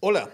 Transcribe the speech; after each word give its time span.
Hola, 0.00 0.28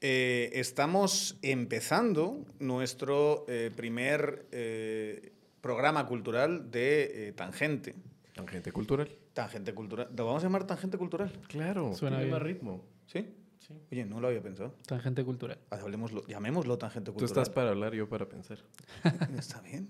eh, 0.00 0.50
estamos 0.54 1.36
empezando 1.42 2.44
nuestro 2.60 3.44
eh, 3.48 3.70
primer 3.74 4.46
eh, 4.52 5.32
programa 5.60 6.06
cultural 6.06 6.70
de 6.70 7.34
Tangente. 7.36 7.94
Tangente 8.34 8.70
cultural. 8.72 9.08
Tangente 9.34 9.74
cultural. 9.74 10.08
¿Lo 10.16 10.26
vamos 10.26 10.42
a 10.44 10.46
llamar 10.46 10.66
Tangente 10.66 10.96
cultural? 10.98 11.32
Claro, 11.48 11.92
Suena 11.94 12.18
bien. 12.18 12.30
más 12.30 12.42
ritmo. 12.42 12.84
¿Sí? 13.06 13.34
Sí. 13.58 13.74
Oye, 13.90 14.04
no 14.04 14.20
lo 14.20 14.28
había 14.28 14.40
pensado. 14.42 14.74
Tangente 14.86 15.24
cultural. 15.24 15.58
Ah, 15.70 15.78
hablemoslo- 15.82 16.24
llamémoslo 16.28 16.78
Tangente 16.78 17.06
Tú 17.10 17.14
cultural. 17.14 17.42
estás 17.42 17.50
para 17.50 17.70
hablar, 17.70 17.92
yo 17.94 18.08
para 18.08 18.28
pensar. 18.28 18.58
Está 19.38 19.60
bien. 19.60 19.88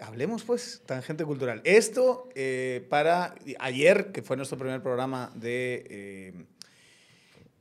Hablemos 0.00 0.44
pues, 0.44 0.82
tangente 0.86 1.24
cultural. 1.24 1.60
Esto 1.64 2.28
eh, 2.34 2.86
para 2.88 3.34
ayer, 3.58 4.12
que 4.12 4.22
fue 4.22 4.36
nuestro 4.36 4.56
primer 4.56 4.82
programa 4.82 5.30
de, 5.34 5.84
eh, 5.90 6.44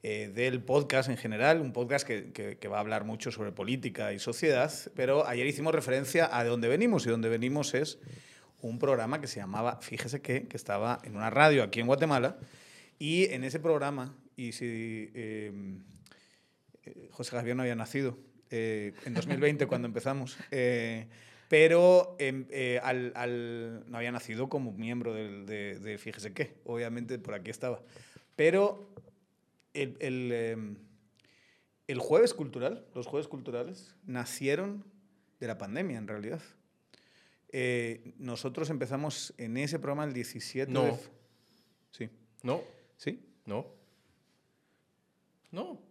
eh, 0.04 0.32
del 0.34 0.64
podcast 0.64 1.10
en 1.10 1.18
general, 1.18 1.60
un 1.60 1.74
podcast 1.74 2.08
que, 2.08 2.68
va 2.72 2.78
a 2.78 2.80
hablar 2.80 3.04
mucho 3.04 3.32
sobre 3.32 3.52
política 3.52 4.14
y 4.14 4.20
sociedad, 4.20 4.72
pero 4.96 5.28
ayer 5.28 5.46
hicimos 5.48 5.76
referencia 5.76 6.30
a 6.32 6.44
de 6.44 6.50
dónde 6.50 6.70
venimos 6.70 7.06
y 7.06 7.10
dónde 7.10 7.28
venimos 7.28 7.74
es 7.74 8.00
un 8.62 8.80
programa 8.80 9.20
que 9.20 9.28
se 9.28 9.40
llamaba, 9.40 9.80
fíjese 9.82 10.22
que, 10.22 10.48
que 10.48 10.58
estaba 10.58 11.00
en 11.04 11.18
una 11.18 11.30
radio 11.30 11.64
aquí 11.64 11.82
en 11.82 11.88
Guatemala 11.88 12.38
y 13.00 13.26
en 13.26 13.44
ese 13.44 13.60
programa, 13.60 14.16
y 14.36 14.54
si 14.54 15.10
José 17.12 17.32
Javier 17.32 17.56
no 17.56 17.64
había 17.64 17.76
nacido 17.76 18.18
en 18.50 19.14
2020 19.14 19.68
cuando 19.68 19.88
empezamos, 19.88 20.38
pero 21.50 22.16
em, 22.20 22.46
eh, 22.52 22.80
al, 22.82 23.12
al- 23.16 23.84
no 23.90 23.98
había 23.98 24.12
nacido 24.14 24.48
como 24.48 24.72
miembro 24.72 25.14
del- 25.14 25.46
de, 25.46 25.78
de 25.80 25.98
Fíjese 25.98 26.32
qué, 26.34 26.56
obviamente 26.64 27.20
por 27.20 27.34
aquí 27.34 27.50
estaba. 27.50 27.82
Pero 28.38 28.90
el, 29.74 29.98
el, 30.00 30.32
em, 30.32 30.78
el 31.88 32.00
jueves 32.00 32.34
cultural, 32.34 32.86
los 32.96 33.06
jueves 33.08 33.28
culturales, 33.28 33.96
nacieron 34.06 34.86
de 35.42 35.48
la 35.48 35.58
pandemia 35.58 35.98
en 35.98 36.08
realidad. 36.08 36.42
Eh, 37.52 38.14
nosotros 38.20 38.70
empezamos 38.70 39.34
en 39.38 39.58
ese 39.58 39.80
programa 39.80 40.04
el 40.06 40.14
17 40.14 40.68
de... 40.68 40.72
No. 40.74 40.88
f- 40.88 41.10
Sí, 41.92 42.10
No, 42.44 42.62
sí. 42.96 43.20
no. 43.46 43.66
No. 45.52 45.82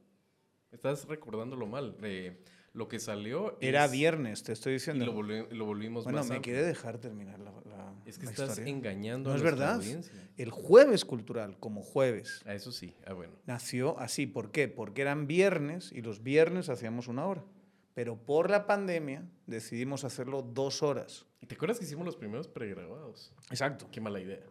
Estás 0.71 1.07
recordándolo 1.09 1.67
mal. 1.67 1.97
Eh, 2.03 2.39
lo 2.79 2.89
que 2.89 2.99
salió 3.01 3.59
Era 3.61 3.85
es- 3.87 3.91
viernes, 3.93 4.43
te 4.45 4.53
estoy 4.53 4.71
Y 4.71 4.75
diciendo. 4.75 5.05
lo, 5.05 5.15
volvi- 5.15 5.51
lo 5.51 5.65
volvimos 5.67 6.05
Bueno, 6.05 6.21
más 6.21 6.29
me 6.31 6.41
quiere 6.41 6.63
dejar 6.63 6.99
terminar 6.99 7.39
la, 7.41 7.51
la- 7.69 7.95
Es 8.07 8.19
que 8.19 8.25
la 8.27 8.31
estás 8.31 8.51
historia. 8.51 8.71
engañando 8.73 9.29
No 9.31 9.35
a 9.35 9.37
es 9.37 9.43
verdad. 9.43 9.75
audiencia. 9.75 10.13
El 10.37 10.51
jueves 10.51 11.05
cultural, 11.05 11.59
como 11.59 11.83
jueves, 11.83 12.43
Ah, 12.47 12.55
eso 12.55 12.73
sí. 12.73 12.95
Ah, 13.07 13.13
bueno. 13.13 13.33
nació 13.47 13.99
así. 13.99 14.27
¿Por 14.27 14.51
qué? 14.53 14.69
Porque 14.69 15.03
eran 15.03 15.27
viernes 15.27 15.93
y 15.93 16.01
los 16.03 16.23
viernes 16.23 16.69
hacíamos 16.69 17.09
una 17.09 17.27
hora. 17.27 17.45
Pero 17.95 18.17
por 18.17 18.49
la 18.49 18.67
pandemia 18.67 19.29
decidimos 19.47 20.05
hacerlo 20.05 20.43
dos 20.43 20.83
horas. 20.85 21.27
¿Y 21.41 21.47
te 21.47 21.57
acuerdas 21.57 21.79
que 21.81 21.85
hicimos 21.85 22.07
los 22.07 22.17
primeros 22.17 22.47
pregrabados? 22.47 23.33
Exacto. 23.51 23.89
Qué 23.91 24.01
mala 24.01 24.21
idea. 24.21 24.45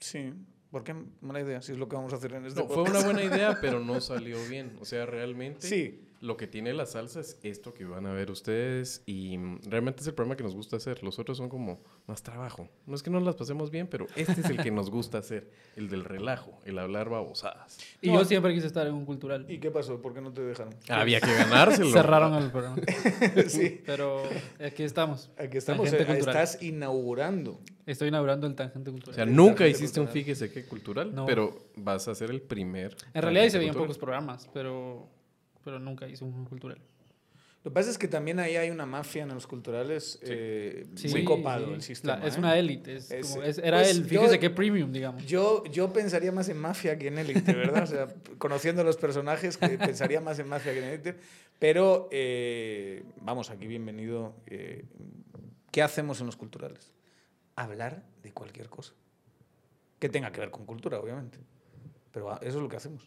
Sí. 0.00 0.32
¿Por 0.72 0.84
qué 0.84 0.94
mala 1.20 1.40
idea? 1.40 1.62
Si 1.62 1.72
es 1.72 1.78
lo 1.78 1.88
que 1.88 1.96
vamos 1.96 2.12
a 2.12 2.16
hacer 2.16 2.32
en 2.34 2.46
este 2.46 2.60
No, 2.60 2.66
fue 2.66 2.76
podcast. 2.84 2.96
una 2.96 3.04
buena 3.04 3.24
idea, 3.24 3.58
pero 3.60 3.80
no 3.80 4.00
salió 4.00 4.36
bien. 4.48 4.76
O 4.80 4.84
sea, 4.84 5.06
realmente 5.06 5.66
Sí. 5.66 6.04
Lo 6.20 6.36
que 6.36 6.46
tiene 6.46 6.74
la 6.74 6.84
salsa 6.84 7.20
es 7.20 7.38
esto 7.42 7.72
que 7.72 7.86
van 7.86 8.04
a 8.06 8.12
ver 8.12 8.30
ustedes 8.30 9.02
y 9.06 9.38
mm, 9.38 9.60
realmente 9.70 10.02
es 10.02 10.06
el 10.06 10.12
programa 10.14 10.36
que 10.36 10.42
nos 10.42 10.54
gusta 10.54 10.76
hacer. 10.76 11.02
Los 11.02 11.18
otros 11.18 11.38
son 11.38 11.48
como 11.48 11.80
más 12.06 12.22
trabajo. 12.22 12.68
No 12.86 12.94
es 12.94 13.02
que 13.02 13.08
no 13.08 13.20
las 13.20 13.36
pasemos 13.36 13.70
bien, 13.70 13.86
pero 13.86 14.06
este 14.16 14.40
es 14.40 14.50
el 14.50 14.58
que 14.62 14.70
nos 14.70 14.90
gusta 14.90 15.16
hacer, 15.18 15.50
el 15.76 15.88
del 15.88 16.04
relajo, 16.04 16.60
el 16.66 16.78
hablar 16.78 17.08
babosadas. 17.08 17.78
Y 18.02 18.08
No. 18.08 18.18
yo 18.18 18.24
siempre 18.26 18.52
quise 18.52 18.66
estar 18.66 18.86
en 18.86 18.92
un 18.92 19.06
cultural. 19.06 19.46
¿Y 19.48 19.58
qué 19.60 19.70
pasó? 19.70 20.02
¿Por 20.02 20.12
qué 20.12 20.20
no 20.20 20.30
te 20.32 20.42
dejaron? 20.42 20.74
Había 20.90 21.20
que 21.22 21.32
ganárselo. 21.32 21.90
Cerraron 21.90 22.34
el 22.34 22.50
programa. 22.50 22.76
sí. 23.48 23.80
Pero 23.86 24.22
aquí 24.62 24.82
estamos. 24.82 25.30
Aquí 25.38 25.56
estamos. 25.56 25.84
Tangente 25.90 26.02
eh, 26.12 26.16
cultural. 26.16 26.36
Estás 26.42 26.62
inaugurando. 26.62 27.60
Estoy 27.86 28.08
inaugurando 28.08 28.46
el 28.46 28.54
tangente 28.54 28.90
O 28.90 28.92
cultural. 28.92 29.14
sea, 29.14 29.24
El 29.24 29.34
nunca 29.34 29.66
hiciste 29.66 30.00
un 30.00 30.06
cultural. 30.06 30.24
fíjese 30.24 30.52
qué 30.52 30.64
cultural, 30.64 31.14
No. 31.14 31.24
pero 31.24 31.70
vas 31.76 32.06
a 32.08 32.14
ser 32.14 32.30
el 32.30 32.42
primer. 32.42 32.94
en 33.14 33.22
realidad 33.22 33.44
hice 33.44 33.58
bien 33.58 33.74
pocos 33.74 33.96
programas, 33.98 34.48
pero, 34.52 35.08
pero 35.70 35.78
nunca 35.80 36.08
hice 36.08 36.24
un 36.24 36.44
cultural. 36.44 36.78
Lo 37.62 37.70
que 37.70 37.74
pasa 37.74 37.90
es 37.90 37.98
que 37.98 38.08
también 38.08 38.38
ahí 38.40 38.56
hay 38.56 38.70
una 38.70 38.86
mafia 38.86 39.22
en 39.24 39.28
los 39.28 39.46
culturales 39.46 40.18
eh, 40.22 40.86
muy 40.88 40.96
Sí, 40.98 41.24
copado 41.24 41.66
sí. 41.66 41.72
el 41.74 41.82
sistema. 41.82 42.16
La- 42.16 42.26
es 42.26 42.36
¿eh? 42.36 42.38
una 42.38 42.56
élite. 42.58 42.96
es 42.96 43.10
Es- 43.10 43.26
como- 43.32 43.42
es- 43.42 43.58
era 43.58 43.78
pues 43.78 43.90
el, 43.90 44.02
yo- 44.04 44.08
fíjese 44.08 44.38
qué 44.38 44.48
premium, 44.48 44.90
digamos. 44.90 45.26
Yo, 45.26 45.64
yo 45.66 45.92
pensaría 45.92 46.32
más 46.32 46.48
en 46.48 46.56
mafia 46.56 46.98
que 46.98 47.08
en 47.08 47.18
élite, 47.18 47.52
¿verdad? 47.52 47.82
O 47.82 47.86
sea, 47.86 48.08
conociendo 48.38 48.82
los 48.82 48.96
personajes, 48.96 49.58
que 49.58 49.68
pensaría 49.76 50.22
más 50.22 50.38
en 50.38 50.48
mafia 50.48 50.72
que 50.72 50.78
en 50.78 50.84
élite. 50.86 51.16
Pero, 51.58 52.08
eh, 52.10 53.04
vamos, 53.20 53.50
aquí 53.50 53.66
bienvenido. 53.66 54.34
eh, 54.46 54.86
¿Qué 55.70 55.82
hacemos 55.82 56.18
en 56.20 56.26
los 56.26 56.36
culturales? 56.36 56.92
Hablar 57.56 58.02
de 58.22 58.32
cualquier 58.32 58.70
cosa. 58.70 58.94
Que 59.98 60.08
tenga 60.08 60.32
que 60.32 60.40
ver 60.40 60.50
con 60.50 60.64
cultura, 60.64 60.98
obviamente. 60.98 61.38
Pero 62.10 62.30
ah, 62.32 62.38
eso 62.42 62.56
es 62.56 62.62
lo 62.62 62.68
que 62.70 62.76
hacemos. 62.76 63.06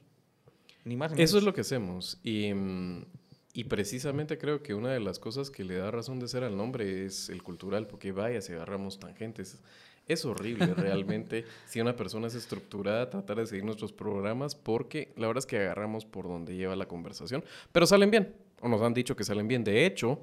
Ni 0.86 0.96
más 0.98 1.12
ni 1.12 1.18
menos. 1.18 1.30
Eso 1.30 1.38
es 1.38 1.44
lo 1.44 1.54
que 1.54 1.62
hacemos. 1.62 2.20
Y, 2.24 2.54
mm, 2.54 3.06
y 3.54 3.64
precisamente 3.66 4.38
creo 4.38 4.62
que 4.64 4.74
una 4.74 4.92
de 4.92 5.00
las 5.00 5.20
cosas 5.20 5.50
que 5.50 5.64
le 5.64 5.76
da 5.78 5.92
razón 5.92 6.20
de 6.20 6.28
ser 6.28 6.44
al 6.44 6.58
nombre 6.58 7.06
es 7.06 7.30
el 7.30 7.44
cultural, 7.44 7.88
porque 7.88 8.12
vaya, 8.12 8.42
si 8.42 8.54
agarramos 8.54 9.00
tangentes. 9.00 9.60
Es 10.06 10.26
horrible 10.26 10.66
realmente 10.76 11.46
si 11.66 11.80
una 11.80 11.96
persona 11.96 12.28
es 12.28 12.36
estructurada 12.36 13.10
tratar 13.10 13.38
de 13.38 13.46
seguir 13.48 13.64
nuestros 13.64 13.94
programas 13.94 14.54
porque 14.54 15.14
la 15.16 15.28
verdad 15.28 15.40
es 15.40 15.46
que 15.46 15.58
agarramos 15.60 16.04
por 16.06 16.26
donde 16.28 16.58
lleva 16.58 16.76
la 16.76 16.88
conversación, 16.90 17.42
pero 17.72 17.86
salen 17.86 18.12
bien, 18.12 18.36
o 18.60 18.68
nos 18.68 18.82
han 18.82 18.94
dicho 18.94 19.16
que 19.16 19.24
salen 19.24 19.48
bien. 19.48 19.64
De 19.64 19.86
hecho, 19.86 20.20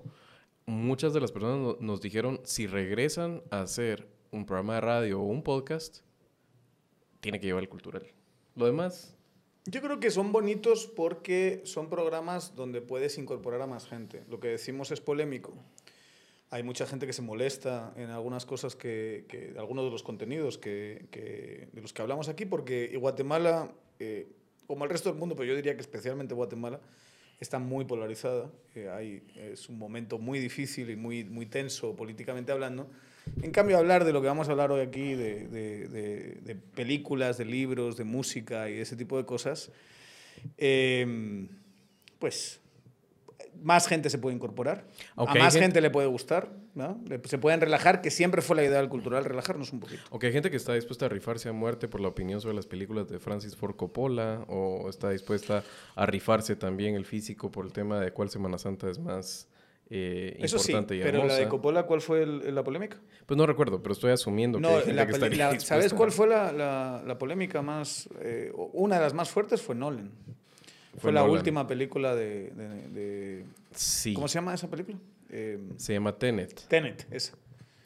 muchas 0.66 1.14
de 1.14 1.20
las 1.20 1.32
personas 1.32 1.58
no- 1.60 1.76
nos 1.80 2.02
dijeron 2.02 2.40
si 2.44 2.66
regresan 2.66 3.42
a 3.50 3.62
hacer 3.62 4.06
un 4.32 4.44
programa 4.44 4.74
de 4.74 4.80
radio 4.82 5.20
o 5.20 5.24
un 5.24 5.42
podcast, 5.42 6.00
tiene 7.20 7.40
que 7.40 7.46
llevar 7.46 7.62
el 7.62 7.68
cultural. 7.70 8.06
Lo 8.56 8.66
demás, 8.66 9.16
Yo 9.66 9.82
creo 9.82 10.00
que 10.00 10.10
son 10.10 10.32
bonitos 10.32 10.86
porque 10.86 11.60
son 11.64 11.88
programas 11.90 12.56
donde 12.56 12.80
puedes 12.80 13.18
incorporar 13.18 13.60
a 13.62 13.66
más 13.66 13.86
gente. 13.86 14.22
Lo 14.28 14.40
que 14.40 14.48
decimos 14.48 14.90
es 14.90 15.00
polémico. 15.00 15.52
Hay 16.50 16.62
mucha 16.62 16.86
gente 16.86 17.06
que 17.06 17.12
se 17.12 17.22
molesta 17.22 17.92
en 17.96 18.10
algunas 18.10 18.46
cosas 18.46 18.74
que, 18.74 19.26
que 19.28 19.54
algunos 19.58 19.84
de 19.84 19.90
los 19.90 20.02
contenidos 20.02 20.58
que, 20.58 21.06
que- 21.10 21.68
de 21.72 21.80
los 21.82 21.92
que 21.92 22.02
hablamos 22.02 22.28
aquí, 22.28 22.44
porque 22.46 22.96
Guatemala, 22.96 23.70
eh, 24.00 24.26
como 24.66 24.84
el 24.84 24.90
resto 24.90 25.10
del 25.10 25.18
mundo, 25.18 25.36
pero 25.36 25.46
yo 25.48 25.54
diría 25.54 25.74
que 25.74 25.80
especialmente 25.82 26.34
Guatemala, 26.34 26.80
está 27.38 27.58
muy 27.58 27.84
polarizada. 27.84 28.50
Eh, 28.74 28.88
hay, 28.88 29.22
es 29.36 29.68
un 29.68 29.78
momento 29.78 30.18
muy 30.18 30.40
difícil 30.40 30.90
y 30.90 30.96
muy, 30.96 31.22
muy 31.24 31.46
tenso 31.46 31.94
políticamente 31.94 32.50
hablando. 32.50 32.90
En 33.42 33.52
cambio, 33.52 33.78
hablar 33.78 34.04
de 34.04 34.12
lo 34.12 34.20
que 34.20 34.26
vamos 34.28 34.48
a 34.48 34.52
hablar 34.52 34.70
hoy 34.72 34.80
aquí, 34.80 35.14
de, 35.14 35.46
de- 35.48 35.88
de- 35.88 36.38
de 36.42 36.54
películas, 36.56 37.38
de 37.38 37.44
libros, 37.44 37.96
de 37.96 38.04
música 38.04 38.68
y 38.68 38.78
ese 38.78 38.96
tipo 38.96 39.16
de 39.16 39.24
cosas, 39.24 39.70
eh, 40.58 41.46
pues 42.18 42.60
más 43.62 43.86
gente 43.86 44.08
se 44.08 44.16
puede 44.18 44.34
incorporar, 44.36 44.84
Aunque 45.16 45.38
a 45.38 45.42
más 45.42 45.52
gente- 45.52 45.66
gente, 45.66 45.80
le 45.82 45.90
puede 45.90 46.06
gustar, 46.06 46.48
¿no? 46.74 46.98
Se 47.24 47.36
pueden 47.36 47.60
relajar, 47.60 48.00
que 48.00 48.10
siempre 48.10 48.40
fue 48.40 48.56
la 48.56 48.64
idea 48.64 48.78
del 48.78 48.88
cultural, 48.88 49.22
relajarnos 49.24 49.72
un 49.72 49.80
poquito. 49.80 50.00
Aunque 50.10 50.28
hay 50.28 50.32
gente 50.32 50.50
que 50.50 50.56
está 50.56 50.72
dispuesta 50.74 51.06
a 51.06 51.08
rifarse 51.10 51.48
a 51.50 51.52
muerte 51.52 51.86
por 51.86 52.00
la 52.00 52.08
opinión 52.08 52.40
sobre 52.40 52.54
las 52.56 52.66
películas 52.66 53.08
de 53.08 53.18
Francis 53.18 53.54
Ford 53.56 53.76
Coppola, 53.76 54.44
o 54.48 54.88
está 54.88 55.10
dispuesta 55.10 55.62
a 55.94 56.06
rifarse 56.06 56.56
también 56.56 56.94
el 56.94 57.04
físico 57.04 57.50
por 57.50 57.66
el 57.66 57.72
tema 57.72 58.00
de 58.00 58.12
cuál 58.12 58.30
Semana 58.30 58.56
Santa 58.56 58.88
es 58.88 58.98
más 58.98 59.46
eh, 59.90 60.36
Eso 60.38 60.58
sí, 60.58 60.70
importante 60.72 60.96
y 60.96 61.00
pero 61.02 61.24
la 61.26 61.34
de 61.34 61.48
Coppola, 61.48 61.82
¿cuál 61.84 62.00
fue 62.00 62.22
el- 62.22 62.54
la 62.54 62.62
polémica? 62.62 62.96
Pues 63.26 63.36
no 63.36 63.44
recuerdo, 63.46 63.82
pero 63.82 63.92
estoy 63.92 64.12
asumiendo 64.12 64.58
que 64.58 64.62
No, 64.62 64.68
hay 64.68 64.74
gente 64.76 64.92
la 64.94 65.06
que 65.06 65.12
estaría 65.12 65.52
la-. 65.52 65.60
¿sabes 65.60 65.92
cuál 65.92 66.12
fue 66.12 66.28
la, 66.28 66.52
la- 66.52 67.02
la 67.04 67.18
polémica 67.18 67.60
más? 67.62 68.08
eh, 68.20 68.52
una 68.72 68.96
de 68.96 69.00
las 69.02 69.14
más 69.14 69.30
fuertes 69.30 69.60
fue 69.60 69.74
Nolan. 69.74 70.10
Fue, 70.92 71.00
Fue 71.00 71.12
la 71.12 71.20
Nolan. 71.20 71.36
última 71.36 71.66
película 71.66 72.14
de, 72.14 72.50
de- 72.50 72.88
de- 72.88 73.44
Sí, 73.74 74.14
¿Cómo 74.14 74.28
se 74.28 74.34
llama 74.34 74.54
esa 74.54 74.68
película? 74.68 74.96
Eh, 75.30 75.58
se 75.76 75.92
llama 75.92 76.16
Tenet. 76.16 76.66
Tenet, 76.68 77.06
esa. 77.10 77.34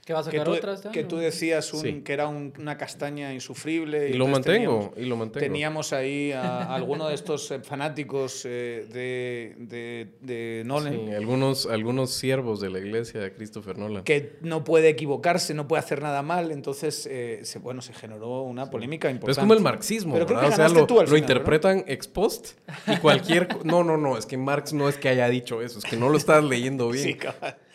¿Qué 0.05 0.13
va 0.13 0.21
a 0.21 0.23
Que 0.23 0.33
sacar 0.33 0.45
tú, 0.45 0.53
otra 0.53 0.75
este 0.75 0.91
que 0.91 1.05
tú 1.05 1.17
decías 1.17 1.73
un- 1.73 1.81
Sí. 1.81 2.01
que 2.03 2.13
era 2.13 2.29
un- 2.29 2.53
una 2.59 2.77
castaña 2.77 3.33
insufrible. 3.33 4.11
Y 4.11 4.15
lo 4.15 4.27
entonces 4.27 4.33
mantengo, 4.55 4.73
teníamos- 4.95 4.99
y 4.99 5.05
lo 5.09 5.17
mantengo. 5.17 5.41
Teníamos 5.47 5.93
ahí 5.95 6.33
a, 6.33 6.43
a 6.65 6.75
alguno 6.75 7.09
de 7.09 7.15
estos 7.15 7.51
eh, 7.51 7.61
fanáticos 7.61 8.43
eh, 8.45 8.87
de, 8.93 9.55
de, 9.57 10.09
de 10.21 10.63
Nolan 10.67 10.93
Sí, 11.07 11.13
algunos, 11.15 11.67
algunos 11.67 12.11
siervos 12.11 12.61
de 12.61 12.69
la 12.69 12.81
iglesia 12.81 13.19
de 13.21 13.33
Christopher 13.33 13.79
Nolan. 13.79 14.05
que 14.05 14.37
no 14.43 14.63
puede 14.63 14.91
equivocarse, 14.91 15.55
no 15.55 15.67
puede 15.69 15.81
hacer 15.81 16.03
nada 16.03 16.21
mal, 16.23 16.51
entonces 16.51 17.09
eh, 17.11 17.41
se, 17.45 17.59
bueno, 17.59 17.81
se 17.81 17.95
generó 17.95 18.43
una 18.43 18.69
polémica 18.71 19.09
Pero 19.09 19.15
importante. 19.15 19.41
es 19.41 19.43
como 19.43 19.55
el 19.55 19.61
marxismo, 19.61 20.13
Pero 20.15 20.27
creo 20.27 20.39
¿verdad? 20.41 20.57
que 20.57 20.63
o 20.63 20.69
sea, 20.69 20.81
lo, 20.81 20.87
tú 20.87 21.01
al 21.01 21.07
lo 21.07 21.15
final, 21.15 21.21
¿verdad? 21.23 21.35
interpretan 21.37 21.85
ex 21.89 22.09
post 22.09 22.49
y 22.87 22.97
cualquier... 22.99 23.65
No, 23.65 23.83
no, 23.83 23.97
no, 23.97 24.19
es 24.19 24.27
que 24.27 24.37
Marx 24.37 24.75
no 24.75 24.89
es 24.89 24.99
que 24.99 25.09
haya 25.09 25.29
dicho 25.31 25.63
eso, 25.63 25.79
es 25.79 25.85
que 25.87 25.97
no 25.97 26.11
lo 26.11 26.19
estás 26.19 26.45
leyendo 26.45 26.89
bien. 26.91 27.05
Sí. 27.05 27.17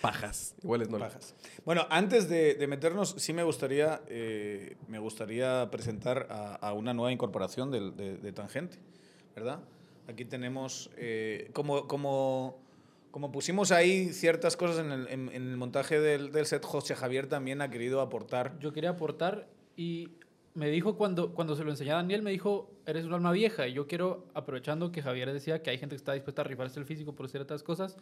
Pajas. 0.01 0.53
Igual 0.63 0.83
es 0.83 0.89
no. 0.89 0.99
Pajas. 0.99 1.33
Bueno, 1.69 1.85
antes 1.91 2.27
de, 2.27 2.65
meternos, 2.67 3.13
sí 3.19 3.31
me 3.31 3.43
gustaría, 3.43 4.01
eh, 4.07 4.75
me 4.87 4.97
gustaría 4.97 5.69
presentar 5.69 6.25
a, 6.31 6.73
una 6.73 6.95
nueva 6.95 7.11
incorporación 7.11 7.69
de, 7.69 8.31
Tangente, 8.33 8.79
¿verdad? 9.35 9.59
Aquí 10.07 10.25
tenemos, 10.25 10.89
eh, 10.97 11.51
como, 11.53 11.87
como, 11.87 12.57
como 13.11 13.31
pusimos 13.31 13.71
ahí 13.71 14.13
ciertas 14.13 14.57
cosas 14.57 14.83
en 14.83 14.91
el, 14.91 15.07
en- 15.09 15.29
en 15.29 15.47
el 15.47 15.57
montaje 15.57 15.99
del, 15.99 16.31
del 16.31 16.47
set, 16.47 16.65
José 16.65 16.95
Javier 16.95 17.27
también 17.27 17.61
ha 17.61 17.69
querido 17.69 18.01
aportar. 18.01 18.57
Yo 18.57 18.73
quería 18.73 18.89
aportar 18.89 19.47
y 19.77 20.09
me 20.55 20.71
dijo 20.71 20.97
cuando, 20.97 21.35
cuando 21.35 21.55
se 21.55 21.63
lo 21.63 21.69
enseñé 21.69 21.91
a 21.91 21.97
Daniel, 21.97 22.23
me 22.23 22.31
dijo, 22.31 22.71
eres 22.87 23.05
un 23.05 23.13
alma 23.13 23.31
vieja. 23.31 23.67
Y 23.67 23.73
yo 23.73 23.85
quiero, 23.85 24.25
aprovechando 24.33 24.91
que 24.91 25.03
Javier 25.03 25.31
decía 25.31 25.61
que 25.61 25.69
hay 25.69 25.77
gente 25.77 25.93
que 25.93 25.97
está 25.97 26.13
dispuesta 26.13 26.41
a 26.41 26.45
rifarse 26.45 26.79
el 26.79 26.87
físico 26.87 27.13
por 27.13 27.29
ciertas 27.29 27.61
cosas, 27.61 27.95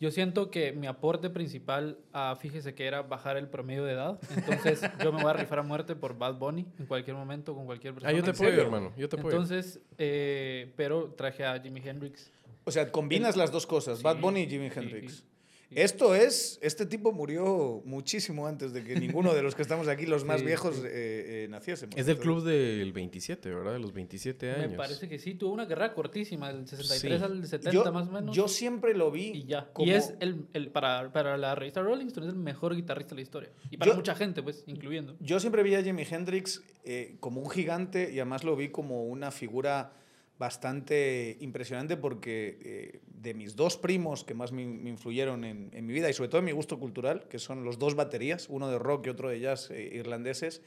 yo 0.00 0.10
siento 0.10 0.50
que 0.50 0.72
mi 0.72 0.86
aporte 0.86 1.28
principal 1.30 1.98
a 2.12 2.36
Fíjese 2.36 2.74
que 2.74 2.86
era 2.86 3.02
bajar 3.02 3.36
el 3.36 3.48
promedio 3.48 3.84
de 3.84 3.92
edad. 3.92 4.18
Entonces 4.36 4.80
yo 5.02 5.12
me 5.12 5.22
voy 5.22 5.30
a 5.30 5.34
rifar 5.34 5.58
a 5.58 5.62
muerte 5.62 5.96
por 5.96 6.16
Bad 6.16 6.34
Bunny 6.34 6.66
en 6.78 6.86
cualquier 6.86 7.16
momento 7.16 7.54
con 7.54 7.66
cualquier 7.66 7.94
persona. 7.94 8.10
Ah, 8.10 8.16
yo 8.16 8.22
te 8.22 8.30
¿En 8.30 8.36
apoyo, 8.36 8.50
serio? 8.50 8.64
hermano. 8.64 8.92
Yo 8.96 9.08
te 9.08 9.16
apoyo. 9.18 9.34
Entonces, 9.36 9.80
eh, 9.98 10.72
pero 10.76 11.14
traje 11.16 11.44
a 11.44 11.60
Jimi 11.60 11.80
Hendrix. 11.84 12.30
O 12.64 12.70
sea, 12.70 12.92
combinas 12.92 13.36
las 13.36 13.50
dos 13.50 13.66
cosas, 13.66 13.98
Sí, 13.98 14.04
Bad 14.04 14.18
Bunny 14.18 14.42
y 14.42 14.46
Jimi 14.48 14.70
sí, 14.70 14.78
Hendrix. 14.78 15.24
Esto 15.70 16.14
es, 16.14 16.58
este 16.62 16.86
tipo 16.86 17.12
murió 17.12 17.82
muchísimo 17.84 18.46
antes 18.46 18.72
de 18.72 18.82
que 18.82 18.94
ninguno 19.00 19.34
de 19.34 19.42
los 19.42 19.54
que 19.54 19.60
estamos 19.62 19.86
aquí, 19.88 20.06
los 20.06 20.24
más 20.24 20.40
Sí, 20.40 20.46
viejos, 20.46 20.76
sí. 20.76 20.82
eh, 20.86 21.44
eh, 21.44 21.48
naciésemos. 21.50 21.94
es 21.96 22.06
del 22.06 22.18
club 22.18 22.42
del 22.42 22.90
27, 22.92 23.54
¿verdad? 23.54 23.72
De 23.74 23.78
los 23.78 23.92
27 23.92 24.50
años. 24.50 24.70
Me 24.70 24.76
parece 24.78 25.08
que 25.08 25.18
sí, 25.18 25.34
tuvo 25.34 25.52
una 25.52 25.68
carrera 25.68 25.92
cortísima, 25.92 26.52
del 26.52 26.66
63 26.66 27.18
Sí. 27.18 27.24
al 27.24 27.46
70 27.46 27.70
yo, 27.70 27.92
más 27.92 28.08
o 28.08 28.12
menos. 28.12 28.34
yo 28.34 28.48
siempre 28.48 28.94
lo 28.94 29.10
vi 29.10 29.26
y 29.34 29.44
ya. 29.44 29.68
como... 29.72 29.86
Y 29.86 29.92
es 29.94 30.14
el, 30.20 30.46
el 30.54 30.70
para, 30.70 31.12
para 31.12 31.36
la 31.36 31.54
revista 31.54 31.82
Rolling 31.82 32.06
Stone 32.06 32.26
es 32.28 32.32
el 32.32 32.38
mejor 32.38 32.74
guitarrista 32.74 33.10
de 33.10 33.16
la 33.16 33.22
historia. 33.22 33.50
Y 33.70 33.76
para 33.76 33.90
Yo- 33.90 33.96
mucha 33.96 34.14
gente, 34.14 34.42
pues, 34.42 34.64
incluyendo. 34.66 35.16
Yo 35.20 35.38
siempre 35.38 35.62
vi 35.62 35.74
a 35.74 35.82
Jimi 35.82 36.04
Hendrix 36.10 36.62
eh, 36.84 37.16
como 37.20 37.42
un 37.42 37.50
gigante 37.50 38.10
y 38.10 38.20
además 38.20 38.42
lo 38.42 38.56
vi 38.56 38.70
como 38.70 39.04
una 39.04 39.30
figura 39.30 39.92
bastante 40.38 41.36
impresionante 41.40 41.96
porque 41.96 42.58
eh, 42.62 43.00
de 43.06 43.34
mis 43.34 43.56
dos 43.56 43.76
primos 43.76 44.24
que 44.24 44.34
más 44.34 44.52
me, 44.52 44.64
me 44.66 44.90
influyeron 44.90 45.44
en, 45.44 45.70
en 45.72 45.86
mi 45.86 45.92
vida 45.92 46.08
y 46.08 46.12
sobre 46.12 46.28
todo 46.28 46.38
en 46.40 46.44
mi 46.44 46.52
gusto 46.52 46.78
cultural, 46.78 47.26
que 47.28 47.38
son 47.38 47.64
los 47.64 47.78
dos 47.78 47.94
baterías, 47.94 48.48
uno 48.48 48.68
de 48.70 48.78
rock 48.78 49.06
y 49.06 49.10
otro 49.10 49.28
de 49.28 49.40
jazz 49.40 49.70
eh, 49.70 49.90
irlandeses, 49.94 50.62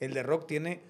el 0.00 0.12
de 0.14 0.22
rock 0.22 0.46
tiene 0.46 0.80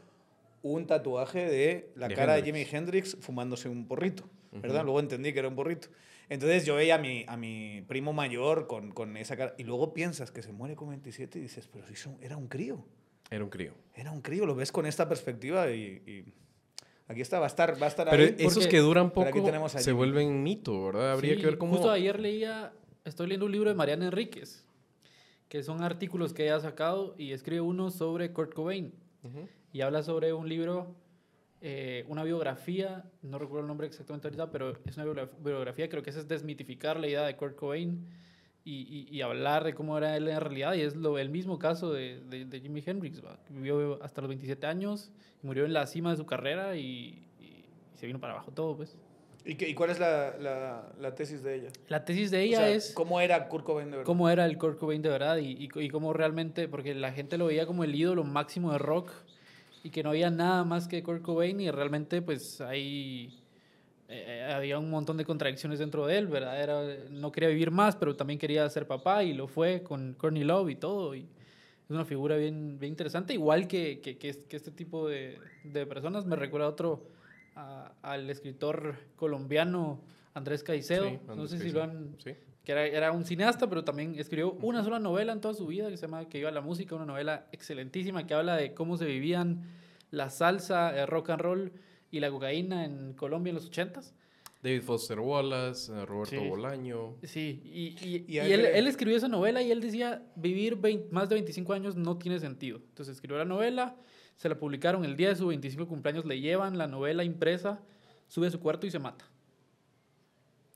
un 0.62 0.86
tatuaje 0.86 1.40
de 1.46 1.90
la 1.96 2.08
De 2.08 2.14
cara 2.14 2.34
de. 2.34 2.42
Jimi 2.42 2.66
Hendrix 2.70 3.16
fumándose 3.20 3.68
un 3.68 3.86
porrito, 3.86 4.28
¿verdad? 4.52 4.76
Ujú. 4.78 4.84
Luego 4.86 5.00
entendí 5.00 5.32
que 5.32 5.40
era 5.40 5.48
un 5.48 5.56
porrito. 5.56 5.88
Entonces 6.28 6.64
yo 6.64 6.76
veía 6.76 6.94
a 6.94 6.98
mi, 6.98 7.24
a 7.28 7.36
mi 7.36 7.84
primo 7.86 8.12
mayor 8.14 8.66
con, 8.66 8.92
con 8.92 9.16
esa 9.18 9.36
cara 9.36 9.54
y 9.58 9.64
luego 9.64 9.92
piensas 9.92 10.30
que 10.30 10.40
se 10.42 10.52
muere 10.52 10.76
con 10.76 10.88
27 10.88 11.38
y 11.38 11.42
dices, 11.42 11.68
pero 11.70 11.86
si 11.86 11.96
son- 11.96 12.16
era 12.22 12.36
un 12.38 12.48
crío. 12.48 12.86
Era 13.30 13.44
un 13.44 13.50
crío. 13.50 13.74
Era 13.94 14.12
un 14.12 14.22
crío, 14.22 14.46
lo 14.46 14.54
ves 14.54 14.72
con 14.72 14.86
esta 14.86 15.08
perspectiva 15.08 15.70
y, 15.70 16.02
y 16.06 16.32
aquí 17.08 17.20
está, 17.20 17.38
va 17.38 17.46
a 17.46 17.48
estar, 17.48 17.80
va 17.80 17.86
a 17.86 17.88
estar 17.88 18.08
Pero 18.10 18.22
ahí. 18.24 18.34
esos 18.38 18.66
que 18.66 18.78
duran 18.78 19.10
poco 19.10 19.42
tenemos 19.44 19.72
se 19.72 19.92
vuelven 19.92 20.42
mito, 20.42 20.86
¿verdad? 20.86 21.12
Habría 21.12 21.34
Sí, 21.34 21.40
que 21.40 21.46
ver 21.46 21.58
cómo... 21.58 21.72
Justo 21.74 21.90
ayer 21.90 22.18
leía, 22.20 22.72
estoy 23.04 23.26
leyendo 23.28 23.46
un 23.46 23.52
libro 23.52 23.68
de 23.70 23.74
Mariana 23.76 24.06
Enríquez, 24.06 24.64
que 25.48 25.62
son 25.62 25.82
artículos 25.82 26.32
que 26.32 26.44
ella 26.44 26.56
ha 26.56 26.60
sacado 26.60 27.14
y 27.18 27.32
escribe 27.32 27.60
uno 27.60 27.90
sobre 27.90 28.32
Kurt 28.32 28.54
Cobain. 28.54 28.94
Ujú. 29.22 29.48
Y 29.72 29.80
habla 29.82 30.02
sobre 30.02 30.32
un 30.32 30.48
libro, 30.48 30.94
eh, 31.60 32.04
una 32.08 32.24
biografía, 32.24 33.04
no 33.22 33.38
recuerdo 33.38 33.60
el 33.62 33.68
nombre 33.68 33.86
exactamente 33.86 34.28
ahorita, 34.28 34.50
pero 34.50 34.70
es 34.84 34.96
una 34.96 35.06
biogra- 35.06 35.30
biografía, 35.42 35.88
creo 35.88 36.02
que 36.02 36.10
es 36.10 36.28
desmitificar 36.28 36.98
la 36.98 37.06
idea 37.08 37.22
de 37.22 37.36
Kurt 37.36 37.56
Cobain 37.56 38.06
y, 38.64 38.82
y- 39.10 39.16
y 39.16 39.22
hablar 39.22 39.64
de 39.64 39.74
cómo 39.74 39.96
era 39.98 40.16
él 40.16 40.28
en 40.28 40.40
realidad. 40.40 40.74
Y 40.74 40.80
es 40.82 40.94
lo, 40.96 41.18
el 41.18 41.30
mismo 41.30 41.58
caso 41.58 41.92
de, 41.92 42.20
de, 42.28 42.44
de 42.44 42.60
Jimi 42.60 42.82
Hendrix, 42.84 43.24
¿va? 43.24 43.38
vivió 43.48 44.02
hasta 44.02 44.20
los 44.20 44.28
27 44.28 44.66
años, 44.66 45.10
murió 45.42 45.64
en 45.64 45.72
la 45.72 45.86
cima 45.86 46.10
de 46.12 46.16
su 46.16 46.26
carrera 46.26 46.76
y, 46.76 47.18
y- 47.40 47.64
se 47.94 48.06
vino 48.06 48.18
para 48.20 48.34
abajo 48.34 48.50
todo, 48.52 48.76
pues. 48.76 48.96
¿Y, 49.44 49.56
qué- 49.56 49.68
y 49.68 49.74
cuál 49.74 49.90
es 49.90 49.98
la, 49.98 50.36
la- 50.38 50.92
la 51.00 51.14
tesis 51.16 51.42
de 51.42 51.56
ella? 51.56 51.68
La 51.88 52.04
tesis 52.04 52.30
de 52.30 52.38
O 52.38 52.40
ella 52.40 52.56
sea, 52.58 52.68
es... 52.70 52.92
¿Cómo 52.94 53.20
era 53.20 53.48
Kurt 53.48 53.64
Cobain 53.64 53.86
de 53.90 53.96
verdad? 53.96 54.06
cómo 54.06 54.30
era 54.30 54.44
el 54.46 54.56
Kurt 54.56 54.78
Cobain 54.78 55.02
de 55.02 55.08
verdad 55.08 55.38
y, 55.38 55.50
y, 55.58 55.68
y 55.80 55.88
cómo 55.88 56.12
realmente, 56.12 56.68
porque 56.68 56.94
la 56.94 57.10
gente 57.12 57.36
lo 57.38 57.46
veía 57.46 57.66
como 57.66 57.82
el 57.82 57.92
ídolo 57.94 58.22
máximo 58.22 58.70
de 58.70 58.78
rock 58.78 59.10
y 59.82 59.90
que 59.90 60.04
no 60.04 60.10
había 60.10 60.30
nada 60.30 60.62
más 60.62 60.86
que 60.86 61.02
Kurt 61.02 61.22
Cobain 61.22 61.60
y 61.60 61.68
realmente 61.72 62.22
pues 62.22 62.60
ahí 62.60 63.41
eh, 64.12 64.52
había 64.52 64.78
un 64.78 64.90
montón 64.90 65.16
de 65.16 65.24
contradicciones 65.24 65.78
dentro 65.78 66.06
de 66.06 66.18
él, 66.18 66.26
¿verdad? 66.26 66.60
Era, 66.62 66.82
no 67.10 67.32
quería 67.32 67.48
vivir 67.48 67.70
más, 67.70 67.96
pero 67.96 68.14
también 68.14 68.38
quería 68.38 68.68
ser 68.68 68.86
papá 68.86 69.24
y 69.24 69.32
lo 69.32 69.46
fue 69.48 69.82
con 69.82 70.14
Courtney 70.14 70.44
Love 70.44 70.70
y 70.70 70.76
todo. 70.76 71.14
Y 71.14 71.20
es 71.20 71.90
una 71.90 72.04
figura 72.04 72.36
bien, 72.36 72.78
bien 72.78 72.92
interesante, 72.92 73.32
igual 73.34 73.66
que, 73.68 74.00
que, 74.00 74.18
que 74.18 74.28
es- 74.28 74.38
que 74.48 74.56
este 74.56 74.70
tipo 74.70 75.08
de, 75.08 75.38
de 75.64 75.86
personas. 75.86 76.26
Me 76.26 76.36
recuerda 76.36 76.66
a 76.66 76.70
otro, 76.70 77.02
a- 77.56 77.92
al 78.02 78.28
escritor 78.30 78.96
colombiano 79.16 80.00
Andrés 80.34 80.62
Caicedo. 80.62 81.08
Sí, 81.08 81.18
no 81.26 81.32
Andrés 81.32 81.50
sé 81.50 81.56
si 81.58 81.62
Caicedo. 81.72 81.86
lo 81.86 81.90
han 81.92 82.16
Sí. 82.18 82.34
que 82.64 82.72
era, 82.72 82.86
era 82.86 83.12
un 83.12 83.24
cineasta, 83.24 83.68
pero 83.68 83.82
también 83.84 84.14
escribió 84.18 84.52
una 84.62 84.82
sola 84.84 84.98
novela 84.98 85.32
en 85.32 85.40
toda 85.40 85.54
su 85.54 85.66
vida 85.66 85.88
que 85.90 85.96
se 85.96 86.06
llama 86.06 86.28
Que 86.28 86.38
iba 86.38 86.48
a 86.48 86.52
la 86.52 86.60
música, 86.60 86.94
una 86.94 87.06
novela 87.06 87.46
excelentísima 87.52 88.26
que 88.26 88.34
habla 88.34 88.56
de 88.56 88.72
cómo 88.74 88.96
se 88.96 89.04
vivían 89.06 89.62
la 90.10 90.28
salsa, 90.30 90.96
el 90.98 91.06
rock 91.06 91.30
and 91.30 91.40
roll 91.40 91.72
y 92.12 92.20
la 92.20 92.30
cocaína 92.30 92.84
en 92.84 93.14
Colombia 93.14 93.50
en 93.50 93.56
los 93.56 93.66
ochentas. 93.66 94.14
David 94.62 94.82
Foster 94.82 95.18
Wallace, 95.18 95.90
eh, 95.92 96.06
Roberto 96.06 96.36
Sí. 96.40 96.48
Bolaño. 96.48 97.16
Sí, 97.24 97.60
y, 97.64 97.96
y- 98.06 98.24
Y 98.28 98.38
él, 98.38 98.64
él 98.64 98.86
escribió 98.86 99.16
esa 99.16 99.26
novela 99.26 99.60
y 99.60 99.72
él 99.72 99.80
decía, 99.80 100.22
vivir 100.36 100.76
20 100.76 101.08
más 101.10 101.28
de 101.28 101.34
25 101.34 101.72
años 101.72 101.96
no 101.96 102.16
tiene 102.18 102.38
sentido. 102.38 102.76
Entonces 102.90 103.16
escribió 103.16 103.38
la 103.38 103.44
novela, 103.44 103.96
se 104.36 104.48
la 104.48 104.56
publicaron 104.56 105.04
el 105.04 105.16
día 105.16 105.30
de 105.30 105.34
su 105.36 105.48
25 105.48 105.88
cumpleaños, 105.88 106.24
le 106.26 106.38
llevan 106.38 106.78
la 106.78 106.86
novela 106.86 107.24
impresa, 107.24 107.80
sube 108.28 108.46
a 108.46 108.50
su 108.50 108.60
cuarto 108.60 108.86
y 108.86 108.92
se 108.92 109.00
mata. 109.00 109.24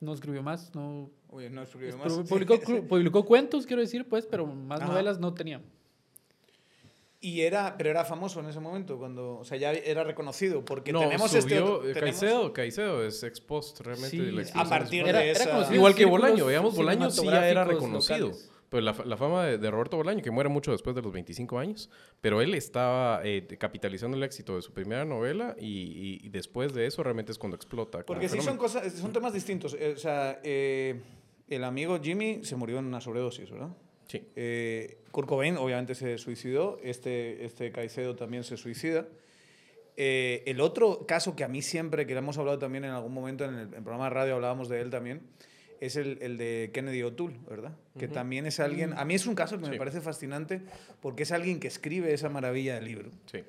No 0.00 0.12
escribió 0.12 0.43
más, 0.43 0.75
no, 0.75 1.11
Oye, 1.29 1.49
no 1.49 1.62
escribió 1.62 1.97
Pu- 1.97 2.19
más. 2.19 2.29
Publicó, 2.29 2.59
publicó 2.88 3.25
cuentos, 3.25 3.67
quiero 3.67 3.83
decir, 3.83 4.06
pues, 4.09 4.27
pero 4.27 4.47
más 4.47 4.81
Ajá. 4.81 4.91
novelas 4.91 5.21
no 5.21 5.33
tenía. 5.33 5.62
Y 7.21 7.41
era, 7.41 7.77
pero 7.79 7.91
era 7.91 8.05
famoso 8.05 8.41
en 8.41 8.47
ese 8.47 8.61
momento, 8.61 8.99
cuando, 8.99 9.39
o 9.39 9.45
sea, 9.45 9.57
ya 9.57 9.73
era 9.73 10.05
reconocido, 10.05 10.65
porque 10.65 10.93
no, 10.93 11.01
tenemos 11.01 11.35
este 11.35 11.57
subió, 11.59 11.79
tenemos- 11.81 12.01
Caicedo, 12.01 12.53
Caicedo 12.53 13.05
es 13.05 13.23
ex 13.23 13.41
post 13.41 13.81
realmente 13.81 14.11
Sí, 14.17 14.53
la 14.53 14.61
a 14.61 14.69
partir 14.69 15.05
de 15.05 15.13
de 15.13 15.31
era 15.31 15.69
Igual 15.75 15.95
que 15.95 16.05
Bolaño, 16.05 16.47
digamos, 16.47 16.77
Bolaño 16.77 17.11
sí 17.11 17.25
ya 17.25 17.49
era 17.49 17.65
reconocido. 17.65 18.19
locales. 18.29 18.51
Pero 18.69 18.81
la, 18.83 18.97
la 19.05 19.17
fama 19.17 19.45
de, 19.47 19.59
de 19.59 19.71
Roberto 19.71 19.97
Bolaño, 19.97 20.23
que 20.23 20.31
muere 20.33 20.51
mucho 20.51 20.73
después 20.73 20.95
de 20.97 21.01
los 21.01 21.13
25 21.13 21.59
años, 21.59 21.89
pero 22.21 22.43
él 22.43 22.53
estaba 22.55 23.21
eh, 23.25 23.47
capitalizando 23.59 24.17
el 24.17 24.23
éxito 24.25 24.57
de 24.57 24.62
su 24.62 24.73
primera 24.73 25.05
novela 25.05 25.55
y, 25.59 25.67
y- 25.67 26.26
y 26.26 26.29
después 26.31 26.75
de 26.75 26.85
eso 26.87 27.02
realmente 27.05 27.31
es 27.31 27.38
cuando 27.38 27.55
explota. 27.57 28.05
Porque 28.05 28.29
sí 28.29 28.40
son 28.43 28.57
cosas, 28.59 28.93
son 28.93 29.12
temas 29.12 29.33
distintos. 29.33 29.75
Eh, 29.79 29.93
O 29.97 29.99
sea, 29.99 30.40
eh, 30.43 31.00
el 31.49 31.62
amigo 31.62 31.99
Jimmy 32.02 32.40
se 32.45 32.57
murió 32.57 32.79
en 32.81 32.87
una 32.87 33.00
sobredosis, 33.00 33.49
¿verdad? 33.50 33.69
Sí. 34.07 34.27
Eh, 34.37 34.99
Kurt 35.11 35.29
Cobain 35.29 35.57
obviamente 35.57 35.95
se 35.95 36.19
suicidó, 36.19 36.79
este, 36.83 37.45
este 37.45 37.73
Caicedo 37.73 38.17
también 38.17 38.45
se 38.45 38.57
suicida. 38.57 39.07
Eh, 39.97 40.43
el 40.47 40.61
otro 40.61 41.07
caso 41.07 41.35
que 41.35 41.45
a 41.45 41.49
mí 41.49 41.63
siempre, 41.63 42.07
que 42.07 42.13
lo 42.13 42.19
hemos 42.19 42.37
hablado 42.39 42.59
también 42.59 42.85
en 42.85 42.91
algún 42.91 43.15
momento 43.15 43.45
en 43.45 43.55
el, 43.55 43.61
en 43.69 43.75
el 43.75 43.83
programa 43.83 44.05
de 44.05 44.11
radio, 44.11 44.35
hablábamos 44.35 44.69
de 44.69 44.81
él 44.81 44.91
también, 44.91 45.23
es 45.81 45.97
el, 45.97 46.19
el 46.21 46.37
de 46.37 46.71
Kennedy 46.73 47.03
O'Toole, 47.03 47.37
¿verdad? 47.49 47.73
Que 47.99 48.09
también 48.09 48.47
es 48.47 48.61
alguien, 48.61 48.93
a 48.95 49.05
mí 49.05 49.15
es 49.15 49.27
un 49.27 49.35
caso 49.35 49.61
que 49.61 49.69
me 49.69 49.77
parece 49.77 50.01
fascinante 50.01 50.61
porque 51.01 51.25
es 51.25 51.33
alguien 51.33 51.61
que 51.61 51.69
escribe 51.69 52.13
esa 52.13 52.29
maravilla 52.29 52.75
del 52.75 52.85
libro 52.85 53.11
Sí. 53.31 53.43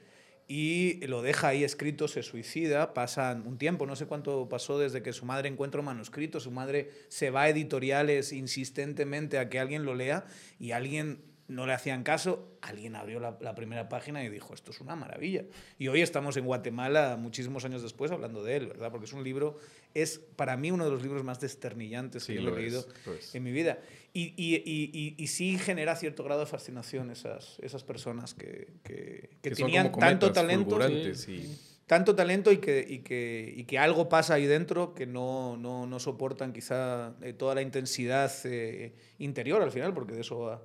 Y 0.48 1.06
lo 1.08 1.22
deja 1.22 1.50
ahí 1.50 1.64
escrito, 1.66 2.08
se 2.08 2.24
suicida, 2.24 2.94
pasa 2.94 3.40
un 3.46 3.58
tiempo, 3.58 3.86
no 3.86 3.98
sé 3.98 4.06
cuánto 4.06 4.48
pasó 4.48 4.80
desde 4.80 5.04
que 5.04 5.12
su 5.12 5.26
madre 5.26 5.50
encuentra 5.50 5.82
un 5.82 5.88
manuscrito, 5.88 6.40
su 6.40 6.52
madre 6.52 6.90
se 7.10 7.32
va 7.32 7.44
a 7.44 7.50
editoriales 7.50 8.32
insistentemente 8.32 9.40
a 9.40 9.50
que 9.50 9.60
alguien 9.60 9.84
lo 9.84 9.94
lea 9.94 10.26
y 10.58 10.72
alguien 10.72 11.22
no 11.48 11.66
le 11.66 11.74
hacían 11.74 12.04
caso, 12.04 12.58
alguien 12.62 12.96
abrió 12.96 13.20
la, 13.20 13.38
la 13.40 13.56
primera 13.56 13.88
página 13.88 14.24
y 14.24 14.30
dijo, 14.30 14.54
esto 14.54 14.72
es 14.72 14.82
una 14.82 14.96
maravilla. 14.96 15.46
Y 15.80 15.88
hoy 15.88 16.02
estamos 16.02 16.36
en 16.36 16.46
Guatemala, 16.46 17.16
muchísimos 17.18 17.64
años 17.64 17.82
después, 17.82 18.12
hablando 18.12 18.44
de 18.44 18.58
él, 18.58 18.68
¿verdad? 18.68 18.92
Porque 18.92 19.06
es 19.06 19.14
un 19.14 19.24
libro, 19.24 19.58
es 19.94 20.20
para 20.36 20.58
mí 20.58 20.72
uno 20.72 20.84
de 20.84 20.92
los 20.92 21.02
libros 21.02 21.24
más 21.24 21.40
desternillantes 21.40 22.24
Sí, 22.24 22.36
que 22.36 22.42
yo 22.42 22.50
he 22.50 22.60
leído 22.60 22.86
es, 23.18 23.34
en 23.34 23.44
mi 23.44 23.52
vida. 23.52 23.80
Y, 24.14 24.34
y, 24.36 24.56
y, 24.66 25.16
y, 25.18 25.28
sí 25.28 25.58
genera 25.58 25.96
cierto 25.96 26.24
grado 26.24 26.42
de 26.42 26.48
fascinación 26.48 27.12
esas, 27.12 27.58
esas 27.60 27.84
personas 27.84 28.34
que, 28.34 28.74
que, 28.84 29.30
que 29.42 29.50
Que 29.50 29.56
son 29.56 29.68
tenían 29.68 29.92
tanto 29.92 30.32
talento 30.32 30.80
Sí, 31.14 31.58
tanto 31.86 32.16
talento 32.16 32.52
y 32.52 32.58
que, 32.58 32.86
y 32.86 33.00
que, 33.00 33.54
y 33.56 33.64
que 33.64 33.80
algo 33.80 34.10
pasa 34.10 34.34
ahí 34.34 34.46
dentro 34.46 34.94
que 34.94 35.06
no, 35.06 35.56
no, 35.56 35.86
no 35.86 36.00
soportan 36.00 36.52
quizá 36.52 37.16
eh, 37.22 37.32
toda 37.32 37.56
la 37.56 37.62
intensidad 37.62 38.30
eh, 38.44 38.94
interior 39.20 39.62
al 39.62 39.72
final, 39.72 39.94
porque 39.94 40.14
de 40.14 40.22
eso 40.22 40.40
va 40.40 40.62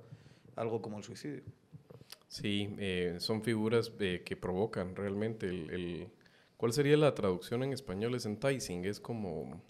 algo 0.55 0.81
como 0.81 0.97
el 0.97 1.03
suicidio. 1.03 1.43
Sí, 2.27 2.75
eh, 2.79 3.15
son 3.19 3.43
figuras 3.43 3.91
eh, 3.99 4.23
que 4.25 4.35
provocan 4.35 4.95
realmente 4.95 5.47
el, 5.47 5.69
el- 5.71 6.07
¿Cuál 6.57 6.73
sería 6.73 6.95
la 6.97 7.13
traducción 7.13 7.63
en 7.63 7.73
español? 7.73 8.15
Es 8.15 8.25
enticing, 8.25 8.85
es 8.85 8.99
como... 8.99 9.61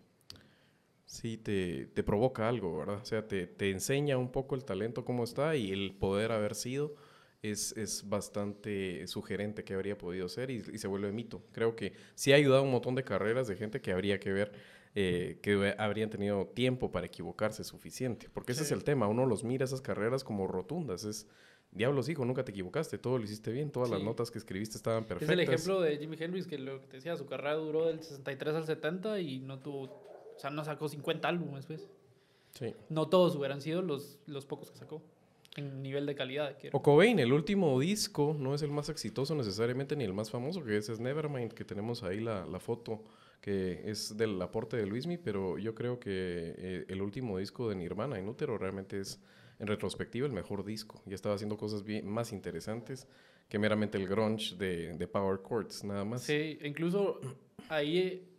sí 1.06 1.38
te, 1.38 1.88
te 1.88 2.04
provoca 2.04 2.48
algo, 2.50 2.78
¿verdad? 2.78 3.00
O 3.02 3.06
sea, 3.06 3.28
te, 3.28 3.48
te 3.48 3.70
enseña 3.72 4.18
un 4.18 4.32
poco 4.32 4.56
el 4.56 4.64
talento 4.66 5.06
cómo 5.06 5.24
está 5.24 5.56
y 5.56 5.72
el 5.72 5.94
poder 5.96 6.32
haber 6.32 6.56
sido 6.56 6.96
es, 7.42 7.74
es 7.78 8.08
bastante 8.10 9.06
sugerente 9.08 9.64
que 9.64 9.74
habría 9.74 9.98
podido 9.98 10.30
ser 10.30 10.50
y, 10.50 10.64
y 10.74 10.78
se 10.78 10.88
vuelve 10.88 11.12
mito. 11.12 11.44
Creo 11.52 11.76
que 11.76 11.94
sí 12.16 12.32
ha 12.32 12.36
ayudado 12.38 12.62
a 12.62 12.66
un 12.66 12.72
montón 12.72 12.96
de 12.96 13.04
carreras 13.04 13.48
de 13.48 13.56
gente 13.58 13.82
que 13.82 13.92
habría 13.92 14.20
que 14.20 14.32
ver 14.32 14.52
eh, 14.96 15.40
que 15.42 15.76
habrían 15.80 16.10
tenido 16.10 16.46
tiempo 16.46 16.92
para 16.92 17.08
equivocarse 17.08 17.64
suficiente. 17.64 18.30
Porque 18.32 18.52
ese 18.52 18.64
es 18.64 18.72
el 18.72 18.84
tema. 18.84 19.08
Uno 19.08 19.26
los 19.26 19.44
mira 19.44 19.66
esas 19.66 19.82
carreras 19.82 20.24
como 20.24 20.46
rotundas. 20.46 21.04
Es, 21.04 21.28
diablos, 21.72 22.10
hijo, 22.10 22.26
nunca 22.26 22.46
te 22.46 22.52
equivocaste. 22.52 23.00
Todo 23.00 23.18
lo 23.18 23.24
hiciste 23.24 23.52
bien. 23.52 23.72
Todas 23.72 23.90
las 23.90 24.04
notas 24.04 24.30
que 24.30 24.38
escribiste 24.38 24.78
estaban 24.78 25.06
perfectas. 25.06 25.30
Es 25.30 25.34
el 25.34 25.40
ejemplo 25.40 25.82
de 25.82 25.98
Jimi 25.98 26.18
Hendrix, 26.20 26.46
que 26.46 26.60
lo 26.60 26.80
que 26.80 26.88
te 26.88 26.98
decía, 26.98 27.16
su 27.18 27.26
carrera 27.26 27.56
duró 27.56 27.88
del 27.88 28.04
63 28.04 28.56
al 28.56 28.66
70 28.66 29.20
y 29.20 29.40
no 29.40 29.60
tuvo, 29.60 29.84
o 29.84 30.36
sea, 30.38 30.52
no 30.52 30.64
sacó 30.64 30.88
50 30.88 31.28
álbumes, 31.28 31.66
pues. 31.66 31.88
Sí. 32.52 32.76
No 32.90 33.08
todos 33.10 33.36
hubieran 33.36 33.62
sido 33.62 33.82
los, 33.82 34.20
los 34.28 34.46
pocos 34.46 34.70
que 34.70 34.78
sacó, 34.78 35.02
en 35.56 35.82
nivel 35.82 36.06
de 36.06 36.14
calidad. 36.14 36.56
quiero. 36.60 36.78
O 36.78 36.84
Cobain, 36.84 37.18
el 37.18 37.34
último 37.34 37.80
disco, 37.80 38.36
no 38.38 38.54
es 38.54 38.62
el 38.62 38.70
más 38.70 38.90
exitoso 38.90 39.34
necesariamente 39.34 39.96
ni 39.96 40.04
el 40.04 40.14
más 40.14 40.30
famoso, 40.30 40.64
que 40.64 40.78
ese 40.78 40.94
es 40.94 41.00
Nevermind, 41.00 41.54
que 41.54 41.66
tenemos 41.66 42.04
ahí 42.04 42.20
la, 42.20 42.46
la 42.46 42.60
foto, 42.60 43.02
que 43.44 43.82
es 43.92 44.16
del 44.16 44.42
aporte 44.42 44.78
de 44.78 44.86
Luismi, 44.86 45.18
pero 45.18 45.58
yo 45.58 45.76
creo 45.76 46.00
que 46.00 46.56
eh, 46.58 46.86
el 46.88 47.02
último 47.02 47.38
disco 47.38 47.68
de 47.68 47.76
Nirvana, 47.76 48.18
en 48.18 48.30
útero, 48.30 48.58
realmente 48.58 49.02
es, 49.02 49.20
en 49.60 49.68
retrospectiva, 49.68 50.26
el 50.26 50.32
mejor 50.32 50.64
disco. 50.64 51.04
Ya 51.06 51.16
estaba 51.16 51.36
haciendo 51.36 51.58
cosas 51.58 51.84
bien, 51.84 52.08
más 52.08 52.32
interesantes 52.32 53.06
que 53.50 53.60
meramente 53.60 53.98
el 53.98 54.08
grunge 54.08 54.56
de, 54.56 54.94
de 54.94 55.08
Power 55.10 55.42
Chords, 55.46 55.84
nada 55.84 56.06
más. 56.06 56.22
Sí, 56.22 56.58
incluso 56.64 57.20
ahí 57.68 58.34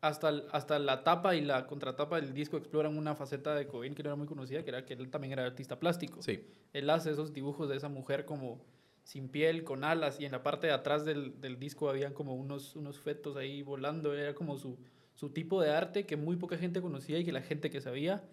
hasta, 0.00 0.42
hasta 0.50 0.80
la 0.80 1.04
tapa 1.04 1.36
y 1.36 1.42
la 1.42 1.68
contratapa 1.68 2.20
del 2.20 2.34
disco 2.34 2.56
exploran 2.56 2.98
una 2.98 3.14
faceta 3.14 3.54
de 3.54 3.68
Cobain 3.68 3.94
que 3.94 4.02
no 4.02 4.08
era 4.08 4.16
muy 4.16 4.26
conocida, 4.26 4.64
que 4.64 4.70
era 4.70 4.84
que 4.84 4.94
él 4.94 5.08
también 5.08 5.34
era 5.34 5.46
artista 5.46 5.78
plástico. 5.78 6.20
Sí. 6.20 6.44
Él 6.72 6.90
hace 6.90 7.12
esos 7.12 7.32
dibujos 7.32 7.68
de 7.68 7.76
esa 7.76 7.88
mujer 7.88 8.24
como 8.24 8.60
sin 9.06 9.28
piel, 9.28 9.62
con 9.62 9.84
alas, 9.84 10.18
y 10.18 10.24
en 10.24 10.32
la 10.32 10.42
parte 10.42 10.66
de 10.66 10.72
atrás 10.72 11.04
del, 11.04 11.40
del 11.40 11.60
disco 11.60 11.88
habían 11.88 12.12
como 12.12 12.34
unos, 12.34 12.74
unos 12.74 12.98
fetos 12.98 13.36
ahí 13.36 13.62
volando. 13.62 14.12
Era 14.12 14.34
como 14.34 14.58
su, 14.58 14.78
su 15.14 15.30
tipo 15.30 15.62
de 15.62 15.70
arte 15.70 16.06
que 16.06 16.16
muy 16.16 16.34
poca 16.34 16.58
gente 16.58 16.80
conocía 16.82 17.16
y 17.20 17.24
que 17.24 17.30
la 17.30 17.40
gente 17.40 17.70
que 17.70 17.80
sabía 17.80 18.24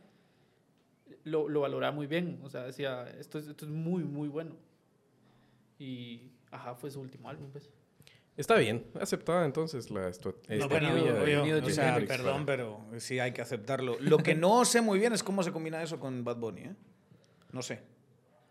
lo, 1.26 1.48
lo 1.48 1.62
valoraba 1.62 1.94
muy 1.94 2.08
bien. 2.08 2.40
O 2.42 2.50
sea, 2.50 2.64
decía, 2.64 3.08
esto 3.20 3.38
es, 3.38 3.46
esto 3.50 3.66
es 3.66 3.72
muy, 3.72 4.04
muy 4.04 4.30
bueno. 4.30 4.56
Y, 5.78 6.32
ajá, 6.50 6.74
fue 6.74 6.90
su 6.90 7.02
último 7.02 7.30
álbum, 7.30 7.52
pues. 7.52 7.70
Está 8.36 8.56
bien, 8.56 8.88
aceptada 9.00 9.46
entonces 9.46 9.92
la 9.92 10.02
No, 10.02 10.08
estatuilla 10.08 10.66
bueno, 10.68 10.92
obvio, 10.92 11.44
venido 11.44 11.64
o 11.64 11.70
sea, 11.70 12.04
perdón, 12.08 12.48
pero 12.48 12.84
sí 12.98 13.20
hay 13.20 13.32
que 13.32 13.44
aceptarlo. 13.44 13.96
Lo 14.00 14.18
que 14.18 14.34
no 14.34 14.66
sé 14.66 14.82
muy 14.82 14.98
bien 14.98 15.14
es 15.14 15.22
cómo 15.22 15.44
se 15.44 15.52
combina 15.52 15.84
eso 15.84 16.00
con 16.00 16.24
Bad 16.24 16.38
Bunny, 16.38 16.62
¿eh? 16.62 16.76
No 17.52 17.62
sé. 17.62 17.93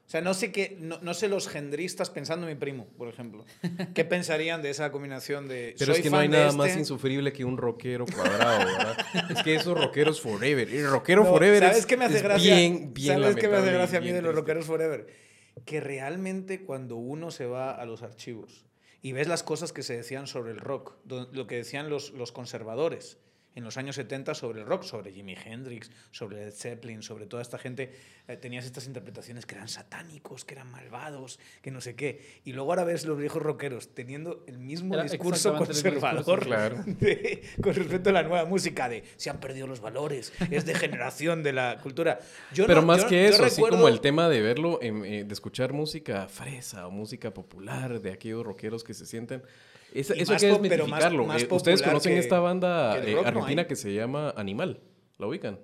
O 0.07 0.11
sea, 0.13 0.21
no 0.21 0.35
sé 0.35 0.53
qué, 0.53 0.77
no, 0.79 0.99
no 1.01 1.15
sé 1.15 1.29
los 1.29 1.49
gendristas, 1.49 2.11
pensando 2.11 2.47
en 2.47 2.55
mi 2.55 2.59
primo, 2.59 2.87
por 2.99 3.09
ejemplo, 3.09 3.47
qué 3.95 4.05
pensarían 4.05 4.61
de 4.61 4.71
esa 4.71 4.93
combinación 4.93 5.49
de. 5.49 5.75
Pero 5.79 5.93
soy 5.93 6.01
es 6.01 6.05
que 6.05 6.11
no 6.11 6.19
hay 6.19 6.29
nada 6.29 6.47
este, 6.47 6.59
más 6.59 6.77
insufrible 6.77 7.33
que 7.33 7.45
un 7.45 7.57
rockero 7.57 8.05
cuadrado, 8.07 8.67
¿verdad? 8.67 8.97
es 9.31 9.43
que 9.43 9.55
esos 9.55 9.79
rockeros 9.79 10.21
forever. 10.21 10.69
El 10.69 10.91
rockero 10.91 11.25
No, 11.25 11.31
forever 11.31 11.61
¿Sabes 11.61 11.79
es, 11.79 11.87
qué 11.87 11.97
me 11.97 12.05
hace 12.05 12.17
es 12.19 12.23
gracia? 12.23 12.57
bien, 12.57 12.93
bien 12.93 13.21
¿Sabes 13.21 13.37
qué 13.37 13.49
me 13.49 13.57
hace 13.57 13.73
gracia 13.73 13.99
a 13.99 14.03
mí 14.03 14.11
de 14.11 14.23
los 14.23 14.35
rockeros 14.35 14.67
forever? 14.67 15.07
Que 15.65 15.81
realmente 15.81 16.63
cuando 16.63 16.97
uno 16.97 17.31
se 17.31 17.47
va 17.47 17.71
a 17.71 17.87
los 17.87 18.03
archivos 18.03 18.67
y 19.01 19.13
ves 19.13 19.29
las 19.29 19.43
cosas 19.43 19.73
que 19.73 19.83
se 19.83 19.97
decían 19.97 20.27
sobre 20.27 20.53
el 20.53 20.59
rock, 20.59 20.95
lo 21.07 21.47
que 21.47 21.57
decían 21.57 21.89
los, 21.89 22.11
los 22.13 22.33
conservadores 22.33 23.19
en 23.55 23.65
los 23.65 23.77
años 23.77 23.97
70 23.97 24.35
sobre 24.35 24.61
el 24.61 24.67
rock, 24.67 24.83
sobre 24.85 25.13
Jimi 25.13 25.35
Hendrix, 25.35 25.91
sobre 26.11 26.37
Led 26.45 26.53
Zeppelin, 26.53 27.03
sobre 27.03 27.27
toda 27.27 27.43
esta 27.43 27.59
gente, 27.59 27.93
eh, 28.29 28.37
tenías 28.37 28.65
estas 28.65 28.87
interpretaciones 28.87 29.45
que 29.47 29.55
eran 29.55 29.69
satánicos, 29.69 30.45
que 30.45 30.55
eran 30.55 30.71
malvados, 30.71 31.39
que 31.61 31.71
no 31.71 31.81
sé 31.81 31.95
qué. 31.95 32.41
Y 32.45 32.53
luego 32.53 32.71
ahora 32.73 32.85
ves 32.85 33.05
los 33.05 33.19
viejos 33.19 33.43
rockeros 33.43 33.95
teniendo 33.95 34.45
el 34.47 34.59
mismo 34.59 34.95
Era 34.95 35.03
discurso 35.03 35.55
conservador 35.57 36.41
discurso. 36.41 36.47
Claro. 36.49 36.83
de- 36.87 37.43
con 37.63 37.75
respecto 37.75 38.11
a 38.11 38.13
la 38.13 38.23
nueva 38.23 38.45
música 38.47 38.89
de 38.89 39.05
se 39.17 39.29
han 39.31 39.39
perdido 39.41 39.67
los 39.67 39.81
valores, 39.81 40.33
es 40.51 40.65
degeneración 40.65 41.43
de 41.43 41.53
la 41.53 41.79
cultura. 41.83 42.21
Yo 42.55 42.67
Pero 42.67 42.81
no- 42.81 42.87
más 42.87 43.03
yo- 43.03 43.09
que 43.09 43.29
eso, 43.29 43.45
así 43.45 43.57
recuerdo- 43.57 43.77
como 43.77 43.89
el 43.89 44.01
tema 44.01 44.29
de 44.29 44.41
verlo, 44.41 44.79
en, 44.83 45.05
eh, 45.05 45.25
de 45.25 45.33
escuchar 45.35 45.73
música 45.73 46.27
fresa 46.29 46.87
o 46.87 46.91
música 46.91 47.35
popular 47.35 48.01
de 48.01 48.13
aquellos 48.13 48.45
rockeros 48.47 48.83
que 48.85 48.95
se 48.95 49.05
sienten. 49.07 49.43
Eso 49.95 50.15
más 50.33 50.43
que 50.43 50.51
po- 50.51 50.61
pero 50.63 50.87
más- 50.87 51.01
desmitificarlo. 51.01 51.25
más 51.27 51.43
Eh, 51.43 51.49
Ustedes 51.51 51.83
conocen 51.83 52.13
que- 52.15 52.19
esta 52.19 52.41
banda 52.41 53.01
que 53.03 53.13
eh, 53.13 53.15
no 53.15 53.21
argentina 53.23 53.67
que 53.67 53.77
se 53.77 53.93
llama 53.95 54.33
Animal. 54.37 54.81
¿La 55.19 55.27
ubican? 55.27 55.59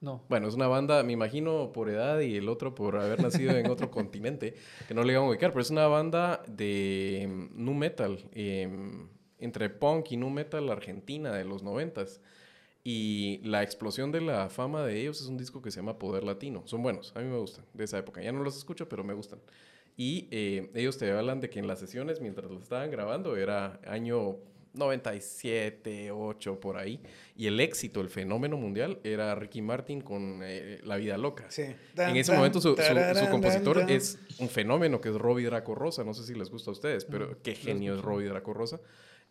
No. 0.00 0.24
Bueno, 0.30 0.48
es 0.48 0.54
una 0.54 0.66
banda, 0.66 1.02
me 1.02 1.12
imagino, 1.12 1.72
por 1.72 1.90
edad 1.90 2.20
y 2.20 2.36
el 2.36 2.48
otro 2.48 2.74
por 2.74 2.96
haber 2.96 3.20
nacido 3.20 3.54
en 3.56 3.68
otro 3.70 3.90
continente, 3.90 4.54
que 4.88 4.94
no 4.94 5.02
le 5.02 5.12
iban 5.12 5.24
a 5.24 5.28
ubicar, 5.28 5.50
pero 5.50 5.60
es 5.60 5.70
una 5.70 5.86
banda 5.88 6.42
de 6.46 7.28
mm, 7.28 7.48
nu 7.64 7.74
metal, 7.74 8.18
em, 8.32 9.08
entre 9.38 9.68
punk 9.68 10.12
y 10.12 10.16
nu 10.16 10.30
metal 10.30 10.70
argentina 10.70 11.32
de 11.32 11.44
los 11.44 11.62
noventas. 11.62 12.20
Y 12.82 13.40
la 13.44 13.62
explosión 13.62 14.10
de 14.10 14.22
la 14.22 14.48
fama 14.48 14.84
de 14.86 14.98
ellos 15.02 15.20
es 15.20 15.26
un 15.26 15.36
disco 15.36 15.60
que 15.60 15.70
se 15.70 15.80
llama 15.80 15.98
Poder 15.98 16.24
Latino. 16.24 16.62
Son 16.64 16.82
buenos, 16.82 17.12
a 17.14 17.20
mí 17.20 17.26
me 17.26 17.36
gustan, 17.36 17.66
de 17.74 17.84
esa 17.84 17.98
época. 17.98 18.22
Ya 18.22 18.32
no 18.32 18.42
los 18.42 18.56
escucho, 18.56 18.88
pero 18.88 19.04
me 19.04 19.12
gustan. 19.12 19.38
Y 20.02 20.28
eh, 20.30 20.70
ellos 20.74 20.96
te 20.96 21.10
hablan 21.12 21.40
de 21.42 21.50
que 21.50 21.58
en 21.58 21.66
las 21.66 21.78
sesiones, 21.78 22.22
mientras 22.22 22.50
lo 22.50 22.58
estaban 22.58 22.90
grabando, 22.90 23.36
era 23.36 23.78
año 23.86 24.36
97, 24.72 26.10
8, 26.10 26.58
por 26.60 26.76
ahí. 26.78 27.00
Y 27.36 27.46
el 27.48 27.60
éxito, 27.60 28.00
el 28.00 28.08
fenómeno 28.08 28.56
mundial, 28.56 28.98
era 29.04 29.34
Ricky 29.34 29.60
Martin 29.62 30.00
con 30.00 30.40
eh, 30.42 30.80
La 30.84 30.96
Vida 30.96 31.18
Loca. 31.18 31.44
Sí. 31.50 31.64
En 31.96 32.16
ese 32.16 32.32
momento 32.32 32.60
su, 32.60 32.76
su- 32.76 33.18
su 33.24 33.30
compositor 33.30 33.90
es 33.90 34.18
un 34.38 34.48
fenómeno 34.48 35.00
que 35.00 35.10
es 35.10 35.14
Robbie 35.16 35.44
Draco 35.46 35.74
Rosa. 35.74 36.02
No 36.04 36.14
sé 36.14 36.24
si 36.24 36.34
les 36.34 36.48
gusta 36.50 36.70
a 36.70 36.72
ustedes, 36.72 37.04
pero 37.04 37.36
qué 37.42 37.54
genio 37.54 37.94
es 37.94 38.00
Robbie 38.00 38.28
Draco 38.28 38.54
Rosa. 38.54 38.80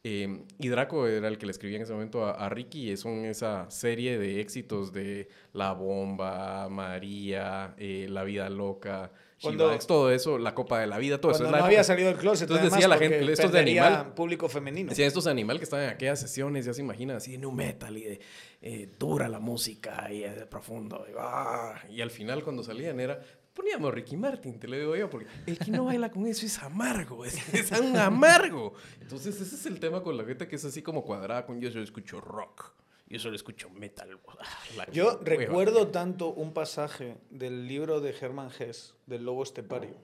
Eh, 0.03 0.43
y 0.59 0.67
Draco 0.69 1.07
era 1.07 1.27
el 1.27 1.37
que 1.37 1.45
le 1.45 1.51
escribía 1.51 1.77
en 1.77 1.83
ese 1.83 1.93
momento 1.93 2.25
a, 2.25 2.31
a 2.31 2.47
Ricky. 2.49 2.91
y 2.91 2.97
Son 2.97 3.25
esa 3.25 3.69
serie 3.71 4.17
de 4.19 4.39
éxitos 4.39 4.93
de 4.93 5.29
La 5.53 5.73
Bomba, 5.73 6.69
María, 6.69 7.73
eh, 7.77 8.07
La 8.09 8.23
Vida 8.23 8.49
Loca, 8.49 9.11
Cuando- 9.41 9.65
Shivax, 9.67 9.87
todo 9.87 10.11
eso, 10.11 10.37
La 10.37 10.53
Copa 10.53 10.79
de 10.79 10.87
la 10.87 10.97
Vida, 10.97 11.19
todo 11.21 11.31
eso. 11.31 11.43
Es 11.45 11.49
no 11.51 11.57
la 11.57 11.65
había 11.65 11.83
salido 11.83 12.09
del 12.09 12.17
closet. 12.17 12.49
Entonces 12.49 12.71
decía 12.71 12.87
la 12.87 12.97
gente, 12.97 13.31
estos 13.31 13.51
de 13.51 13.59
animal- 13.59 14.13
público 14.13 14.49
femenino. 14.49 14.89
Decían 14.89 15.07
estos 15.07 15.27
animales 15.27 15.59
que 15.59 15.63
estaban 15.65 15.85
en 15.85 15.91
aquellas 15.91 16.19
sesiones, 16.19 16.65
ya 16.65 16.73
se 16.73 16.81
imaginan 16.81 17.17
así 17.17 17.31
de 17.31 17.37
new 17.37 17.51
metal 17.51 17.97
y 17.97 18.03
de 18.03 18.19
eh, 18.61 18.89
dura 18.99 19.27
la 19.29 19.39
música 19.39 20.11
y 20.11 20.19
de 20.21 20.45
profundo. 20.45 21.05
Y, 21.09 21.13
ah, 21.17 21.81
y 21.89 22.01
al 22.01 22.11
final 22.11 22.43
cuando 22.43 22.63
salían 22.63 22.99
era, 22.99 23.19
poníamos 23.53 23.93
Ricky 23.93 24.17
Martin, 24.17 24.59
te 24.59 24.67
lo 24.67 24.77
digo 24.77 24.95
yo, 24.95 25.09
porque 25.09 25.27
el 25.45 25.57
que 25.57 25.71
no 25.71 25.85
baila 25.85 26.11
con 26.11 26.25
eso 26.27 26.45
es 26.45 26.59
amargo, 26.59 27.23
es, 27.25 27.35
es 27.53 27.71
un 27.79 27.95
amargo. 27.97 28.73
Entonces 29.01 29.39
ese 29.39 29.55
es 29.55 29.65
el 29.65 29.79
tema 29.79 30.01
con 30.03 30.17
la 30.17 30.23
gente 30.25 30.47
que 30.47 30.55
es 30.57 30.65
así 30.65 30.81
como 30.81 31.03
cuadrada 31.03 31.45
con 31.45 31.59
yo 31.61 31.71
solo 31.71 31.83
escucho 31.83 32.19
rock, 32.21 32.73
yo 33.09 33.19
solo 33.19 33.35
escucho 33.35 33.69
metal. 33.71 34.19
Yo 34.93 35.05
hueva. 35.07 35.19
recuerdo 35.23 35.87
tanto 35.87 36.29
un 36.29 36.53
pasaje 36.53 37.17
del 37.29 37.67
libro 37.67 38.01
de 38.01 38.11
Hermann 38.19 38.51
Hesse, 38.57 38.93
del 39.07 39.23
Lobo 39.25 39.43
Estepario, 39.43 39.95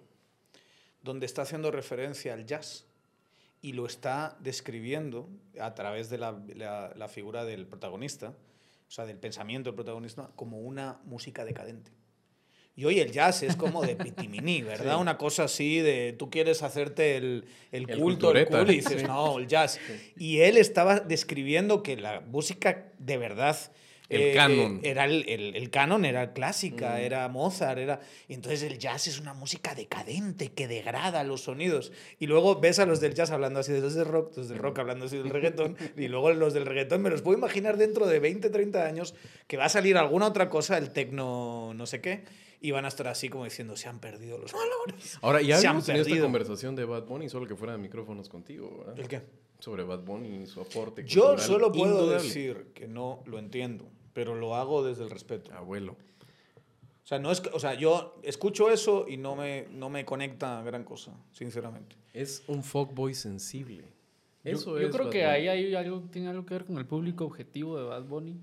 donde 1.04 1.26
está 1.26 1.44
haciendo 1.44 1.70
referencia 1.72 2.34
al 2.34 2.46
jazz 2.46 2.86
y 3.62 3.74
lo 3.74 3.86
está 3.86 4.36
describiendo 4.40 5.30
a 5.60 5.74
través 5.76 6.10
de 6.10 6.18
la, 6.18 6.40
la- 6.56 6.94
la 6.96 7.08
figura 7.08 7.46
del 7.46 7.66
protagonista, 7.68 8.30
o 8.88 8.92
sea, 8.92 9.06
del 9.06 9.18
pensamiento 9.18 9.70
del 9.70 9.76
protagonista, 9.76 10.30
como 10.36 10.60
una 10.60 11.00
música 11.06 11.46
decadente. 11.46 11.92
Y 12.78 12.84
hoy 12.86 13.00
el 13.00 13.12
jazz 13.12 13.42
es 13.44 13.56
como 13.56 13.82
de 13.84 13.96
pitimini, 13.96 14.62
¿verdad? 14.64 14.96
Sí. 14.96 15.02
Una 15.02 15.18
cosa 15.18 15.46
así 15.46 15.80
de 15.80 16.14
tú 16.18 16.30
quieres 16.30 16.62
hacerte 16.64 17.16
el, 17.18 17.46
el 17.72 17.90
El 17.90 18.00
culto, 18.00 18.32
el 18.34 18.48
cool, 18.48 18.70
y 18.72 18.76
dices, 18.78 19.02
Sí. 19.02 19.08
no, 19.08 19.40
el 19.40 19.48
jazz. 19.48 19.80
Y 20.18 20.40
él 20.40 20.58
estaba 20.58 21.00
describiendo 21.00 21.82
que 21.84 21.96
la 21.96 22.20
música 22.22 22.92
de 23.00 23.18
verdad 23.18 23.58
El 24.10 24.34
canon. 24.36 24.82
era 24.84 25.06
el, 25.06 25.28
el- 25.28 25.56
el 25.56 25.70
canon 25.72 26.04
era 26.06 26.34
clásica, 26.34 26.96
Mm. 26.96 26.98
era 27.06 27.28
Mozart, 27.30 27.80
era 27.80 28.02
entonces 28.28 28.62
el 28.64 28.78
jazz 28.78 29.08
es 29.08 29.20
una 29.20 29.34
música 29.34 29.74
decadente 29.74 30.52
que 30.52 30.68
degrada 30.68 31.24
los 31.24 31.42
sonidos. 31.42 31.92
Y 32.20 32.28
luego 32.28 32.60
ves 32.60 32.78
a 32.80 32.86
los 32.86 33.00
del 33.00 33.14
jazz 33.16 33.32
hablando 33.32 33.62
así 33.62 33.72
de 33.72 33.80
los 33.82 33.96
del 33.96 34.06
rock, 34.06 34.36
los 34.38 34.50
del 34.50 34.60
rock 34.60 34.78
hablando 34.80 35.06
así 35.06 35.18
del 35.18 35.30
reggaetón, 35.30 35.78
y 35.98 36.08
luego 36.10 36.32
los 36.34 36.54
del 36.54 36.66
reggaetón 36.66 37.02
me 37.02 37.10
los 37.10 37.22
puedo 37.22 37.38
imaginar 37.38 37.78
dentro 37.78 38.06
de 38.06 38.20
20, 38.20 38.50
30 38.50 38.86
años 38.86 39.16
que 39.48 39.56
va 39.58 39.66
a 39.66 39.70
salir 39.70 39.96
alguna 39.98 40.28
otra 40.28 40.50
cosa, 40.50 40.78
el 40.78 40.92
tecno 40.92 41.74
no 41.74 41.86
sé 41.88 42.00
qué, 42.02 42.26
y 42.66 42.72
van 42.72 42.86
a 42.86 42.88
estar 42.88 43.08
así 43.08 43.30
como 43.30 43.44
diciendo, 43.46 43.76
se 43.78 43.88
han 43.90 44.00
perdido 44.00 44.38
los 44.38 44.52
valores. 44.54 45.18
Ahora, 45.22 45.42
ya 45.42 45.58
se 45.58 45.68
han 45.68 45.72
habíamos 45.72 45.86
tenido 45.86 46.02
esta 46.02 46.10
perdido. 46.10 46.26
conversación 46.26 46.76
de 46.76 46.86
Bad 46.86 47.04
Bunny, 47.06 47.30
solo 47.30 47.48
que 47.48 47.56
fuera 47.56 47.74
de 47.74 47.80
micrófonos 47.80 48.30
contigo, 48.30 48.78
¿verdad? 48.80 49.00
¿El 49.00 49.08
qué? 49.08 49.22
Sobre 49.60 49.84
Bad 49.84 50.00
Bunny 50.04 50.44
y 50.44 50.46
su 50.48 50.62
aporte. 50.62 51.04
Yo 51.06 51.38
solo 51.38 51.72
puedo 51.72 52.00
indudable. 52.00 52.24
decir 52.24 52.72
que 52.74 52.88
no 52.88 53.22
lo 53.26 53.40
entiendo, 53.40 53.88
pero 54.14 54.36
lo 54.36 54.56
hago 54.56 54.84
desde 54.84 55.04
el 55.04 55.10
respeto. 55.10 55.54
Abuelo. 55.54 55.94
O 57.04 57.08
sea, 57.08 57.20
no 57.20 57.32
es, 57.32 57.40
que- 57.40 57.50
o 57.54 57.60
sea, 57.60 57.76
yo 57.76 58.20
escucho 58.24 58.70
eso 58.72 59.06
y 59.08 59.18
no 59.18 59.36
me, 59.36 59.68
no 59.72 59.90
me 59.90 60.06
conecta 60.06 60.62
gran 60.64 60.84
cosa, 60.84 61.16
sinceramente. 61.32 61.96
Es 62.14 62.44
un 62.48 62.64
fuckboy 62.64 63.14
sensible. 63.14 63.84
Yo- 64.44 64.52
Eso 64.52 64.80
yo, 64.80 64.88
es 64.88 64.92
creo 64.94 65.06
Bad 65.06 65.12
que 65.12 65.20
Bunny. 65.20 65.30
ahí 65.32 65.48
hay 65.48 65.76
algo, 65.76 66.02
tiene 66.12 66.30
algo 66.30 66.46
que 66.46 66.54
ver 66.56 66.66
con 66.66 66.78
el 66.78 66.86
público 66.86 67.26
objetivo 67.26 67.78
de 67.78 67.84
Bad 67.86 68.04
Bunny. 68.06 68.40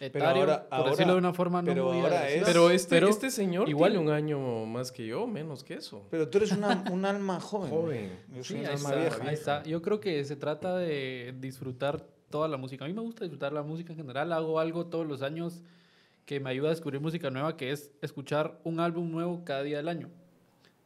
Etario, 0.00 0.42
ahora- 0.42 0.68
por 0.68 0.78
ahora- 0.78 0.90
decirlo 0.90 1.12
de 1.14 1.18
una 1.18 1.32
forma 1.32 1.62
no 1.62 1.66
pero 1.68 1.86
muy 1.92 2.00
ahora 2.00 2.28
es- 2.28 2.44
Pero 2.44 2.70
este, 2.70 2.90
Pero 2.96 3.08
este 3.08 3.30
señor 3.30 3.68
igual- 3.68 3.92
tiene 3.92 4.06
un 4.06 4.12
año 4.12 4.66
más 4.66 4.92
que 4.92 5.06
yo, 5.06 5.26
menos 5.26 5.64
que 5.64 5.74
eso. 5.74 6.06
Pero 6.10 6.28
tú 6.28 6.38
eres 6.38 6.52
una- 6.52 6.84
un 6.92 7.04
alma 7.04 7.40
joven. 7.40 7.70
Joven. 7.70 8.10
Yo 8.34 8.44
Sí, 8.44 8.54
soy 8.54 8.64
alma 8.66 8.74
está, 8.90 8.94
vieja. 8.96 9.18
ahí 9.28 9.34
está. 9.34 9.62
Yo 9.64 9.82
creo 9.82 10.00
que 10.00 10.24
se 10.24 10.36
trata 10.36 10.76
de 10.76 11.34
disfrutar 11.40 12.04
toda 12.30 12.46
la 12.48 12.56
música. 12.58 12.84
A 12.84 12.88
mí 12.88 12.94
me 12.94 13.00
gusta 13.00 13.24
disfrutar 13.24 13.52
la 13.52 13.62
música 13.62 13.92
en 13.92 13.98
general. 13.98 14.32
Hago 14.32 14.60
algo 14.60 14.86
todos 14.86 15.06
los 15.06 15.22
años 15.22 15.62
que 16.26 16.40
me 16.40 16.50
ayuda 16.50 16.68
a 16.68 16.70
descubrir 16.70 17.00
música 17.00 17.30
nueva, 17.30 17.56
que 17.56 17.70
es 17.72 17.90
escuchar 18.02 18.60
un 18.64 18.80
álbum 18.80 19.10
nuevo 19.10 19.42
cada 19.44 19.62
día 19.62 19.78
del 19.78 19.88
año. 19.88 20.10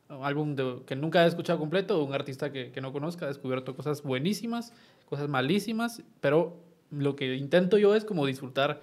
Un 0.09 0.25
álbum 0.25 0.55
de- 0.55 0.83
que 0.87 0.95
nunca 0.95 1.25
he 1.25 1.27
escuchado 1.27 1.59
completo, 1.59 2.05
un 2.05 2.13
artista 2.15 2.53
que, 2.53 2.71
que 2.71 2.81
no 2.81 2.93
conozca. 2.93 3.25
He 3.25 3.29
descubierto 3.29 3.75
cosas 3.75 4.03
buenísimas, 4.05 4.73
cosas 5.07 5.29
malísimas, 5.29 6.03
pero 6.21 6.59
lo 6.93 7.17
que 7.17 7.35
intento 7.37 7.79
yo 7.79 7.95
es 7.95 8.05
como 8.05 8.27
disfrutar 8.27 8.81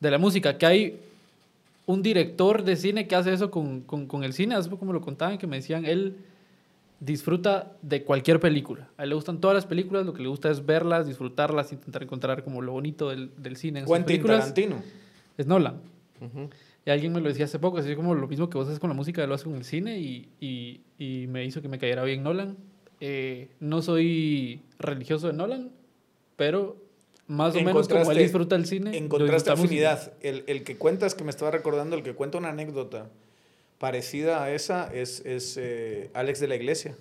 de 0.00 0.10
la 0.10 0.18
música. 0.18 0.56
Que 0.56 0.66
hay 0.66 1.00
un 1.86 2.02
director 2.02 2.62
de 2.62 2.76
cine 2.76 3.06
que 3.06 3.16
hace 3.16 3.32
eso 3.32 3.50
con, 3.50 3.80
con, 3.82 4.06
con 4.06 4.24
el 4.24 4.32
cine, 4.32 4.54
así 4.54 4.70
como 4.70 4.92
lo 4.92 5.00
contaban, 5.00 5.38
que 5.38 5.46
me 5.46 5.56
decían, 5.56 5.84
él 5.84 6.16
disfruta 7.00 7.72
de 7.82 8.04
cualquier 8.04 8.38
película. 8.38 8.88
A 8.96 9.02
él 9.02 9.08
le 9.08 9.14
gustan 9.16 9.40
todas 9.40 9.56
las 9.56 9.66
películas, 9.66 10.06
lo 10.06 10.14
que 10.14 10.22
le 10.22 10.28
gusta 10.28 10.50
es 10.50 10.64
verlas, 10.64 11.06
disfrutarlas, 11.08 11.72
intentar 11.72 12.02
encontrar 12.02 12.44
como 12.44 12.62
lo 12.62 12.72
bonito 12.72 13.10
del, 13.10 13.30
del 13.36 13.56
cine 13.56 13.80
en 13.80 13.86
Quentin 13.86 14.04
películas. 14.04 14.38
Tarantino. 14.40 14.76
Es 15.36 15.46
Nolan. 15.46 15.80
Ujú. 16.20 16.48
Y 16.86 16.90
alguien 16.90 17.12
me 17.12 17.20
lo 17.20 17.28
decía 17.28 17.44
hace 17.46 17.58
poco, 17.58 17.78
así 17.78 17.94
como 17.96 18.14
lo 18.14 18.28
mismo 18.28 18.48
que 18.48 18.58
vos 18.58 18.68
haces 18.68 18.78
con 18.78 18.90
la 18.90 18.94
música, 18.94 19.26
lo 19.26 19.34
haces 19.34 19.44
con 19.44 19.56
el 19.56 19.64
cine 19.64 19.98
y, 19.98 20.28
y, 20.40 20.80
y 20.98 21.26
me 21.26 21.44
hizo 21.44 21.62
que 21.62 21.68
me 21.68 21.78
cayera 21.78 22.04
bien 22.04 22.22
Nolan. 22.22 22.56
Eh, 23.00 23.48
no 23.58 23.82
soy 23.82 24.60
religioso 24.78 25.26
de 25.26 25.32
Nolan, 25.32 25.70
pero 26.36 26.76
más 27.26 27.54
o 27.54 27.58
menos 27.64 27.88
como 27.88 28.10
él 28.12 28.18
disfruta 28.24 28.56
el 28.56 28.66
cine. 28.66 28.96
Encontraste 28.96 29.50
afinidad. 29.64 30.12
El, 30.20 30.44
el 30.46 30.64
que 30.64 30.76
cuentas, 30.76 31.14
que 31.14 31.24
me 31.24 31.30
estaba 31.30 31.50
recordando, 31.50 31.96
el 31.96 32.02
que 32.02 32.14
cuenta 32.14 32.38
una 32.38 32.48
anécdota 32.50 33.08
parecida 33.78 34.44
a 34.44 34.52
esa 34.52 34.92
es, 34.92 35.20
es 35.26 35.56
eh, 35.58 36.10
Alex 36.14 36.40
de 36.40 36.48
la 36.48 36.56
Iglesia. 36.56 36.96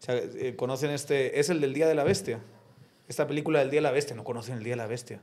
O 0.00 0.04
sea, 0.04 0.16
eh, 0.16 0.54
conocen 0.56 0.90
este, 0.90 1.38
es 1.38 1.48
el 1.50 1.60
del 1.60 1.74
Día 1.74 1.86
de 1.86 1.94
la 1.94 2.02
Bestia. 2.04 2.40
Esta 3.08 3.26
película 3.26 3.60
del 3.60 3.70
Día 3.70 3.78
de 3.78 3.82
la 3.82 3.90
Bestia, 3.92 4.16
no 4.16 4.24
conocen 4.24 4.56
el 4.58 4.64
Día 4.64 4.72
de 4.72 4.76
la 4.78 4.86
Bestia. 4.86 5.20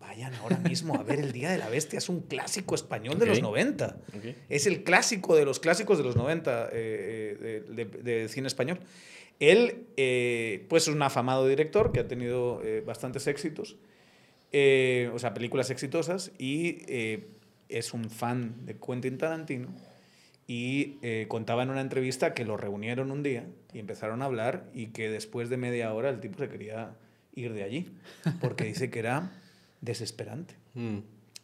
Vayan 0.00 0.34
ahora 0.36 0.56
mismo 0.58 0.94
a 0.94 1.02
ver 1.02 1.20
el 1.20 1.30
Día 1.32 1.50
de 1.50 1.58
la 1.58 1.68
Bestia, 1.68 1.98
es 1.98 2.08
un 2.08 2.20
clásico 2.22 2.74
español 2.74 3.18
de 3.18 3.26
los 3.26 3.42
90. 3.42 3.96
Ok. 4.16 4.24
Es 4.48 4.66
el 4.66 4.82
clásico 4.82 5.36
de 5.36 5.44
los 5.44 5.60
clásicos 5.60 5.98
de 5.98 6.04
los 6.04 6.16
90 6.16 6.68
eh, 6.68 6.70
eh, 6.72 7.62
de, 7.68 7.84
de- 7.84 8.02
de 8.20 8.28
cine 8.28 8.46
español. 8.46 8.78
Él, 9.40 9.86
eh, 9.96 10.64
pues, 10.68 10.88
es 10.88 10.94
un 10.94 11.02
afamado 11.02 11.46
director 11.46 11.92
que 11.92 12.00
ha 12.00 12.08
tenido 12.08 12.60
eh, 12.62 12.82
bastantes 12.86 13.26
éxitos, 13.26 13.76
eh, 14.52 15.10
o 15.12 15.18
sea, 15.18 15.34
películas 15.34 15.70
exitosas, 15.70 16.32
y 16.38 16.82
eh, 16.88 17.26
es 17.68 17.92
un 17.92 18.10
fan 18.10 18.64
de 18.66 18.76
Quentin 18.76 19.18
Tarantino. 19.18 19.68
Y 20.46 20.98
contaba 21.28 21.62
en 21.62 21.70
una 21.70 21.80
entrevista 21.80 22.34
que 22.34 22.44
lo 22.44 22.58
reunieron 22.58 23.10
un 23.10 23.22
día 23.22 23.46
y 23.72 23.78
empezaron 23.78 24.20
a 24.20 24.26
hablar 24.26 24.68
y 24.74 24.88
que 24.88 25.08
después 25.08 25.48
de 25.48 25.56
media 25.56 25.94
hora 25.94 26.10
el 26.10 26.20
tipo 26.20 26.38
se 26.38 26.50
quería 26.50 26.94
ir 27.34 27.54
de 27.54 27.62
allí, 27.62 27.90
porque 28.42 28.64
dice 28.64 28.90
que 28.90 28.98
era 28.98 29.32
desesperante 29.80 30.54
Mm. 30.74 30.98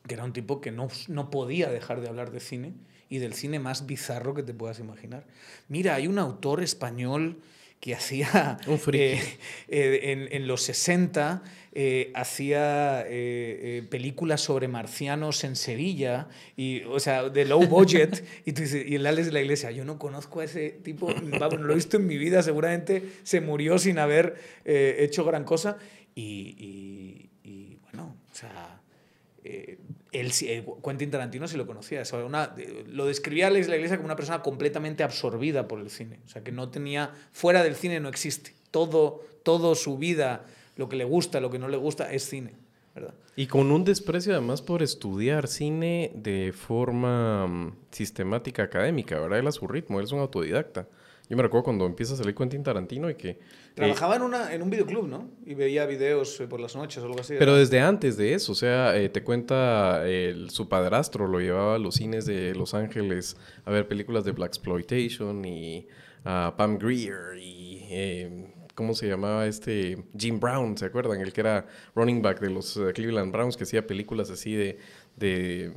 que 0.07 0.15
era 0.15 0.25
un 0.25 0.33
tipo 0.33 0.61
que 0.61 0.71
no, 0.71 0.89
no 1.09 1.31
podía 1.31 1.71
dejar 1.71 2.01
de 2.01 2.09
hablar 2.09 2.31
de 2.31 2.41
cine 2.41 2.75
y 3.09 3.19
del 3.19 3.33
cine 3.33 3.59
más 3.59 3.87
bizarro 3.87 4.35
que 4.35 4.43
te 4.43 4.53
puedas 4.53 4.81
imaginar. 4.81 5.25
Mira, 5.69 5.95
hay 5.95 6.07
un 6.09 6.19
autor 6.19 6.63
español 6.63 7.39
que 7.81 7.95
hacía 7.95 8.59
eh, 8.93 9.21
eh, 9.69 10.01
en, 10.13 10.29
en 10.33 10.47
los 10.47 10.63
60 10.63 11.43
eh, 11.73 12.11
hacía 12.15 13.03
eh, 13.03 13.07
eh, 13.09 13.83
películas 13.89 14.43
sobre 14.43 14.69
marcianos 14.69 15.45
en 15.45 15.57
Sevilla 15.57 16.29
y 16.57 16.83
o 16.83 17.01
sea 17.01 17.29
de 17.31 17.45
low 17.47 17.65
budget. 17.67 18.23
Y 18.45 18.53
tú 18.53 18.63
dices 18.63 18.85
y 18.87 18.97
el 18.97 19.07
Alex 19.07 19.27
de 19.29 19.33
la 19.33 19.41
Iglesia 19.41 19.71
yo 19.71 19.85
no 19.85 19.99
conozco 19.99 20.41
a 20.41 20.45
ese 20.45 20.71
tipo 20.71 21.07
vamos 21.39 21.59
no 21.59 21.67
lo 21.67 21.73
he 21.73 21.77
visto 21.77 21.97
en 21.97 22.07
mi 22.07 22.19
vida 22.19 22.43
seguramente 22.43 23.03
se 23.23 23.41
murió 23.41 23.79
sin 23.79 23.99
haber 23.99 24.35
hecho 24.65 25.25
gran 25.25 25.45
cosa 25.45 25.79
y, 26.15 26.55
y- 26.59 27.31
y, 27.49 27.77
bueno 27.85 28.15
o 28.31 28.35
sea 28.35 28.81
él, 30.13 30.33
eh, 30.43 30.65
Quentin 30.85 31.11
Tarantino 31.11 31.47
sí 31.49 31.57
lo 31.57 31.67
conocía. 31.67 32.01
eso 32.01 32.17
era 32.17 32.27
una- 32.27 32.55
eh, 32.59 32.85
lo 32.89 33.07
describía 33.07 33.49
la 33.51 33.59
Iglesia 33.59 33.97
como 33.97 34.07
una 34.07 34.17
persona 34.17 34.43
completamente 34.43 35.03
absorbida 35.03 35.69
por 35.69 35.81
el 35.81 35.91
cine. 35.91 36.19
O 36.27 36.29
sea, 36.29 36.43
que 36.43 36.53
no 36.53 36.69
tenía. 36.71 37.13
Fuera 37.33 37.63
del 37.63 37.75
cine 37.77 38.01
no 38.01 38.09
existe. 38.09 38.55
Todo, 38.71 39.23
todo 39.43 39.75
su 39.75 39.99
vida, 39.99 40.45
lo 40.77 40.89
que 40.89 40.97
le 40.97 41.05
gusta, 41.05 41.41
lo 41.41 41.51
que 41.51 41.59
no 41.59 41.69
le 41.69 41.77
gusta, 41.77 42.13
es 42.13 42.25
cine. 42.29 42.55
¿verdad? 42.93 43.15
Y 43.37 43.47
con 43.47 43.71
un 43.71 43.85
desprecio 43.85 44.33
además 44.33 44.63
por 44.63 44.83
estudiar 44.83 45.47
cine 45.47 46.11
de 46.17 46.53
forma 46.53 47.47
mm, 47.47 47.77
sistemática 47.93 48.65
académica, 48.65 49.19
¿verdad? 49.21 49.39
Él 49.39 49.47
a 49.47 49.53
su 49.53 49.69
ritmo, 49.69 50.01
él 50.01 50.07
es 50.07 50.13
un 50.13 50.19
autodidacta. 50.19 50.89
Yo 51.31 51.37
me 51.37 51.43
recuerdo 51.45 51.63
cuando 51.65 51.87
empieza 51.87 52.15
a 52.15 52.17
salir 52.17 52.35
Quentin 52.35 52.63
Tarantino 52.65 53.09
y 53.09 53.15
que... 53.15 53.29
eh, 53.31 53.39
Trabajaba 53.77 54.17
en, 54.17 54.23
una, 54.23 54.53
en 54.53 54.63
un 54.63 54.69
videoclub, 54.69 55.07
¿no? 55.07 55.31
Y 55.47 55.55
veía 55.55 55.87
videos 55.87 56.41
eh, 56.41 56.49
por 56.49 56.59
las 56.61 56.75
noches 56.75 57.03
o 57.03 57.07
algo 57.07 57.21
así. 57.21 57.35
Pero 57.39 57.53
¿verdad? 57.53 57.61
desde 57.61 57.81
antes 57.81 58.17
de 58.17 58.35
eso, 58.35 58.51
o 58.51 58.55
sea, 58.57 58.97
eh, 58.99 59.09
te 59.09 59.23
cuenta 59.23 60.07
el- 60.09 60.51
su 60.51 60.69
padrastro 60.69 61.29
lo 61.29 61.39
llevaba 61.41 61.77
a 61.77 61.79
los 61.79 61.95
cines 61.95 62.27
de 62.27 62.53
Los 62.57 62.75
Ángeles 62.75 63.37
a 63.65 63.71
ver 63.71 63.87
películas 63.87 64.25
de 64.25 64.33
Black 64.33 64.49
Exploitation 64.49 65.45
y 65.45 65.87
a 66.25 66.53
Pam 66.57 66.79
Grier 66.79 67.39
y 67.41 67.87
eh, 67.91 68.53
¿cómo 68.75 68.95
se 68.95 69.07
llamaba 69.07 69.47
este? 69.47 70.03
Jim 70.19 70.41
Brown, 70.41 70.77
¿se 70.77 70.87
acuerdan? 70.87 71.21
El 71.21 71.33
que 71.33 71.41
era 71.43 71.67
running 71.95 72.23
back 72.23 72.41
de 72.41 72.51
los 72.51 72.79
Cleveland 72.95 73.33
Browns 73.33 73.57
que 73.57 73.63
hacía 73.65 73.87
películas 73.87 74.31
así 74.31 74.55
de, 74.55 74.79
de 75.17 75.73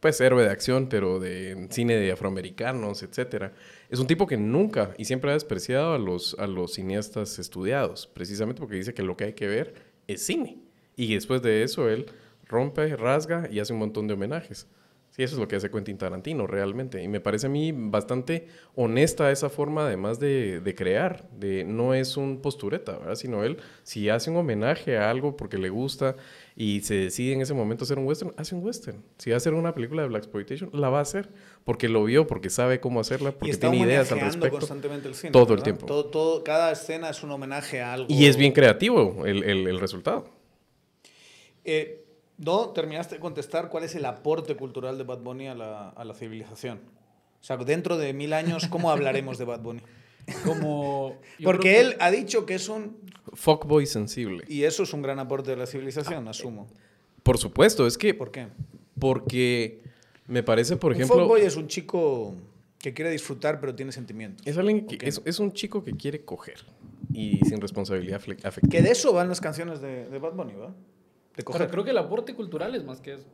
pues 0.00 0.20
héroe 0.20 0.44
de 0.44 0.50
acción, 0.50 0.88
pero 0.88 1.18
de 1.20 1.66
cine 1.70 1.96
de 1.96 2.10
afroamericanos, 2.12 3.02
etcétera. 3.02 3.52
Es 3.88 4.00
un 4.00 4.06
tipo 4.06 4.26
que 4.26 4.36
nunca 4.36 4.94
y 4.98 5.06
siempre 5.06 5.30
ha 5.30 5.34
despreciado 5.34 5.94
a 5.94 5.98
los, 5.98 6.36
a 6.38 6.46
los 6.46 6.74
cineastas 6.74 7.38
estudiados, 7.38 8.06
precisamente 8.06 8.60
porque 8.60 8.76
dice 8.76 8.92
que 8.92 9.02
lo 9.02 9.16
que 9.16 9.24
hay 9.24 9.32
que 9.32 9.46
ver 9.46 9.74
es 10.06 10.26
cine. 10.26 10.58
Y 10.94 11.14
después 11.14 11.40
de 11.40 11.62
eso 11.62 11.88
él 11.88 12.06
rompe, 12.44 12.96
rasga 12.96 13.48
y 13.50 13.60
hace 13.60 13.72
un 13.72 13.78
montón 13.78 14.06
de 14.06 14.14
homenajes. 14.14 14.66
Sí, 15.10 15.22
eso 15.22 15.36
es 15.36 15.40
lo 15.40 15.48
que 15.48 15.56
hace 15.56 15.70
Quentin 15.70 15.96
Tarantino 15.96 16.46
realmente. 16.46 17.02
Y 17.02 17.08
me 17.08 17.20
parece 17.20 17.46
a 17.46 17.50
mí 17.50 17.72
bastante 17.72 18.46
honesta 18.74 19.30
esa 19.30 19.48
forma 19.48 19.86
además 19.86 20.20
de, 20.20 20.60
de 20.60 20.74
crear. 20.74 21.28
De, 21.30 21.64
no 21.64 21.94
es 21.94 22.16
un 22.16 22.42
postureta, 22.42 22.98
¿verdad? 22.98 23.14
Sino 23.14 23.42
él, 23.42 23.56
si 23.84 24.10
hace 24.10 24.30
un 24.30 24.36
homenaje 24.36 24.98
a 24.98 25.10
algo 25.10 25.36
porque 25.36 25.56
le 25.56 25.70
gusta 25.70 26.14
y 26.60 26.80
se 26.80 26.94
decide 26.94 27.34
en 27.34 27.40
ese 27.40 27.54
momento 27.54 27.84
hacer 27.84 27.98
un 28.00 28.06
western, 28.06 28.34
hace 28.36 28.54
un 28.56 28.64
western. 28.64 29.04
Si 29.16 29.30
va 29.30 29.34
a 29.34 29.36
hacer 29.36 29.54
una 29.54 29.74
película 29.74 30.02
de 30.02 30.08
Black 30.08 30.24
Exploitation, 30.24 30.70
la 30.72 30.88
va 30.88 30.98
a 30.98 31.02
hacer. 31.02 31.28
Porque 31.64 31.88
lo 31.88 32.02
vio, 32.02 32.26
porque 32.26 32.50
sabe 32.50 32.80
cómo 32.80 32.98
hacerla, 32.98 33.30
porque 33.30 33.56
tiene 33.56 33.76
ideas 33.78 34.10
al 34.10 34.18
respecto. 34.20 34.58
constantemente 34.58 35.06
el 35.06 35.14
cine. 35.14 35.30
todo 35.30 35.54
el 35.54 35.62
tiempo. 35.62 35.86
Todo, 35.86 36.06
todo- 36.06 36.42
cada 36.42 36.72
escena 36.72 37.10
es 37.10 37.22
un 37.22 37.30
homenaje 37.30 37.80
a 37.80 37.92
algo. 37.92 38.06
Y 38.08 38.26
es 38.26 38.36
bien 38.36 38.50
creativo 38.52 39.24
el, 39.24 39.44
el- 39.44 39.68
el 39.68 39.78
resultado. 39.78 40.30
Eh, 41.64 42.04
no 42.38 42.70
terminaste 42.70 43.16
de 43.16 43.20
contestar 43.20 43.68
cuál 43.68 43.84
es 43.84 43.94
el 43.94 44.04
aporte 44.04 44.56
cultural 44.56 44.96
de 44.98 45.04
Bad 45.04 45.18
Bunny 45.20 45.48
a 45.48 45.54
la, 45.54 45.90
a 45.90 46.04
la 46.04 46.14
civilización. 46.14 46.80
O 47.40 47.44
sea, 47.44 47.56
dentro 47.56 47.96
de 47.98 48.12
mil 48.12 48.32
años, 48.32 48.66
¿cómo 48.68 48.90
hablaremos 48.90 49.38
de 49.38 49.44
Bad 49.44 49.60
Bunny? 49.60 49.82
Como, 50.44 51.16
Porque 51.42 51.60
creo 51.60 51.60
que- 51.60 51.80
él 51.80 51.96
ha 52.00 52.10
dicho 52.10 52.44
que 52.46 52.54
es 52.54 52.68
un... 52.68 52.96
Fuckboy 53.34 53.86
sensible. 53.86 54.44
Y 54.48 54.64
eso 54.64 54.82
es 54.82 54.92
un 54.92 55.02
gran 55.02 55.18
aporte 55.18 55.50
de 55.50 55.56
la 55.56 55.66
civilización, 55.66 56.26
asumo. 56.28 56.66
Por 57.22 57.38
supuesto, 57.38 57.86
es 57.86 57.98
que 57.98 58.14
¿Por 58.14 58.30
qué? 58.30 58.48
porque 58.98 59.80
me 60.26 60.42
parece, 60.42 60.76
por 60.76 60.92
un 60.92 60.96
ejemplo, 60.96 61.18
fuckboy 61.20 61.42
es 61.42 61.56
un 61.56 61.68
chico 61.68 62.34
que 62.78 62.94
quiere 62.94 63.10
disfrutar 63.10 63.60
pero 63.60 63.74
tiene 63.74 63.92
sentimientos. 63.92 64.46
es 64.46 64.56
alguien 64.56 64.86
que 64.86 64.98
es, 65.06 65.20
es 65.24 65.38
un 65.40 65.52
chico 65.52 65.84
que 65.84 65.92
quiere 65.92 66.24
coger 66.24 66.56
y 67.12 67.38
sin 67.44 67.60
responsabilidad 67.60 68.16
afectiva. 68.16 68.70
Que 68.70 68.82
de 68.82 68.90
eso 68.92 69.12
van 69.12 69.28
las 69.28 69.40
canciones 69.40 69.80
de, 69.80 70.08
de 70.08 70.18
Bad 70.18 70.32
Bunny, 70.34 70.54
¿va? 70.54 70.68
De 70.68 70.74
Pero 71.36 71.44
coger. 71.44 71.70
creo 71.70 71.84
que 71.84 71.90
el 71.90 71.98
aporte 71.98 72.34
cultural 72.34 72.74
es 72.74 72.84
más 72.84 73.00
que 73.00 73.14
eso. 73.14 73.26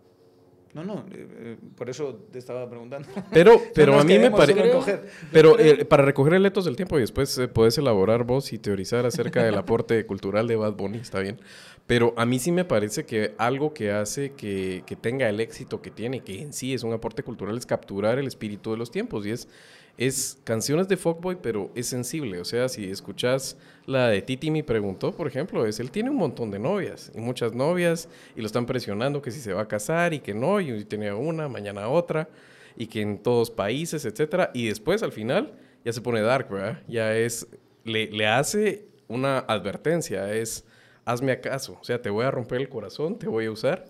No, 0.75 0.83
no, 0.83 1.07
eh, 1.13 1.27
eh, 1.39 1.57
por 1.77 1.89
eso 1.89 2.27
te 2.33 2.41
estaba 2.41 2.69
preguntando. 2.69 3.09
Pero, 3.33 3.63
pero 3.75 3.99
a 3.99 4.03
mí 4.03 4.19
me 4.19 4.33
parece... 4.33 5.01
Pero 5.31 5.57
eh, 5.57 5.85
para 5.85 6.05
recoger 6.05 6.35
el 6.35 6.45
etos 6.45 6.65
del 6.65 6.75
tiempo 6.75 6.99
y 6.99 7.03
después 7.03 7.39
eh, 7.39 7.47
puedes 7.47 7.79
elaborar 7.79 8.25
vos 8.25 8.53
y 8.53 8.59
teorizar 8.59 9.07
acerca 9.07 9.45
del 9.45 9.55
aporte 9.55 10.05
cultural 10.07 10.49
de 10.49 10.57
Bad 10.57 10.73
Bunny, 10.73 10.99
está 10.99 11.21
bien. 11.21 11.41
Pero 11.87 12.13
a 12.17 12.27
mí 12.27 12.41
sí 12.41 12.51
me 12.51 12.65
parece 12.65 13.07
que 13.07 13.35
algo 13.39 13.73
que 13.73 13.93
hace 13.93 14.33
que, 14.33 14.83
que 14.85 14.97
tenga 14.97 15.29
el 15.29 15.39
éxito 15.39 15.81
que 15.81 15.93
tiene, 15.93 16.21
que 16.21 16.43
en 16.43 16.53
sí 16.53 16.75
es 16.75 16.83
un 16.83 16.93
aporte 16.93 17.23
cultural, 17.23 17.57
es 17.57 17.67
capturar 17.67 18.19
el 18.19 18.27
espíritu 18.27 18.73
de 18.73 18.79
los 18.79 18.91
tiempos. 18.91 19.25
Y 19.27 19.31
es, 19.31 19.49
es 19.97 20.39
canciones 20.45 20.89
de 20.89 20.97
Fuckboy, 20.97 21.39
pero 21.41 21.71
es 21.75 21.87
sensible. 21.87 22.41
O 22.41 22.45
sea, 22.45 22.69
si 22.69 22.91
escuchas 22.91 23.57
la 23.87 24.09
de 24.09 24.23
Titi 24.23 24.51
me 24.51 24.65
preguntó, 24.65 25.13
por 25.13 25.27
ejemplo, 25.27 25.67
es 25.67 25.79
él 25.81 25.91
tiene 25.91 26.11
un 26.11 26.17
montón 26.17 26.51
de 26.51 26.59
novias 26.59 27.13
y 27.15 27.21
muchas 27.21 27.53
novias 27.53 28.09
y 28.35 28.41
lo 28.41 28.47
están 28.47 28.67
presionando 28.67 29.23
que 29.23 29.31
si 29.31 29.41
se 29.41 29.53
va 29.53 29.63
a 29.63 29.69
casar 29.69 30.15
y 30.15 30.21
que 30.21 30.35
no, 30.35 30.61
y 30.61 30.85
tenía 30.85 31.15
una, 31.15 31.49
mañana 31.49 31.89
otra 31.89 32.29
y 32.77 32.87
que 32.87 33.03
en 33.03 33.19
todos 33.19 33.51
países, 33.51 34.05
etcétera. 34.05 34.51
Y 34.53 34.69
después, 34.69 35.03
al 35.03 35.13
final, 35.13 35.55
ya 35.85 35.93
se 35.93 36.01
pone 36.01 36.21
dark, 36.23 36.51
¿verdad? 36.51 36.83
Ya 36.89 37.15
es, 37.17 37.47
le, 37.85 38.11
le 38.11 38.27
hace 38.27 38.87
una 39.07 39.39
advertencia, 39.39 40.33
es, 40.33 40.65
hazme 41.05 41.33
acaso, 41.33 41.79
o 41.81 41.85
sea, 41.85 42.01
te 42.01 42.11
voy 42.11 42.25
a 42.25 42.31
romper 42.31 42.61
el 42.61 42.69
corazón, 42.69 43.19
te 43.19 43.29
voy 43.29 43.47
a 43.47 43.51
usar 43.51 43.85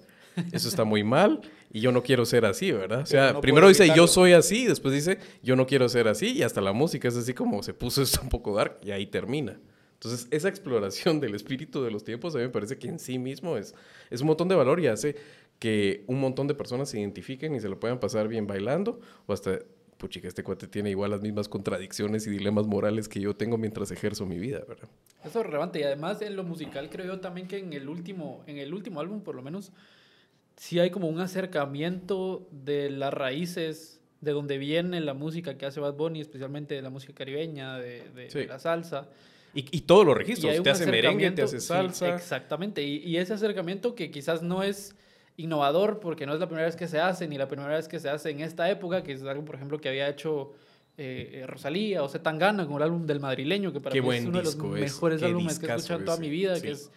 Eso 0.53 0.69
está 0.69 0.85
muy 0.85 1.05
mal 1.05 1.41
y 1.75 1.81
yo 1.81 1.91
no 1.91 2.05
quiero 2.05 2.25
ser 2.25 2.47
así, 2.47 2.71
¿verdad? 2.71 3.01
O 3.01 3.07
sea, 3.07 3.33
no 3.33 3.41
primero 3.41 3.67
dice 3.67 3.91
yo 3.97 4.07
soy 4.07 4.33
así, 4.33 4.65
después 4.65 4.95
dice 4.95 5.19
yo 5.43 5.57
no 5.57 5.67
quiero 5.67 5.89
ser 5.89 6.07
así 6.07 6.29
y 6.29 6.43
hasta 6.45 6.61
la 6.61 6.73
música 6.73 7.09
es 7.09 7.17
así 7.17 7.35
como 7.35 7.65
se 7.65 7.75
puso 7.75 8.01
esto 8.03 8.21
un 8.23 8.29
poco 8.29 8.55
dark 8.55 8.79
y 8.83 8.93
ahí 8.93 9.07
termina. 9.07 9.59
Entonces, 9.95 10.29
esa 10.31 10.49
exploración 10.49 11.19
del 11.21 11.35
espíritu 11.35 11.83
de 11.83 11.91
los 11.91 12.05
tiempos 12.05 12.37
a 12.37 12.39
mí 12.39 12.45
me 12.45 12.51
parece 12.51 12.79
que 12.79 12.87
en 12.87 13.01
sí 13.01 13.19
mismo 13.19 13.57
es, 13.57 13.75
es 14.09 14.21
un 14.21 14.29
montón 14.29 14.49
de 14.49 14.55
valor 14.55 14.79
y 14.79 14.87
hace 14.87 15.17
que 15.59 16.05
un 16.07 16.21
montón 16.21 16.47
de 16.47 16.55
personas 16.55 16.89
se 16.89 17.01
identifiquen 17.01 17.57
y 17.57 17.61
se 17.61 17.69
lo 17.69 17.81
puedan 17.81 17.99
pasar 17.99 18.29
bien 18.29 18.47
bailando 18.47 19.01
o 19.27 19.33
hasta, 19.33 19.59
puchica, 19.99 20.29
este 20.29 20.45
cuate 20.45 20.69
tiene 20.69 20.91
igual 20.91 21.11
las 21.11 21.23
mismas 21.23 21.49
contradicciones 21.49 22.25
y 22.29 22.31
dilemas 22.31 22.69
morales 22.69 23.09
que 23.09 23.19
yo 23.19 23.35
tengo 23.35 23.59
mientras 23.59 23.91
ejerzo 23.91 24.27
mi 24.27 24.39
vida, 24.39 24.63
¿verdad? 24.69 24.89
Eso 25.25 25.41
es 25.41 25.47
relevante. 25.47 25.81
Y 25.81 25.83
además 25.83 26.23
en 26.23 26.37
lo 26.37 26.45
musical 26.45 26.89
creo 26.89 27.07
yo 27.07 27.21
también 27.21 27.49
que 27.49 27.59
en 27.59 27.73
el 27.73 27.89
último, 27.89 28.45
en 28.47 28.59
el 28.59 28.73
último 28.75 29.01
álbum 29.01 29.23
por 29.23 29.35
lo 29.35 29.43
menos, 29.43 29.73
sí 30.57 30.79
hay 30.79 30.91
como 30.91 31.09
un 31.09 31.21
acercamiento 31.21 32.47
de 32.51 32.91
las 32.91 33.13
raíces 33.13 34.01
de 34.21 34.33
donde 34.33 34.57
viene 34.59 35.01
la 35.01 35.15
música 35.15 35.59
que 35.59 35.67
hace 35.67 35.81
Bad 35.81 35.95
Bunny, 35.95 36.21
especialmente 36.21 36.75
de 36.75 36.83
la 36.83 36.91
música 36.91 37.13
caribeña, 37.15 37.79
de, 37.79 38.09
de 38.11 38.31
Sí. 38.31 38.47
la 38.47 38.59
salsa. 38.59 39.09
Y, 39.55 39.67
y 39.71 39.83
todos 39.83 40.05
los 40.07 40.17
registros, 40.17 40.63
te 40.63 40.71
hace 40.71 40.87
merengue, 40.87 41.31
te 41.31 41.43
hace 41.43 41.61
sí, 41.61 41.67
salsa. 41.67 42.15
exactamente. 42.17 42.83
Y, 42.83 42.97
y 42.99 43.19
ese 43.19 43.35
acercamiento 43.35 43.95
que 43.95 44.11
quizás 44.11 44.43
no 44.43 44.63
es 44.63 44.97
innovador 45.37 46.01
porque 46.01 46.27
no 46.27 46.35
es 46.35 46.41
la 46.41 46.47
primera 46.47 46.67
vez 46.67 46.77
que 46.77 46.89
se 46.89 47.01
hace, 47.01 47.29
ni 47.29 47.37
la 47.39 47.49
primera 47.49 47.75
vez 47.75 47.87
que 47.87 48.01
se 48.01 48.09
hace 48.09 48.31
en 48.31 48.41
esta 48.41 48.71
época, 48.71 49.03
que 49.03 49.13
es 49.13 49.23
algo, 49.25 49.45
por 49.45 49.57
ejemplo, 49.57 49.79
que 49.81 49.89
había 49.89 50.09
hecho 50.09 50.53
eh, 50.97 51.41
eh, 51.43 51.47
Rosalía 51.47 52.03
o 52.03 52.09
Tangana 52.09 52.67
con 52.67 52.77
el 52.77 52.83
álbum 52.85 53.05
del 53.07 53.21
madrileño, 53.21 53.73
que 53.73 53.81
para 53.81 53.93
Qué 53.93 54.01
mí 54.03 54.15
es 54.15 54.25
uno 54.25 54.39
de 54.39 54.45
los 54.45 54.57
mejores 54.57 55.23
álbumes 55.23 55.59
que 55.59 55.67
he 55.67 55.75
escuchado 55.75 56.01
en 56.01 56.05
toda 56.07 56.17
mi 56.19 56.31
vida, 56.31 56.57
sí. 56.57 56.63
que 56.63 56.71
es, 56.71 56.91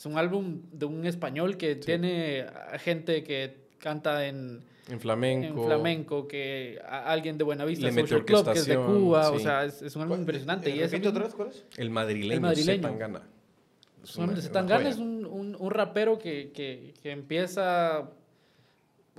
es 0.00 0.06
un 0.06 0.16
álbum 0.16 0.62
de 0.72 0.86
un 0.86 1.04
español 1.04 1.58
que 1.58 1.76
tiene 1.76 2.46
gente 2.78 3.22
que 3.22 3.54
canta 3.78 4.26
en, 4.26 4.62
En 4.88 4.98
flamenco. 4.98 5.46
en 5.60 5.66
flamenco, 5.66 6.26
que 6.26 6.80
a- 6.88 7.12
alguien 7.12 7.36
de 7.36 7.44
Buenavista 7.44 7.84
Le 7.84 7.92
Social 7.92 8.24
Club, 8.24 8.50
que 8.50 8.58
es 8.60 8.64
de 8.64 8.76
Cuba, 8.76 9.30
o 9.30 9.38
sea, 9.38 9.66
es, 9.66 9.82
es 9.82 9.94
un 9.96 10.02
álbum 10.02 10.20
impresionante. 10.20 10.70
Y 10.70 10.82
otra 10.82 11.24
vez, 11.24 11.34
¿cuál 11.34 11.48
es? 11.48 11.64
El 11.76 11.90
madrileño, 11.90 12.32
El 12.36 12.40
madrileño. 12.40 12.82
Zetangana. 12.82 13.22
Es 14.02 14.16
una- 14.16 14.36
Zetangana 14.40 14.80
una 14.80 14.88
es 14.88 14.96
un, 14.96 15.26
un, 15.26 15.54
un 15.60 15.70
rapero 15.70 16.18
que, 16.18 16.50
que, 16.52 16.94
que 17.02 17.10
empieza 17.10 18.08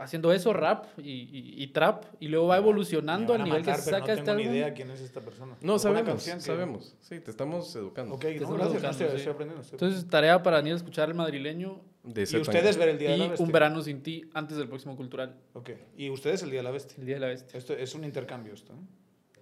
haciendo 0.04 0.34
eso, 0.34 0.52
rap 0.54 0.86
y, 0.98 1.10
y- 1.12 1.64
y 1.64 1.68
trap, 1.68 2.06
y 2.20 2.28
luego 2.28 2.48
va 2.48 2.58
evolucionando 2.58 3.34
al 3.34 3.44
nivel 3.44 3.62
matar, 3.62 3.76
que 3.78 3.82
pero 3.86 3.98
saca 3.98 4.08
no 4.08 4.14
este 4.14 4.26
tengo 4.26 4.38
ni 4.38 4.44
álbum. 4.44 4.56
idea 4.56 4.74
quién 4.74 4.92
es 4.92 5.02
esta 5.02 5.22
persona. 5.22 5.56
No, 5.62 5.80
sabemos, 5.80 6.24
que- 6.24 6.40
sabemos. 6.40 6.96
Sí, 7.02 7.20
te 7.20 7.32
estamos 7.32 7.76
educando. 7.76 8.16
Ok, 8.16 8.22
Te 8.22 8.28
no, 8.28 8.34
estamos 8.36 8.58
gracias, 8.58 8.82
educando, 8.84 9.06
estoy, 9.06 9.20
sí. 9.22 9.30
aprendiendo. 9.30 9.62
estoy 9.62 9.76
Entonces, 9.76 10.10
tarea 10.10 10.42
para 10.44 10.58
Daniel 10.58 10.76
escuchar 10.78 11.10
el 11.10 11.16
madrileño 11.16 11.82
De 12.04 12.22
y 12.30 12.38
ustedes 12.38 12.78
ver 12.78 12.90
el 12.90 12.98
Día 12.98 13.12
de 13.12 13.18
la 13.18 13.26
y 13.26 13.30
Bestia. 13.30 13.46
Un 13.46 13.52
verano 13.52 13.82
sin 13.84 14.02
ti 14.02 14.30
antes 14.34 14.58
del 14.58 14.68
próximo 14.68 14.96
cultural, 14.96 15.36
Ok, 15.54 15.70
y 15.98 16.10
ustedes 16.10 16.42
el 16.44 16.50
Día 16.52 16.60
de 16.60 16.64
la 16.64 16.72
Bestia. 16.72 16.96
el 17.00 17.06
Día 17.06 17.16
de 17.16 17.22
la 17.22 17.28
Bestia. 17.28 17.58
Esto 17.58 17.74
es 17.74 17.94
un 17.96 18.04
intercambio 18.04 18.54
esto, 18.54 18.74
¿no? 18.74 18.88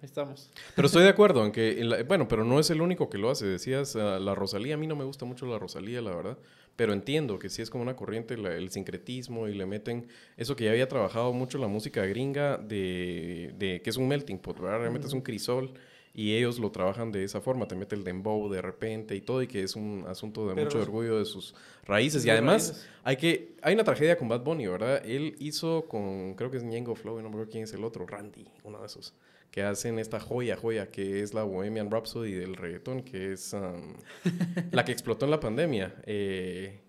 Estamos. 0.02 0.50
Pero 0.74 0.86
estoy 0.86 1.02
de 1.02 1.10
acuerdo 1.10 1.44
en 1.44 1.52
que, 1.52 1.80
en 1.80 1.90
la- 1.90 2.02
bueno, 2.04 2.26
pero 2.26 2.44
no 2.44 2.58
es 2.58 2.70
el 2.70 2.80
único 2.80 3.10
que 3.10 3.18
lo 3.18 3.30
hace. 3.30 3.46
Decías, 3.46 3.96
ah, 3.96 4.18
la 4.18 4.34
Rosalía, 4.34 4.74
a 4.74 4.78
mí 4.78 4.86
no 4.86 4.96
me 4.96 5.04
gusta 5.04 5.24
mucho 5.26 5.46
la 5.46 5.58
Rosalía, 5.58 6.00
la 6.00 6.14
verdad. 6.14 6.38
Pero 6.76 6.92
entiendo 6.94 7.38
que 7.38 7.50
sí 7.50 7.60
es 7.60 7.68
como 7.68 7.82
una 7.82 7.94
corriente 7.96 8.36
la- 8.38 8.54
el 8.54 8.70
sincretismo 8.70 9.48
y 9.48 9.54
le 9.54 9.66
meten 9.66 10.06
eso 10.38 10.56
que 10.56 10.64
ya 10.64 10.70
había 10.70 10.88
trabajado 10.88 11.32
mucho 11.34 11.58
la 11.58 11.66
música 11.68 12.06
gringa 12.06 12.56
de, 12.56 13.54
de 13.58 13.82
que 13.82 13.90
es 13.90 13.96
un 13.98 14.08
melting 14.08 14.38
pot, 14.38 14.58
¿verdad? 14.58 14.78
Realmente 14.78 15.06
es 15.06 15.12
un 15.12 15.20
crisol 15.20 15.72
y 16.14 16.34
ellos 16.34 16.58
lo 16.58 16.70
trabajan 16.70 17.12
de 17.12 17.22
esa 17.22 17.42
forma. 17.42 17.68
Te 17.68 17.74
mete 17.76 17.94
el 17.94 18.02
dembow 18.02 18.48
de 18.50 18.62
repente 18.62 19.14
y 19.14 19.20
todo 19.20 19.42
y 19.42 19.46
que 19.46 19.62
es 19.62 19.76
un 19.76 20.04
asunto 20.08 20.48
de 20.48 20.54
Pero 20.54 20.66
mucho 20.66 20.80
orgullo 20.80 21.18
de 21.18 21.26
sus 21.26 21.54
raíces. 21.84 22.24
Y 22.24 22.30
además 22.30 22.68
raíces. 22.68 22.88
hay 23.04 23.16
que 23.18 23.52
hay 23.60 23.74
una 23.74 23.84
tragedia 23.84 24.16
con 24.16 24.28
Bad 24.28 24.40
Bunny, 24.42 24.66
¿verdad? 24.66 25.02
Él 25.04 25.36
hizo 25.38 25.84
con, 25.86 26.34
creo 26.34 26.50
que 26.50 26.56
es 26.56 26.62
Ñengo 26.64 26.94
Flow, 26.94 27.18
y 27.20 27.22
no 27.22 27.28
me 27.28 27.34
acuerdo 27.34 27.50
quién 27.52 27.64
es 27.64 27.72
el 27.74 27.84
otro, 27.84 28.06
Randy, 28.06 28.46
uno 28.64 28.80
de 28.80 28.86
esos 28.86 29.12
que 29.50 29.62
hacen 29.62 29.98
esta 29.98 30.20
joya, 30.20 30.56
joya, 30.56 30.90
que 30.90 31.20
es 31.22 31.34
la 31.34 31.42
Bohemian 31.42 31.90
Rhapsody 31.90 32.32
del 32.32 32.54
reggaetón, 32.54 33.02
que 33.02 33.32
es 33.32 33.52
um, 33.52 33.94
la 34.72 34.84
que 34.84 34.92
explotó 34.92 35.24
en 35.24 35.30
la 35.32 35.40
pandemia. 35.40 35.94
Eh, 36.06 36.80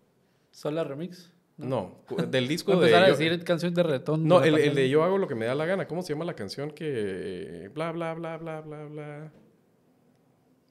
¿Sola 0.52 0.84
Remix? 0.84 1.32
no, 1.58 2.04
del 2.30 2.48
disco 2.48 2.72
de... 2.72 2.78
empezar 2.78 3.04
a 3.04 3.08
yo- 3.10 3.18
decir 3.18 3.44
canciones 3.44 3.76
de 3.76 3.84
reggaetón. 3.84 4.28
no, 4.28 4.40
de 4.40 4.48
el, 4.50 4.54
la 4.56 4.60
el 4.62 4.76
de. 4.76 4.90
Yo 4.90 5.04
hago 5.04 5.18
lo 5.18 5.28
que 5.28 5.36
me 5.36 5.46
da 5.46 5.56
la 5.56 5.66
gana. 5.66 5.88
¿Cómo 5.88 6.02
se 6.02 6.14
llama 6.14 6.26
la 6.26 6.36
canción 6.36 6.72
que... 6.72 7.70
Bla, 7.74 7.92
bla, 7.92 8.14
bla, 8.14 8.38
bla, 8.38 8.62
bla, 8.62 8.86
bla? 8.86 9.32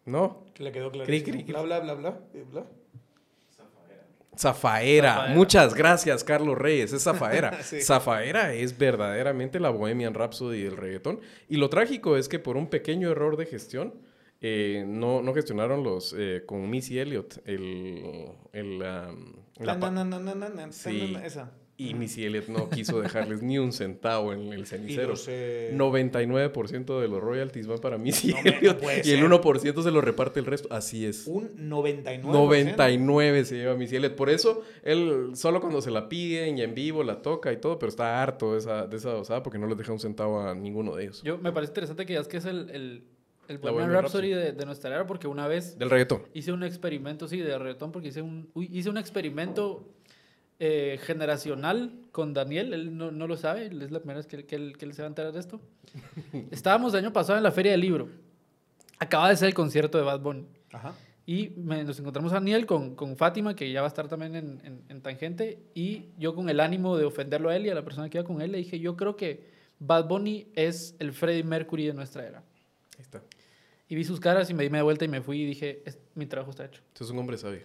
¿No? 0.07 0.45
Que 0.55 0.65
le 0.65 0.73
quedó 0.73 0.91
clarísimo. 0.91 1.33
cri, 1.33 1.45
cri. 1.45 1.53
Bla, 1.53 1.63
bla, 1.63 1.81
bla, 1.81 1.95
bla, 1.95 2.21
bla. 2.51 2.67
Zafaera. 4.41 5.15
Zafaera. 5.15 5.35
Muchas 5.35 5.75
gracias, 5.75 6.25
Carlos 6.25 6.57
Reyes. 6.57 6.93
Es 6.93 7.05
Zafaera. 7.05 7.59
Sí. 7.63 7.81
Zafaera 7.83 8.55
es 8.55 8.77
verdaderamente 8.79 9.61
la 9.61 9.71
Bohemian 9.71 10.15
Rhapsody 10.15 10.63
del 10.63 10.77
reggaetón. 10.77 11.21
Y 11.49 11.57
lo 11.57 11.69
trágico 11.69 12.17
es 12.17 12.29
que 12.29 12.39
por 12.39 12.57
un 12.57 12.69
pequeño 12.69 13.11
error 13.11 13.37
de 13.37 13.47
gestión, 13.47 13.95
eh, 14.41 14.85
no, 14.87 15.21
no 15.23 15.35
gestionaron 15.35 15.85
los 15.85 16.15
eh, 16.19 16.45
con 16.47 16.69
Missy 16.71 16.99
Elliott 16.99 17.47
el, 17.47 18.33
el, 18.53 18.83
um, 18.83 19.35
la 19.59 19.77
Na, 19.77 20.05
na, 20.05 20.35
na, 20.49 20.73
Sí. 20.73 21.15
Esa. 21.23 21.53
Y 21.89 21.95
Missy 21.95 22.25
Elliott 22.27 22.49
no 22.49 22.69
quiso 22.69 23.01
dejarles 23.01 23.43
ni 23.43 23.59
un 23.59 23.73
centavo 23.73 24.33
en 24.33 24.53
el 24.53 24.61
Y 24.63 24.67
cenicero. 24.67 25.09
los, 25.09 25.27
eh, 25.29 25.73
99% 25.75 27.01
de 27.01 27.09
los 27.09 27.21
royalties 27.23 27.67
van 27.67 27.79
para 27.79 27.99
Missy 27.99 28.33
No 28.33 28.39
Elliott 28.45 28.83
y 29.05 29.11
el 29.11 29.21
ser. 29.21 29.25
1% 29.25 29.83
se 29.83 29.91
lo 29.91 30.01
reparte 30.01 30.41
el 30.41 30.47
resto. 30.47 30.69
Así 30.71 31.07
es. 31.07 31.27
Un 31.27 31.49
99%. 31.71 32.21
99 32.23 33.45
se 33.45 33.57
lleva 33.57 33.75
Missy 33.77 33.97
Elliott. 33.97 34.15
Por 34.15 34.31
eso, 34.31 34.63
él 34.83 35.31
solo 35.35 35.61
cuando 35.61 35.81
se 35.81 35.91
la 35.91 36.09
piden 36.09 36.59
y 36.59 36.63
en 36.63 36.75
vivo 36.75 37.03
la 37.03 37.23
toca 37.23 37.53
y 37.53 37.57
todo, 37.57 37.79
pero 37.79 37.89
está 37.91 38.23
harto 38.23 38.53
de 38.53 38.59
esa, 38.59 38.87
de 38.87 38.97
esa 38.97 39.17
osada 39.17 39.43
porque 39.43 39.59
no 39.59 39.67
les 39.67 39.79
deja 39.79 39.93
un 39.93 40.01
centavo 40.01 40.41
a 40.41 40.55
ninguno 40.55 40.95
de 40.95 41.05
ellos. 41.05 41.23
Yo, 41.23 41.39
me 41.39 41.53
parece 41.53 41.71
interesante 41.71 42.05
que 42.07 42.13
digas 42.13 42.29
que 42.29 42.37
es 42.37 42.45
el, 42.45 42.69
el, 42.71 43.05
el 43.49 43.59
Bohemian 43.59 43.91
Rhapsody 43.93 44.31
de, 44.31 44.53
de 44.53 44.67
nuestra 44.67 44.91
era, 44.95 45.07
porque 45.07 45.27
una 45.27 45.49
vez 45.49 45.79
Del 45.79 45.91
reggaetón. 45.91 46.23
hice 46.35 46.53
un 46.53 46.63
experimento, 46.63 47.27
sí, 47.27 47.39
de 47.39 47.59
reggaetón, 47.59 47.91
porque 47.93 48.09
hice 48.09 48.23
un, 48.23 48.51
uy, 48.55 48.69
hice 48.73 48.91
un 48.91 48.99
experimento 48.99 49.89
eh, 50.61 50.99
generacional 51.03 51.93
con 52.13 52.33
Daniel, 52.35 52.73
él 52.75 52.97
no, 52.97 53.11
no 53.11 53.27
lo 53.27 53.37
sabe, 53.37 53.67
es 53.67 53.91
la 53.91 53.99
primera 53.99 54.19
vez 54.19 54.27
que, 54.27 54.45
que 54.47 54.55
él, 54.57 54.77
que 54.79 54.85
él 54.85 54.95
se 54.95 55.03
va 55.03 55.07
a 55.07 55.09
enterar 55.09 55.33
de 55.33 55.41
esto. 55.41 55.61
Estábamos 56.51 56.93
el 56.95 57.01
año 57.05 57.13
pasado 57.13 57.37
en 57.39 57.43
la 57.43 57.51
Feria 57.51 57.73
del 57.73 57.81
Libro. 57.81 58.09
Acaba 58.99 59.29
de 59.31 59.37
ser 59.37 59.49
el 59.49 59.55
concierto 59.55 59.99
de 59.99 60.05
Bad 60.05 60.21
Bunny. 60.21 60.47
Ajá. 60.73 60.95
Y 61.27 61.51
me- 61.57 61.85
nos 61.85 61.99
encontramos 61.99 62.33
a 62.33 62.37
Daniel 62.37 62.67
con, 62.67 62.95
con 62.95 63.17
Fátima, 63.17 63.55
que 63.57 63.71
ya 63.73 63.81
va 63.81 63.87
a 63.87 63.89
estar 63.89 64.09
también 64.09 64.37
en, 64.37 64.61
en- 64.65 64.83
en 64.89 65.01
Tangente, 65.01 65.59
y 65.75 66.07
yo 66.19 66.35
con 66.35 66.49
el 66.51 66.61
ánimo 66.61 66.97
de 66.97 67.05
ofenderlo 67.05 67.49
a 67.49 67.57
él 67.57 67.67
y 67.67 67.71
a 67.71 67.75
la 67.75 67.83
persona 67.85 68.09
que 68.11 68.19
iba 68.19 68.27
con 68.27 68.41
él, 68.43 68.53
le 68.53 68.59
dije, 68.59 68.79
yo 68.79 68.97
creo 68.97 69.17
que 69.17 69.49
Bad 69.79 70.09
Bunny 70.09 70.49
es 70.55 70.95
el 70.99 71.13
Freddie 71.13 71.45
Mercury 71.45 71.87
de 71.87 71.95
nuestra 71.95 72.27
era. 72.27 72.39
Ahí 72.39 73.03
está. 73.03 73.23
Y 73.89 73.95
vi 73.95 74.05
sus 74.05 74.21
caras 74.21 74.51
y 74.51 74.55
me 74.55 74.63
di 74.63 74.71
media 74.71 74.83
vuelta 74.83 75.05
y 75.05 75.09
me 75.09 75.21
fui 75.23 75.41
y 75.43 75.47
dije, 75.47 75.83
"Es- 75.87 75.99
mi 76.15 76.27
trabajo 76.27 76.51
está 76.51 76.67
hecho. 76.67 76.83
Usted 76.89 77.07
es 77.07 77.11
un 77.11 77.19
hombre 77.19 77.39
sabio. 77.39 77.63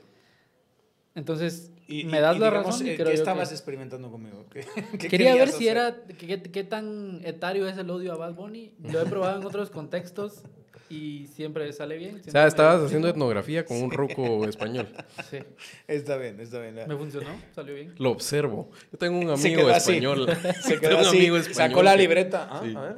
Entonces, 1.16 1.72
Y, 1.88 2.04
me 2.06 2.20
das 2.20 2.36
y 2.36 2.40
la 2.40 2.48
digamos, 2.48 2.68
razón 2.74 2.88
y 2.88 2.90
eh, 2.92 2.96
creo 2.96 3.08
¿Qué 3.08 3.16
yo 3.16 3.22
estabas 3.22 3.50
que- 3.50 3.56
experimentando 3.56 4.12
conmigo? 4.12 4.46
¿Qué- 4.52 4.66
qué 4.98 5.08
Quería 5.08 5.36
ver 5.36 5.50
si 5.50 5.68
hacer? 5.70 5.78
era, 5.78 5.96
qué, 6.18 6.42
qué 6.42 6.64
tan 6.64 7.22
etario 7.24 7.68
es 7.68 7.78
el 7.78 7.90
odio 7.90 8.14
a 8.14 8.18
Bad 8.18 8.34
Bunny. 8.36 8.74
Lo 8.84 9.02
he 9.02 9.06
probado 9.06 9.40
en 9.40 9.46
otros 9.46 9.70
contextos 9.70 10.44
y 10.90 11.28
siempre 11.28 11.72
sale 11.74 11.98
bien. 11.98 12.10
O 12.10 12.14
siempre 12.14 12.32
sea, 12.32 12.42
me- 12.44 12.48
estabas 12.48 12.84
haciendo 12.84 13.08
etnografía 13.10 13.66
con 13.66 13.78
un 13.82 13.92
ruco 13.92 14.46
español. 14.48 14.88
Sí, 15.30 15.38
Está 15.88 16.18
bien, 16.18 16.40
está 16.40 16.60
bien. 16.60 16.76
me 16.88 16.96
funcionó, 16.96 17.30
salió 17.56 17.74
bien. 17.74 17.96
Lo 17.98 18.12
observo. 18.12 18.70
Yo 18.92 18.98
tengo 18.98 19.18
un 19.18 19.38
Se 19.38 19.48
amigo 19.54 19.70
español. 19.70 20.28
Se 20.62 20.78
Tengo 20.78 20.82
quedó 20.82 21.00
un 21.00 21.06
así, 21.08 21.18
amigo 21.18 21.38
español 21.38 21.56
sacó 21.72 21.84
la 21.84 21.96
libreta. 21.96 22.48
Ah, 22.52 22.62
Sí. 22.64 22.74
a 22.76 22.82
ver. 22.82 22.96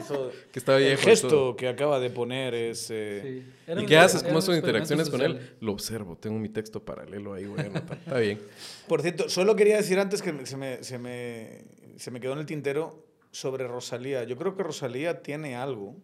Hizo- 0.00 0.30
Que 0.52 0.58
está 0.58 0.76
el 0.78 0.96
gesto 0.98 1.28
todo. 1.28 1.56
que 1.56 1.68
acaba 1.68 1.98
de 2.00 2.10
poner 2.10 2.54
es... 2.54 2.88
eh, 2.90 3.42
Sí. 3.66 3.72
¿Y 3.80 3.86
qué 3.86 3.96
haces? 3.96 4.22
¿Cómo 4.22 4.42
son 4.42 4.56
interacciones 4.56 5.08
con 5.08 5.22
él? 5.22 5.54
Lo 5.60 5.72
observo. 5.72 6.16
Tengo 6.16 6.38
mi 6.38 6.50
texto 6.50 6.84
paralelo 6.84 7.32
ahí, 7.32 7.46
güey. 7.46 7.66
anotar. 7.66 7.96
Está 7.98 8.18
bien. 8.18 8.38
Por 8.86 9.00
cierto, 9.00 9.28
solo 9.30 9.56
quería 9.56 9.76
decir 9.78 9.98
antes 9.98 10.20
que 10.20 10.44
se 10.44 10.56
me, 10.58 10.82
se, 10.84 10.98
me, 10.98 11.64
se 11.96 12.10
me 12.10 12.20
quedó 12.20 12.34
en 12.34 12.40
el 12.40 12.46
tintero 12.46 13.02
sobre 13.30 13.66
Rosalía. 13.66 14.24
Yo 14.24 14.36
creo 14.36 14.54
que 14.54 14.62
Rosalía 14.62 15.22
tiene 15.22 15.56
algo. 15.56 15.96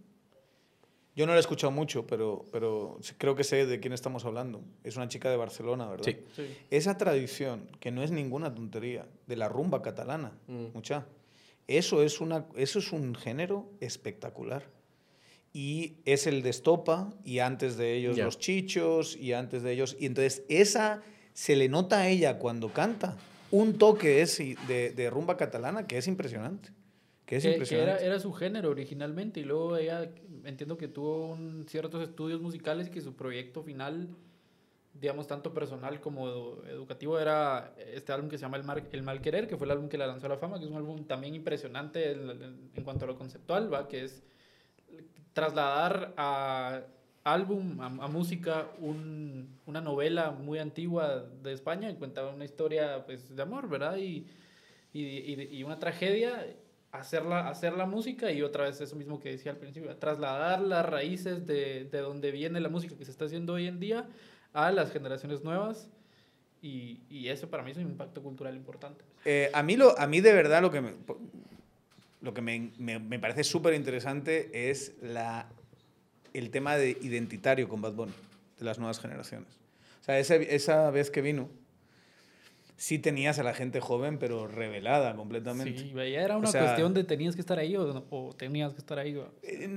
Yo 1.16 1.27
no 1.27 1.33
la 1.33 1.38
he 1.38 1.40
escuchado 1.40 1.70
mucho, 1.73 2.07
pero, 2.07 2.44
pero 2.53 2.99
creo 3.18 3.35
que 3.35 3.44
sé 3.44 3.66
de 3.66 3.81
quién 3.81 3.92
estamos 3.92 4.25
hablando. 4.25 4.62
Es 4.85 4.96
una 4.96 5.09
chica 5.09 5.29
de 5.31 5.37
Barcelona, 5.37 5.88
¿verdad? 5.88 6.05
Sí. 6.05 6.16
Sí. 6.37 6.46
Esa 6.70 6.96
tradición, 6.96 7.68
que 7.81 7.90
no 7.90 8.03
es 8.03 8.11
ninguna 8.12 8.55
tontería, 8.55 9.07
de 9.27 9.37
la 9.37 9.49
rumba 9.49 9.83
catalana, 9.83 10.33
Mm. 10.46 10.66
mucha, 10.73 11.07
eso 11.66 12.03
es, 12.03 12.20
una, 12.20 12.46
eso 12.57 12.79
es 12.79 12.92
un 12.92 13.14
género 13.14 13.68
espectacular. 13.81 14.64
Y 15.53 15.94
es 16.05 16.29
el 16.29 16.42
de 16.42 16.51
Estopa, 16.51 17.12
y 17.25 17.40
antes 17.40 17.77
de 17.77 17.94
ellos 17.96 18.16
Ya. 18.16 18.25
los 18.25 18.38
chichos, 18.38 19.16
y 19.16 19.33
antes 19.33 19.62
de 19.64 19.73
ellos. 19.73 19.96
Y 19.99 20.07
entonces, 20.07 20.44
esa 20.49 21.03
se 21.33 21.57
le 21.57 21.68
nota 21.68 22.01
a 22.03 22.09
ella 22.09 22.38
cuando 22.38 22.73
canta 22.73 23.16
un 23.51 23.79
toque 23.79 24.23
es 24.23 24.38
de, 24.38 24.92
de 24.94 25.11
rumba 25.11 25.37
catalana 25.37 25.88
que 25.88 25.99
es 25.99 26.07
impresionante. 26.07 26.70
Que 27.27 27.37
es 27.37 27.42
Que- 27.42 27.49
que 27.51 27.55
impresionante. 27.57 27.92
era, 27.92 28.05
era 28.05 28.20
su 28.20 28.33
género 28.33 28.70
originalmente 28.70 29.40
y 29.40 29.44
luego 29.44 29.77
ella 29.77 30.09
entiendo 30.44 30.76
que 30.76 30.88
tuvo 30.88 31.29
un- 31.29 31.66
ciertos 31.68 32.03
estudios 32.03 32.40
musicales 32.40 32.88
y 32.88 32.90
que 32.90 33.00
su 33.00 33.14
proyecto 33.14 33.62
final 33.62 34.09
digamos, 34.92 35.26
tanto 35.26 35.55
personal 35.55 36.00
como 36.00 36.29
educativo, 36.66 37.18
era 37.18 37.74
este 37.94 38.12
álbum 38.12 38.29
que 38.29 38.37
se 38.38 38.42
llama 38.42 38.57
El, 38.57 38.64
Mar, 38.64 38.83
El 38.92 39.03
Mal 39.03 39.20
Querer, 39.20 39.46
que 39.46 39.57
fue 39.57 39.66
el 39.66 39.70
álbum 39.70 39.88
que 39.88 39.96
la 39.96 40.07
lanzó 40.07 40.26
a 40.26 40.31
la 40.31 40.37
fama, 40.37 40.59
que 40.59 40.64
es 40.64 40.70
un 40.70 40.76
álbum 40.76 41.05
también 41.05 41.35
impresionante 41.35 42.12
en, 42.12 42.70
en 42.74 42.85
cuanto 42.85 43.05
a 43.05 43.09
lo 43.09 43.16
conceptual, 43.16 43.72
¿va? 43.72 43.87
que 43.87 44.05
es 44.05 44.22
trasladar 45.33 46.12
a 46.16 46.83
álbum, 47.22 47.81
a, 47.81 48.09
música, 48.09 48.68
un, 48.79 49.59
una 49.66 49.81
novela 49.81 50.31
muy 50.33 50.59
antigua 50.59 51.24
de 51.42 51.53
España, 51.53 51.88
que 51.88 51.96
cuentaba 51.96 52.35
una 52.35 52.44
historia 52.44 53.05
pues, 53.05 53.35
de 53.35 53.42
amor, 53.42 53.68
¿verdad? 53.68 53.96
Y, 53.96 54.26
y, 54.92 55.57
y, 55.57 55.62
una 55.62 55.79
tragedia, 55.79 56.46
hacerla, 56.92 57.48
hacer 57.48 57.74
la 57.74 57.87
música 57.87 58.31
y 58.33 58.42
otra 58.42 58.64
vez 58.64 58.81
eso 58.81 58.96
mismo 58.96 59.20
que 59.20 59.31
decía 59.31 59.53
al 59.53 59.59
principio, 59.59 59.94
trasladar 59.96 60.61
las 60.61 60.85
raíces 60.87 61.46
de, 61.46 61.85
de 61.85 61.98
donde 61.98 62.31
viene 62.31 62.61
la 62.61 62.68
música 62.68 62.96
que 62.96 63.05
se 63.05 63.11
está 63.11 63.26
haciendo 63.26 63.55
hoy 63.55 63.66
en 63.66 63.81
día 63.81 64.09
a 64.53 64.70
las 64.72 64.92
generaciones 64.92 65.42
nuevas. 65.42 65.88
Y, 66.62 67.00
y 67.09 67.29
eso 67.29 67.48
para 67.48 67.62
mí 67.62 67.70
es 67.70 67.79
un 67.79 67.85
impacto 67.85 68.22
cultural 68.22 68.55
importante. 68.55 69.05
Eh, 69.24 69.50
a, 69.55 69.62
mí 69.62 69.76
lo, 69.76 69.98
a 69.98 70.07
mí 70.07 70.20
de 70.20 70.33
verdad 70.33 70.61
lo 70.61 70.70
que 70.70 70.81
me, 70.83 70.92
lo 72.20 72.35
que 72.35 72.42
me, 72.42 72.72
me, 72.76 72.98
me 72.98 73.18
parece 73.18 73.44
súper 73.44 73.74
interesante 73.74 74.70
es 74.70 74.92
la, 75.00 75.48
el 76.35 76.50
tema 76.50 76.76
de 76.76 76.90
identitario 77.00 77.68
con 77.68 77.81
Bad 77.81 77.94
Bunny, 77.94 78.12
de 78.59 78.64
las 78.64 78.79
nuevas 78.79 79.00
generaciones. 79.00 79.48
O 80.00 80.05
sea, 80.05 80.18
esa, 80.18 80.37
esa 80.37 80.90
vez 80.90 81.11
que 81.11 81.22
vino, 81.22 81.48
sí 82.81 82.99
tenías 82.99 83.38
a 83.38 83.43
la 83.43 83.53
gente 83.53 83.79
joven, 83.79 84.19
pero 84.19 84.49
revelada 84.49 85.14
completamente. 85.14 85.79
Sí, 85.79 85.93
ya 85.95 86.23
era 86.23 86.38
una 86.38 86.51
cuestión 86.51 86.95
de 86.95 87.05
tenías 87.05 87.35
que 87.35 87.43
estar 87.43 87.59
ahí 87.59 87.77
o, 87.77 88.07
o 88.09 88.33
tenías 88.35 88.73
que 88.73 88.79
estar 88.79 88.99
ahí. 88.99 89.23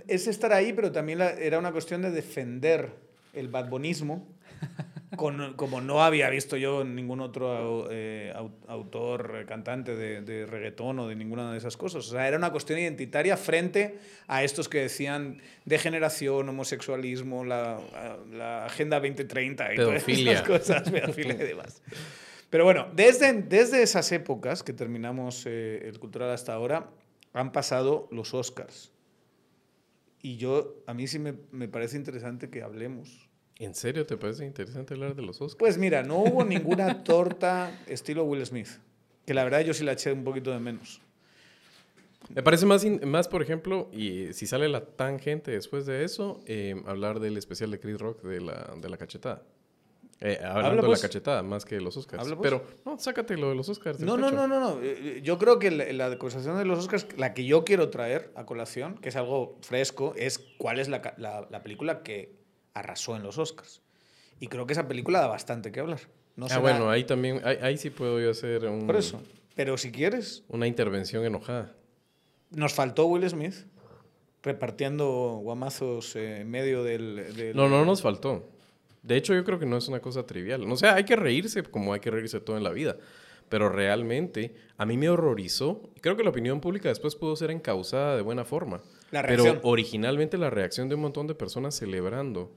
Es 0.08 0.28
estar 0.28 0.54
ahí, 0.54 0.72
pero 0.72 0.90
también 0.90 1.20
era 1.20 1.60
una 1.60 1.74
cuestión 1.74 2.02
de 2.02 2.12
defender 2.12 2.92
el 3.34 3.50
badbonismo 3.50 4.26
como 5.18 5.82
no 5.82 6.02
había 6.02 6.30
visto 6.30 6.56
yo 6.56 6.86
ningún 6.86 7.20
otro 7.20 7.90
eh, 7.92 8.34
autor, 8.70 9.46
cantante 9.48 9.98
de, 9.98 10.22
de, 10.22 10.46
reggaetón 10.46 11.00
o 11.00 11.08
de 11.10 11.18
ninguna 11.18 11.52
de 11.52 11.58
esas 11.58 11.76
cosas. 11.76 12.08
O 12.08 12.12
sea, 12.12 12.26
era 12.26 12.38
una 12.38 12.52
cuestión 12.52 12.80
identitaria 12.80 13.36
frente 13.36 14.00
a 14.28 14.46
estos 14.46 14.70
que 14.70 14.80
decían 14.80 15.42
degeneración, 15.66 16.48
homosexualismo, 16.48 17.44
la, 17.44 17.82
la 18.32 18.66
Agenda 18.66 19.02
2030 19.02 19.74
y 19.74 19.76
todas 19.76 20.08
esas 20.08 20.42
cosas, 20.44 20.90
pedofilia 20.90 21.34
y 21.34 21.48
demás. 21.48 21.82
Pero 22.54 22.66
bueno, 22.66 22.88
desde, 22.94 23.34
desde 23.34 23.82
esas 23.82 24.12
épocas 24.12 24.62
que 24.62 24.74
terminamos 24.74 25.48
eh, 25.48 25.88
el 25.88 25.98
cultural 25.98 26.30
hasta 26.30 26.54
ahora, 26.54 26.88
han 27.34 27.52
pasado 27.52 28.08
los 28.12 28.36
Oscars. 28.36 28.92
Y 30.22 30.38
yo, 30.38 30.76
a 30.86 30.94
mí 30.94 31.08
sí 31.08 31.18
me, 31.18 31.34
me 31.50 31.68
parece 31.68 31.98
interesante 31.98 32.52
que 32.52 32.62
hablemos 32.62 33.28
¿En 33.58 33.74
serio 33.74 34.06
te 34.06 34.18
parece 34.18 34.46
interesante 34.46 34.94
hablar 34.94 35.16
de 35.16 35.24
los 35.24 35.42
Oscars? 35.42 35.56
Pues 35.58 35.78
mira, 35.80 36.04
no 36.04 36.20
hubo 36.20 36.46
ninguna 36.46 37.04
torta 37.04 37.72
estilo 37.88 38.24
Will 38.24 38.46
Smith, 38.46 38.70
que 39.26 39.34
la 39.34 39.44
verdad 39.44 39.62
yo 39.62 39.74
sí 39.74 39.84
la 39.84 39.94
eché 39.94 40.12
un 40.12 40.24
poquito 40.24 40.52
de 40.52 40.60
menos. 40.60 41.02
Me 42.36 42.44
parece 42.44 42.68
más, 42.68 42.86
más 42.86 43.28
por 43.28 43.42
ejemplo, 43.42 43.90
y 43.92 44.32
si 44.34 44.46
sale 44.46 44.70
la 44.70 44.86
tangente 44.86 45.50
después 45.50 45.88
de 45.88 46.04
eso, 46.04 46.40
eh, 46.46 46.80
hablar 46.86 47.20
del 47.20 47.36
especial 47.36 47.72
de 47.72 47.80
Chris 47.80 47.98
Rock 47.98 48.22
de 48.22 48.42
la, 48.42 48.76
de 48.80 48.90
la 48.90 48.98
cachetada. 48.98 49.42
Eh, 50.22 50.40
hablando 50.44 50.82
de 50.84 50.88
la 50.88 50.98
cachetada, 50.98 51.44
más 51.44 51.66
que 51.66 51.82
los 51.82 51.98
Oscars. 51.98 52.34
Pero, 52.42 52.64
no, 52.86 52.98
sácate 52.98 53.36
lo 53.38 53.50
de 53.50 53.56
los 53.56 53.68
Oscars. 53.68 54.00
No, 54.00 54.16
no, 54.16 54.32
no, 54.32 54.48
no, 54.48 54.60
no. 54.60 54.80
Eh, 54.82 55.22
yo 55.24 55.38
creo 55.38 55.60
que 55.60 55.70
la, 55.70 55.92
la, 56.10 56.18
conversación 56.18 56.58
de 56.58 56.66
los 56.66 56.80
Oscars, 56.80 57.08
la 57.18 57.34
que 57.34 57.46
yo 57.46 57.66
quiero 57.66 57.90
traer 57.90 58.32
a 58.36 58.46
colación, 58.46 58.98
que 58.98 59.10
es 59.10 59.16
algo 59.16 59.58
fresco, 59.62 60.14
es 60.16 60.40
cuál 60.58 60.80
es 60.80 60.88
la, 60.88 61.14
la, 61.18 61.48
la 61.50 61.64
película 61.64 62.04
que 62.04 62.36
arrasó 62.74 63.16
en 63.16 63.24
los 63.24 63.38
Oscars. 63.38 63.82
Y 64.40 64.48
creo 64.48 64.66
que 64.66 64.74
esa 64.74 64.88
película 64.88 65.20
da 65.20 65.28
bastante 65.28 65.72
que 65.72 65.80
hablar. 65.80 66.00
No 66.36 66.48
ah, 66.50 66.58
bueno, 66.58 66.90
ahí 66.90 67.04
también, 67.04 67.42
ahí, 67.46 67.78
sí 67.78 67.90
puedo 67.90 68.20
yo 68.20 68.32
hacer 68.32 68.66
un... 68.66 68.88
Por 68.88 68.96
eso. 68.96 69.22
Pero 69.56 69.78
si 69.78 69.92
quieres... 69.92 70.44
Una 70.48 70.66
intervención 70.66 71.24
enojada. 71.26 71.76
Nos 72.50 72.74
faltó 72.74 73.06
Will 73.06 73.30
Smith 73.30 73.68
repartiendo 74.42 75.40
guamazos 75.42 76.16
en 76.16 76.50
medio 76.50 76.84
del, 76.84 77.54
No, 77.56 77.70
no 77.70 77.86
nos 77.86 78.02
faltó. 78.02 78.50
De 79.04 79.18
hecho, 79.18 79.34
yo 79.34 79.44
creo 79.44 79.60
que 79.60 79.66
no 79.66 79.78
es 79.78 79.88
una 79.88 80.00
cosa 80.00 80.26
trivial. 80.26 80.64
O 80.72 80.78
sea, 80.78 80.96
hay 80.96 81.04
que 81.04 81.16
reírse 81.16 81.62
como 81.64 81.94
hay 81.94 82.00
que 82.00 82.10
reírse 82.10 82.40
todo 82.40 82.58
en 82.58 82.64
la 82.64 82.72
vida. 82.72 82.98
Pero 83.50 83.70
realmente, 83.70 84.56
a 84.78 84.86
mí 84.86 84.98
me 84.98 85.10
horrorizó. 85.10 85.92
Creo 86.02 86.16
que 86.16 86.24
la 86.24 86.30
opinión 86.30 86.62
pública 86.62 86.90
después 86.90 87.16
pudo 87.16 87.36
ser 87.36 87.52
encausada 87.52 88.16
de 88.16 88.22
buena 88.22 88.46
forma. 88.46 88.82
Pero 89.12 89.60
originalmente 89.64 90.38
la 90.38 90.50
reacción 90.50 90.90
de 90.90 90.96
un 90.96 91.02
montón 91.02 91.28
de 91.28 91.36
personas 91.36 91.76
celebrando 91.76 92.52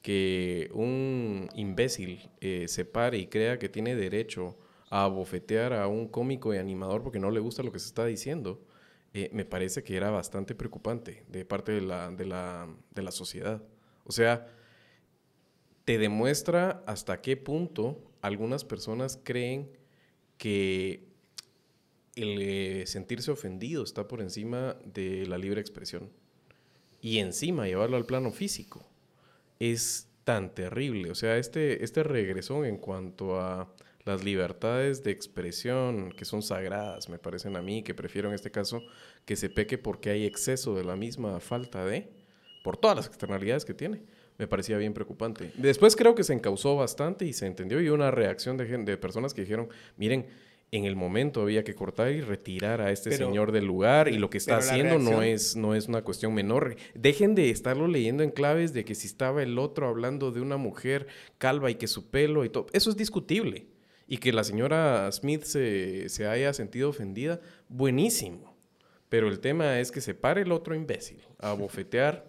que 0.00 0.70
un 0.72 1.48
imbécil 1.54 2.30
eh, 2.40 2.66
se 2.68 2.84
pare 2.84 3.18
y 3.18 3.26
crea 3.26 3.58
que 3.58 3.68
tiene 3.68 3.96
derecho 3.96 4.56
a 4.90 5.06
bofetear 5.06 5.72
a 5.72 5.86
un 5.86 6.08
cómico 6.08 6.54
y 6.54 6.58
animador 6.58 7.02
porque 7.02 7.18
no 7.18 7.30
le 7.30 7.40
gusta 7.40 7.62
lo 7.62 7.72
que 7.72 7.78
se 7.78 7.88
está 7.88 8.06
diciendo, 8.06 8.62
eh, 9.12 9.28
me 9.32 9.44
parece 9.44 9.82
que 9.82 9.96
era 9.96 10.10
bastante 10.10 10.54
preocupante 10.54 11.24
de 11.28 11.44
parte 11.44 11.72
de 11.72 11.80
la, 11.80 12.10
de, 12.10 12.24
la, 12.24 12.68
de 12.94 13.02
la 13.02 13.10
sociedad. 13.10 13.62
O 14.04 14.12
sea, 14.12 14.46
te 15.88 15.96
demuestra 15.96 16.82
hasta 16.86 17.22
qué 17.22 17.38
punto 17.38 18.12
algunas 18.20 18.62
personas 18.62 19.18
creen 19.24 19.70
que 20.36 21.08
el 22.14 22.42
eh, 22.42 22.86
sentirse 22.86 23.30
ofendido 23.30 23.84
está 23.84 24.06
por 24.06 24.20
encima 24.20 24.76
de 24.84 25.24
la 25.24 25.38
libre 25.38 25.62
expresión. 25.62 26.10
Y 27.00 27.20
encima 27.20 27.66
llevarlo 27.66 27.96
al 27.96 28.04
plano 28.04 28.32
físico 28.32 28.86
es 29.60 30.10
tan 30.24 30.54
terrible. 30.54 31.10
O 31.10 31.14
sea, 31.14 31.38
este, 31.38 31.82
este 31.82 32.02
regresón 32.02 32.66
en 32.66 32.76
cuanto 32.76 33.40
a 33.40 33.74
las 34.04 34.22
libertades 34.22 35.02
de 35.04 35.12
expresión 35.12 36.12
que 36.12 36.26
son 36.26 36.42
sagradas, 36.42 37.08
me 37.08 37.18
parecen 37.18 37.56
a 37.56 37.62
mí, 37.62 37.82
que 37.82 37.94
prefiero 37.94 38.28
en 38.28 38.34
este 38.34 38.50
caso 38.50 38.82
que 39.24 39.36
se 39.36 39.48
peque 39.48 39.78
porque 39.78 40.10
hay 40.10 40.26
exceso 40.26 40.74
de 40.74 40.84
la 40.84 40.96
misma 40.96 41.40
falta 41.40 41.86
de, 41.86 42.12
por 42.62 42.76
todas 42.76 42.94
las 42.94 43.06
externalidades 43.06 43.64
que 43.64 43.72
tiene. 43.72 44.02
Me 44.38 44.46
parecía 44.46 44.78
bien 44.78 44.94
preocupante. 44.94 45.52
Después 45.56 45.96
creo 45.96 46.14
que 46.14 46.24
se 46.24 46.32
encausó 46.32 46.76
bastante 46.76 47.24
y 47.26 47.32
se 47.32 47.46
entendió 47.46 47.80
y 47.80 47.88
una 47.88 48.10
reacción 48.10 48.56
de, 48.56 48.64
de 48.64 48.96
personas 48.96 49.34
que 49.34 49.42
dijeron, 49.42 49.68
miren, 49.96 50.26
en 50.70 50.84
el 50.84 50.96
momento 50.96 51.42
había 51.42 51.64
que 51.64 51.74
cortar 51.74 52.12
y 52.12 52.20
retirar 52.20 52.80
a 52.80 52.92
este 52.92 53.16
señor 53.16 53.52
del 53.52 53.64
lugar 53.64 54.08
y 54.08 54.18
lo 54.18 54.28
que 54.28 54.38
está 54.38 54.58
haciendo 54.58 54.98
no 54.98 55.22
es, 55.22 55.56
no 55.56 55.74
es 55.74 55.88
una 55.88 56.02
cuestión 56.02 56.34
menor. 56.34 56.76
Dejen 56.94 57.34
de 57.34 57.50
estarlo 57.50 57.88
leyendo 57.88 58.22
en 58.22 58.30
claves 58.30 58.72
de 58.72 58.84
que 58.84 58.94
si 58.94 59.06
estaba 59.06 59.42
el 59.42 59.58
otro 59.58 59.88
hablando 59.88 60.30
de 60.30 60.40
una 60.40 60.56
mujer 60.56 61.06
calva 61.38 61.70
y 61.70 61.76
que 61.76 61.86
su 61.86 62.10
pelo 62.10 62.44
y 62.44 62.50
todo, 62.50 62.66
eso 62.72 62.90
es 62.90 62.96
discutible. 62.96 63.66
Y 64.06 64.18
que 64.18 64.32
la 64.32 64.44
señora 64.44 65.10
Smith 65.12 65.42
se, 65.42 66.08
se 66.08 66.26
haya 66.26 66.52
sentido 66.52 66.90
ofendida, 66.90 67.40
buenísimo. 67.68 68.56
Pero 69.08 69.28
el 69.28 69.40
tema 69.40 69.80
es 69.80 69.90
que 69.90 70.00
se 70.00 70.14
pare 70.14 70.42
el 70.42 70.52
otro 70.52 70.74
imbécil 70.74 71.22
a 71.38 71.52
bofetear, 71.54 72.27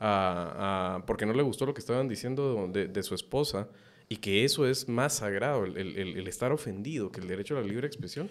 a, 0.00 1.02
porque 1.06 1.26
no 1.26 1.34
le 1.34 1.42
gustó 1.42 1.66
lo 1.66 1.74
que 1.74 1.80
estaban 1.80 2.08
diciendo 2.08 2.68
de, 2.72 2.88
de 2.88 3.02
su 3.02 3.14
esposa 3.14 3.68
y 4.08 4.16
que 4.16 4.44
eso 4.44 4.66
es 4.66 4.88
más 4.88 5.14
sagrado, 5.14 5.64
el, 5.64 5.76
el, 5.76 6.18
el 6.18 6.26
estar 6.26 6.50
ofendido, 6.50 7.12
que 7.12 7.20
el 7.20 7.28
derecho 7.28 7.56
a 7.56 7.60
la 7.60 7.66
libre 7.66 7.86
expresión. 7.86 8.28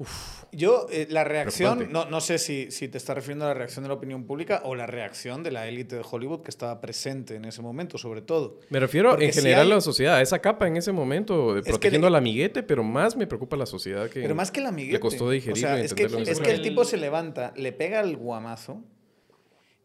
Uf, 0.00 0.44
Yo, 0.52 0.86
eh, 0.92 1.08
la 1.10 1.24
reacción, 1.24 1.90
no, 1.90 2.04
no 2.04 2.20
sé 2.20 2.38
si, 2.38 2.70
si, 2.70 2.86
te 2.86 2.98
estás 2.98 3.16
refiriendo 3.16 3.46
a 3.46 3.48
la 3.48 3.54
reacción 3.54 3.82
de 3.82 3.88
la 3.88 3.94
opinión 3.94 4.26
pública 4.26 4.62
o 4.64 4.76
la 4.76 4.86
reacción 4.86 5.42
de 5.42 5.50
la 5.50 5.66
élite 5.66 5.96
de 5.96 6.02
Hollywood 6.08 6.42
que 6.42 6.50
estaba 6.50 6.80
presente 6.80 7.34
en 7.34 7.44
ese 7.44 7.62
momento, 7.62 7.98
sobre 7.98 8.22
todo. 8.22 8.60
Me 8.70 8.78
refiero 8.78 9.20
en 9.20 9.32
general 9.32 9.72
a 9.72 9.74
la 9.74 9.80
sociedad, 9.80 10.22
esa 10.22 10.38
capa 10.38 10.68
en 10.68 10.76
ese 10.76 10.92
momento, 10.92 11.60
protegiendo 11.66 12.06
al 12.06 12.14
amiguete, 12.14 12.62
pero 12.62 12.84
más 12.84 13.16
me 13.16 13.26
preocupa 13.26 13.56
la 13.56 13.66
sociedad 13.66 14.08
que, 14.08 14.22
pero 14.22 14.36
más 14.36 14.52
que 14.52 14.60
el 14.60 14.66
amiguete. 14.66 14.92
le 14.92 15.00
costó 15.00 15.30
digerir. 15.30 15.52
O 15.52 15.56
sea, 15.56 15.80
es, 15.80 15.94
que, 15.94 16.04
es 16.04 16.38
que 16.38 16.50
el 16.52 16.62
tipo 16.62 16.84
se 16.84 16.96
levanta, 16.96 17.52
le 17.56 17.72
pega 17.72 17.98
el 17.98 18.16
guamazo 18.16 18.84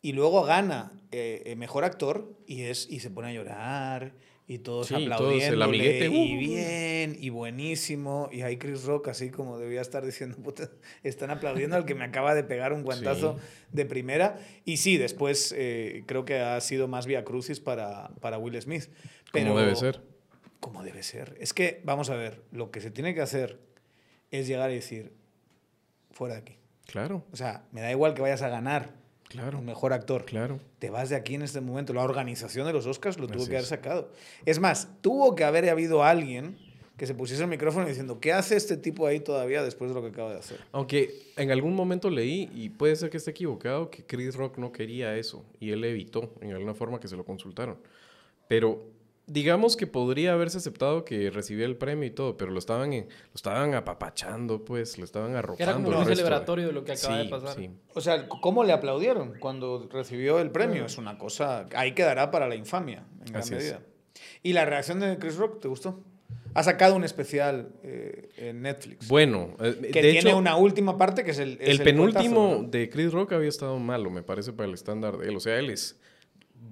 y 0.04 0.12
luego 0.12 0.44
gana 0.44 0.92
eh, 1.12 1.42
eh, 1.46 1.56
mejor 1.56 1.86
actor 1.86 2.36
y, 2.46 2.64
es, 2.64 2.88
y 2.90 3.00
se 3.00 3.10
pone 3.10 3.30
a 3.30 3.32
llorar 3.32 4.14
y 4.46 4.60
todos 4.60 4.88
sí, 4.88 4.96
aplaudiendo. 4.96 5.74
y 5.74 6.08
uh. 6.10 6.40
bien, 6.40 7.18
y 7.18 7.30
buenísimo. 7.30 8.28
Y 8.30 8.42
ahí 8.42 8.58
Chris 8.58 8.84
Rock, 8.84 9.08
así 9.08 9.30
como 9.30 9.58
debía 9.58 9.80
estar 9.80 10.06
diciendo, 10.06 10.36
puta, 10.44 10.70
están 11.04 11.32
aplaudiendo 11.32 11.78
al 11.78 11.86
que 11.86 11.96
me 11.96 12.04
acaba 12.04 12.36
de 12.36 12.44
pegar 12.44 12.74
un 12.74 12.84
guantazo 12.84 13.38
de 13.72 13.86
primera. 13.86 14.38
Y 14.66 14.78
sí, 14.78 14.98
después 14.98 15.56
eh, 15.58 16.04
creo 16.06 16.26
que 16.26 16.40
ha 16.40 16.60
sido 16.60 16.90
más 16.90 17.06
vía 17.06 17.24
crucis 17.24 17.62
para, 17.62 18.10
para 18.20 18.38
Will 18.38 18.62
Smith. 18.62 18.90
Pero, 19.32 19.52
como 19.52 19.60
debe 19.62 19.76
ser. 19.78 20.02
Como 20.60 20.84
debe 20.84 21.04
ser. 21.04 21.38
Es 21.40 21.54
que, 21.54 21.82
vamos 21.86 22.10
a 22.10 22.16
ver, 22.16 22.44
lo 22.52 22.72
que 22.72 22.82
se 22.82 22.92
tiene 22.92 23.16
que 23.16 23.22
hacer 23.22 23.62
es 24.32 24.48
llegar 24.48 24.70
y 24.70 24.76
decir, 24.76 25.14
fuera 26.12 26.36
de 26.36 26.42
aquí. 26.42 26.58
Claro. 26.88 27.26
O 27.32 27.38
sea, 27.38 27.64
me 27.72 27.80
da 27.80 27.90
igual 27.90 28.14
que 28.14 28.22
vayas 28.22 28.42
a 28.42 28.50
ganar 28.50 29.03
Claro. 29.34 29.62
mejor 29.62 29.94
actor. 29.94 30.26
Claro. 30.26 30.60
Te 30.80 30.90
vas 30.90 31.10
de 31.10 31.16
aquí 31.16 31.36
en 31.36 31.42
este 31.42 31.60
momento. 31.60 31.92
La 31.92 32.04
organización 32.04 32.66
de 32.68 32.74
los 32.74 32.86
Oscars 32.86 33.20
lo 33.20 33.28
tuvo 33.28 33.46
que 33.46 33.58
haber 33.58 33.66
sacado. 33.66 34.12
Es 34.46 34.60
más, 34.60 34.88
tuvo 35.02 35.36
que 35.36 35.44
haber 35.44 35.68
habido 35.70 36.04
alguien 36.04 36.56
que 36.98 37.08
se 37.08 37.16
pusiese 37.16 37.42
el 37.42 37.50
micrófono 37.50 37.88
diciendo, 37.88 38.20
¿qué 38.20 38.32
hace 38.32 38.56
este 38.56 38.78
tipo 38.78 39.08
ahí 39.08 39.20
todavía 39.20 39.64
después 39.64 39.90
de 39.90 39.96
lo 39.96 40.02
que 40.04 40.10
acaba 40.10 40.32
de 40.32 40.38
hacer? 40.38 40.60
Aunque 40.72 41.32
en 41.36 41.50
algún 41.50 41.76
momento 41.76 42.10
leí, 42.10 42.50
y 42.54 42.70
puede 42.70 42.96
ser 42.96 43.10
que 43.10 43.18
esté 43.18 43.32
equivocado, 43.32 43.90
que 43.90 44.06
Chris 44.06 44.36
Rock 44.36 44.60
no 44.60 44.72
quería 44.72 45.18
eso 45.18 45.44
y 45.60 45.72
él 45.72 45.84
evitó 45.84 46.32
en 46.42 46.52
alguna 46.52 46.76
forma 46.76 47.00
que 47.00 47.08
se 47.08 47.18
lo 47.18 47.26
consultaron. 47.26 47.78
Pero 48.48 48.86
digamos 49.26 49.78
que 49.78 49.88
podría 49.88 50.34
haberse 50.34 50.58
aceptado 50.58 51.06
que 51.06 51.30
recibía 51.30 51.66
el 51.66 51.78
premio 51.78 52.06
y 52.06 52.12
todo, 52.12 52.36
pero 52.38 52.52
lo 52.52 52.60
estaban, 52.60 52.92
en- 52.94 53.06
lo 53.08 53.36
estaban 53.36 53.74
apapachando, 53.74 54.66
pues, 54.66 54.98
lo 54.98 55.06
estaban 55.06 55.36
arropando. 55.36 55.64
Era 55.64 55.74
como 55.74 55.90
resto 55.92 56.10
de- 56.10 56.16
celebratorio 56.16 56.68
de 56.68 56.74
lo 56.74 56.84
que 56.84 56.92
acaba 56.94 57.18
de 57.18 57.26
pasar. 57.30 57.56
sí. 57.56 57.70
O 57.94 58.02
sea, 58.02 58.28
¿cómo 58.28 58.64
le 58.64 58.74
aplaudieron 58.74 59.36
cuando 59.40 59.88
recibió 59.92 60.40
el 60.40 60.52
premio? 60.52 60.86
Es 60.86 60.98
una 60.98 61.18
cosa. 61.18 61.66
Ahí 61.76 61.94
quedará 61.94 62.32
para 62.32 62.48
la 62.48 62.56
infamia, 62.56 63.06
en 63.20 63.26
gran 63.32 63.42
Así 63.42 63.54
es. 63.56 63.60
medida. 63.62 63.80
¿Y 64.44 64.54
la 64.54 64.66
reacción 64.66 65.00
de 65.00 65.18
Chris 65.18 65.38
Rock 65.38 65.62
te 65.62 65.68
gustó? 65.68 66.04
Ha 66.56 66.62
sacado 66.64 66.96
un 66.96 67.04
especial 67.04 67.70
eh, 67.84 68.30
en 68.38 68.62
Netflix. 68.62 69.08
Bueno, 69.08 69.56
eh, 69.60 69.76
que 69.92 70.02
de 70.02 70.12
tiene 70.12 70.30
hecho, 70.30 70.38
una 70.38 70.56
última 70.56 70.98
parte 70.98 71.24
que 71.24 71.32
es 71.32 71.40
el. 71.40 71.58
es 71.60 71.70
el 71.80 71.82
penúltimo 71.84 72.36
cuentazo, 72.50 72.62
¿no? 72.64 72.70
de 72.70 72.90
Chris 72.90 73.12
Rock 73.12 73.34
había 73.34 73.50
estado 73.50 73.80
malo, 73.80 74.12
me 74.12 74.22
parece, 74.22 74.54
para 74.54 74.68
el 74.68 74.76
estándar 74.76 75.18
de 75.18 75.30
él. 75.30 75.36
O 75.36 75.40
sea, 75.40 75.58
él 75.58 75.70
es 75.72 76.00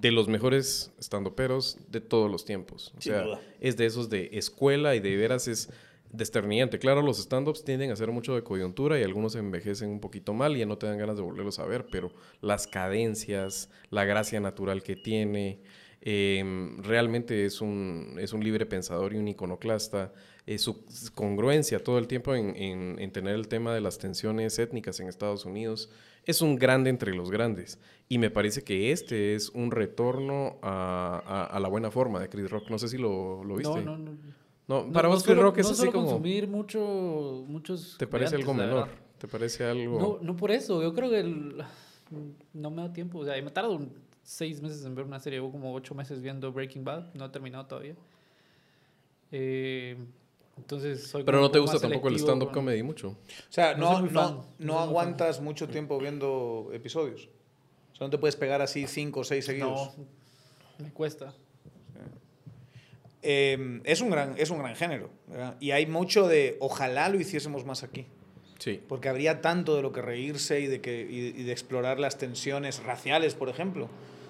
de 0.00 0.10
los 0.10 0.28
mejores 0.28 0.92
estandoperos 0.98 1.78
de 1.90 2.00
todos 2.00 2.30
los 2.30 2.44
tiempos. 2.44 2.92
O 2.96 3.00
sea, 3.00 3.22
es 3.60 3.76
de 3.76 3.86
esos 3.86 4.08
de 4.10 4.30
escuela 4.32 4.94
y 4.96 5.00
de 5.00 5.16
veras 5.16 5.48
es 5.48 5.68
desternillante. 6.10 6.78
Claro, 6.78 7.02
los 7.02 7.18
stand-ups 7.18 7.64
tienden 7.64 7.90
a 7.90 7.96
ser 7.96 8.10
mucho 8.10 8.34
de 8.34 8.42
coyuntura 8.42 8.98
y 8.98 9.02
algunos 9.02 9.34
envejecen 9.34 9.88
un 9.90 10.00
poquito 10.00 10.34
mal 10.34 10.56
y 10.56 10.60
ya 10.60 10.66
no 10.66 10.76
te 10.78 10.86
dan 10.86 10.98
ganas 10.98 11.16
de 11.16 11.22
volverlos 11.22 11.58
a 11.58 11.64
ver, 11.64 11.86
pero 11.90 12.12
las 12.40 12.66
cadencias, 12.66 13.70
la 13.90 14.04
gracia 14.04 14.40
natural 14.40 14.82
que 14.82 14.96
tiene, 14.96 15.60
eh, 16.00 16.42
realmente 16.78 17.44
es 17.46 17.60
un, 17.60 18.16
es 18.18 18.32
un 18.32 18.42
libre 18.42 18.66
pensador 18.66 19.14
y 19.14 19.18
un 19.18 19.28
iconoclasta. 19.28 20.12
Eh, 20.44 20.58
su 20.58 20.84
congruencia 21.14 21.78
todo 21.82 21.98
el 21.98 22.08
tiempo 22.08 22.34
en, 22.34 22.56
en- 22.56 22.98
en 22.98 23.12
tener 23.12 23.34
el 23.36 23.46
tema 23.46 23.72
de 23.72 23.80
las 23.80 23.98
tensiones 23.98 24.58
étnicas 24.58 24.98
en 24.98 25.06
Estados 25.06 25.44
Unidos 25.44 25.88
es 26.24 26.42
un 26.42 26.56
grande 26.56 26.90
entre 26.90 27.14
los 27.14 27.30
grandes. 27.30 27.78
Y 28.12 28.18
me 28.18 28.30
parece 28.30 28.62
que 28.62 28.92
este 28.92 29.34
es 29.34 29.48
un 29.50 29.70
retorno 29.70 30.58
a, 30.60 31.22
a- 31.24 31.44
a 31.46 31.60
la 31.60 31.68
buena 31.68 31.90
forma 31.90 32.20
de 32.20 32.28
Chris 32.28 32.50
Rock. 32.50 32.68
No 32.68 32.78
sé 32.78 32.88
si 32.88 32.98
lo, 32.98 33.42
lo 33.42 33.56
viste. 33.56 33.80
No, 33.82 33.96
no, 33.96 33.98
no. 33.98 34.16
No, 34.68 34.92
para 34.92 35.08
no 35.08 35.14
vos, 35.14 35.24
Chris 35.24 35.38
Rock 35.38 35.58
es 35.58 35.66
no 35.66 35.72
así 35.72 35.86
como. 35.90 36.04
consumir 36.06 36.46
mucho, 36.46 37.44
muchos 37.48 37.96
¿Te 37.98 38.06
parece 38.06 38.36
algo 38.36 38.52
menor? 38.54 38.88
¿Te 39.18 39.26
parece 39.28 39.64
algo.? 39.64 39.98
No, 39.98 40.18
no 40.20 40.36
por 40.36 40.50
eso. 40.50 40.82
Yo 40.82 40.92
creo 40.94 41.08
que 41.08 41.20
el- 41.20 41.62
no 42.52 42.70
me 42.70 42.82
da 42.82 42.92
tiempo. 42.92 43.18
O 43.20 43.24
sea, 43.24 43.40
me 43.42 43.50
tardo 43.50 43.80
seis 44.22 44.60
meses 44.60 44.84
en 44.84 44.94
ver 44.94 45.06
una 45.06 45.18
serie. 45.18 45.38
Llevo 45.38 45.50
como 45.50 45.72
ocho 45.72 45.94
meses 45.94 46.20
viendo 46.20 46.52
Breaking 46.52 46.84
Bad. 46.84 47.14
No 47.14 47.24
he 47.24 47.28
terminado 47.30 47.64
todavía. 47.66 47.94
Eh, 49.30 49.96
entonces 50.58 51.06
soy 51.08 51.24
Pero 51.24 51.40
no 51.40 51.50
te 51.50 51.58
gusta 51.58 51.78
tampoco 51.78 52.08
el 52.08 52.16
stand-up 52.16 52.48
con- 52.48 52.54
comedy 52.64 52.82
mucho. 52.82 53.08
O 53.08 53.16
sea, 53.48 53.74
No 53.74 54.02
no, 54.02 54.44
no, 54.58 54.78
aguantas 54.78 55.40
mucho 55.40 55.66
tiempo 55.68 55.98
viendo 55.98 56.68
episodios. 56.74 57.28
Sea, 58.02 58.06
no 58.06 58.10
te 58.10 58.18
puedes 58.18 58.36
pegar 58.36 58.60
así 58.62 58.86
cinco 58.86 59.20
o 59.20 59.24
seis 59.24 59.44
seguidos. 59.44 59.96
No, 59.98 60.84
me 60.84 60.90
cuesta. 60.92 61.32
Eh, 63.24 63.80
es, 63.84 64.00
un 64.00 64.10
gran, 64.10 64.34
es 64.36 64.50
un 64.50 64.58
gran 64.58 64.74
género. 64.74 65.10
¿verdad? 65.28 65.54
Y 65.60 65.70
hay 65.70 65.86
mucho 65.86 66.26
de 66.26 66.56
ojalá 66.60 67.08
lo 67.08 67.20
hiciésemos 67.20 67.64
más 67.64 67.82
aquí. 67.82 68.06
Sí. 68.58 68.80
Porque 68.88 69.08
habría 69.08 69.40
tanto 69.40 69.76
de 69.76 69.82
lo 69.82 69.92
que 69.92 70.02
reírse 70.02 70.60
y 70.60 70.66
de, 70.66 70.80
que, 70.80 71.06
y, 71.08 71.40
y 71.40 71.44
de 71.44 71.52
explorar 71.52 71.98
las 71.98 72.18
tensiones 72.18 72.82
raciales, 72.82 73.34
por 73.34 73.48
ejemplo. 73.48 73.84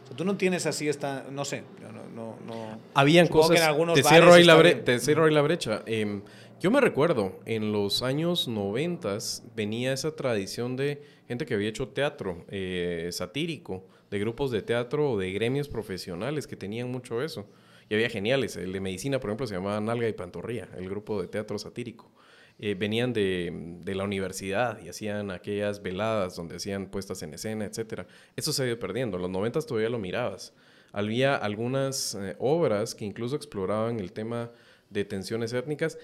O 0.05 0.07
sea, 0.09 0.17
tú 0.17 0.25
no 0.25 0.37
tienes 0.37 0.67
así 0.67 0.89
esta. 0.89 1.25
No 1.31 1.45
sé. 1.45 1.63
No, 1.81 1.93
no, 2.15 2.37
no- 2.47 2.79
Habían 2.95 3.27
Supongo 3.27 3.49
que 3.49 3.55
cosas. 3.55 3.65
en 3.65 3.69
algunos 3.71 3.95
te, 3.95 4.03
cierro 4.03 4.33
ahí 4.35 4.45
la 4.45 4.57
bre- 4.59 4.85
te 4.85 4.99
cierro 4.99 5.25
ahí 5.27 5.33
la 5.35 5.43
brecha. 5.43 5.83
Em, 5.87 6.23
yo 6.63 6.71
me 6.71 6.81
recuerdo, 6.81 7.41
en 7.45 7.73
los 7.73 8.03
años 8.03 8.47
90 8.47 9.19
venía 9.57 9.93
esa 9.93 10.15
tradición 10.15 10.77
de 10.77 11.03
gente 11.27 11.45
que 11.45 11.55
había 11.55 11.69
hecho 11.69 11.89
teatro 11.89 12.45
eh, 12.51 13.09
satírico, 13.11 13.85
de 14.13 14.21
grupos 14.21 14.53
de 14.53 14.63
teatro 14.63 15.11
o 15.11 15.19
de 15.19 15.33
gremios 15.33 15.69
profesionales 15.69 16.47
que 16.47 16.55
tenían 16.55 16.89
mucho 16.89 17.21
eso. 17.21 17.49
Y 17.89 17.95
había 17.95 18.09
geniales. 18.09 18.55
El 18.55 18.73
de 18.73 18.79
medicina, 18.79 19.19
por 19.19 19.31
ejemplo, 19.31 19.49
se 19.49 19.55
llamaba 19.55 19.81
Nalga 19.81 20.09
y 20.09 20.13
Pantorrilla, 20.13 20.69
el 20.77 20.89
grupo 20.89 21.21
de 21.21 21.27
teatro 21.27 21.59
satírico. 21.59 22.13
Eh, 22.61 22.77
venían 22.79 23.13
de, 23.13 23.51
de 23.83 23.95
la 23.97 24.05
universidad 24.05 24.81
y 24.81 24.89
hacían 24.89 25.33
aquellas 25.33 25.83
veladas 25.83 26.37
donde 26.37 26.57
hacían 26.57 26.87
puestas 26.87 27.25
en 27.25 27.35
escena, 27.35 27.65
etcétera. 27.65 28.07
Eso 28.37 28.53
se 28.53 28.63
ha 28.63 28.67
ido 28.67 28.79
perdiendo. 28.79 29.17
En 29.17 29.23
los 29.23 29.33
90 29.33 29.63
todavía 29.63 29.89
lo 29.89 29.99
mirabas. 29.99 30.55
Había 30.93 31.35
algunas 31.35 32.15
eh, 32.15 32.37
obras 32.39 32.95
que 32.95 33.05
incluso 33.05 33.35
exploraban 33.35 33.99
el 33.99 34.13
tema 34.13 34.53
de 34.93 35.05
tensiones 35.05 35.53
étnicas. 35.53 35.99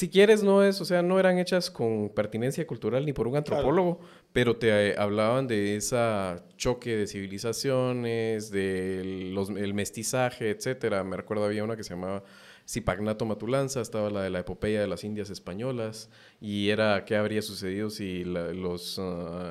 Si 0.00 0.08
quieres, 0.08 0.42
no 0.42 0.62
es, 0.64 0.80
o 0.80 0.86
sea, 0.86 1.02
no 1.02 1.20
eran 1.20 1.38
hechas 1.38 1.70
con 1.70 2.08
pertinencia 2.08 2.66
cultural 2.66 3.04
ni 3.04 3.12
por 3.12 3.28
un 3.28 3.36
antropólogo, 3.36 4.00
pero 4.32 4.56
te 4.56 4.92
eh, 4.92 4.94
hablaban 4.96 5.46
de 5.46 5.76
esa 5.76 6.42
choque 6.56 6.96
de 6.96 7.06
civilizaciones, 7.06 8.50
del 8.50 9.34
mestizaje, 9.74 10.48
etcétera. 10.48 11.04
Me 11.04 11.18
recuerdo 11.18 11.44
había 11.44 11.64
una 11.64 11.76
que 11.76 11.84
se 11.84 11.90
llamaba 11.90 12.22
Zipagnato 12.66 13.26
Matulanza, 13.26 13.82
estaba 13.82 14.08
la 14.08 14.22
de 14.22 14.30
la 14.30 14.38
epopeya 14.38 14.80
de 14.80 14.86
las 14.86 15.04
Indias 15.04 15.28
españolas, 15.28 16.08
y 16.40 16.70
era 16.70 17.04
qué 17.04 17.16
habría 17.16 17.42
sucedido 17.42 17.90
si 17.90 18.24
la- 18.24 18.54
los 18.54 18.98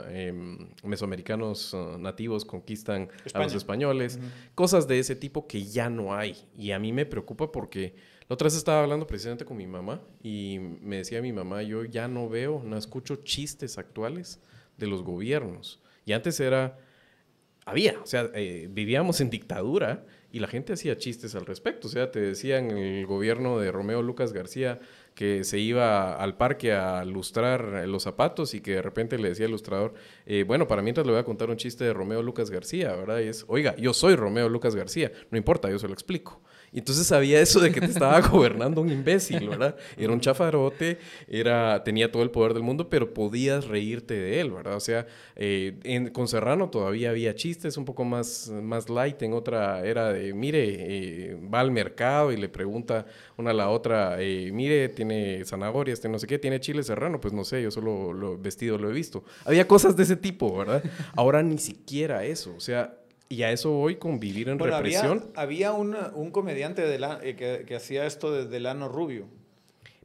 em, 0.09 0.69
mesoamericanos 0.83 1.75
ah, 1.75 1.97
nativos 1.99 2.43
conquistan 2.43 3.09
a 3.35 3.39
los 3.43 3.53
españoles, 3.53 4.19
cosas 4.55 4.87
de 4.87 4.97
ese 4.97 5.15
tipo 5.15 5.45
que 5.45 5.63
ya 5.65 5.91
no 5.91 6.15
hay. 6.15 6.35
Y 6.57 6.71
a 6.71 6.79
mí 6.79 6.91
me 6.91 7.05
preocupa 7.05 7.51
porque 7.51 7.93
la 8.29 8.35
otra 8.35 8.45
vez 8.45 8.55
estaba 8.55 8.83
hablando 8.83 9.07
precisamente 9.07 9.43
con 9.43 9.57
mi 9.57 9.65
mamá 9.65 10.01
y 10.21 10.59
me 10.59 10.97
decía 10.97 11.19
mi 11.19 11.33
mamá, 11.33 11.63
yo 11.63 11.83
ya 11.83 12.07
no 12.07 12.29
veo, 12.29 12.61
no 12.63 12.77
escucho 12.77 13.15
chistes 13.23 13.79
actuales 13.79 14.39
de 14.77 14.85
los 14.85 15.01
gobiernos. 15.01 15.81
Y 16.05 16.13
antes 16.13 16.39
era, 16.39 16.77
había, 17.65 17.99
o 17.99 18.05
sea, 18.05 18.29
eh, 18.35 18.67
vivíamos 18.69 19.19
en 19.19 19.31
dictadura 19.31 20.05
y 20.31 20.39
la 20.41 20.47
gente 20.47 20.73
hacía 20.73 20.95
chistes 20.95 21.33
al 21.33 21.47
respecto. 21.47 21.87
O 21.87 21.89
sea, 21.89 22.11
te 22.11 22.19
decían 22.19 22.69
el 22.69 23.07
gobierno 23.07 23.57
de 23.57 23.71
Romeo 23.71 24.03
Lucas 24.03 24.31
García 24.31 24.79
que 25.15 25.43
se 25.43 25.57
iba 25.57 26.13
al 26.13 26.37
parque 26.37 26.71
a 26.71 27.03
lustrar 27.05 27.87
los 27.87 28.03
zapatos 28.03 28.53
y 28.53 28.61
que 28.61 28.73
de 28.73 28.83
repente 28.83 29.17
le 29.17 29.29
decía 29.29 29.45
al 29.45 29.49
ilustrador, 29.49 29.95
eh, 30.27 30.43
bueno, 30.43 30.67
para 30.67 30.83
mientras 30.83 31.07
le 31.07 31.13
voy 31.13 31.21
a 31.21 31.25
contar 31.25 31.49
un 31.49 31.57
chiste 31.57 31.83
de 31.83 31.93
Romeo 31.93 32.21
Lucas 32.21 32.51
García, 32.51 32.95
¿verdad? 32.95 33.21
Y 33.21 33.23
es, 33.29 33.43
oiga, 33.47 33.75
yo 33.77 33.91
soy 33.91 34.15
Romeo 34.15 34.49
Lucas 34.49 34.75
García, 34.75 35.11
no 35.31 35.37
importa, 35.39 35.67
yo 35.71 35.79
se 35.79 35.87
lo 35.87 35.93
explico. 35.93 36.43
Y 36.71 36.79
entonces 36.79 37.07
sabía 37.07 37.41
eso 37.41 37.59
de 37.59 37.71
que 37.71 37.79
te 37.79 37.87
estaba 37.87 38.19
gobernando 38.29 38.81
un 38.81 38.91
imbécil, 38.91 39.49
¿verdad? 39.49 39.75
Era 39.97 40.13
un 40.13 40.19
chafarote, 40.19 40.99
era, 41.27 41.83
tenía 41.83 42.11
todo 42.11 42.23
el 42.23 42.31
poder 42.31 42.53
del 42.53 42.63
mundo, 42.63 42.89
pero 42.89 43.13
podías 43.13 43.67
reírte 43.67 44.13
de 44.13 44.39
él, 44.39 44.51
¿verdad? 44.51 44.75
O 44.75 44.79
sea, 44.79 45.07
eh, 45.35 45.79
en, 45.83 46.09
con 46.09 46.27
Serrano 46.27 46.69
todavía 46.69 47.09
había 47.09 47.35
chistes 47.35 47.77
un 47.77 47.85
poco 47.85 48.03
más, 48.05 48.49
más 48.49 48.89
light, 48.89 49.21
en 49.23 49.33
otra 49.33 49.85
era 49.85 50.13
de, 50.13 50.33
mire, 50.33 50.63
eh, 50.69 51.37
va 51.53 51.59
al 51.59 51.71
mercado 51.71 52.31
y 52.31 52.37
le 52.37 52.49
pregunta 52.49 53.05
una 53.37 53.51
a 53.51 53.53
la 53.53 53.69
otra, 53.69 54.21
eh, 54.21 54.51
mire, 54.51 54.89
tiene 54.89 55.43
zanahorias, 55.45 55.99
tiene 55.99 56.13
no 56.13 56.19
sé 56.19 56.27
qué, 56.27 56.37
tiene 56.37 56.59
chile 56.59 56.83
serrano, 56.83 57.19
pues 57.19 57.33
no 57.33 57.43
sé, 57.43 57.61
yo 57.61 57.71
solo 57.71 58.13
lo 58.13 58.37
vestido 58.37 58.77
lo 58.77 58.89
he 58.89 58.93
visto. 58.93 59.23
Había 59.45 59.67
cosas 59.67 59.95
de 59.95 60.03
ese 60.03 60.15
tipo, 60.15 60.57
¿verdad? 60.57 60.83
Ahora 61.15 61.41
ni 61.41 61.57
siquiera 61.57 62.23
eso, 62.25 62.53
o 62.55 62.59
sea, 62.59 62.98
y 63.29 63.43
a 63.43 63.51
eso 63.51 63.69
voy 63.71 63.95
con 63.97 64.19
vivir 64.19 64.49
en 64.49 64.57
Bueno, 64.57 64.75
había, 64.75 65.01
represión. 65.03 65.31
había 65.35 65.71
un, 65.71 65.95
un 66.15 66.31
comediante 66.31 66.81
de 66.81 66.97
la- 66.99 67.19
eh, 67.21 67.35
que, 67.35 67.63
que 67.67 67.75
hacía 67.75 68.05
esto 68.05 68.31
de 68.33 68.45
Delano 68.47 68.89
Rubio. 68.89 69.27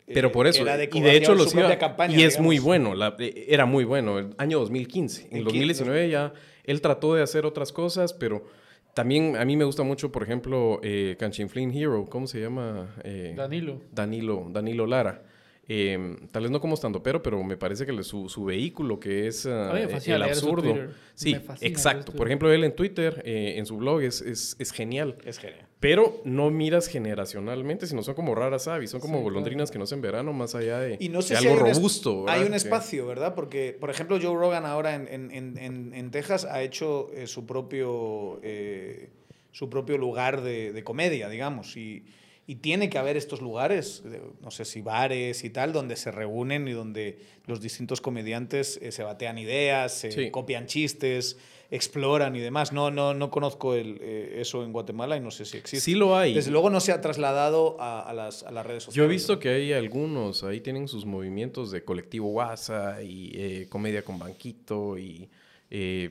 Pero 0.06 0.28
Eh, 0.28 0.30
por 0.30 0.46
eso, 0.46 0.62
era 0.62 0.74
y 0.84 1.00
de 1.00 1.16
hecho 1.16 1.34
los 1.34 1.54
iba, 1.54 1.78
campaña, 1.78 2.12
y 2.14 2.22
es 2.24 2.34
digamos. 2.34 2.44
muy 2.44 2.58
bueno, 2.58 2.94
la- 2.94 3.16
eh, 3.18 3.46
era 3.48 3.64
muy 3.64 3.84
bueno, 3.84 4.18
el 4.18 4.34
año 4.36 4.58
2015. 4.60 5.22
En 5.22 5.26
¿En 5.30 5.36
el 5.38 5.44
qué? 5.44 5.48
2019 5.48 6.10
ya 6.10 6.34
él 6.64 6.80
trató 6.82 7.14
de 7.14 7.22
hacer 7.22 7.46
otras 7.46 7.72
cosas, 7.72 8.12
pero 8.12 8.44
también 8.92 9.36
a 9.36 9.44
mí 9.46 9.56
me 9.56 9.64
gusta 9.64 9.82
mucho, 9.82 10.12
por 10.12 10.22
ejemplo, 10.22 10.78
eh, 10.82 11.16
Canchinflín 11.18 11.70
Hero, 11.74 12.04
¿cómo 12.10 12.26
se 12.26 12.40
llama? 12.40 12.94
Eh, 13.02 13.32
Danilo. 13.34 13.80
Danilo, 13.92 14.46
Danilo 14.50 14.86
Lara. 14.86 15.22
Eh, 15.66 16.16
tal 16.30 16.42
vez 16.42 16.50
no 16.52 16.60
como 16.60 16.74
estando 16.74 17.02
pero, 17.02 17.22
pero 17.22 17.42
me 17.42 17.56
parece 17.56 17.86
que 17.86 17.92
le- 17.92 18.02
su, 18.02 18.28
su 18.28 18.44
vehículo, 18.44 19.00
que 19.00 19.26
es 19.28 19.46
eh, 19.46 19.88
fascina 19.90 20.16
el 20.16 20.22
absurdo. 20.24 20.76
Sí, 21.14 21.34
exacto. 21.62 22.12
Por 22.12 22.26
ejemplo, 22.26 22.52
él 22.52 22.64
en 22.64 22.74
Twitter, 22.76 23.22
eh, 23.24 23.54
en 23.56 23.64
su 23.64 23.76
blog, 23.78 24.02
es, 24.02 24.20
es, 24.20 24.56
es 24.58 24.72
genial. 24.72 25.16
Es 25.24 25.38
genial. 25.38 25.66
Pero 25.80 26.20
no 26.24 26.50
miras 26.50 26.86
generacionalmente, 26.88 27.86
sino 27.86 28.02
son 28.02 28.14
como 28.14 28.34
raras 28.34 28.68
aves, 28.68 28.90
son 28.90 29.00
como 29.00 29.18
Sí, 29.18 29.22
golondrinas 29.24 29.70
que 29.70 29.78
no 29.78 29.84
en 29.90 30.00
verano, 30.00 30.32
más 30.32 30.54
allá 30.54 30.78
de, 30.80 30.96
Y 31.00 31.08
no 31.08 31.22
sé 31.22 31.34
de 31.34 31.40
si 31.40 31.46
algo 31.46 31.56
hay 31.58 31.62
un, 31.62 31.68
es- 31.70 31.76
robusto. 31.76 32.24
¿verdad? 32.24 32.40
hay 32.40 32.46
un 32.46 32.54
espacio, 32.54 33.06
¿verdad? 33.06 33.34
Porque, 33.34 33.76
por 33.78 33.90
ejemplo, 33.90 34.18
Joe 34.20 34.34
Rogan 34.34 34.64
ahora 34.66 34.94
en, 34.94 35.08
en- 35.08 35.30
en- 35.30 35.58
en- 35.58 35.94
en 35.94 36.10
Texas 36.10 36.44
ha 36.46 36.62
hecho 36.62 37.10
eh, 37.14 37.26
su, 37.26 37.46
propio, 37.46 38.40
eh, 38.42 39.10
su 39.52 39.68
propio 39.70 39.98
lugar 39.98 40.42
de, 40.42 40.72
de 40.72 40.84
comedia, 40.84 41.28
digamos. 41.28 41.76
Y, 41.76 42.04
y 42.46 42.56
tiene 42.56 42.90
que 42.90 42.98
haber 42.98 43.16
estos 43.16 43.40
lugares, 43.40 44.02
no 44.42 44.50
sé 44.50 44.64
si 44.66 44.82
bares 44.82 45.44
y 45.44 45.50
tal, 45.50 45.72
donde 45.72 45.96
se 45.96 46.10
reúnen 46.10 46.68
y 46.68 46.72
donde 46.72 47.18
los 47.46 47.60
distintos 47.62 48.00
comediantes 48.02 48.78
eh, 48.82 48.92
se 48.92 49.02
batean 49.02 49.38
ideas, 49.38 49.92
se 49.94 50.12
Sí. 50.12 50.30
copian 50.30 50.66
chistes, 50.66 51.38
exploran 51.70 52.36
y 52.36 52.40
demás. 52.40 52.72
No, 52.72 52.90
no, 52.90 53.14
no 53.14 53.30
conozco 53.30 53.74
el, 53.74 53.98
eh, 54.02 54.34
eso 54.42 54.62
en 54.62 54.72
Guatemala 54.72 55.16
y 55.16 55.20
no 55.20 55.30
sé 55.30 55.46
si 55.46 55.56
existe. 55.56 55.80
Sí 55.84 55.94
lo 55.94 56.16
hay. 56.16 56.34
Desde 56.34 56.50
luego 56.50 56.68
no 56.68 56.80
se 56.80 56.92
ha 56.92 57.00
trasladado 57.00 57.80
a, 57.80 58.00
a 58.02 58.12
las, 58.12 58.42
a 58.42 58.50
las 58.52 58.66
redes 58.66 58.82
sociales. 58.84 58.96
Yo 58.96 59.04
he 59.04 59.08
visto 59.08 59.32
¿no? 59.34 59.38
que 59.38 59.48
hay 59.48 59.72
algunos, 59.72 60.44
ahí 60.44 60.60
tienen 60.60 60.86
sus 60.86 61.06
movimientos 61.06 61.70
de 61.70 61.82
colectivo 61.82 62.28
WhatsApp 62.28 63.02
y 63.02 63.30
eh, 63.34 63.66
comedia 63.70 64.02
con 64.04 64.18
banquito 64.18 64.98
y 64.98 65.30
eh, 65.70 66.10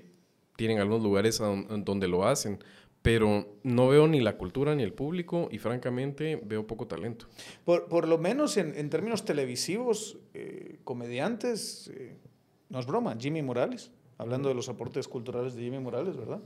tienen 0.55 0.79
algunos 0.79 1.03
lugares 1.03 1.37
donde 1.39 2.07
lo 2.07 2.25
hacen. 2.27 2.57
Pero 3.03 3.59
no 3.63 3.89
veo 3.89 4.07
ni 4.07 4.21
la 4.21 4.37
cultura 4.37 4.73
ni 4.73 4.81
el 4.81 4.93
público 4.93 5.49
y 5.51 5.59
francamente 5.59 6.41
veo 6.43 6.65
poco 6.65 6.87
talento. 6.87 7.27
Por, 7.65 7.87
por 7.87 8.07
lo 8.07 8.17
menos 8.17 8.57
en, 8.57 8.73
en 8.75 8.89
términos 8.89 9.25
televisivos, 9.25 10.17
eh, 10.33 10.79
comediantes, 10.85 11.91
eh, 11.93 12.15
no 12.69 12.79
es 12.79 12.85
broma, 12.85 13.15
Jimmy 13.19 13.41
Morales, 13.41 13.91
hablando 14.17 14.47
de 14.47 14.55
los 14.55 14.69
aportes 14.69 15.09
culturales 15.09 15.53
de 15.53 15.63
Jimmy 15.63 15.79
Morales, 15.79 16.15
¿verdad? 16.15 16.39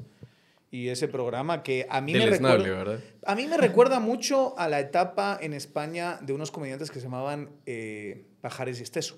Y 0.72 0.90
ese 0.90 1.08
programa 1.08 1.62
que 1.64 1.86
a 1.90 2.02
mí, 2.02 2.12
me 2.12 2.26
recuerda, 2.26 2.58
¿verdad? 2.58 3.00
a 3.26 3.36
mí 3.36 3.46
me 3.46 3.56
recuerda 3.56 4.00
mucho 4.00 4.58
a 4.58 4.68
la 4.68 4.80
etapa 4.80 5.38
en 5.40 5.54
España 5.54 6.18
de 6.22 6.34
unos 6.34 6.52
comediantes 6.52 6.92
que 6.92 7.00
se 7.00 7.06
llamaban 7.06 7.52
eh, 7.66 8.26
Pajares 8.42 8.80
y 8.80 8.84
Esteso, 8.84 9.18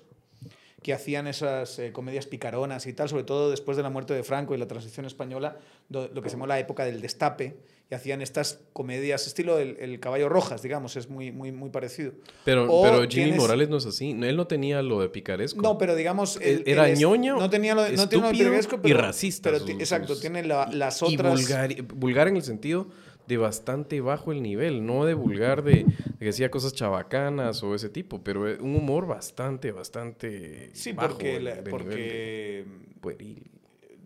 que 0.82 0.92
hacían 0.92 1.26
esas 1.26 1.78
eh, 1.78 1.92
comedias 1.92 2.26
picaronas 2.26 2.86
y 2.86 2.92
tal, 2.92 3.08
sobre 3.08 3.24
todo 3.24 3.50
después 3.50 3.76
de 3.76 3.82
la 3.82 3.90
muerte 3.90 4.14
de 4.14 4.22
Franco 4.22 4.54
y 4.54 4.58
la 4.58 4.68
transición 4.68 5.06
española, 5.06 5.56
lo 5.90 6.22
que 6.22 6.30
se 6.30 6.36
llamó 6.36 6.46
la 6.46 6.58
época 6.58 6.84
del 6.84 7.00
destape, 7.00 7.56
y 7.90 7.94
hacían 7.96 8.22
estas 8.22 8.60
comedias 8.72 9.26
estilo 9.26 9.58
el, 9.58 9.76
el 9.80 9.98
Caballo 9.98 10.28
Rojas, 10.28 10.62
digamos, 10.62 10.94
es 10.96 11.10
muy, 11.10 11.32
muy, 11.32 11.50
muy 11.50 11.70
parecido. 11.70 12.12
Pero, 12.44 12.72
O 12.72 12.82
pero 12.84 12.98
Jimmy 13.00 13.08
tienes- 13.08 13.36
Morales 13.40 13.68
no 13.68 13.78
es 13.78 13.86
así. 13.86 14.12
Él 14.12 14.36
no 14.36 14.46
tenía 14.46 14.80
lo 14.80 15.00
de 15.00 15.08
picaresco. 15.08 15.60
No, 15.60 15.76
pero 15.76 15.96
digamos. 15.96 16.38
el- 16.40 16.62
Era 16.66 16.88
es- 16.88 17.00
ñoño, 17.00 17.36
No 17.36 17.50
tenía 17.50 17.74
lo 17.74 17.82
de, 17.82 17.96
no 17.96 18.08
tiene 18.08 18.22
lo 18.26 18.32
de 18.32 18.38
picaresco, 18.38 18.76
y 18.76 18.78
pero- 18.78 19.00
racista 19.00 19.50
pero 19.50 19.58
sus- 19.66 19.70
exacto, 19.70 20.12
sus- 20.12 20.20
tiene 20.20 20.44
la- 20.44 20.68
las 20.72 21.02
y 21.02 21.16
otras. 21.16 21.32
vulgar, 21.34 21.82
vulgar 21.82 22.28
en 22.28 22.36
el 22.36 22.42
sentido 22.44 22.86
de 23.26 23.36
bastante 23.38 24.00
bajo 24.00 24.30
el 24.30 24.40
nivel, 24.40 24.86
no 24.86 25.04
de 25.04 25.14
vulgar 25.14 25.64
de, 25.64 25.72
de 25.84 25.84
que 26.20 26.24
decía 26.26 26.48
cosas 26.48 26.72
chabacanas 26.74 27.60
o 27.64 27.74
ese 27.74 27.88
tipo, 27.88 28.22
pero 28.22 28.48
eh, 28.48 28.56
un 28.60 28.76
humor 28.76 29.06
bastante, 29.08 29.72
bastante 29.72 30.70
Sí, 30.74 30.92
bajo 30.92 31.08
porque, 31.10 31.32
de- 31.34 31.40
la- 31.40 31.50
de 31.50 31.56
nivel 31.56 31.70
porque 31.70 31.94
de 31.96 32.66
pueril. 33.00 33.49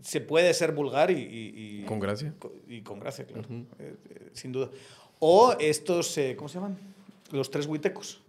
Se 0.04 0.20
puede 0.20 0.52
ser 0.54 0.72
vulgar 0.72 1.10
y. 1.10 1.14
y- 1.14 1.80
y- 1.82 1.84
Con 1.86 1.98
gracia. 1.98 2.34
Y 2.68 2.82
con 2.82 3.00
gracia, 3.00 3.24
claro. 3.26 3.48
eh, 3.50 3.64
eh, 4.10 4.30
sin 4.34 4.52
duda. 4.52 4.70
O 5.18 5.54
estos, 5.58 6.16
eh, 6.18 6.34
¿cómo 6.36 6.48
se 6.48 6.56
llaman? 6.58 6.76
Los 7.32 7.50
tres 7.50 7.66
huitecos. 7.66 8.20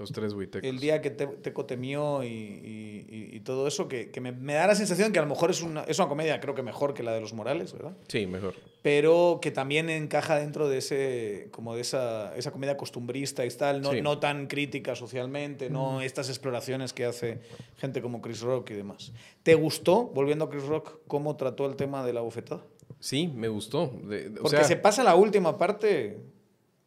Los 0.00 0.10
tres 0.12 0.32
huitecos. 0.32 0.68
El 0.68 0.80
día 0.80 1.00
que 1.02 1.10
te, 1.10 1.26
Teco 1.26 1.66
temió 1.66 2.24
y, 2.24 2.26
y- 2.26 3.06
y- 3.08 3.36
y 3.36 3.40
todo 3.40 3.68
eso, 3.68 3.86
que, 3.86 4.10
que 4.10 4.20
me, 4.20 4.32
me 4.32 4.54
da 4.54 4.66
la 4.66 4.74
sensación 4.74 5.12
que 5.12 5.18
a 5.18 5.22
lo 5.22 5.28
mejor 5.28 5.50
es 5.50 5.62
una, 5.62 5.82
es 5.84 5.98
una 5.98 6.08
comedia, 6.08 6.40
creo 6.40 6.54
que 6.54 6.62
mejor 6.62 6.94
que 6.94 7.02
la 7.02 7.12
de 7.12 7.20
los 7.20 7.34
Morales, 7.34 7.72
¿verdad? 7.74 7.92
Sí, 8.08 8.26
mejor. 8.26 8.54
pero 8.82 9.38
que 9.42 9.50
también 9.50 9.90
encaja 9.90 10.36
dentro 10.38 10.68
de 10.70 10.78
ese 10.78 11.48
como 11.50 11.74
de 11.74 11.82
esa, 11.82 12.34
esa 12.36 12.50
comedia 12.50 12.76
costumbrista 12.78 13.44
y 13.44 13.50
tal, 13.50 13.82
no, 13.82 13.92
Sí. 13.92 14.00
no 14.00 14.18
tan 14.18 14.46
crítica 14.46 14.94
socialmente, 14.96 15.68
no 15.68 16.00
estas 16.00 16.28
exploraciones 16.30 16.92
que 16.94 17.04
hace 17.04 17.40
gente 17.76 18.00
como 18.00 18.22
Chris 18.22 18.40
Rock 18.40 18.70
y 18.70 18.74
demás. 18.74 19.12
¿Te 19.42 19.54
gustó, 19.54 20.04
volviendo 20.06 20.46
a 20.46 20.50
Chris 20.50 20.64
Rock, 20.64 21.00
cómo 21.06 21.36
trató 21.36 21.66
el 21.66 21.76
tema 21.76 22.04
de 22.06 22.14
la 22.14 22.22
bofetada? 22.22 22.62
Sí, 23.00 23.28
me 23.28 23.48
gustó. 23.48 23.92
De- 24.04 24.30
de- 24.30 24.40
o 24.40 24.42
Porque 24.44 24.56
sea, 24.56 24.64
se 24.64 24.76
pasa 24.76 25.04
la 25.04 25.14
última 25.14 25.58
parte 25.58 26.18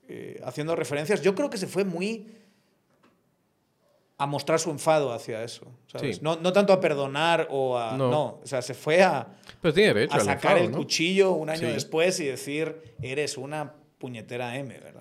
eh, 0.08 0.40
haciendo 0.44 0.76
referencias. 0.76 1.22
Yo 1.22 1.34
creo 1.34 1.50
que 1.50 1.58
se 1.58 1.66
fue 1.68 1.86
muy 1.86 2.28
a 4.24 4.26
mostrar 4.26 4.60
su 4.60 4.70
enfado 4.72 5.12
hacia 5.14 5.44
eso. 5.44 5.66
¿sabes? 5.88 6.16
Sí. 6.18 6.22
No, 6.24 6.36
no 6.38 6.52
tanto 6.54 6.74
a 6.74 6.80
perdonar 6.80 7.48
o 7.52 7.78
a... 7.78 7.96
No. 7.98 8.10
No. 8.10 8.24
o 8.44 8.48
sea, 8.48 8.62
se 8.62 8.74
fue 8.74 9.02
a, 9.04 9.28
pero 9.62 9.74
tiene 9.74 9.94
derecho 9.94 10.14
a 10.14 10.18
al 10.20 10.26
sacar 10.26 10.52
enfado, 10.54 10.66
el 10.66 10.72
¿no? 10.72 10.78
cuchillo 10.78 11.32
un 11.32 11.50
año 11.50 11.68
Sí. 11.68 11.74
después 11.74 12.20
y 12.20 12.26
decir, 12.26 12.82
eres 13.02 13.38
una 13.38 13.74
puñetera 13.98 14.58
M, 14.58 14.74
¿verdad? 14.80 14.93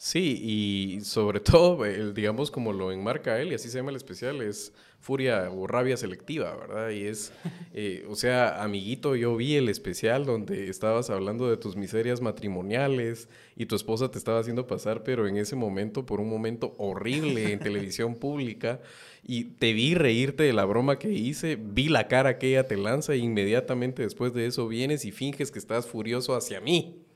Sí, 0.00 0.38
y 0.40 1.00
sobre 1.00 1.40
todo, 1.40 1.84
el, 1.84 2.14
digamos, 2.14 2.52
como 2.52 2.72
lo 2.72 2.92
enmarca 2.92 3.40
él, 3.40 3.50
y 3.50 3.54
así 3.54 3.68
se 3.68 3.78
llama 3.78 3.90
el 3.90 3.96
especial, 3.96 4.40
es 4.42 4.72
furia 5.00 5.50
o 5.50 5.66
rabia 5.66 5.96
selectiva, 5.96 6.54
¿verdad? 6.56 6.90
Y 6.90 7.02
es, 7.02 7.32
eh, 7.74 8.06
o 8.08 8.14
sea, 8.14 8.62
amiguito, 8.62 9.16
yo 9.16 9.36
vi 9.36 9.56
el 9.56 9.68
especial 9.68 10.24
donde 10.24 10.68
estabas 10.68 11.10
hablando 11.10 11.50
de 11.50 11.56
tus 11.56 11.74
miserias 11.74 12.20
matrimoniales 12.20 13.28
y 13.56 13.66
tu 13.66 13.74
esposa 13.74 14.08
te 14.08 14.18
estaba 14.18 14.38
haciendo 14.38 14.68
pasar, 14.68 15.02
pero 15.02 15.26
en 15.26 15.36
ese 15.36 15.56
momento, 15.56 16.06
por 16.06 16.20
un 16.20 16.30
momento 16.30 16.76
horrible 16.78 17.52
en 17.52 17.58
televisión 17.58 18.14
pública, 18.14 18.80
y 19.24 19.44
te 19.46 19.72
vi 19.72 19.94
reírte 19.96 20.44
de 20.44 20.52
la 20.52 20.64
broma 20.64 21.00
que 21.00 21.10
hice, 21.10 21.56
vi 21.60 21.88
la 21.88 22.06
cara 22.06 22.38
que 22.38 22.50
ella 22.50 22.68
te 22.68 22.76
lanza, 22.76 23.14
e 23.14 23.18
inmediatamente 23.18 24.02
después 24.02 24.32
de 24.32 24.46
eso 24.46 24.68
vienes 24.68 25.04
y 25.04 25.10
finges 25.10 25.50
que 25.50 25.58
estás 25.58 25.88
furioso 25.88 26.36
hacia 26.36 26.60
mí. 26.60 27.07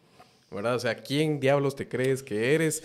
¿Verdad? 0.53 0.75
O 0.75 0.79
sea, 0.79 0.97
¿quién 0.97 1.41
diablos 1.41 1.75
te 1.77 1.89
crees 1.89 2.23
que 2.23 2.55
eres? 2.55 2.83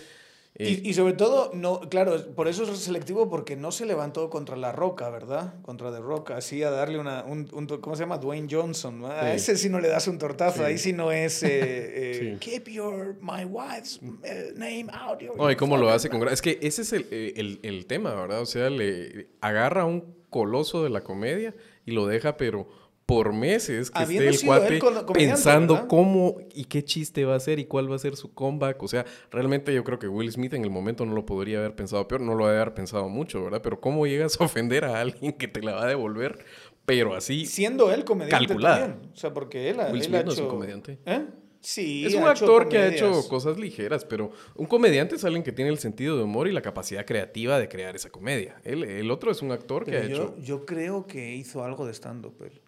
Eh, 0.60 0.82
Y, 0.84 0.90
y 0.90 0.94
sobre 0.96 1.14
todo, 1.14 1.52
no, 1.54 1.82
claro, 1.82 2.34
por 2.36 2.48
eso 2.48 2.64
es 2.64 2.80
selectivo, 2.80 3.30
porque 3.30 3.56
no 3.56 3.72
se 3.72 3.86
levantó 3.86 4.32
contra 4.32 4.56
La 4.56 4.72
Roca, 4.72 5.08
¿verdad? 5.12 5.54
Contra 5.62 5.92
The 5.92 6.00
Roca, 6.00 6.38
así 6.38 6.64
a 6.64 6.72
darle 6.72 6.98
una, 6.98 7.24
un, 7.26 7.48
un 7.54 7.68
¿cómo 7.68 7.96
se 7.96 8.02
llama? 8.04 8.18
Dwayne 8.18 8.48
Johnson. 8.50 9.02
¿no? 9.02 9.08
A 9.08 9.22
Sí. 9.22 9.36
ese 9.36 9.58
sí 9.58 9.70
no 9.70 9.80
le 9.80 9.88
das 9.90 10.08
un 10.08 10.18
tortazo, 10.18 10.58
Sí. 10.60 10.64
ahí 10.64 10.78
sí 10.80 10.94
no 10.94 11.12
es, 11.12 11.44
eh, 11.44 11.50
eh, 11.52 12.38
Sí. 12.42 12.50
keep 12.52 12.70
your, 12.70 13.18
my 13.22 13.46
wife's 13.46 14.00
eh, 14.24 14.54
name 14.56 14.88
out. 14.92 15.20
your- 15.20 15.38
no, 15.38 15.52
y 15.52 15.56
cómo 15.56 15.78
lo 15.78 15.92
hace 15.92 16.10
con 16.10 16.28
Es 16.28 16.42
que 16.42 16.58
ese 16.64 16.82
es 16.82 16.92
el, 16.94 17.06
eh, 17.12 17.34
el- 17.36 17.60
el 17.62 17.86
tema, 17.86 18.16
¿verdad? 18.16 18.42
O 18.42 18.48
sea, 18.48 18.72
le 18.72 19.28
agarra 19.42 19.84
a 19.84 19.86
un 19.86 20.16
coloso 20.32 20.84
de 20.84 20.90
la 20.90 21.02
comedia 21.02 21.54
y 21.86 21.92
lo 21.92 22.08
deja, 22.08 22.36
pero 22.36 22.68
por 23.08 23.34
meses 23.34 23.90
que 23.90 23.98
Habiendo 24.04 24.30
esté 24.30 24.46
el 24.46 24.80
cuate 24.80 24.80
pensando 25.14 25.74
¿verdad? 25.76 25.88
cómo 25.88 26.36
y 26.54 26.66
qué 26.66 26.84
chiste 26.84 27.24
va 27.26 27.34
a 27.34 27.38
hacer 27.38 27.58
y 27.58 27.66
cuál 27.66 27.90
va 27.90 27.96
a 27.96 28.00
ser 28.00 28.16
su 28.18 28.34
comeback. 28.34 28.84
O 28.84 28.88
sea, 28.88 29.06
realmente 29.32 29.74
yo 29.74 29.84
creo 29.84 29.98
que 29.98 30.08
Will 30.10 30.32
Smith 30.32 30.54
en 30.54 30.64
el 30.64 30.70
momento 30.70 31.06
no 31.06 31.16
lo 31.16 31.26
podría 31.26 31.60
haber 31.60 31.74
pensado 31.74 32.06
peor, 32.08 32.20
no 32.22 32.36
lo 32.36 32.46
debe 32.48 32.58
haber 32.60 32.74
pensado 32.74 33.08
mucho, 33.10 33.42
¿verdad? 33.44 33.62
Pero 33.64 33.80
cómo 33.80 34.06
llegas 34.06 34.40
a 34.40 34.44
ofender 34.44 34.84
a 34.86 35.00
alguien 35.00 35.32
que 35.34 35.48
te 35.48 35.62
la 35.64 35.72
va 35.76 35.84
a 35.84 35.88
devolver, 35.88 36.38
pero 36.86 37.16
así. 37.16 37.46
Siendo 37.46 37.92
él 37.94 38.04
comediante 38.04 38.46
Calculada. 38.46 38.88
también. 38.88 39.12
O 39.14 39.16
sea, 39.16 39.34
porque 39.34 39.70
él, 39.70 39.80
ha- 39.80 39.86
Will 39.88 40.02
él 40.02 40.04
Smith 40.04 40.20
ha 40.20 40.24
no 40.24 40.32
es 40.34 40.40
un 40.40 40.48
comediante. 40.50 41.00
¿Eh? 41.06 41.26
Sí, 41.62 42.06
Es 42.06 42.14
un 42.14 42.24
actor 42.24 42.70
que 42.70 42.78
ha 42.78 42.88
hecho 42.88 43.28
cosas 43.30 43.58
ligeras, 43.58 44.06
pero 44.06 44.32
un 44.56 44.68
comediante 44.68 45.16
es 45.16 45.24
alguien 45.26 45.44
que 45.44 45.52
tiene 45.52 45.72
el 45.72 45.80
sentido 45.80 46.16
de 46.18 46.24
humor 46.24 46.48
y 46.48 46.52
la 46.52 46.62
capacidad 46.62 47.06
creativa 47.06 47.58
de 47.58 47.68
crear 47.68 47.96
esa 47.96 48.10
comedia. 48.10 48.62
El, 48.64 48.84
el 48.84 49.10
otro 49.12 49.32
es 49.32 49.42
un 49.42 49.52
actor 49.52 49.84
que 49.86 49.92
Pero 49.92 50.04
ha 50.04 50.08
yo, 50.08 50.16
hecho. 50.16 50.36
yo 50.40 50.66
creo 50.66 51.08
que 51.08 51.36
hizo 51.36 51.64
algo 51.64 51.86
de 51.86 51.94
stand-up 51.94 52.36
él. 52.42 52.62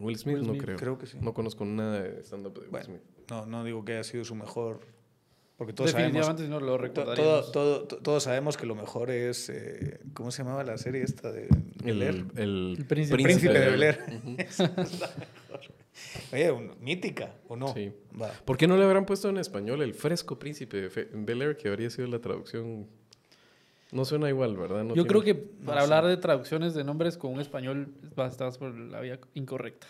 Will 0.00 0.16
Smith 0.18 0.38
Will 0.38 0.46
no 0.46 0.56
creo. 0.58 0.76
creo 0.76 0.98
que 0.98 1.06
sí. 1.06 1.18
No 1.20 1.32
conozco 1.34 1.64
nada 1.64 2.00
de 2.02 2.22
stand-up 2.22 2.54
de 2.54 2.60
Will 2.60 2.70
Bueno, 2.70 2.86
Smith. 2.86 3.00
no, 3.30 3.46
no 3.46 3.64
digo 3.64 3.84
que 3.84 3.92
haya 3.92 4.04
sido 4.04 4.24
su 4.24 4.34
mejor... 4.34 4.80
Porque 5.58 5.74
todos 5.74 5.92
sabemos... 5.92 6.12
Definitivamente 6.14 6.44
si 6.44 6.48
no 6.50 6.58
lo 6.60 6.72
To- 6.72 6.78
recordaríamos. 6.78 7.52
Todo, 7.52 7.76
todo- 7.78 7.86
to- 7.86 7.96
todos 7.98 8.22
sabemos 8.24 8.56
que 8.56 8.66
lo 8.66 8.74
mejor 8.74 9.10
es. 9.10 9.48
eh, 9.48 10.00
¿Cómo 10.14 10.32
se 10.32 10.42
llamaba 10.42 10.64
la 10.64 10.76
serie 10.76 11.02
esta 11.02 11.30
de 11.30 11.46
Bel 11.84 12.02
Air? 12.02 12.14
El, 12.34 12.42
el, 12.42 12.74
El 12.78 12.86
príncipe. 12.86 13.22
Príncipe 13.22 13.52
de 13.52 13.70
Bel 13.70 13.82
Air. 13.84 13.98
Oye, 16.32 16.50
un- 16.50 16.72
mítica, 16.80 17.34
¿o 17.48 17.54
no? 17.56 17.72
Sí. 17.74 17.92
Va. 18.20 18.30
¿Por 18.44 18.56
qué 18.56 18.66
no 18.66 18.76
le 18.76 18.84
habrán 18.84 19.04
puesto 19.06 19.28
en 19.28 19.36
español 19.36 19.82
el 19.82 19.94
fresco 19.94 20.38
príncipe 20.38 20.80
de 20.80 20.90
Fe- 20.90 21.08
Bel 21.12 21.42
Air, 21.42 21.56
que 21.56 21.68
habría 21.68 21.90
sido 21.90 22.08
la 22.08 22.18
traducción? 22.18 22.88
No 23.92 24.04
suena 24.04 24.28
igual, 24.28 24.56
¿verdad? 24.56 24.82
No 24.84 24.88
Yo 24.94 25.04
tiene- 25.04 25.08
creo 25.08 25.22
que 25.22 25.34
para 25.34 25.82
hablar 25.82 26.06
de 26.06 26.16
traducciones 26.16 26.74
de 26.74 26.82
nombres 26.82 27.16
con 27.16 27.32
un 27.32 27.40
español 27.40 27.88
estás 28.28 28.58
por 28.58 28.74
la 28.74 29.00
vía 29.00 29.18
incorrecta. 29.34 29.86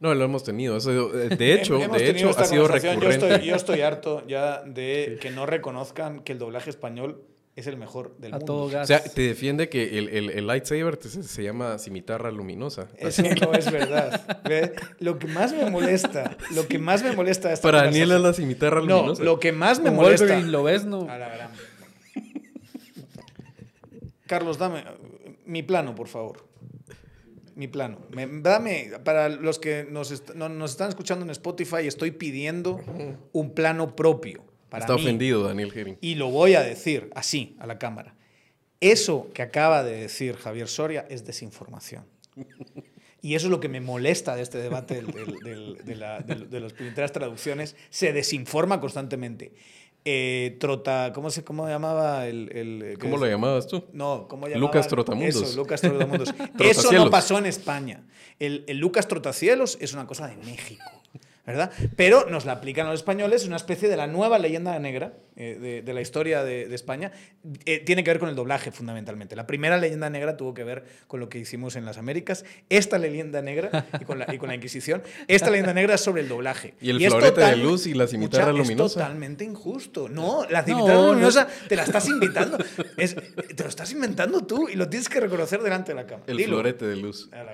No, 0.00 0.12
lo 0.14 0.24
hemos 0.24 0.42
tenido. 0.42 0.76
Eso, 0.76 0.90
eh, 1.14 1.28
de 1.36 1.52
hecho, 1.54 1.78
de 1.78 2.10
hecho 2.10 2.30
ha 2.30 2.44
sido. 2.44 2.62
Yo 2.62 2.68
recurrente. 2.68 3.08
estoy, 3.32 3.46
yo 3.46 3.54
estoy 3.56 3.80
harto 3.82 4.26
ya 4.26 4.62
de 4.62 5.18
que 5.20 5.30
no 5.30 5.46
reconozcan 5.46 6.20
que 6.20 6.32
el 6.32 6.38
doblaje 6.38 6.68
español 6.70 7.22
es 7.56 7.68
el 7.68 7.76
mejor 7.76 8.16
del 8.18 8.34
A 8.34 8.38
mundo. 8.38 8.46
todo 8.52 8.64
O 8.64 8.68
gas. 8.70 8.88
sea, 8.88 9.00
te 9.04 9.22
defiende 9.22 9.68
que 9.68 9.98
el, 9.98 10.08
el- 10.08 10.30
el 10.30 10.46
lightsaber 10.48 10.96
te- 10.96 11.08
se, 11.08 11.22
se 11.22 11.42
llama 11.44 11.78
cimitarra 11.78 12.32
luminosa. 12.32 12.88
Eso 12.98 13.22
no 13.22 13.52
es 13.52 13.70
verdad. 13.70 14.40
¿Ve? 14.48 14.72
Lo 14.98 15.18
que 15.20 15.28
más 15.28 15.52
me 15.52 15.70
molesta, 15.70 16.36
lo 16.54 16.66
que 16.66 16.78
más 16.80 17.04
me 17.04 17.12
molesta 17.12 17.48
de 17.48 17.54
esta 17.54 17.68
Para 17.68 17.84
Daniel 17.84 18.10
es 18.12 18.20
la 18.20 18.32
cimitarra 18.32 18.80
No, 18.80 18.96
luminosa. 18.96 19.22
lo 19.22 19.38
que 19.38 19.52
más 19.52 19.78
me 19.80 19.90
molesta. 19.92 20.24
Wolverine 20.24 20.50
lo 20.50 20.62
ves, 20.64 20.84
¿no? 20.84 21.02
A 21.08 21.16
la 21.18 21.28
gran. 21.28 21.50
Carlos, 24.26 24.58
dame 24.58 24.84
mi 25.46 25.62
plano, 25.62 25.94
por 25.94 26.08
favor. 26.08 26.46
Mi 27.56 27.68
plano. 27.68 27.98
Me- 28.10 28.26
dame, 28.40 28.90
para 29.04 29.28
los 29.28 29.58
que 29.58 29.86
nos, 29.88 30.10
est- 30.10 30.34
no- 30.34 30.48
nos 30.48 30.72
están 30.72 30.88
escuchando 30.88 31.24
en 31.24 31.30
Spotify, 31.30 31.86
estoy 31.86 32.10
pidiendo 32.10 32.80
un 33.32 33.54
plano 33.54 33.94
propio. 33.94 34.42
Para 34.68 34.84
Está 34.86 34.96
mí. 34.96 35.02
ofendido 35.02 35.44
Daniel 35.44 35.70
Herring. 35.74 35.98
Y 36.00 36.16
lo 36.16 36.30
voy 36.30 36.54
a 36.56 36.62
decir 36.62 37.10
así, 37.14 37.54
a 37.60 37.66
la 37.66 37.78
cámara. 37.78 38.16
Eso 38.80 39.30
que 39.32 39.42
acaba 39.42 39.84
de 39.84 39.96
decir 40.00 40.34
Javier 40.36 40.66
Soria 40.66 41.06
es 41.08 41.24
desinformación. 41.24 42.04
Y 43.22 43.36
eso 43.36 43.46
es 43.46 43.50
lo 43.52 43.60
que 43.60 43.68
me 43.68 43.80
molesta 43.80 44.34
de 44.34 44.42
este 44.42 44.58
debate 44.58 44.96
del- 44.96 45.06
del- 45.12 45.38
del- 45.44 45.84
de, 45.84 45.94
la- 45.94 46.20
de 46.20 46.60
las 46.60 46.72
puñeteras 46.72 47.12
traducciones. 47.12 47.76
Se 47.88 48.12
desinforma 48.12 48.80
constantemente. 48.80 49.52
Eh, 50.06 50.56
trota, 50.60 51.12
¿cómo 51.14 51.30
se 51.30 51.44
cómo 51.44 51.66
llamaba 51.66 52.26
el... 52.26 52.50
el- 52.52 52.82
eh, 52.82 52.94
¿Cómo 53.00 53.14
que 53.14 53.20
lo 53.20 53.26
es- 53.26 53.32
llamabas 53.32 53.66
tú? 53.66 53.84
No, 53.92 54.26
¿cómo 54.28 54.46
llamaba? 54.46 54.60
Lucas 54.66 54.86
Trotamundos. 54.88 55.42
Eso, 55.42 55.56
Lucas 55.56 55.80
Trotamundos. 55.80 56.28
eso 56.60 56.92
no 56.92 57.08
pasó 57.10 57.38
en 57.38 57.46
España. 57.46 58.02
El, 58.38 58.64
el 58.68 58.78
Lucas 58.78 59.08
Trotacielos 59.08 59.78
es 59.80 59.94
una 59.94 60.06
cosa 60.06 60.26
de 60.28 60.36
México. 60.36 60.84
¿Verdad? 61.46 61.70
Pero 61.96 62.26
nos 62.30 62.44
la 62.46 62.52
aplican 62.52 62.86
a 62.86 62.90
los 62.90 63.00
españoles, 63.00 63.42
es 63.42 63.46
una 63.48 63.56
especie 63.56 63.88
de 63.88 63.96
la 63.96 64.06
nueva 64.06 64.38
leyenda 64.38 64.78
negra 64.78 65.12
eh, 65.36 65.58
de, 65.60 65.82
de 65.82 65.92
la 65.94 66.00
historia 66.00 66.42
de, 66.44 66.66
de 66.68 66.74
España. 66.74 67.12
Eh, 67.66 67.80
tiene 67.80 68.02
que 68.04 68.10
ver 68.10 68.18
con 68.18 68.28
el 68.28 68.34
doblaje, 68.34 68.70
fundamentalmente. 68.70 69.36
La 69.36 69.46
primera 69.46 69.76
leyenda 69.76 70.08
negra 70.08 70.36
tuvo 70.36 70.54
que 70.54 70.64
ver 70.64 70.84
con 71.06 71.20
lo 71.20 71.28
que 71.28 71.38
hicimos 71.38 71.76
en 71.76 71.84
las 71.84 71.98
Américas. 71.98 72.44
Esta 72.70 72.98
leyenda 72.98 73.42
negra, 73.42 73.86
y 74.00 74.04
con 74.04 74.18
la, 74.18 74.32
y 74.32 74.38
con 74.38 74.48
la 74.48 74.54
Inquisición, 74.54 75.02
esta 75.28 75.50
leyenda 75.50 75.74
negra 75.74 75.94
es 75.96 76.00
sobre 76.00 76.22
el 76.22 76.28
doblaje. 76.28 76.74
Y 76.80 76.90
el 76.90 77.02
es 77.02 77.08
florete 77.08 77.40
de 77.40 77.46
total- 77.48 77.62
luz 77.62 77.86
y 77.86 77.94
la 77.94 78.06
cimitarra 78.06 78.52
Mucha- 78.52 78.58
luminosa. 78.58 79.00
Es 79.00 79.04
totalmente 79.06 79.44
injusto. 79.44 80.08
No, 80.08 80.46
la 80.48 80.62
cimitarra 80.62 80.94
No, 80.94 81.02
no. 81.06 81.12
luminosa 81.12 81.46
te 81.68 81.76
la 81.76 81.84
estás 81.84 82.08
inventando. 82.08 82.56
Es- 82.96 83.16
te 83.16 83.62
lo 83.62 83.68
estás 83.68 83.90
inventando 83.92 84.46
tú 84.46 84.68
y 84.68 84.76
lo 84.76 84.88
tienes 84.88 85.08
que 85.08 85.20
reconocer 85.20 85.60
delante 85.62 85.92
de 85.92 85.96
la 85.96 86.06
cámara. 86.06 86.24
El 86.30 86.36
Dilo. 86.38 86.52
florete 86.56 86.86
de 86.86 86.96
luz. 86.96 87.28
A 87.32 87.42
la. 87.42 87.52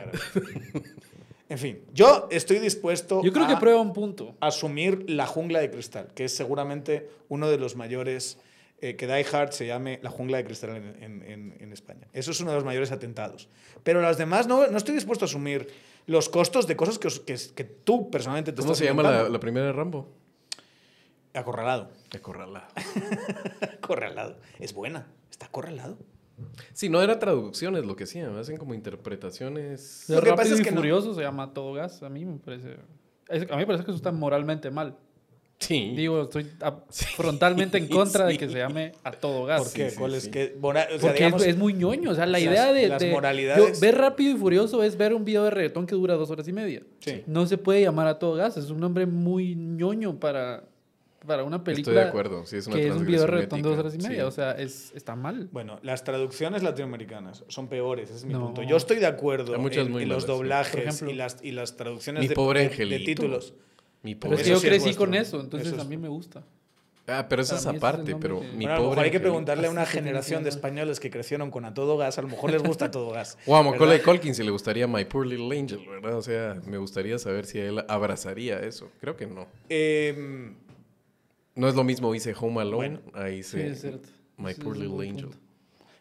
En 1.50 1.58
fin, 1.58 1.82
yo 1.92 2.28
estoy 2.30 2.58
dispuesto 2.60 3.22
Yo 3.22 3.32
creo 3.32 3.44
a 3.44 3.48
que 3.48 3.56
prueba 3.56 3.80
un 3.80 3.92
punto. 3.92 4.36
asumir 4.40 5.04
La 5.10 5.26
Jungla 5.26 5.58
de 5.60 5.70
Cristal, 5.70 6.08
que 6.14 6.24
es 6.24 6.34
seguramente 6.34 7.10
uno 7.28 7.50
de 7.50 7.58
los 7.58 7.74
mayores, 7.76 8.38
eh, 8.80 8.94
que 8.96 9.06
Die 9.06 9.26
Hard 9.30 9.52
se 9.52 9.66
llame 9.66 9.98
La 10.02 10.10
Jungla 10.10 10.38
de 10.38 10.44
Cristal 10.44 10.76
en, 10.76 11.02
en- 11.02 11.22
en- 11.22 11.56
en 11.60 11.72
España. 11.72 12.06
Eso 12.12 12.30
es 12.30 12.40
uno 12.40 12.50
de 12.50 12.56
los 12.56 12.64
mayores 12.64 12.92
atentados. 12.92 13.48
Pero 13.82 14.00
las 14.00 14.16
demás 14.16 14.46
no, 14.46 14.66
no 14.68 14.78
estoy 14.78 14.94
dispuesto 14.94 15.24
a 15.24 15.26
asumir 15.28 15.68
los 16.06 16.28
costos 16.28 16.66
de 16.68 16.76
cosas 16.76 16.98
que, 17.00 17.08
os- 17.08 17.20
que, 17.20 17.36
que 17.54 17.64
tú 17.64 18.10
personalmente 18.10 18.52
te 18.52 18.56
¿Cómo 18.62 18.72
estás 18.72 18.78
se 18.78 18.84
llama 18.86 19.02
la, 19.02 19.28
la 19.28 19.40
primera 19.40 19.66
de 19.66 19.72
Rambo? 19.72 20.08
Acorralado. 21.34 21.90
Acorralado. 22.14 22.66
Acorralado. 23.74 24.38
Es 24.58 24.72
buena. 24.72 25.06
Está 25.30 25.46
acorralado. 25.46 25.98
Sí, 26.72 26.88
no 26.88 27.02
era 27.02 27.18
traducciones 27.18 27.84
lo 27.84 27.96
que 27.96 28.04
hacían, 28.04 28.36
hacen 28.36 28.56
como 28.56 28.74
interpretaciones. 28.74 30.04
Lo 30.08 30.16
que 30.16 30.20
Rápido 30.30 30.36
pasa 30.36 30.54
es 30.54 30.60
y 30.60 30.62
que 30.64 30.70
no- 30.70 30.76
Furioso 30.78 31.14
se 31.14 31.20
llama 31.22 31.52
todo 31.52 31.72
gas. 31.74 32.02
A 32.02 32.08
mí 32.08 32.24
me 32.24 32.38
parece. 32.38 32.76
es- 33.28 33.42
A 33.50 33.54
mí 33.54 33.58
me 33.58 33.66
parece 33.66 33.84
que 33.84 33.90
eso 33.90 33.96
está 33.96 34.12
moralmente 34.12 34.70
mal. 34.70 34.96
Sí. 35.58 35.92
Digo, 35.94 36.22
estoy 36.22 36.46
a- 36.62 36.74
frontalmente 37.16 37.76
en 37.76 37.86
contra 37.88 38.24
de 38.24 38.32
sí. 38.32 38.38
que 38.38 38.48
se 38.48 38.56
llame 38.58 38.92
a 39.04 39.12
todo 39.12 39.44
gas. 39.44 39.62
¿Por 39.62 39.72
qué? 39.74 39.90
sí, 39.90 39.96
¿Cuál 39.98 40.12
sí. 40.12 40.16
es 40.16 40.28
que 40.28 40.56
mora- 40.58 40.86
o 40.86 40.90
sea, 40.92 41.00
Porque 41.00 41.18
digamos, 41.18 41.42
es, 41.42 41.48
es 41.48 41.56
muy 41.58 41.74
ñoño. 41.74 42.12
O 42.12 42.14
sea, 42.14 42.24
la 42.24 42.32
las- 42.32 42.42
idea 42.42 42.72
de. 42.72 42.88
las 42.88 43.02
de- 43.02 43.12
moralidades- 43.12 43.74
yo- 43.74 43.80
ver 43.80 43.98
rápido 43.98 44.34
y 44.34 44.38
furioso 44.38 44.82
es 44.82 44.96
ver 44.96 45.12
un 45.14 45.24
video 45.24 45.44
de 45.44 45.50
reggaetón 45.50 45.86
que 45.86 45.94
dura 45.94 46.14
dos 46.14 46.30
horas 46.30 46.48
y 46.48 46.52
media. 46.54 46.82
Sí. 47.00 47.22
No 47.26 47.46
se 47.46 47.58
puede 47.58 47.82
llamar 47.82 48.06
a 48.06 48.18
todo 48.18 48.34
gas. 48.36 48.56
Es 48.56 48.70
un 48.70 48.80
nombre 48.80 49.04
muy 49.04 49.54
ñoño 49.54 50.18
para, 50.18 50.64
para 51.26 51.44
una 51.44 51.62
película. 51.62 51.92
Estoy 51.92 52.02
de 52.04 52.08
acuerdo, 52.08 52.46
sí, 52.46 52.56
es 52.56 52.66
una 52.66 52.76
que 52.76 52.88
es 52.88 52.94
un 52.94 53.06
video 53.06 53.26
de 53.26 53.46
dos 53.62 53.78
horas 53.78 53.94
y 53.94 53.98
media. 53.98 54.16
sí. 54.16 54.20
O 54.22 54.30
sea, 54.30 54.52
es, 54.52 54.92
está 54.94 55.16
mal. 55.16 55.48
Bueno, 55.52 55.78
las 55.82 56.02
traducciones 56.04 56.62
latinoamericanas 56.62 57.44
son 57.48 57.68
peores, 57.68 58.08
ese 58.08 58.18
es 58.18 58.24
mi 58.24 58.32
No. 58.32 58.46
punto. 58.46 58.62
Yo 58.62 58.76
estoy 58.76 58.98
de 58.98 59.06
acuerdo 59.06 59.54
en, 59.54 59.60
en 59.60 59.88
los 59.88 59.90
malas, 59.90 60.22
sí. 60.22 60.28
doblajes 60.28 60.74
ejemplo. 60.86 61.10
y, 61.10 61.14
las, 61.14 61.36
y 61.42 61.50
las 61.52 61.76
traducciones 61.76 62.22
Mi 62.22 62.28
de, 62.28 62.34
pobre 62.34 62.68
de- 62.68 62.86
de 62.86 62.98
títulos. 63.00 63.54
Mi 64.02 64.14
Pero 64.14 64.30
pobre. 64.30 64.36
es 64.36 64.42
que 64.48 64.52
Eso 64.52 64.54
yo 64.54 64.60
sí 64.60 64.66
es 64.66 64.70
crecí 64.70 64.84
vuestro. 64.84 65.04
con 65.06 65.14
eso, 65.14 65.40
entonces 65.40 65.66
Eso 65.68 65.76
es- 65.76 65.82
a 65.82 65.88
mí 65.88 65.96
me 65.96 66.08
gusta. 66.08 66.42
Ah, 67.06 67.26
pero 67.28 67.42
esa 67.42 67.56
es 67.56 67.62
es 67.62 67.66
aparte, 67.66 68.14
pero 68.20 68.40
que- 68.40 68.46
mi 68.52 68.64
Bueno, 68.66 68.70
a 68.72 68.74
lo 68.76 68.80
mejor 68.82 68.94
pobre. 68.94 69.04
hay 69.06 69.10
que 69.10 69.18
preguntarle 69.20 69.66
a 69.66 69.70
una 69.70 69.84
generación 69.84 70.44
de 70.44 70.48
españoles 70.50 71.00
que 71.00 71.10
crecieron 71.10 71.50
con 71.50 71.64
A 71.64 71.74
Todo 71.74 71.96
Gas, 71.96 72.18
a 72.18 72.22
lo 72.22 72.28
mejor 72.28 72.52
les 72.52 72.62
gusta 72.62 72.84
A 72.84 72.90
Todo 72.92 73.10
Gas. 73.10 73.36
O 73.46 73.56
a 73.56 73.62
Macaulay. 73.64 74.00
Culkin 74.00 74.32
si 74.34 74.44
le 74.44 74.50
gustaría 74.52 74.86
My 74.86 75.04
Poor 75.06 75.26
Little 75.26 75.58
Angel, 75.58 75.80
¿verdad? 75.88 76.16
O 76.16 76.22
sea, 76.22 76.56
me 76.66 76.78
gustaría 76.78 77.18
saber 77.18 77.46
si 77.46 77.58
él 77.58 77.84
abrazaría 77.88 78.60
eso. 78.60 78.90
Creo 79.00 79.16
que 79.16 79.26
no. 79.26 79.48
Eh, 79.68 80.52
No 81.54 81.68
es 81.68 81.74
lo 81.74 81.84
mismo 81.84 82.14
hice 82.14 82.34
Home 82.40 82.60
Alone, 82.60 82.76
Bueno. 83.00 83.00
ahí 83.14 83.42
Sí, 83.42 83.50
se 83.52 83.66
es 83.68 83.80
cierto. 83.80 84.08
My 84.36 84.52
Ese 84.52 84.62
Poor 84.62 84.76
Little 84.76 85.08
Angel. 85.08 85.26
punto. 85.26 85.38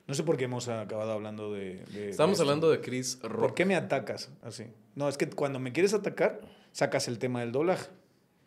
no 0.07 0.13
sé 0.15 0.23
por 0.23 0.37
qué 0.37 0.45
hemos 0.45 0.67
acabado 0.69 1.11
hablando 1.11 1.51
de... 1.53 1.83
de- 1.91 2.09
Estamos 2.09 2.37
de 2.37 2.43
hablando 2.43 2.69
de 2.71 2.81
Chris 2.81 3.17
¿Por 3.17 3.31
Rock. 3.31 3.53
qué 3.55 3.65
me 3.65 3.75
atacas 3.75 4.29
así? 4.41 4.65
No, 4.95 5.09
es 5.09 5.17
que 5.17 5.29
cuando 5.29 5.59
me 5.59 5.71
quieres 5.71 5.93
atacar, 5.93 6.41
sacas 6.71 7.07
el 7.07 7.19
tema 7.19 7.41
del 7.41 7.51
doblaje. 7.51 7.87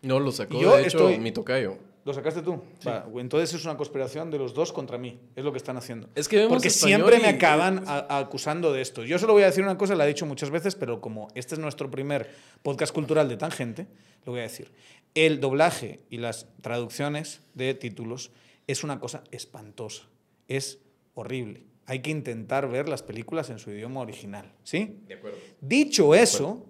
No, 0.02 0.18
lo 0.18 0.32
sacó 0.32 0.60
Yo 0.60 0.76
de 0.76 0.82
hecho 0.86 0.98
estoy- 0.98 1.18
mi 1.18 1.30
tocayo. 1.32 1.76
¿Lo 2.04 2.12
sacaste 2.12 2.42
tú? 2.42 2.60
Va, 2.84 3.06
entonces 3.16 3.54
es 3.54 3.64
una 3.64 3.76
conspiración 3.76 4.28
de 4.28 4.36
los 4.38 4.54
dos 4.54 4.72
contra 4.72 4.98
mí. 4.98 5.20
Es 5.36 5.44
lo 5.44 5.52
que 5.52 5.58
están 5.58 5.76
haciendo. 5.76 6.08
Es 6.16 6.26
que 6.26 6.34
vemos 6.36 6.54
Porque 6.54 6.68
siempre 6.70 7.18
me 7.20 7.26
y- 7.30 7.34
acaban 7.34 7.84
a- 7.86 7.98
a- 8.08 8.18
acusando 8.18 8.72
de 8.72 8.82
esto. 8.82 9.04
Yo 9.04 9.20
solo 9.20 9.34
voy 9.34 9.44
a 9.44 9.46
decir 9.46 9.62
una 9.62 9.78
cosa, 9.78 9.94
la 9.94 10.04
he 10.04 10.08
dicho 10.08 10.26
muchas 10.26 10.50
veces, 10.50 10.74
pero 10.74 11.00
como 11.00 11.28
este 11.36 11.54
es 11.54 11.60
nuestro 11.60 11.88
primer 11.92 12.28
podcast 12.62 12.92
cultural 12.92 13.28
de 13.28 13.36
Tangente, 13.36 13.86
lo 14.26 14.32
voy 14.32 14.40
a 14.40 14.44
decir. 14.44 14.68
El 15.14 15.40
doblaje 15.40 16.00
y 16.08 16.18
las 16.18 16.46
traducciones 16.60 17.42
de 17.54 17.74
títulos 17.74 18.30
es 18.66 18.84
una 18.84 18.98
cosa 18.98 19.22
espantosa. 19.30 20.04
Es 20.48 20.78
horrible. 21.14 21.66
Hay 21.86 22.00
que 22.00 22.10
intentar 22.10 22.68
ver 22.68 22.88
las 22.88 23.02
películas 23.02 23.50
en 23.50 23.58
su 23.58 23.70
idioma 23.70 24.00
original. 24.00 24.52
¿Sí? 24.62 25.00
De 25.06 25.14
acuerdo. 25.14 25.38
Dicho 25.60 26.14
eso, 26.14 26.66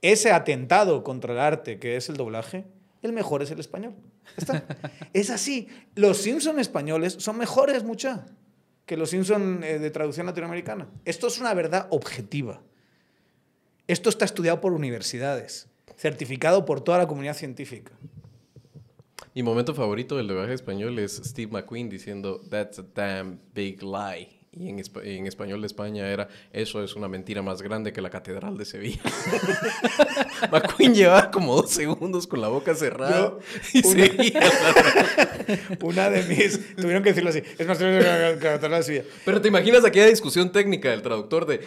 ese 0.00 0.30
atentado 0.30 1.04
contra 1.04 1.32
el 1.32 1.40
arte 1.40 1.78
que 1.78 1.96
es 1.96 2.08
el 2.08 2.16
doblaje, 2.16 2.64
el 3.02 3.12
mejor 3.12 3.42
es 3.42 3.50
el 3.50 3.60
español. 3.60 3.94
Está. 4.36 4.64
es 5.12 5.30
así. 5.30 5.68
Los 5.94 6.18
Simpson 6.18 6.58
españoles 6.58 7.16
son 7.18 7.36
mejores, 7.38 7.84
mucha, 7.84 8.26
que 8.86 8.96
los 8.96 9.10
Simpson 9.10 9.62
eh, 9.64 9.78
de 9.78 9.90
traducción 9.90 10.26
latinoamericana. 10.26 10.88
Esto 11.04 11.26
es 11.26 11.38
una 11.38 11.54
verdad 11.54 11.88
objetiva. 11.90 12.62
Esto 13.86 14.10
está 14.10 14.24
estudiado 14.24 14.60
por 14.60 14.72
universidades, 14.72 15.68
certificado 15.98 16.64
por 16.64 16.80
toda 16.80 16.96
la 16.98 17.06
comunidad 17.06 17.34
científica. 17.34 17.92
Mi 19.34 19.42
momento 19.42 19.74
favorito 19.74 20.16
del 20.16 20.26
doblaje 20.28 20.54
español 20.54 20.98
es 20.98 21.20
Steve 21.24 21.52
McQueen 21.52 21.88
diciendo 21.90 22.40
That's 22.48 22.78
a 22.78 22.84
damn 22.94 23.38
big 23.54 23.82
lie. 23.82 24.36
Y 24.50 24.70
en, 24.70 24.80
en 25.04 25.26
español 25.26 25.60
de 25.60 25.66
España 25.66 26.08
era 26.08 26.26
Eso 26.52 26.82
es 26.82 26.96
una 26.96 27.06
mentira 27.06 27.42
más 27.42 27.60
grande 27.62 27.92
que 27.92 28.00
la 28.00 28.10
Catedral 28.10 28.56
de 28.56 28.64
Sevilla. 28.64 29.00
McQueen 30.50 30.94
llevaba 30.94 31.30
como 31.30 31.54
dos 31.54 31.70
segundos 31.70 32.26
con 32.26 32.40
la 32.40 32.48
boca 32.48 32.74
cerrada 32.74 33.18
Yo, 33.18 33.38
y 33.74 33.86
una- 33.86 34.06
seguía. 34.06 34.40
Una 35.82 36.10
de 36.10 36.22
mis... 36.24 36.76
Tuvieron 36.76 37.02
que 37.02 37.10
decirlo 37.10 37.30
así. 37.30 37.42
Es 37.58 37.66
más, 37.66 37.78
tuvieron 37.78 38.38
que 38.38 38.44
cantarlo 38.46 38.76
así. 38.76 39.00
Pero 39.24 39.40
te 39.40 39.48
imaginas 39.48 39.84
aquella 39.84 40.06
discusión 40.06 40.50
técnica 40.50 40.90
del 40.90 41.02
traductor 41.02 41.46
de 41.46 41.60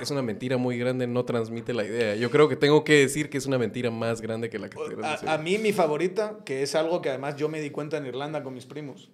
es 0.00 0.10
una 0.10 0.22
mentira 0.22 0.56
muy 0.56 0.78
grande, 0.78 1.06
no 1.06 1.24
transmite 1.24 1.72
la 1.72 1.84
idea. 1.84 2.14
Yo 2.16 2.30
creo 2.30 2.48
que 2.48 2.56
tengo 2.56 2.84
que 2.84 2.94
decir 2.94 3.30
que 3.30 3.38
es 3.38 3.46
una 3.46 3.58
mentira 3.58 3.90
más 3.90 4.20
grande 4.20 4.50
que 4.50 4.58
la 4.58 4.68
Catedral 4.68 5.20
de 5.20 5.28
A, 5.28 5.34
a 5.34 5.38
mí 5.38 5.58
mi 5.58 5.72
favorita, 5.72 6.38
que 6.44 6.62
es 6.62 6.74
algo 6.74 7.02
que 7.02 7.10
además 7.10 7.36
yo 7.36 7.48
me 7.48 7.60
di 7.60 7.70
cuenta 7.70 7.98
en 7.98 8.06
Irlanda 8.06 8.42
con 8.42 8.54
mis 8.54 8.66
primos, 8.66 9.10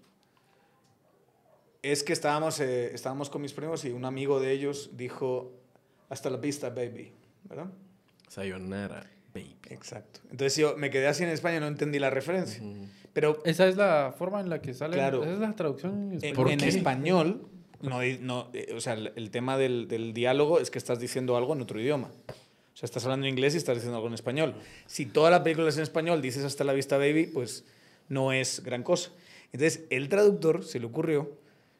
es 1.82 2.02
que 2.02 2.12
estábamos, 2.12 2.60
eh, 2.60 2.94
estábamos 2.94 3.30
con 3.30 3.42
mis 3.42 3.52
primos 3.52 3.84
y 3.84 3.90
un 3.90 4.04
amigo 4.04 4.40
de 4.40 4.52
ellos 4.52 4.90
dijo, 4.94 5.52
hasta 6.08 6.30
la 6.30 6.38
vista, 6.38 6.70
baby. 6.70 7.12
¿Verdad? 7.44 7.66
Sayonara, 8.28 9.08
baby. 9.32 9.56
Exacto. 9.70 10.20
Entonces 10.30 10.56
yo 10.56 10.76
me 10.76 10.90
quedé 10.90 11.06
así 11.06 11.22
en 11.22 11.28
España 11.28 11.58
y 11.58 11.60
no 11.60 11.68
entendí 11.68 11.98
la 11.98 12.10
referencia. 12.10 12.62
Pero 13.12 13.38
Esa 13.44 13.66
es 13.66 13.76
la 13.76 14.14
forma 14.16 14.40
en 14.40 14.50
la 14.50 14.60
que 14.60 14.74
sale. 14.74 14.94
Claro. 14.94 15.22
Esa 15.22 15.32
es 15.32 15.38
la 15.38 15.54
traducción 15.54 15.92
en 15.92 16.12
en, 16.12 16.16
español. 16.16 16.34
¿Por 16.34 16.50
en 16.50 16.58
qué? 16.58 16.68
español, 16.68 17.48
no, 17.82 18.00
no, 18.20 18.50
eh, 18.52 18.72
o 18.76 18.80
sea, 18.80 18.94
el, 18.94 19.12
el 19.16 19.30
tema 19.30 19.56
del, 19.58 19.88
del 19.88 20.12
diálogo 20.12 20.58
es 20.60 20.70
que 20.70 20.78
estás 20.78 20.98
diciendo 21.00 21.36
algo 21.36 21.54
en 21.54 21.62
otro 21.62 21.80
idioma. 21.80 22.08
O 22.28 22.76
sea, 22.78 22.86
estás 22.86 23.04
hablando 23.04 23.26
en 23.26 23.32
inglés 23.32 23.54
y 23.54 23.56
estás 23.58 23.76
diciendo 23.76 23.96
algo 23.96 24.08
en 24.08 24.14
español. 24.14 24.54
Si 24.86 25.06
toda 25.06 25.30
la 25.30 25.42
película 25.42 25.68
es 25.68 25.76
en 25.76 25.82
español, 25.82 26.20
dices 26.20 26.44
hasta 26.44 26.62
la 26.64 26.72
vista, 26.74 26.98
baby, 26.98 27.26
pues 27.26 27.64
no 28.08 28.32
es 28.32 28.62
gran 28.62 28.82
cosa. 28.82 29.10
Entonces, 29.52 29.84
el 29.90 30.08
traductor 30.08 30.62
se 30.64 30.78
le 30.80 30.86
ocurrió 30.86 31.30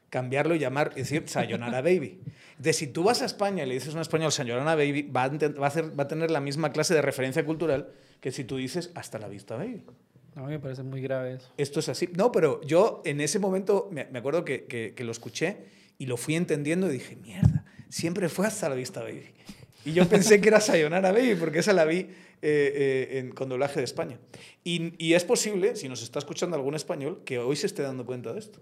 cambiarlo 0.09 0.55
y 0.55 0.59
llamar, 0.59 0.89
es 0.97 1.11
decir, 1.11 1.29
Sayonara 1.29 1.83
Baby. 1.83 2.21
Entonces, 2.53 2.77
si 2.77 2.87
tú 2.87 3.03
vas 3.03 3.21
a 3.21 3.27
España 3.27 3.65
y 3.65 3.67
le 3.67 3.75
dices 3.75 3.91
a 3.91 3.97
un 3.97 4.01
español 4.01 4.33
Sayonara 4.33 4.75
Baby, 4.75 5.03
va 5.03 5.25
a, 5.25 5.29
va 5.29 5.67
a 5.67 5.69
hacer- 5.69 5.99
va 5.99 6.05
a 6.05 6.09
tener 6.09 6.31
la 6.31 6.41
misma 6.41 6.73
clase 6.73 6.95
de 6.95 7.03
referencia 7.03 7.45
cultural 7.45 7.89
que 8.21 8.33
si 8.33 8.45
tú 8.45 8.57
dices 8.57 8.91
hasta 8.95 9.19
la 9.19 9.29
vista, 9.29 9.57
baby. 9.57 9.83
A 10.37 10.43
mí 10.43 10.49
me 10.53 10.59
parece 10.59 10.83
muy 10.83 11.01
grave 11.03 11.35
eso. 11.35 11.53
Esto 11.59 11.81
es 11.81 11.89
así. 11.91 12.09
No, 12.15 12.33
pero 12.33 12.63
yo 12.63 13.03
en 13.05 13.21
ese 13.21 13.39
momento 13.39 13.89
me, 13.91 14.05
me 14.07 14.19
acuerdo 14.21 14.45
que, 14.45 14.65
que- 14.65 14.95
que 14.95 15.05
lo 15.05 15.13
escuché 15.13 15.57
y 15.99 16.07
lo 16.07 16.17
fui 16.17 16.35
entendiendo 16.37 16.89
y 16.91 16.95
dije, 16.95 17.17
mierda, 17.17 17.65
siempre 17.89 18.29
fue 18.29 18.47
hasta 18.47 18.69
la 18.69 18.75
vista, 18.75 19.03
baby. 19.03 19.25
Y 19.85 19.93
yo 19.93 20.09
pensé 20.09 20.41
que 20.41 20.49
era 20.49 20.61
Sayonara 20.61 21.13
Baby, 21.13 21.37
porque 21.37 21.61
esa 21.61 21.73
la 21.73 21.85
vi 21.85 21.99
eh, 21.99 22.09
eh, 22.43 23.19
en, 23.19 23.31
con 23.31 23.49
doblaje 23.49 23.79
de 23.81 23.85
España. 23.85 24.19
Y, 24.65 24.93
y 24.99 25.15
es 25.15 25.23
posible, 25.25 25.77
si 25.77 25.89
nos 25.89 26.03
está 26.03 26.19
escuchando 26.19 26.57
algún 26.57 26.75
español, 26.75 27.23
que 27.25 27.39
hoy 27.39 27.55
se 27.57 27.67
esté 27.67 27.83
dando 27.83 28.05
cuenta 28.05 28.33
de 28.33 28.41
esto. 28.41 28.59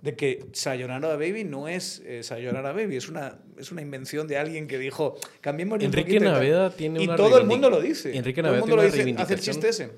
De 0.00 0.14
que 0.14 0.46
Sayonara 0.52 1.08
Baby 1.16 1.44
no 1.44 1.66
es 1.68 2.00
eh, 2.06 2.22
Sayonara 2.22 2.72
Baby, 2.72 2.96
es 2.96 3.08
una, 3.08 3.38
es 3.58 3.70
una 3.72 3.82
invención 3.82 4.26
de 4.28 4.38
alguien 4.38 4.66
que 4.68 4.78
dijo, 4.78 5.16
cambiemos 5.40 5.78
un 5.80 5.84
Enrique 5.86 6.12
y 6.14 6.18
tal". 6.20 6.32
Naveda 6.32 6.70
tiene 6.70 7.02
Y 7.02 7.04
una 7.06 7.16
todo 7.16 7.36
el 7.38 7.46
mundo 7.46 7.68
lo 7.68 7.80
dice. 7.80 8.16
Enrique 8.16 8.40
todo 8.40 8.52
el 8.54 8.60
Naveda 8.60 8.60
mundo 8.60 8.76
lo 8.76 8.82
tiene 8.82 8.96
dice, 9.04 9.10
una 9.16 9.22
hace 9.24 9.34
el 9.34 9.40
chiste 9.40 9.68
ese. 9.68 9.90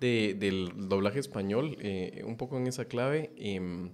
de- 0.00 0.34
del 0.38 0.88
doblaje 0.88 1.18
español, 1.18 1.76
eh, 1.80 2.22
un 2.24 2.36
poco 2.38 2.56
en 2.56 2.68
esa 2.68 2.84
clave, 2.86 3.32
em, 3.36 3.90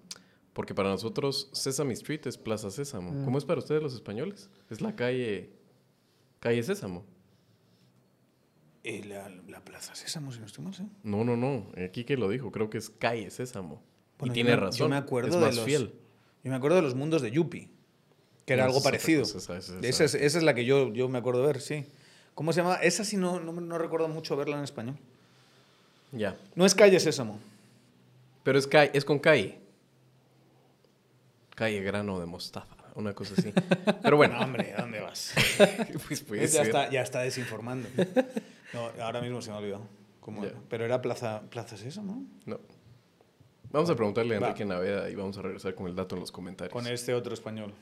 porque 0.56 0.74
para 0.74 0.88
nosotros 0.88 1.50
Sesame 1.52 1.92
Street 1.92 2.22
es 2.26 2.38
Plaza 2.38 2.70
Sésamo. 2.70 3.12
Mm. 3.12 3.24
¿Cómo 3.26 3.36
es 3.36 3.44
para 3.44 3.58
ustedes 3.60 3.82
los 3.82 3.92
españoles? 3.92 4.48
Es 4.70 4.80
la 4.80 4.96
calle, 4.96 5.50
calle 6.40 6.62
Sésamo. 6.62 7.04
Eh, 8.84 9.04
la, 9.04 9.28
la 9.48 9.60
Plaza 9.60 9.94
Sésamo, 9.94 10.32
si 10.32 10.38
no 10.40 10.46
estoy 10.46 10.64
mal, 10.64 10.72
¿sí? 10.74 10.88
No, 11.02 11.24
no, 11.24 11.36
no. 11.36 11.66
Aquí 11.84 12.04
que 12.04 12.16
lo 12.16 12.30
dijo, 12.30 12.50
creo 12.52 12.70
que 12.70 12.78
es 12.78 12.88
calle 12.88 13.30
Sésamo. 13.30 13.82
Bueno, 14.18 14.32
y 14.32 14.34
tiene 14.34 14.50
me- 14.50 14.56
razón. 14.56 14.78
Yo 14.78 14.88
me 14.88 14.96
acuerdo 14.96 15.28
es 15.28 15.34
de 15.34 15.40
más 15.40 15.56
los, 15.56 15.64
fiel. 15.66 15.92
Yo 16.42 16.50
me 16.50 16.56
acuerdo 16.56 16.76
de 16.76 16.82
los 16.82 16.94
mundos 16.94 17.20
de 17.20 17.30
Yuppie, 17.32 17.68
que 18.46 18.54
era 18.54 18.64
algo 18.64 18.82
parecido. 18.82 19.24
esa 19.24 19.36
es- 19.58 19.68
esa 19.68 19.78
esa, 19.86 20.04
es- 20.04 20.14
es, 20.14 20.22
esa 20.22 20.38
es 20.38 20.42
la 20.44 20.54
que 20.54 20.64
yo, 20.64 20.90
yo 20.94 21.06
me 21.10 21.18
acuerdo 21.18 21.42
de 21.42 21.48
ver, 21.48 21.60
sí. 21.60 21.84
¿Cómo 22.34 22.54
se 22.54 22.62
llama? 22.62 22.76
Esa 22.76 23.04
sí 23.04 23.18
no, 23.18 23.40
no, 23.40 23.52
no 23.52 23.76
recuerdo 23.76 24.08
mucho 24.08 24.36
verla 24.38 24.56
en 24.56 24.64
español. 24.64 24.96
Ya. 26.12 26.34
No 26.54 26.64
es 26.64 26.74
Calle 26.74 26.98
Sésamo. 26.98 27.40
Pero 28.42 28.58
es, 28.58 28.66
calle, 28.66 28.90
es 28.94 29.04
con 29.04 29.18
calle. 29.18 29.58
Calle 31.56 31.82
grano 31.82 32.20
de 32.20 32.26
mostaza, 32.26 32.76
una 32.94 33.14
cosa 33.14 33.34
así. 33.36 33.52
Pero 34.02 34.18
bueno. 34.18 34.34
No, 34.34 34.44
hombre, 34.44 34.74
¿a 34.76 34.82
dónde 34.82 35.00
vas? 35.00 35.34
pues 36.28 36.52
ya, 36.52 36.62
está, 36.62 36.90
ya 36.90 37.00
está 37.00 37.20
desinformando. 37.22 37.88
No, 38.74 38.90
ahora 39.02 39.22
mismo 39.22 39.40
se 39.40 39.50
me 39.50 39.56
ha 39.56 39.58
olvidado. 39.60 39.88
¿Cómo 40.20 40.44
era? 40.44 40.54
Pero 40.68 40.84
era 40.84 41.00
Plaza, 41.00 41.40
Plaza 41.48 41.78
Sésamo. 41.78 42.22
No. 42.44 42.60
Vamos 43.70 43.88
a 43.88 43.96
preguntarle 43.96 44.36
a 44.36 44.40
Va. 44.40 44.48
Enrique 44.48 44.66
Naveda 44.66 45.08
y 45.08 45.14
vamos 45.14 45.38
a 45.38 45.42
regresar 45.42 45.74
con 45.74 45.86
el 45.86 45.96
dato 45.96 46.14
en 46.14 46.20
los 46.20 46.30
comentarios. 46.30 46.72
Con 46.72 46.86
este 46.86 47.14
otro 47.14 47.32
español. 47.32 47.72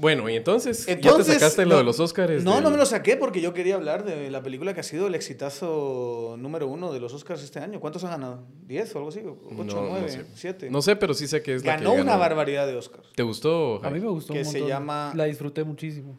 Bueno, 0.00 0.30
y 0.30 0.34
entonces, 0.36 0.80
¿ya 0.80 0.86
te 0.86 0.92
Entonces, 0.92 1.34
sacaste 1.34 1.64
lo 1.66 1.72
no- 1.72 1.76
de 1.78 1.84
los 1.84 2.00
Oscars? 2.00 2.42
No, 2.42 2.62
no 2.62 2.70
me 2.70 2.78
lo 2.78 2.86
saqué 2.86 3.16
porque 3.18 3.42
yo 3.42 3.52
quería 3.52 3.74
hablar 3.74 4.02
de 4.04 4.30
la 4.30 4.42
película 4.42 4.72
que 4.72 4.80
ha 4.80 4.82
sido 4.82 5.06
el 5.08 5.14
exitazo 5.14 6.36
número 6.38 6.68
uno 6.68 6.90
de 6.90 7.00
los 7.00 7.12
Oscars 7.12 7.42
este 7.42 7.58
año. 7.58 7.80
¿Cuántos 7.80 8.02
han 8.04 8.12
ganado? 8.12 8.42
¿10 8.66 8.94
o 8.94 8.98
algo 8.98 9.10
así? 9.10 9.20
¿8, 9.20 9.36
No, 9.52 9.64
no 9.64 9.88
9, 9.90 10.08
sé. 10.08 10.24
7? 10.34 10.70
No 10.70 10.80
sé, 10.80 10.96
pero 10.96 11.12
sí 11.12 11.28
sé 11.28 11.42
que 11.42 11.54
es 11.54 11.64
la 11.66 11.76
Ganó 11.76 11.90
que 11.94 12.00
una 12.00 12.12
ganó. 12.12 12.20
barbaridad 12.20 12.66
de 12.66 12.76
Oscars. 12.76 13.12
¿Te 13.14 13.22
gustó? 13.22 13.84
A 13.84 13.90
mí 13.90 14.00
me 14.00 14.08
gustó 14.08 14.32
Que 14.32 14.38
un 14.38 14.44
se 14.46 14.52
montón. 14.60 14.68
llama- 14.68 15.12
La 15.14 15.24
disfruté 15.24 15.64
muchísimo. 15.64 16.16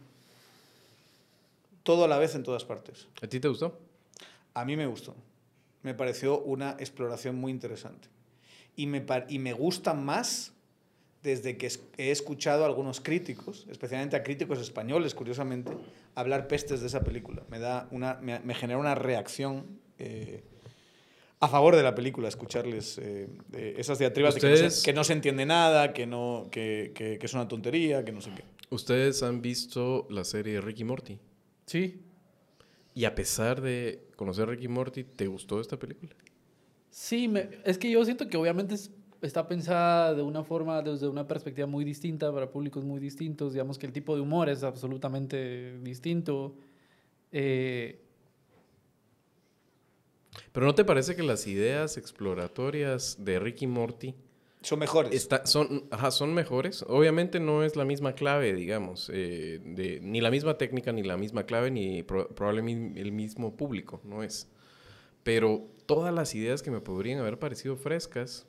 Todo 1.83 2.05
a 2.05 2.07
la 2.07 2.17
vez 2.19 2.35
en 2.35 2.43
todas 2.43 2.63
partes. 2.63 3.07
¿A 3.21 3.27
ti 3.27 3.39
te 3.39 3.47
gustó? 3.47 3.79
A 4.53 4.65
mí 4.65 4.75
me 4.77 4.85
gustó. 4.85 5.15
Me 5.81 5.93
pareció 5.95 6.39
una 6.41 6.71
exploración 6.79 7.35
muy 7.37 7.51
interesante. 7.51 8.07
Y 8.75 8.85
me, 8.85 9.01
par- 9.01 9.25
y 9.29 9.39
me 9.39 9.53
gusta 9.53 9.93
más 9.95 10.53
desde 11.23 11.57
que 11.57 11.69
he 11.97 12.11
escuchado 12.11 12.63
a 12.63 12.67
algunos 12.67 12.99
críticos, 12.99 13.67
especialmente 13.69 14.15
a 14.15 14.23
críticos 14.23 14.59
españoles, 14.59 15.13
curiosamente, 15.13 15.71
hablar 16.15 16.47
pestes 16.47 16.81
de 16.81 16.87
esa 16.87 17.01
película. 17.03 17.43
Me, 17.49 17.59
da 17.59 17.87
una, 17.91 18.15
me, 18.15 18.39
me 18.39 18.55
genera 18.55 18.79
una 18.79 18.95
reacción 18.95 19.79
eh, 19.99 20.43
a 21.39 21.47
favor 21.47 21.75
de 21.75 21.83
la 21.83 21.93
película, 21.95 22.27
escucharles 22.27 22.97
eh, 22.97 23.27
eh, 23.53 23.75
esas 23.77 23.99
diatribas 23.99 24.35
de 24.35 24.41
que 24.41 24.49
no, 24.49 24.69
se, 24.69 24.83
que 24.83 24.93
no 24.93 25.03
se 25.03 25.13
entiende 25.13 25.45
nada, 25.45 25.93
que, 25.93 26.05
no, 26.07 26.47
que, 26.51 26.91
que- 26.95 27.17
que 27.19 27.25
es 27.25 27.33
una 27.33 27.47
tontería, 27.47 28.03
que 28.05 28.11
no 28.11 28.21
sé 28.21 28.31
qué. 28.35 28.43
¿Ustedes 28.69 29.21
han 29.23 29.41
visto 29.41 30.07
la 30.09 30.23
serie 30.23 30.61
Ricky 30.61 30.83
Morty? 30.83 31.19
Sí. 31.65 32.01
Y 32.93 33.05
a 33.05 33.13
pesar 33.15 33.61
de 33.61 34.07
conocer 34.15 34.43
a 34.43 34.51
Ricky 34.51 34.67
Morty, 34.67 35.03
¿te 35.03 35.27
gustó 35.27 35.59
esta 35.61 35.77
película? 35.77 36.13
Sí, 36.89 37.27
me- 37.27 37.49
es 37.63 37.77
que 37.77 37.89
yo 37.89 38.03
siento 38.05 38.27
que 38.27 38.37
obviamente 38.37 38.75
es- 38.75 38.91
está 39.21 39.47
pensada 39.47 40.13
de 40.13 40.21
una 40.21 40.43
forma, 40.43 40.81
desde 40.81 41.07
una 41.07 41.27
perspectiva 41.27 41.67
muy 41.67 41.83
distinta, 41.85 42.31
para 42.33 42.49
públicos 42.49 42.83
muy 42.83 42.99
distintos. 42.99 43.53
Digamos 43.53 43.77
que 43.77 43.85
el 43.85 43.93
tipo 43.93 44.15
de 44.15 44.21
humor 44.21 44.49
es 44.49 44.63
absolutamente 44.63 45.77
distinto. 45.79 46.55
Eh, 47.31 47.99
Pero 50.51 50.65
¿no 50.65 50.75
te 50.75 50.85
parece 50.85 51.15
que 51.15 51.23
las 51.23 51.45
ideas 51.47 51.97
exploratorias 51.97 53.17
de 53.23 53.39
Ricky 53.39 53.67
Morty 53.67 54.15
Son 54.61 54.79
mejores. 54.79 55.13
está- 55.13 55.45
son, 55.45 55.85
ajá, 55.91 56.11
son 56.11 56.33
mejores? 56.33 56.83
Obviamente 56.87 57.39
no 57.39 57.63
es 57.63 57.75
la 57.75 57.85
misma 57.85 58.13
clave, 58.13 58.53
digamos, 58.53 59.09
eh, 59.13 59.59
de, 59.63 59.99
ni 60.01 60.21
la 60.21 60.31
misma 60.31 60.57
técnica, 60.57 60.91
ni 60.93 61.03
la 61.03 61.17
misma 61.17 61.43
clave, 61.45 61.69
ni 61.71 62.03
pro- 62.03 62.27
probablemente 62.29 62.99
el 63.01 63.11
mismo 63.11 63.55
público, 63.55 64.01
no 64.03 64.23
es. 64.23 64.47
Pero 65.23 65.67
todas 65.85 66.13
las 66.13 66.33
ideas 66.35 66.61
que 66.63 66.71
me 66.71 66.79
podrían 66.81 67.19
haber 67.19 67.37
parecido 67.37 67.75
frescas, 67.75 68.47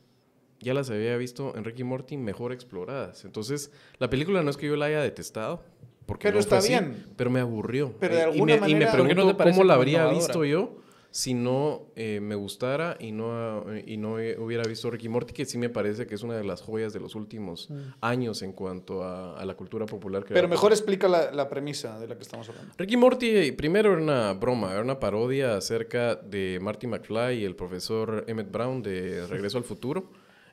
ya 0.62 0.74
las 0.74 0.88
había 0.90 1.16
visto 1.16 1.54
en 1.56 1.64
Ricky 1.64 1.84
Morty 1.84 2.16
mejor 2.16 2.52
exploradas. 2.52 3.24
Entonces, 3.24 3.70
la 3.98 4.08
película 4.08 4.42
no 4.42 4.50
es 4.50 4.56
que 4.56 4.66
yo 4.66 4.76
la 4.76 4.86
haya 4.86 5.02
detestado, 5.02 5.62
porque 6.06 6.28
Pero 6.28 6.34
no 6.34 6.40
está 6.40 6.58
así, 6.58 6.70
bien. 6.70 7.06
pero 7.16 7.30
me 7.30 7.40
aburrió. 7.40 7.94
Pero 8.00 8.14
de 8.16 8.22
alguna 8.22 8.56
y 8.56 8.60
me, 8.60 8.70
y 8.70 8.74
me 8.74 8.80
manera- 8.80 8.92
¿Por 8.96 9.06
qué 9.08 9.14
no 9.14 9.22
pregunto 9.36 9.44
cómo 9.44 9.64
la 9.64 9.74
habría 9.74 10.06
visto 10.08 10.44
yo 10.44 10.76
si 11.14 11.34
no 11.34 11.88
eh, 11.94 12.20
me 12.22 12.34
gustara 12.34 12.96
y 12.98 13.12
no, 13.12 13.70
eh, 13.70 13.84
y 13.86 13.98
no 13.98 14.18
eh, 14.18 14.34
hubiera 14.38 14.64
visto 14.64 14.90
Ricky 14.90 15.10
Morty, 15.10 15.34
que 15.34 15.44
sí 15.44 15.58
me 15.58 15.68
parece 15.68 16.06
que 16.06 16.14
es 16.14 16.22
una 16.22 16.34
de 16.38 16.42
las 16.42 16.62
joyas 16.62 16.94
de 16.94 17.00
los 17.00 17.14
últimos 17.14 17.68
años 18.00 18.40
en 18.40 18.52
cuanto 18.52 19.04
a, 19.04 19.38
a 19.38 19.44
la 19.44 19.54
cultura 19.54 19.84
popular. 19.84 20.24
que 20.24 20.32
Pero 20.32 20.48
mejor 20.48 20.72
explica 20.72 21.08
la, 21.08 21.30
la 21.30 21.50
premisa 21.50 22.00
de 22.00 22.08
la 22.08 22.16
que 22.16 22.22
estamos 22.22 22.48
hablando. 22.48 22.72
Ricky 22.78 22.96
Morty 22.96 23.52
primero 23.52 23.92
era 23.92 24.00
una 24.02 24.32
broma, 24.32 24.72
era 24.72 24.80
una 24.80 24.98
parodia 24.98 25.54
acerca 25.56 26.14
de 26.14 26.58
Marty 26.62 26.86
McFly 26.86 27.40
y 27.40 27.44
el 27.44 27.56
profesor 27.56 28.24
Emmett 28.26 28.50
Brown 28.50 28.82
de 28.82 29.26
Regreso 29.26 29.58
al 29.58 29.64
Futuro. 29.64 30.10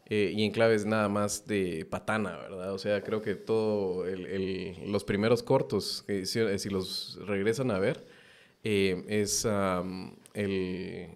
Eh, 0.09 0.33
y 0.35 0.43
en 0.43 0.51
claves 0.51 0.85
nada 0.85 1.09
más 1.09 1.45
de 1.47 1.85
patana, 1.89 2.37
¿verdad? 2.37 2.73
O 2.73 2.77
sea, 2.79 3.03
creo 3.03 3.21
que 3.21 3.35
todo 3.35 4.05
el- 4.07 4.25
el- 4.25 4.91
los 4.91 5.03
primeros 5.03 5.43
cortos, 5.43 6.03
que 6.07 6.25
si, 6.25 6.39
si 6.59 6.69
los 6.69 7.19
regresan 7.27 7.71
a 7.71 7.79
ver, 7.79 8.05
eh, 8.63 9.03
es 9.07 9.45
el, 10.33 11.07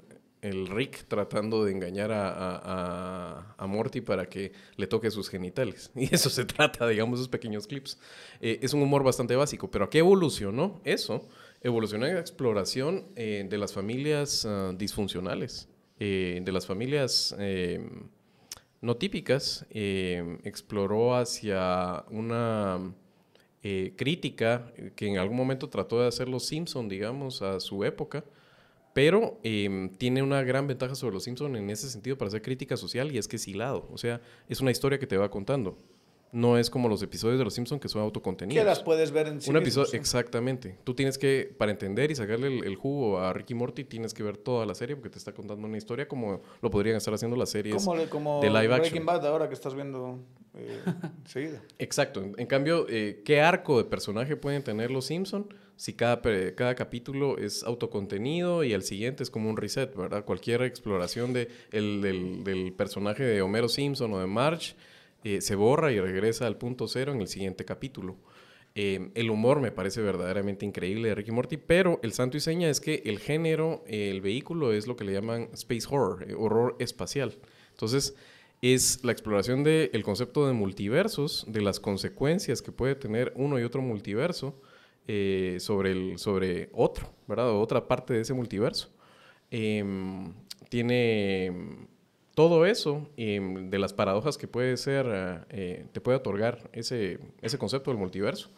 el 0.42 0.68
Rick 0.68 1.06
tratando 1.08 1.64
de 1.66 1.72
engañar 1.72 2.12
a, 2.12 3.56
a- 3.58 3.68
Morty 3.68 4.02
para 4.02 4.28
que 4.28 4.52
le 4.76 4.88
toque 4.88 5.10
sus 5.10 5.30
genitales. 5.30 5.92
Y 5.96 6.14
eso 6.14 6.30
se 6.30 6.46
trata, 6.46 6.88
digamos, 6.88 7.20
esos 7.20 7.30
pequeños 7.30 7.66
clips. 7.68 7.98
Eh, 8.42 8.60
es 8.62 8.74
un 8.74 8.82
humor 8.82 9.04
bastante 9.04 9.36
básico, 9.36 9.72
pero 9.72 9.86
¿a 9.86 9.90
qué 9.90 10.00
evolucionó 10.00 10.82
eso? 10.84 11.28
Evolucionó 11.62 12.06
en 12.06 12.16
la 12.16 12.20
exploración 12.22 13.06
eh, 13.16 13.46
de 13.50 13.58
las 13.58 13.74
familias 13.74 14.46
ah, 14.46 14.74
disfuncionales, 14.78 15.70
eh, 16.00 16.42
de 16.44 16.52
las 16.52 16.66
familias 16.68 17.34
eh, 17.40 17.80
no 18.84 18.98
típicas, 18.98 19.66
eh, 19.70 20.38
exploró 20.44 21.16
hacia 21.16 22.04
una 22.12 22.94
eh, 23.64 23.94
crítica 23.96 24.74
que 24.98 25.08
en 25.08 25.18
algún 25.18 25.38
momento 25.38 25.70
trató 25.70 26.02
de 26.02 26.10
hacer 26.10 26.28
los 26.28 26.46
Simpson, 26.46 26.90
digamos, 26.90 27.42
a 27.42 27.62
su 27.62 27.86
época, 27.86 28.26
pero 28.94 29.40
eh, 29.42 29.90
tiene 29.98 30.22
una 30.22 30.44
gran 30.44 30.68
ventaja 30.68 30.96
sobre 30.96 31.14
los 31.14 31.24
Simpson 31.24 31.56
en 31.56 31.70
ese 31.70 31.90
sentido 31.90 32.18
para 32.18 32.28
hacer 32.28 32.42
crítica 32.42 32.76
social 32.76 33.10
y 33.14 33.18
es 33.18 33.30
que 33.30 33.38
es 33.38 33.48
hilado, 33.48 33.88
o 33.90 33.98
sea, 33.98 34.20
es 34.50 34.60
una 34.60 34.72
historia 34.72 35.00
que 35.00 35.08
te 35.08 35.16
va 35.16 35.32
contando. 35.32 35.78
No 36.34 36.58
es 36.58 36.70
como 36.70 36.90
los 36.90 37.02
episodios 37.02 37.38
de 37.38 37.46
los 37.46 37.54
Simpson 37.54 37.80
que 37.80 37.88
son 37.88 38.02
autocontenidos. 38.02 38.62
Que 38.62 38.66
las 38.68 38.82
puedes 38.84 39.12
ver 39.12 39.28
en 39.28 39.40
sí 39.40 39.50
Un 39.50 39.56
episodio, 39.58 39.86
sí. 39.88 39.96
exactamente. 39.98 40.78
Tú 40.84 40.94
tienes 40.96 41.18
que, 41.18 41.54
para 41.58 41.72
entender 41.72 42.12
y 42.12 42.16
sacarle 42.16 42.48
el, 42.48 42.64
el 42.66 42.76
jugo 42.76 43.20
a 43.20 43.32
Ricky 43.34 43.54
Morty, 43.54 43.84
tienes 43.86 44.14
que 44.14 44.24
ver 44.24 44.36
toda 44.38 44.66
la 44.66 44.76
serie 44.76 44.96
porque 44.96 45.12
te 45.12 45.18
está 45.20 45.32
contando 45.34 45.66
una 45.68 45.78
historia 45.78 46.08
como 46.08 46.42
lo 46.62 46.70
podrían 46.72 46.98
estar 46.98 47.14
haciendo 47.14 47.38
las 47.38 47.52
series 47.52 47.76
Como, 47.76 48.04
como 48.10 48.42
de 48.42 48.50
live 48.50 48.68
Breaking 48.68 48.86
action. 48.88 49.06
Bad 49.06 49.26
ahora 49.28 49.48
que 49.48 49.54
estás 49.54 49.76
viendo 49.76 50.20
eh, 50.56 50.80
enseguida. 51.24 51.62
Exacto. 51.80 52.22
En, 52.22 52.34
en 52.38 52.48
cambio, 52.48 52.88
eh, 52.90 53.22
¿qué 53.24 53.40
arco 53.40 53.78
de 53.78 53.86
personaje 53.86 54.36
pueden 54.36 54.64
tener 54.64 54.92
los 54.92 55.06
Simpson 55.06 55.54
si 55.76 55.94
cada, 55.94 56.22
cada 56.56 56.76
capítulo 56.76 57.38
es 57.38 57.64
autocontenido 57.64 58.64
y 58.64 58.74
el 58.74 58.84
siguiente 58.84 59.24
es 59.24 59.30
como 59.30 59.50
un 59.50 59.58
reset, 59.58 59.96
¿verdad? 59.96 60.26
Cualquier 60.26 60.62
exploración 60.64 61.34
de 61.34 61.48
el- 61.72 62.02
del, 62.02 62.44
del 62.44 62.74
personaje 62.74 63.24
de 63.24 63.42
Homero 63.42 63.70
Simpson 63.70 64.14
o 64.14 64.20
de 64.20 64.28
Marge 64.28 64.76
eh, 65.24 65.42
se 65.42 65.56
borra 65.56 65.92
y 65.92 66.00
regresa 66.00 66.48
al 66.48 66.58
punto 66.58 66.88
cero 66.88 67.14
en 67.14 67.22
el 67.22 67.28
siguiente 67.28 67.66
capítulo. 67.66 68.18
Eh, 68.76 69.12
el 69.14 69.30
humor 69.30 69.62
me 69.62 69.72
parece 69.72 70.02
verdaderamente 70.02 70.66
increíble 70.66 71.10
de 71.10 71.16
Ricky 71.16 71.32
Morty, 71.32 71.58
pero 71.58 72.00
el 72.04 72.12
santo 72.12 72.38
y 72.38 72.40
seña 72.40 72.70
es 72.70 72.82
que 72.82 73.04
el 73.06 73.20
género, 73.20 73.84
el 73.88 74.22
vehículo 74.22 74.74
es 74.74 74.88
lo 74.88 74.96
que 74.96 75.04
le 75.04 75.14
llaman 75.14 75.50
space 75.54 75.88
horror, 75.90 76.26
eh, 76.30 76.34
horror 76.34 76.76
espacial. 76.80 77.38
Entonces, 77.72 78.16
es 78.62 79.04
la 79.04 79.12
exploración 79.12 79.64
del 79.64 80.04
concepto 80.04 80.48
de 80.48 80.54
multiversos, 80.54 81.46
de 81.48 81.62
las 81.62 81.80
consecuencias 81.80 82.62
que 82.62 82.72
puede 82.72 82.96
tener 82.96 83.34
uno 83.36 83.60
y 83.60 83.64
otro 83.64 83.82
multiverso 83.82 84.62
sobre, 85.58 85.92
el, 85.92 86.18
sobre 86.18 86.70
otro, 86.72 87.10
¿verdad? 87.28 87.50
O 87.50 87.60
otra 87.60 87.90
parte 87.90 88.14
de 88.14 88.22
ese 88.22 88.34
multiverso. 88.34 88.90
Em, 89.52 90.34
tiene 90.70 91.52
todo 92.34 92.66
eso 92.66 93.08
em, 93.18 93.70
de 93.70 93.80
las 93.80 93.94
paradojas 93.94 94.38
que 94.38 94.48
puede 94.48 94.78
ser, 94.78 95.06
ah, 95.08 95.46
eh, 95.50 95.86
te 95.92 96.02
puede 96.02 96.18
otorgar 96.18 96.70
ese, 96.74 97.20
ese 97.42 97.58
concepto 97.58 97.92
del 97.92 98.00
multiverso, 98.00 98.50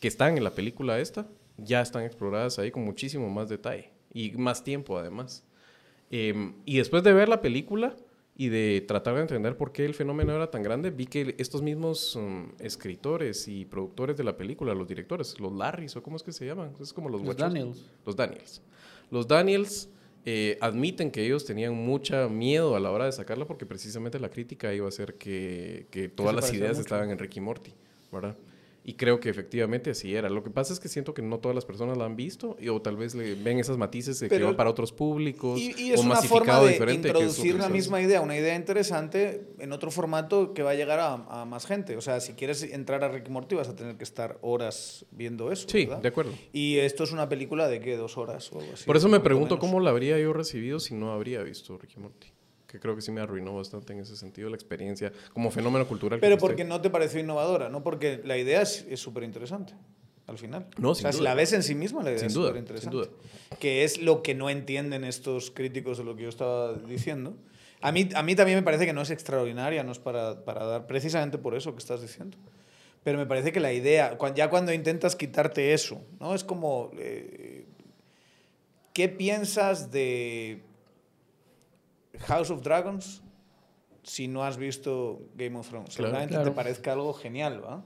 que 0.00 0.08
están 0.08 0.36
en 0.36 0.44
la 0.44 0.50
película 0.50 0.98
esta, 0.98 1.26
ya 1.56 1.80
están 1.80 2.04
exploradas 2.04 2.58
ahí 2.58 2.70
con 2.70 2.84
muchísimo 2.84 3.30
más 3.30 3.48
detalle 3.48 3.90
y 4.12 4.32
más 4.32 4.62
tiempo 4.64 4.98
además. 4.98 5.44
Em, 6.10 6.54
y 6.64 6.76
después 6.76 7.02
de 7.02 7.12
ver 7.12 7.28
la 7.28 7.40
película 7.40 7.96
y 8.36 8.48
de 8.48 8.84
tratar 8.86 9.14
de 9.14 9.22
entender 9.22 9.56
por 9.56 9.72
qué 9.72 9.84
el 9.84 9.94
fenómeno 9.94 10.34
era 10.34 10.50
tan 10.50 10.62
grande, 10.62 10.90
vi 10.90 11.06
que 11.06 11.34
estos 11.38 11.62
mismos 11.62 12.16
um, 12.16 12.48
escritores 12.58 13.46
y 13.48 13.64
productores 13.64 14.16
de 14.16 14.24
la 14.24 14.36
película, 14.36 14.74
los 14.74 14.88
directores, 14.88 15.38
los 15.38 15.52
Larrys 15.52 15.96
o 15.96 16.02
cómo 16.02 16.16
es 16.16 16.22
que 16.22 16.32
se 16.32 16.44
llaman, 16.44 16.72
es 16.80 16.92
como 16.92 17.08
los, 17.08 17.22
Los. 17.22 17.36
Daniels. 17.36 17.84
Los 18.04 18.16
Daniels. 18.16 18.62
Los 19.10 19.28
Daniels 19.28 19.88
eh, 20.26 20.56
admiten 20.60 21.10
que 21.10 21.24
ellos 21.24 21.44
tenían 21.44 21.74
mucha 21.74 22.28
miedo 22.28 22.76
a 22.76 22.80
la 22.80 22.90
hora 22.90 23.04
de 23.04 23.12
sacarla 23.12 23.46
porque 23.46 23.66
precisamente 23.66 24.18
la 24.18 24.30
crítica 24.30 24.72
iba 24.72 24.88
a 24.88 24.90
ser 24.90 25.14
que, 25.14 25.86
que 25.90 26.08
todas 26.08 26.34
las 26.34 26.52
ideas 26.52 26.72
mucho. 26.72 26.80
estaban 26.80 27.10
en 27.10 27.18
Ricky 27.18 27.40
Morty, 27.40 27.72
¿verdad? 28.10 28.36
Y 28.86 28.94
creo 28.96 29.18
que 29.18 29.30
efectivamente 29.30 29.90
así 29.90 30.14
era. 30.14 30.28
Lo 30.28 30.42
que 30.44 30.50
pasa 30.50 30.74
es 30.74 30.78
que 30.78 30.88
siento 30.90 31.14
que 31.14 31.22
no 31.22 31.38
todas 31.38 31.54
las 31.54 31.64
personas 31.64 31.96
la 31.96 32.04
han 32.04 32.16
visto 32.16 32.54
y, 32.60 32.68
o 32.68 32.82
tal 32.82 32.96
vez 32.98 33.14
le 33.14 33.34
ven 33.34 33.58
esas 33.58 33.78
matices 33.78 34.20
de 34.20 34.28
que 34.28 34.34
Pero- 34.36 34.48
va 34.50 34.56
para 34.58 34.68
otros 34.68 34.92
públicos 34.92 35.58
Y, 35.58 35.72
y 35.80 35.92
es 35.92 35.98
o 35.98 36.02
una 36.02 36.16
masificado 36.16 36.44
forma 36.44 36.60
de 36.66 36.72
diferente. 36.72 37.02
que 37.02 37.08
introducir 37.08 37.52
que 37.52 37.58
estás- 37.60 37.70
misma 37.70 38.02
idea, 38.02 38.20
una 38.20 38.36
idea 38.36 38.54
interesante 38.54 39.48
en 39.58 39.72
otro 39.72 39.90
formato 39.90 40.52
que 40.52 40.62
va 40.62 40.72
a 40.72 40.74
llegar 40.74 41.00
a, 41.00 41.14
a 41.14 41.44
más 41.46 41.64
gente. 41.64 41.96
O 41.96 42.02
sea, 42.02 42.20
si 42.20 42.34
quieres 42.34 42.62
entrar 42.62 43.02
a 43.04 43.08
Rick 43.08 43.26
y 43.28 43.30
Morty 43.30 43.54
vas 43.54 43.70
a 43.70 43.74
tener 43.74 43.96
que 43.96 44.04
estar 44.04 44.38
horas 44.42 45.06
viendo 45.12 45.50
eso. 45.50 45.66
Sí, 45.66 45.86
¿verdad? 45.86 46.02
de 46.02 46.08
acuerdo. 46.08 46.32
Y 46.52 46.76
esto 46.76 47.04
es 47.04 47.12
una 47.12 47.26
película 47.30 47.68
de 47.68 47.80
qué, 47.80 47.96
dos 47.96 48.18
horas 48.18 48.52
o 48.52 48.60
algo 48.60 48.74
así. 48.74 48.84
Por 48.84 48.98
eso 48.98 49.08
me 49.08 49.18
pregunto 49.20 49.54
menos. 49.54 49.60
cómo 49.66 49.80
la 49.80 49.90
habría 49.90 50.18
yo 50.18 50.34
recibido 50.34 50.78
si 50.78 50.94
no 50.94 51.10
habría 51.10 51.42
visto 51.42 51.78
Ricky 51.78 51.98
Morty. 52.00 52.26
Que 52.74 52.80
creo 52.80 52.96
que 52.96 53.02
sí 53.02 53.12
me 53.12 53.20
arruinó 53.20 53.54
bastante 53.54 53.92
en 53.92 54.00
ese 54.00 54.16
sentido 54.16 54.50
la 54.50 54.56
experiencia 54.56 55.12
como 55.32 55.52
fenómeno 55.52 55.86
cultural. 55.86 56.18
que 56.18 56.26
Pero 56.26 56.38
porque 56.38 56.64
no 56.64 56.80
te 56.80 56.90
pareció 56.90 57.20
innovadora, 57.20 57.68
no 57.68 57.84
porque 57.84 58.20
la 58.24 58.36
idea 58.36 58.62
es 58.62 58.84
súper 58.96 59.22
interesante. 59.22 59.74
Al 60.26 60.38
final. 60.38 60.66
No, 60.76 60.90
o 60.90 60.94
sea, 60.96 61.12
si 61.12 61.22
la 61.22 61.34
ves 61.34 61.52
en 61.52 61.62
sí 61.62 61.76
misma, 61.76 62.02
la 62.02 62.10
idea 62.10 62.18
Sin 62.18 62.26
es 62.26 62.34
duda, 62.34 62.48
súper 62.48 62.58
interesante. 62.58 62.96
sin 62.96 63.12
duda. 63.12 63.58
Que 63.60 63.84
es 63.84 64.02
lo 64.02 64.24
que 64.24 64.34
no 64.34 64.50
entienden 64.50 65.04
estos 65.04 65.52
críticos 65.52 65.98
de 65.98 66.02
lo 66.02 66.16
que 66.16 66.24
yo 66.24 66.28
estaba 66.28 66.72
diciendo. 66.72 67.36
A 67.80 67.92
mí, 67.92 68.08
a 68.12 68.24
mí 68.24 68.34
también 68.34 68.58
me 68.58 68.64
parece 68.64 68.86
que 68.86 68.92
no 68.92 69.02
es 69.02 69.10
extraordinaria, 69.10 69.84
no 69.84 69.92
es 69.92 70.00
para, 70.00 70.44
para 70.44 70.64
dar 70.64 70.88
precisamente 70.88 71.38
por 71.38 71.54
eso 71.54 71.74
que 71.74 71.78
estás 71.78 72.02
diciendo. 72.02 72.36
Pero 73.04 73.18
me 73.18 73.26
parece 73.26 73.52
que 73.52 73.60
la 73.60 73.72
idea, 73.72 74.18
ya 74.34 74.50
cuando 74.50 74.72
intentas 74.72 75.14
quitarte 75.14 75.74
eso, 75.74 76.04
¿no? 76.18 76.34
Es 76.34 76.42
como, 76.42 76.90
eh, 76.98 77.66
¿qué 78.94 79.08
piensas 79.08 79.92
de 79.92 80.60
House 82.20 82.50
of 82.50 82.62
Dragons 82.62 83.22
si 84.02 84.28
no 84.28 84.44
has 84.44 84.56
visto 84.56 85.22
Game 85.34 85.56
of 85.58 85.68
Thrones? 85.68 85.94
Claro. 85.96 86.08
Seguramente 86.10 86.34
Claro. 86.34 86.50
te 86.50 86.54
parezca 86.54 86.92
algo 86.92 87.12
genial, 87.14 87.62
¿va? 87.64 87.84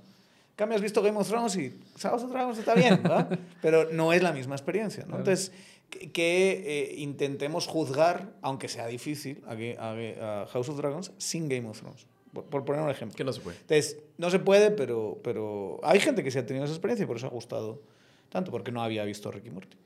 Cambio, 0.57 0.75
has 0.77 0.83
visto 0.83 1.03
Game 1.03 1.17
of 1.19 1.29
Thrones 1.29 1.57
y 1.57 1.73
House 2.01 2.23
of 2.25 2.31
Dragons 2.33 2.59
está 2.59 2.75
bien, 2.75 3.01
¿va? 3.09 3.29
Pero 3.63 3.91
no 3.93 4.13
es 4.13 4.23
la 4.23 4.33
misma 4.33 4.57
experiencia, 4.57 5.05
¿no? 5.07 5.19
Entonces, 5.19 5.53
que, 5.89 6.11
que, 6.11 6.51
eh, 6.67 6.95
intentemos 6.99 7.67
juzgar, 7.69 8.33
aunque 8.43 8.69
sea 8.69 8.87
difícil, 8.89 9.43
a, 9.47 9.53
a 9.53 10.43
a 10.43 10.47
House 10.47 10.69
of 10.69 10.77
Dragons 10.77 11.13
sin 11.19 11.49
Game 11.49 11.69
of 11.69 11.79
Thrones. 11.81 12.07
Por, 12.33 12.45
por 12.45 12.65
poner 12.65 12.83
un 12.83 12.91
ejemplo. 12.91 13.17
Que 13.17 13.25
no 13.25 13.33
se 13.33 13.41
puede. 13.41 13.57
Entonces, 13.59 13.99
no 14.19 14.29
se 14.31 14.39
puede, 14.41 14.71
pero, 14.73 15.19
pero 15.23 15.79
hay 15.83 16.01
gente 16.01 16.23
que 16.25 16.31
sí 16.31 16.39
ha 16.39 16.45
tenido 16.45 16.65
esa 16.65 16.75
experiencia 16.75 17.05
y 17.05 17.07
por 17.07 17.17
eso 17.17 17.27
ha 17.27 17.31
gustado 17.31 17.81
tanto, 18.29 18.51
porque 18.51 18.71
no 18.73 18.83
había 18.83 19.05
visto 19.05 19.31
Ricky 19.31 19.51
Morty. 19.51 19.79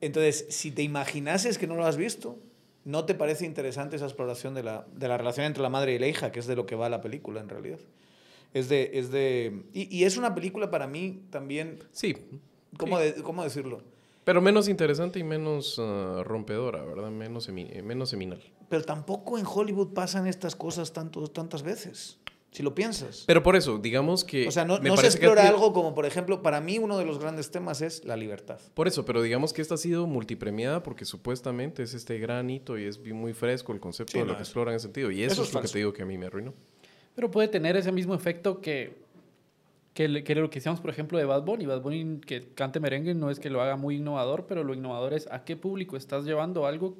Entonces, 0.00 0.46
si 0.50 0.70
te 0.70 0.82
imaginases 0.82 1.58
que 1.58 1.66
no 1.66 1.74
lo 1.74 1.84
has 1.84 1.96
visto, 1.96 2.38
¿no 2.86 3.04
te 3.04 3.14
parece 3.14 3.44
interesante 3.44 3.96
esa 3.96 4.06
exploración 4.06 4.54
de 4.54 4.62
la, 4.62 4.86
de 4.94 5.08
la 5.08 5.18
relación 5.18 5.44
entre 5.44 5.62
la 5.62 5.68
madre 5.68 5.92
y 5.94 5.98
la 5.98 6.06
hija, 6.08 6.32
que 6.32 6.40
es 6.40 6.46
de 6.46 6.56
lo 6.56 6.64
que 6.64 6.74
va 6.76 6.88
la 6.88 7.02
película 7.02 7.40
en 7.40 7.48
realidad? 7.50 7.78
Es 8.54 8.70
de... 8.70 8.92
Es 8.94 9.10
de 9.10 9.64
y, 9.74 9.94
y 9.94 10.04
es 10.04 10.16
una 10.16 10.34
película 10.34 10.70
para 10.70 10.86
mí 10.86 11.24
también, 11.30 11.80
Sí. 11.92 12.16
¿cómo, 12.78 12.98
sí. 12.98 13.04
de- 13.04 13.22
¿cómo 13.22 13.44
decirlo? 13.44 13.82
Pero 14.24 14.40
menos 14.40 14.68
interesante 14.68 15.18
y 15.18 15.24
menos 15.24 15.78
ah, 15.78 16.22
rompedora, 16.24 16.82
¿verdad? 16.84 17.10
Menos, 17.10 17.48
semi- 17.48 17.68
eh, 17.70 17.82
menos 17.82 18.08
seminal. 18.08 18.42
Pero 18.68 18.82
tampoco 18.82 19.38
en 19.38 19.44
Hollywood 19.46 19.92
pasan 19.92 20.26
estas 20.26 20.56
cosas 20.56 20.92
tanto, 20.92 21.26
tantas 21.28 21.62
veces, 21.62 22.18
si 22.52 22.62
lo 22.62 22.74
piensas. 22.74 23.24
Pero 23.26 23.42
por 23.42 23.54
eso, 23.56 23.78
digamos 23.78 24.24
que. 24.24 24.48
o 24.48 24.50
sea, 24.50 24.64
no, 24.64 24.78
me 24.80 24.88
no 24.88 24.96
se 24.96 25.02
que 25.02 25.08
explora 25.08 25.42
ti- 25.42 25.48
algo 25.48 25.72
como, 25.74 25.94
por 25.94 26.06
ejemplo, 26.06 26.42
para 26.42 26.60
mí 26.60 26.78
uno 26.78 26.96
de 26.98 27.04
los 27.04 27.18
grandes 27.18 27.50
temas 27.50 27.82
es 27.82 28.04
la 28.04 28.16
libertad. 28.16 28.58
Por 28.74 28.88
eso, 28.88 29.04
pero 29.04 29.20
digamos 29.20 29.52
que 29.52 29.60
esta 29.62 29.74
ha 29.74 29.78
sido 29.78 30.06
multipremiada 30.06 30.82
porque 30.82 31.04
supuestamente 31.04 31.82
es 31.82 31.92
este 31.92 32.18
gran 32.18 32.48
hito 32.48 32.78
y 32.78 32.84
es 32.84 32.98
muy 32.98 33.34
fresco 33.34 33.72
el 33.72 33.80
concepto 33.80 34.12
Sí, 34.12 34.18
de 34.18 34.24
no, 34.24 34.30
lo 34.32 34.36
que 34.38 34.42
explora 34.44 34.70
en 34.70 34.76
ese 34.76 34.84
sentido. 34.84 35.10
Y 35.10 35.22
eso, 35.22 35.34
eso 35.34 35.42
es, 35.42 35.48
es 35.48 35.54
lo 35.54 35.60
que 35.62 35.68
te 35.68 35.78
digo 35.78 35.92
que 35.92 36.02
a 36.02 36.06
mí 36.06 36.16
me 36.16 36.26
arruinó. 36.26 36.54
Pero 37.14 37.30
puede 37.30 37.48
tener 37.48 37.76
ese 37.76 37.92
mismo 37.92 38.14
efecto 38.14 38.60
que, 38.62 38.96
que, 39.94 40.22
que 40.24 40.34
lo 40.34 40.48
que 40.50 40.54
decíamos, 40.58 40.80
por 40.80 40.90
ejemplo, 40.90 41.18
de 41.18 41.24
Bad 41.24 41.42
Bunny. 41.42 41.66
Bad 41.66 41.80
Bunny 41.82 42.20
que 42.20 42.48
cante 42.54 42.80
merengue 42.80 43.14
no 43.14 43.30
es 43.30 43.38
que 43.40 43.50
lo 43.50 43.60
haga 43.62 43.76
muy 43.76 43.96
innovador, 43.96 44.46
pero 44.46 44.64
lo 44.64 44.72
innovador 44.74 45.12
es 45.14 45.26
a 45.30 45.44
qué 45.44 45.56
público 45.56 45.96
estás 45.96 46.24
llevando 46.24 46.66
algo 46.66 46.96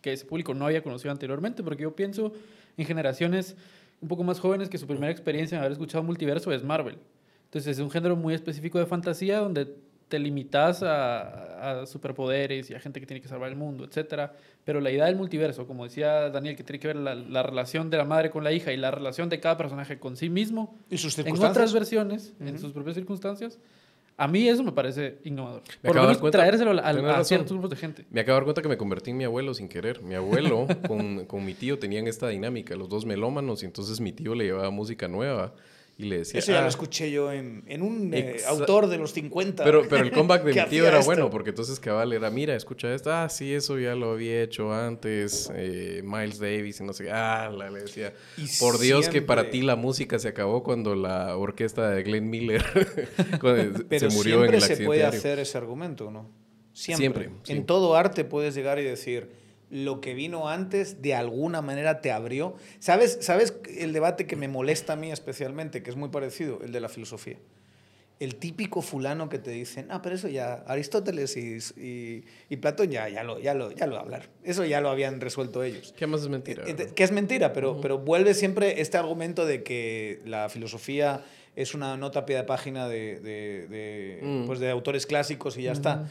que 0.00 0.12
ese 0.12 0.24
público 0.26 0.52
no 0.54 0.66
había 0.66 0.82
conocido 0.82 1.10
anteriormente. 1.12 1.62
Porque 1.62 1.82
yo 1.84 1.96
pienso 1.96 2.32
en 2.76 2.84
generaciones 2.86 3.56
un 4.04 4.08
poco 4.08 4.22
más 4.22 4.38
jóvenes 4.38 4.68
que 4.68 4.76
su 4.76 4.86
primera 4.86 5.10
experiencia 5.10 5.56
en 5.56 5.60
haber 5.60 5.72
escuchado 5.72 6.04
multiverso 6.04 6.52
es 6.52 6.62
Marvel. 6.62 6.98
Entonces 7.46 7.78
es 7.78 7.82
un 7.82 7.90
género 7.90 8.16
muy 8.16 8.34
específico 8.34 8.78
de 8.78 8.84
fantasía 8.84 9.38
donde 9.38 9.66
te 10.08 10.18
limitas 10.18 10.82
a, 10.82 11.80
a 11.80 11.86
superpoderes 11.86 12.68
y 12.68 12.74
a 12.74 12.80
gente 12.80 13.00
que 13.00 13.06
tiene 13.06 13.22
que 13.22 13.28
salvar 13.28 13.48
el 13.48 13.56
mundo, 13.56 13.84
etcétera. 13.84 14.34
Pero 14.62 14.82
la 14.82 14.90
idea 14.90 15.06
del 15.06 15.16
multiverso, 15.16 15.66
como 15.66 15.84
decía 15.84 16.28
Daniel, 16.28 16.54
que 16.54 16.62
tiene 16.62 16.78
que 16.80 16.88
ver 16.88 16.96
la, 16.96 17.14
la 17.14 17.42
relación 17.42 17.88
de 17.88 17.96
la 17.96 18.04
madre 18.04 18.28
con 18.28 18.44
la 18.44 18.52
hija 18.52 18.72
y 18.72 18.76
la 18.76 18.90
relación 18.90 19.30
de 19.30 19.40
cada 19.40 19.56
personaje 19.56 19.98
con 19.98 20.18
sí 20.18 20.28
mismo, 20.28 20.78
¿Y 20.90 20.98
sus 20.98 21.18
en 21.18 21.42
otras 21.42 21.72
versiones, 21.72 22.34
en 22.40 22.58
sus 22.58 22.72
propias 22.72 22.96
circunstancias, 22.96 23.58
a 24.16 24.28
mí 24.28 24.48
eso 24.48 24.62
me 24.62 24.72
parece 24.72 25.18
innovador. 25.24 25.62
Me 25.82 25.88
Por 25.88 25.96
lo 25.96 26.02
menos 26.02 26.18
cuenta- 26.18 26.38
traérselo 26.38 26.70
tenés 26.70 26.84
a 26.86 26.92
razón. 26.92 27.24
ciertos 27.24 27.52
grupos 27.52 27.70
de 27.70 27.76
gente. 27.76 28.04
Me 28.10 28.20
acabo 28.20 28.34
de 28.36 28.38
dar 28.40 28.44
cuenta 28.44 28.62
que 28.62 28.68
me 28.68 28.76
convertí 28.76 29.10
en 29.10 29.16
mi 29.16 29.24
abuelo 29.24 29.54
sin 29.54 29.68
querer. 29.68 30.02
Mi 30.02 30.14
abuelo 30.14 30.66
con, 30.88 31.24
con 31.26 31.44
mi 31.44 31.54
tío 31.54 31.78
tenían 31.78 32.06
esta 32.06 32.28
dinámica, 32.28 32.76
los 32.76 32.88
dos 32.88 33.04
melómanos, 33.06 33.62
y 33.62 33.66
entonces 33.66 34.00
mi 34.00 34.12
tío 34.12 34.34
le 34.34 34.44
llevaba 34.44 34.70
música 34.70 35.08
nueva 35.08 35.54
y 35.96 36.04
le 36.06 36.18
decía. 36.18 36.40
Eso 36.40 36.50
ya 36.52 36.58
"Ah, 36.58 36.62
lo 36.62 36.68
escuché 36.68 37.10
yo 37.10 37.30
en, 37.32 37.62
en 37.66 37.80
un 37.82 38.12
eh, 38.12 38.38
autor 38.48 38.88
de 38.88 38.98
los 38.98 39.12
50. 39.12 39.62
Pero, 39.62 39.82
pero 39.88 40.02
el 40.02 40.10
comeback 40.10 40.42
de 40.44 40.54
mi 40.54 40.68
tío 40.68 40.86
era 40.88 40.98
esto. 40.98 41.06
bueno, 41.06 41.30
porque 41.30 41.50
entonces 41.50 41.78
cabal 41.78 42.12
era, 42.12 42.30
mira, 42.30 42.56
escucha 42.56 42.92
esto, 42.92 43.12
ah, 43.12 43.28
sí, 43.28 43.54
eso 43.54 43.78
ya 43.78 43.94
lo 43.94 44.10
había 44.12 44.42
hecho 44.42 44.72
antes, 44.74 45.52
eh, 45.54 46.02
Miles 46.04 46.38
Davis 46.40 46.80
y 46.80 46.84
no 46.84 46.92
sé 46.92 47.04
qué, 47.04 47.10
ah, 47.12 47.48
la, 47.56 47.70
le 47.70 47.82
decía, 47.82 48.12
Y 48.36 48.46
por 48.58 48.78
Dios 48.78 49.08
que 49.08 49.22
para 49.22 49.42
siempre- 49.42 49.60
ti 49.60 49.64
la 49.66 49.76
música 49.76 50.18
se 50.18 50.28
acabó 50.28 50.62
cuando 50.64 50.94
la 50.96 51.36
orquesta 51.36 51.88
de 51.90 52.02
Glenn 52.02 52.28
Miller 52.28 52.62
se 53.98 54.08
murió 54.08 54.44
en 54.44 54.50
siempre 54.50 54.56
el 54.56 54.60
se 54.60 54.72
accidente 54.72 54.84
puede 54.86 55.04
aéreo. 55.04 55.18
hacer 55.18 55.38
ese 55.38 55.58
argumento, 55.58 56.10
¿no? 56.10 56.28
Siempre. 56.72 57.26
Siempre, 57.26 57.30
sí. 57.44 57.52
En 57.52 57.66
todo 57.66 57.94
arte 57.94 58.24
puedes 58.24 58.54
llegar 58.54 58.78
y 58.80 58.82
decir, 58.82 59.30
lo 59.70 60.00
que 60.00 60.14
vino 60.14 60.48
antes 60.48 61.02
de 61.02 61.14
alguna 61.14 61.62
manera 61.62 62.00
te 62.00 62.12
abrió. 62.12 62.54
¿Sabes, 62.78 63.18
¿Sabes 63.20 63.54
el 63.76 63.92
debate 63.92 64.26
que 64.26 64.36
me 64.36 64.48
molesta 64.48 64.92
a 64.92 64.96
mí 64.96 65.10
especialmente, 65.10 65.82
que 65.82 65.90
es 65.90 65.96
muy 65.96 66.10
parecido, 66.10 66.60
el 66.62 66.72
de 66.72 66.80
la 66.80 66.88
filosofía? 66.88 67.36
El 68.20 68.36
típico 68.36 68.80
fulano 68.80 69.28
que 69.28 69.40
te 69.40 69.50
dicen, 69.50 69.88
ah, 69.90 70.00
pero 70.00 70.14
eso 70.14 70.28
ya, 70.28 70.62
Aristóteles 70.68 71.36
y, 71.36 71.58
y, 71.80 72.24
y 72.48 72.56
Platón 72.58 72.88
ya, 72.90 73.08
ya, 73.08 73.24
lo, 73.24 73.40
ya, 73.40 73.54
lo, 73.54 73.72
ya 73.72 73.88
lo 73.88 73.98
hablaron. 73.98 74.28
Eso 74.44 74.64
ya 74.64 74.80
lo 74.80 74.88
habían 74.88 75.20
resuelto 75.20 75.64
ellos. 75.64 75.92
¿Qué 75.96 76.06
más 76.06 76.22
es 76.22 76.28
mentira? 76.28 76.62
Que 76.64 77.02
es 77.02 77.10
mentira, 77.10 77.52
pero, 77.52 77.80
pero 77.80 77.98
vuelve 77.98 78.34
siempre 78.34 78.80
este 78.80 78.98
argumento 78.98 79.44
de 79.46 79.64
que 79.64 80.20
la 80.24 80.48
filosofía 80.48 81.24
es 81.56 81.74
una 81.74 81.96
nota 81.96 82.20
a 82.20 82.26
pie 82.26 82.36
de 82.36 82.44
página 82.44 82.88
de, 82.88 83.18
de, 83.20 83.66
de, 83.68 84.20
Mm. 84.22 84.46
pues 84.46 84.60
de 84.60 84.70
autores 84.70 85.06
clásicos 85.06 85.56
y 85.58 85.62
ya 85.62 85.72
está. 85.72 86.08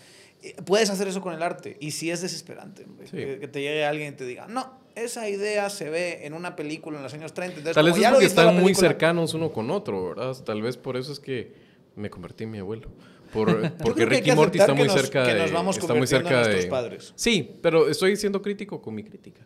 Puedes 0.66 0.90
hacer 0.90 1.08
eso 1.08 1.22
con 1.22 1.34
el 1.34 1.42
arte 1.42 1.78
y 1.80 1.92
sí 1.92 2.10
es 2.12 2.22
desesperante. 2.22 2.84
hombre, 2.86 3.08
Sí. 3.08 3.18
Que, 3.18 3.40
que 3.40 3.48
te 3.48 3.62
llegue 3.62 3.86
alguien 3.86 4.14
y 4.14 4.16
te 4.18 4.26
diga, 4.26 4.48
no, 4.48 4.82
esa 4.96 5.28
idea 5.30 5.70
se 5.70 5.90
ve 5.90 6.26
en 6.26 6.34
una 6.34 6.56
película 6.56 6.98
en 6.98 7.04
los 7.04 7.14
años 7.14 7.34
30. 7.34 7.58
Entonces, 7.60 7.76
Tal 7.76 7.86
vez 7.86 7.98
es 7.98 8.10
porque 8.10 8.26
están 8.26 8.60
muy 8.60 8.76
cercanos 8.76 9.34
uno 9.34 9.52
con 9.52 9.72
otro, 9.72 10.10
¿verdad? 10.10 10.36
Tal 10.44 10.62
vez 10.62 10.78
por 10.78 10.98
eso 10.98 11.12
es 11.12 11.20
que 11.20 11.54
me 11.96 12.10
convertí 12.10 12.44
en 12.44 12.52
mi 12.52 12.58
abuelo. 12.60 12.90
Por, 13.32 13.72
porque 13.78 14.06
Ricky 14.06 14.32
Morty 14.34 14.60
está 14.60 14.74
muy 14.74 14.88
nos- 14.88 14.94
cerca 15.00 15.26
que 15.26 15.34
de... 15.34 15.42
nos 15.42 15.52
vamos 15.52 15.78
está 15.78 15.94
muy 15.94 16.06
cerca 16.08 16.48
de... 16.48 16.68
padres. 16.68 17.14
Sí, 17.16 17.58
pero 17.62 17.88
estoy 17.90 18.16
siendo 18.18 18.42
crítico 18.42 18.82
con 18.82 18.94
mi 18.96 19.04
crítica. 19.04 19.42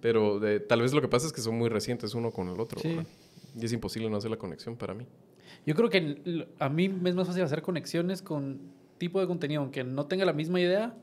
Pero 0.00 0.38
de- 0.40 0.60
tal 0.60 0.82
vez 0.82 0.92
lo 0.92 1.00
que 1.00 1.08
pasa 1.08 1.26
es 1.26 1.32
que 1.32 1.40
son 1.40 1.56
muy 1.56 1.68
recientes 1.68 2.14
uno 2.14 2.30
con 2.30 2.48
el 2.48 2.58
otro. 2.60 2.80
Sí. 2.80 2.88
¿verdad? 2.88 3.06
Y 3.58 3.64
es 3.64 3.72
imposible 3.72 4.08
no 4.10 4.16
hacer 4.16 4.30
la 4.30 4.36
conexión 4.36 4.76
para 4.76 4.94
mí. 4.94 5.06
Yo 5.66 5.74
creo 5.74 5.90
que 5.90 6.46
a 6.58 6.68
mí 6.68 6.88
me 6.88 7.10
es 7.10 7.16
más 7.16 7.26
fácil 7.26 7.42
hacer 7.42 7.62
conexiones 7.62 8.22
con 8.22 8.60
tipo 9.00 9.18
de 9.18 9.26
contenido, 9.26 9.62
aunque 9.62 9.82
no 9.82 10.06
tenga 10.06 10.24
la 10.24 10.32
misma 10.32 10.60
idea, 10.60 10.94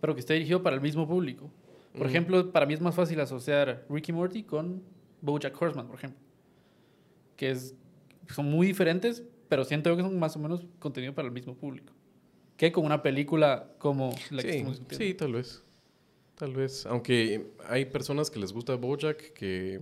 pero 0.00 0.12
que 0.12 0.20
esté 0.20 0.34
dirigido 0.34 0.62
para 0.62 0.76
el 0.76 0.82
mismo 0.82 1.08
público. 1.08 1.50
Por 1.92 2.02
Ujú. 2.02 2.08
ejemplo, 2.10 2.52
para 2.52 2.66
mí 2.66 2.74
es 2.74 2.80
más 2.80 2.94
fácil 2.94 3.18
asociar 3.20 3.86
Ricky 3.88 4.12
Morty 4.12 4.42
con 4.42 4.82
BoJack 5.22 5.62
Horseman, 5.62 5.86
por 5.86 5.96
ejemplo. 5.96 6.20
Que 7.36 7.52
es, 7.52 7.74
son 8.28 8.50
muy 8.50 8.66
diferentes, 8.66 9.22
pero 9.48 9.64
siento 9.64 9.88
yo 9.88 9.96
que 9.96 10.02
son 10.02 10.18
más 10.18 10.36
o 10.36 10.40
menos 10.40 10.66
contenido 10.80 11.14
para 11.14 11.28
el 11.28 11.32
mismo 11.32 11.54
público. 11.54 11.92
Que 12.56 12.72
con 12.72 12.84
una 12.84 13.02
película 13.02 13.70
como 13.78 14.10
la 14.30 14.42
que 14.42 14.48
sí, 14.50 14.56
estamos 14.58 14.78
discutiendo. 14.80 15.06
sí, 15.06 15.14
tal 15.14 15.32
vez. 15.32 15.62
Tal 16.34 16.52
vez. 16.52 16.84
Aunque 16.86 17.52
hay 17.68 17.84
personas 17.84 18.30
que 18.30 18.40
les 18.40 18.52
gusta 18.52 18.74
Bojack 18.74 19.32
que... 19.32 19.80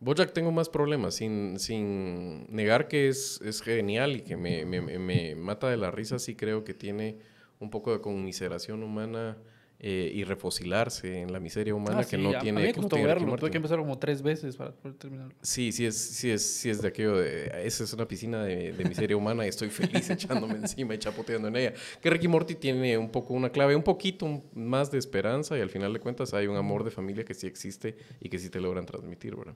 Bojack 0.00 0.32
tengo 0.32 0.50
más 0.50 0.68
problemas, 0.70 1.14
sin, 1.14 1.58
sin 1.58 2.46
negar 2.54 2.88
que 2.88 3.08
es, 3.08 3.40
es 3.44 3.60
genial 3.60 4.16
y 4.16 4.20
que 4.22 4.36
me, 4.36 4.64
me- 4.64 4.80
me- 4.98 5.34
mata 5.34 5.68
de 5.68 5.76
la 5.76 5.90
risa, 5.90 6.18
sí 6.18 6.34
creo 6.36 6.64
que 6.64 6.72
tiene 6.72 7.18
un 7.58 7.68
poco 7.68 7.92
de 7.92 8.00
conmiseración 8.00 8.82
humana 8.82 9.36
eh, 9.82 10.10
y 10.14 10.24
refocilarse 10.24 11.20
en 11.20 11.32
la 11.32 11.40
miseria 11.40 11.74
humana 11.74 12.00
Ah, 12.00 12.04
que 12.04 12.16
sí, 12.16 12.22
no 12.22 12.30
a- 12.30 12.38
a 12.38 12.40
tiene... 12.40 12.60
mí 12.60 12.66
me 12.66 12.72
que 12.72 12.80
no 12.80 12.88
costó 12.88 13.02
verlo, 13.02 13.36
tuve 13.36 13.50
que 13.50 13.56
empezar 13.58 13.78
como 13.78 13.98
tres 13.98 14.22
veces 14.22 14.56
para 14.56 14.72
poder 14.72 14.96
terminarlo. 14.96 15.34
Sí, 15.42 15.70
sí 15.72 15.84
es, 15.86 15.96
sí 15.98 16.30
es, 16.30 16.42
sí 16.44 16.70
es 16.70 16.80
de 16.82 16.88
aquello 16.88 17.16
de, 17.18 17.50
esa 17.66 17.84
es 17.84 17.92
una 17.92 18.06
piscina 18.08 18.42
de, 18.42 18.72
de 18.72 18.84
miseria 18.86 19.16
humana 19.18 19.44
y 19.44 19.48
estoy 19.50 19.68
feliz 19.68 20.08
echándome 20.10 20.56
encima 20.56 20.94
y 20.94 20.98
chapoteando 20.98 21.48
en 21.48 21.56
ella. 21.56 21.74
Que 22.00 22.08
Ricky 22.10 22.28
Morty 22.28 22.54
tiene 22.54 22.96
un 22.96 23.10
poco 23.10 23.34
una 23.34 23.50
clave, 23.50 23.76
un 23.76 23.82
poquito 23.82 24.42
más 24.54 24.90
de 24.90 24.98
esperanza 24.98 25.58
y 25.58 25.60
al 25.60 25.68
final 25.70 25.92
de 25.92 26.00
cuentas 26.00 26.32
hay 26.34 26.46
un 26.46 26.56
amor 26.56 26.84
de 26.84 26.90
familia 26.90 27.24
que 27.24 27.34
sí 27.34 27.46
existe 27.46 27.96
y 28.20 28.28
que 28.30 28.38
sí 28.38 28.48
te 28.50 28.60
logran 28.60 28.84
transmitir, 28.86 29.36
¿verdad? 29.36 29.54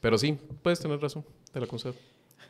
Pero 0.00 0.16
sí, 0.18 0.38
puedes 0.62 0.80
tener 0.80 1.00
razón, 1.00 1.24
te 1.52 1.60
la 1.60 1.66
concedo. 1.66 1.94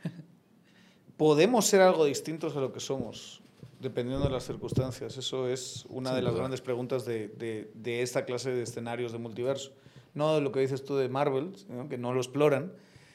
podemos 1.17 1.65
ser 1.65 1.81
algo 1.81 2.05
distintos 2.05 2.55
de 2.55 2.61
lo 2.61 2.71
que 2.73 2.79
somos, 2.79 3.41
dependiendo 3.79 4.25
de 4.25 4.31
las 4.31 4.45
circunstancias. 4.45 5.17
Eso 5.17 5.47
es 5.47 5.85
una 5.89 6.13
de 6.15 6.21
las 6.21 6.35
grandes 6.35 6.61
preguntas 6.61 7.05
de, 7.05 7.27
de- 7.29 7.71
de 7.75 8.01
esta 8.01 8.25
clase 8.25 8.51
de 8.51 8.63
escenarios 8.63 9.11
de 9.11 9.17
multiverso. 9.17 9.71
No 10.13 10.35
de 10.35 10.41
lo 10.41 10.51
que 10.51 10.59
dices 10.59 10.83
tú 10.83 10.95
de 10.95 11.07
Marvel, 11.09 11.53
¿no? 11.69 11.87
que 11.87 11.97
no 11.97 12.13
lo 12.13 12.19
exploran, 12.19 12.73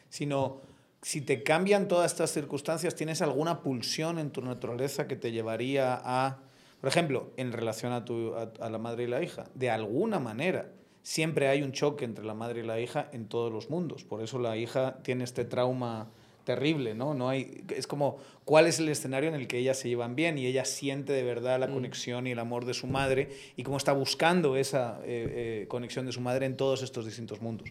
sino 0.09 0.61
si 1.03 1.21
te 1.21 1.43
cambian 1.43 1.89
todas 1.89 2.11
estas 2.13 2.31
circunstancias, 2.33 2.95
¿tienes 2.95 3.21
alguna 3.23 3.61
pulsión 3.63 4.19
en 4.19 4.31
tu 4.31 4.41
naturaleza 4.41 5.07
que 5.07 5.15
te 5.17 5.31
llevaría 5.31 6.01
a, 6.03 6.39
por 6.81 6.89
ejemplo, 6.89 7.31
en 7.37 7.53
relación 7.53 7.93
a, 7.93 8.05
tu, 8.05 8.35
a, 8.35 8.51
a 8.61 8.71
la 8.71 8.79
madre 8.79 9.05
y 9.05 9.07
la 9.09 9.23
hija? 9.23 9.45
De 9.55 9.71
alguna 9.71 10.19
manera, 10.19 10.73
siempre 11.07 11.47
hay 11.47 11.63
un 11.63 11.71
choque 11.71 12.05
entre 12.05 12.25
la 12.25 12.35
madre 12.35 12.63
y 12.63 12.67
la 12.67 12.81
hija 12.81 13.09
en 13.13 13.29
todos 13.29 13.53
los 13.53 13.71
mundos. 13.71 14.03
Por 14.03 14.23
eso 14.23 14.41
la 14.41 14.57
hija 14.57 14.99
tiene 15.05 15.23
este 15.23 15.45
trauma 15.45 16.11
terrible, 16.43 16.97
¿no? 16.97 17.15
no 17.15 17.29
hay, 17.29 17.63
es 17.69 17.87
como, 17.87 18.19
¿cuál 18.45 18.67
es 18.67 18.81
el 18.81 18.89
escenario 18.89 19.29
en 19.29 19.37
el 19.37 19.47
que 19.47 19.59
ellas 19.59 19.79
se 19.79 19.89
llevan 19.89 20.17
bien 20.17 20.37
y 20.37 20.47
ella 20.47 20.65
siente 20.65 21.13
de 21.13 21.23
verdad 21.23 21.61
la 21.61 21.69
conexión 21.69 22.27
y 22.27 22.33
el 22.33 22.41
amor 22.41 22.65
de 22.65 22.75
su 22.75 22.89
madre 22.89 23.31
y 23.57 23.63
cómo 23.63 23.77
está 23.77 23.93
buscando 23.93 24.57
esa 24.57 24.99
eh, 25.05 25.63
eh, 25.63 25.69
conexión 25.69 26.07
de 26.07 26.13
su 26.13 26.21
madre 26.21 26.47
en 26.47 26.57
todos 26.57 26.83
estos 26.83 27.05
distintos 27.05 27.41
mundos? 27.41 27.69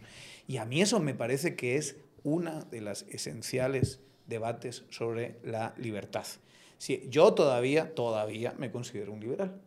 Y 0.47 0.55
a 0.55 0.63
mí 0.63 0.81
eso 0.81 1.01
me 1.01 1.13
parece 1.13 1.57
que 1.57 1.75
es 1.75 1.97
una 2.23 2.61
de 2.71 2.79
las 2.79 3.03
esenciales 3.09 3.99
debates 4.27 4.85
sobre 4.89 5.35
la 5.43 5.73
libertad. 5.77 6.25
Sí, 6.77 7.05
yo 7.09 7.33
todavía, 7.33 7.93
todavía 7.95 8.55
me 8.57 8.71
considero 8.71 9.11
un 9.11 9.19
liberal, 9.19 9.59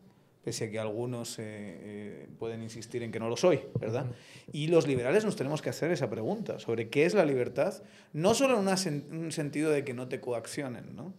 pese 0.43 0.65
a 0.65 0.71
que 0.71 0.79
algunos 0.79 1.37
eh, 1.39 1.43
eh, 1.45 2.27
pueden 2.39 2.63
insistir 2.63 3.03
en 3.03 3.11
que 3.11 3.19
no 3.19 3.27
lo 3.29 3.35
soy, 3.37 3.59
¿verdad? 3.79 4.05
Y 4.51 4.67
los 4.67 4.87
liberales 4.87 5.25
nos 5.25 5.35
tenemos 5.35 5.61
que 5.61 5.69
hacer 5.69 5.91
esa 5.91 6.09
pregunta 6.09 6.59
sobre 6.59 6.89
qué 6.89 7.05
es 7.05 7.13
la 7.13 7.25
libertad, 7.25 7.73
no 8.13 8.33
solo 8.33 8.55
en 8.55 8.61
una 8.61 8.73
sen- 8.73 9.09
un 9.11 9.31
sentido 9.31 9.69
de 9.71 9.83
que 9.83 9.93
no 9.93 10.07
te 10.07 10.19
coaccionen, 10.21 10.95
¿no? 10.95 11.13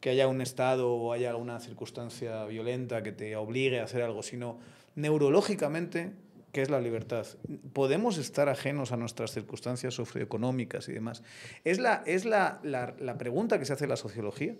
que 0.00 0.10
haya 0.10 0.28
un 0.28 0.40
estado 0.40 0.92
o 0.92 1.12
haya 1.12 1.30
alguna 1.30 1.58
circunstancia 1.58 2.44
violenta 2.44 3.02
que 3.02 3.10
te 3.10 3.34
obligue 3.34 3.80
a 3.80 3.84
hacer 3.84 4.02
algo, 4.02 4.22
sino 4.22 4.58
neurológicamente, 4.94 6.12
¿qué 6.52 6.62
es 6.62 6.70
la 6.70 6.80
libertad? 6.80 7.26
Podemos 7.72 8.18
estar 8.18 8.48
ajenos 8.48 8.92
a 8.92 8.96
nuestras 8.96 9.32
circunstancias 9.32 9.94
socioeconómicas 9.94 10.88
y 10.88 10.92
demás. 10.92 11.22
Es 11.64 11.78
la, 11.78 12.02
es 12.06 12.24
la, 12.24 12.60
la- 12.62 12.94
la 12.98 13.18
pregunta 13.18 13.58
que 13.58 13.64
se 13.64 13.72
hace 13.74 13.86
la 13.86 13.96
sociología 13.96 14.54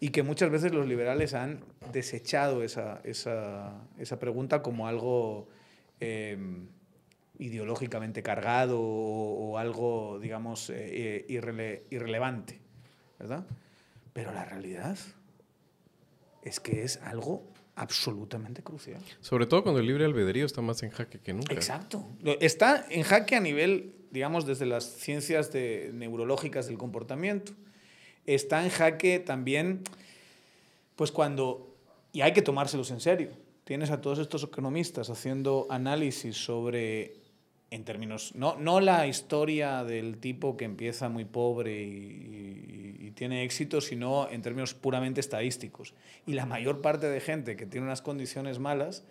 y 0.00 0.10
que 0.10 0.22
muchas 0.22 0.50
veces 0.50 0.72
los 0.72 0.86
liberales 0.86 1.34
han 1.34 1.64
desechado 1.92 2.62
esa, 2.62 3.00
esa, 3.04 3.82
esa 3.98 4.18
pregunta 4.18 4.62
como 4.62 4.86
algo 4.88 5.48
eh, 6.00 6.38
ideológicamente 7.38 8.22
cargado 8.22 8.80
o, 8.80 9.50
o 9.52 9.58
algo, 9.58 10.18
digamos, 10.20 10.70
eh, 10.70 10.74
eh, 10.76 11.26
irrele- 11.28 11.82
irrelevante, 11.90 12.60
¿verdad? 13.18 13.44
Pero 14.12 14.32
la 14.32 14.44
realidad 14.44 14.96
es 16.42 16.60
que 16.60 16.82
es 16.82 16.96
algo 17.02 17.44
absolutamente 17.78 18.62
crucial. 18.62 19.00
Sobre 19.20 19.46
todo 19.46 19.62
cuando 19.62 19.80
el 19.80 19.86
libre 19.86 20.04
albedrío 20.04 20.44
está 20.44 20.60
más 20.60 20.82
en 20.82 20.90
jaque 20.90 21.20
que 21.20 21.32
nunca. 21.32 21.54
Exacto. 21.54 22.04
Está 22.40 22.84
en 22.90 23.04
jaque 23.04 23.36
a 23.36 23.40
nivel, 23.40 23.94
digamos, 24.10 24.46
desde 24.46 24.66
las 24.66 24.84
ciencias 24.84 25.52
de, 25.52 25.92
neurológicas 25.94 26.66
del 26.66 26.76
comportamiento. 26.76 27.52
Está 28.26 28.64
en 28.64 28.70
jaque 28.70 29.20
también, 29.20 29.84
pues 30.96 31.12
cuando, 31.12 31.76
y 32.12 32.22
hay 32.22 32.32
que 32.32 32.42
tomárselos 32.42 32.90
en 32.90 33.00
serio, 33.00 33.30
tienes 33.62 33.90
a 33.90 34.00
todos 34.00 34.18
estos 34.18 34.42
economistas 34.42 35.08
haciendo 35.08 35.66
análisis 35.70 36.36
sobre, 36.36 37.17
en 37.70 37.84
términos, 37.84 38.34
no, 38.34 38.56
no 38.56 38.80
la 38.80 39.06
historia 39.06 39.84
del 39.84 40.16
tipo 40.18 40.56
que 40.56 40.64
empieza 40.64 41.08
muy 41.10 41.24
pobre 41.26 41.82
y, 41.82 42.96
y- 43.00 43.06
y 43.08 43.10
tiene 43.10 43.44
éxito, 43.44 43.80
sino 43.80 44.28
en 44.30 44.40
términos 44.42 44.72
puramente 44.74 45.20
estadísticos. 45.20 45.92
Y 46.26 46.32
la 46.32 46.46
mayor 46.46 46.80
parte 46.80 47.08
de 47.08 47.20
gente 47.20 47.56
que 47.56 47.66
tiene 47.66 47.86
unas 47.86 48.00
condiciones 48.00 48.58
malas, 48.58 49.04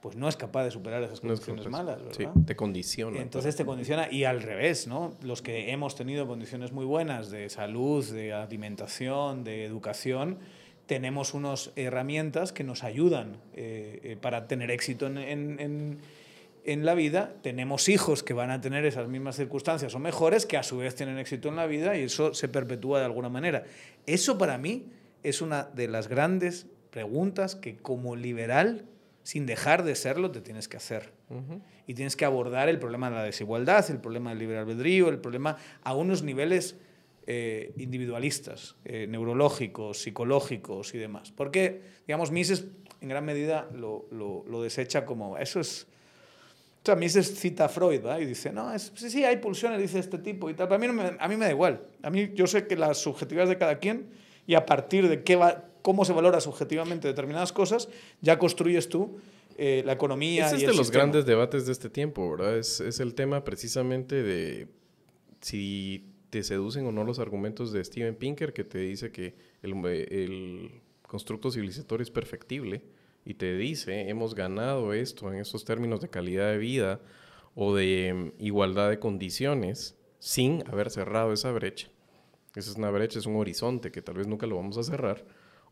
pues 0.00 0.16
no 0.16 0.28
es 0.28 0.36
capaz 0.36 0.64
de 0.64 0.70
superar 0.70 1.02
esas 1.02 1.22
No 1.22 1.32
es 1.32 1.40
condiciones 1.40 1.64
capaz. 1.66 1.76
malas, 1.84 2.16
Sí, 2.16 2.24
¿verdad? 2.24 2.42
te 2.46 2.56
condiciona. 2.56 3.20
Entonces 3.20 3.54
te 3.54 3.64
condiciona 3.66 4.10
y 4.10 4.24
al 4.24 4.42
revés, 4.42 4.86
¿no? 4.88 5.14
Los 5.22 5.42
que 5.42 5.70
hemos 5.70 5.94
tenido 5.94 6.26
condiciones 6.26 6.72
muy 6.72 6.86
buenas 6.86 7.30
de 7.30 7.50
salud, 7.50 8.04
de 8.10 8.32
alimentación, 8.32 9.44
de 9.44 9.64
educación, 9.64 10.38
tenemos 10.86 11.34
unas 11.34 11.70
herramientas 11.76 12.52
que 12.52 12.64
nos 12.64 12.82
ayudan 12.82 13.36
eh, 13.54 14.00
eh, 14.02 14.16
para 14.20 14.48
tener 14.48 14.70
éxito 14.72 15.06
en, 15.06 15.18
en- 15.18 15.60
en- 15.60 15.98
en 16.72 16.86
la 16.86 16.94
vida. 16.94 17.34
Tenemos 17.42 17.88
hijos 17.88 18.22
que 18.22 18.32
van 18.32 18.52
a 18.52 18.60
tener 18.60 18.84
esas 18.84 19.08
mismas 19.08 19.34
circunstancias 19.34 19.92
o 19.96 19.98
mejores, 19.98 20.46
que 20.46 20.56
a 20.56 20.62
su 20.62 20.78
vez 20.78 20.94
tienen 20.94 21.18
éxito 21.18 21.48
en 21.48 21.56
la 21.56 21.66
vida 21.66 21.96
y 21.96 22.04
eso 22.04 22.32
se 22.32 22.46
perpetúa 22.46 23.00
de 23.00 23.06
alguna 23.06 23.28
manera. 23.28 23.64
Eso 24.06 24.38
para 24.38 24.56
mí 24.56 24.86
es 25.24 25.42
una 25.42 25.64
de 25.64 25.88
las 25.88 26.06
grandes 26.06 26.66
preguntas 26.90 27.56
que 27.56 27.76
como 27.76 28.14
liberal, 28.14 28.84
sin 29.24 29.46
dejar 29.46 29.82
de 29.82 29.96
serlo, 29.96 30.30
te 30.30 30.40
tienes 30.40 30.68
que 30.68 30.76
hacer 30.76 31.12
y 31.88 31.94
tienes 31.94 32.14
que 32.14 32.24
abordar 32.24 32.68
el 32.68 32.78
problema 32.78 33.10
de 33.10 33.16
la 33.16 33.24
desigualdad, 33.24 33.90
el 33.90 33.98
problema 33.98 34.30
del 34.30 34.38
libre 34.38 34.58
albedrío, 34.58 35.08
el 35.08 35.18
problema 35.18 35.56
a 35.82 35.94
unos 35.94 36.22
niveles 36.22 36.76
eh, 37.26 37.72
individualistas, 37.78 38.76
eh, 38.84 39.08
neurológicos, 39.08 40.02
psicológicos 40.02 40.94
y 40.94 40.98
demás. 40.98 41.32
Porque, 41.32 41.82
digamos, 42.06 42.30
Mises 42.30 42.66
en 43.00 43.08
gran 43.08 43.24
medida 43.24 43.68
lo, 43.74 44.06
lo, 44.12 44.44
lo 44.48 44.62
desecha 44.62 45.04
como, 45.04 45.36
eso 45.36 45.58
es... 45.58 45.88
O 46.82 46.86
sea, 46.86 46.96
Mises 46.96 47.38
cita 47.38 47.66
a 47.66 47.68
Freud, 47.68 48.04
¿va? 48.04 48.18
Y 48.20 48.24
dice, 48.24 48.52
no, 48.52 48.72
es, 48.72 48.90
sí, 48.94 49.10
sí, 49.10 49.22
hay 49.22 49.36
pulsiones, 49.36 49.78
dice 49.80 49.98
este 49.98 50.16
tipo 50.18 50.48
y 50.48 50.54
tal. 50.54 50.66
Pero 50.66 50.76
a 50.76 50.78
mí, 50.78 50.86
no 50.86 50.92
me, 50.94 51.16
a 51.18 51.28
mí 51.28 51.36
me 51.36 51.44
da 51.44 51.50
igual. 51.50 51.82
A 52.02 52.08
mí 52.08 52.30
yo 52.34 52.46
sé 52.46 52.66
que 52.66 52.74
las 52.76 52.98
subjetividades 52.98 53.50
de 53.50 53.58
cada 53.58 53.78
quien 53.78 54.08
y 54.46 54.54
a 54.54 54.64
partir 54.64 55.06
de 55.08 55.22
qué 55.22 55.36
va, 55.36 55.66
cómo 55.82 56.06
se 56.06 56.14
valora 56.14 56.40
subjetivamente 56.40 57.06
determinadas 57.06 57.52
cosas, 57.52 57.88
ya 58.22 58.38
construyes 58.38 58.88
tú 58.88 59.18
eh, 59.58 59.82
la 59.84 59.92
economía 59.92 60.46
Ese 60.46 60.54
y 60.54 60.58
es 60.58 60.62
el 60.64 60.70
de 60.70 60.76
los 60.78 60.86
sistema. 60.86 61.04
grandes 61.04 61.26
debates 61.26 61.66
de 61.66 61.72
este 61.72 61.90
tiempo, 61.90 62.30
¿verdad? 62.30 62.56
Es, 62.56 62.80
es 62.80 62.98
el 62.98 63.14
tema 63.14 63.44
precisamente 63.44 64.22
de 64.22 64.68
si 65.42 66.06
te 66.30 66.42
seducen 66.42 66.86
o 66.86 66.92
no 66.92 67.04
los 67.04 67.18
argumentos 67.18 67.72
de 67.72 67.84
Steven 67.84 68.14
Pinker, 68.14 68.54
que 68.54 68.64
te 68.64 68.78
dice 68.78 69.12
que 69.12 69.34
el, 69.62 69.74
el 69.84 70.70
constructo 71.06 71.50
civilizatorio 71.50 72.04
es 72.04 72.10
perfectible 72.10 72.82
y 73.24 73.34
te 73.34 73.56
dice, 73.56 74.08
hemos 74.08 74.34
ganado 74.34 74.92
esto 74.92 75.32
en 75.32 75.38
estos 75.38 75.64
términos 75.64 76.00
de 76.00 76.08
calidad 76.08 76.50
de 76.50 76.58
vida 76.58 77.00
o 77.54 77.74
de 77.74 78.32
mm, 78.38 78.42
igualdad 78.42 78.90
de 78.90 78.98
condiciones 78.98 79.96
sin 80.18 80.64
haber 80.68 80.90
cerrado 80.90 81.32
esa 81.32 81.52
brecha. 81.52 81.88
Esa 82.54 82.70
es 82.70 82.76
una 82.76 82.90
brecha, 82.90 83.18
es 83.18 83.26
un 83.26 83.36
horizonte 83.36 83.92
que 83.92 84.02
tal 84.02 84.16
vez 84.16 84.26
nunca 84.26 84.46
lo 84.46 84.56
vamos 84.56 84.76
a 84.78 84.82
cerrar. 84.82 85.24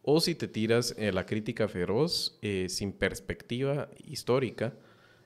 O 0.03 0.21
si 0.21 0.35
te 0.35 0.49
tiras 0.49 0.95
eh, 0.97 1.13
la 1.13 1.27
crítica 1.27 1.69
feroz 1.69 2.39
eh, 2.41 2.67
sin 2.69 2.93
perspectiva 2.93 3.91
histórica 4.07 4.75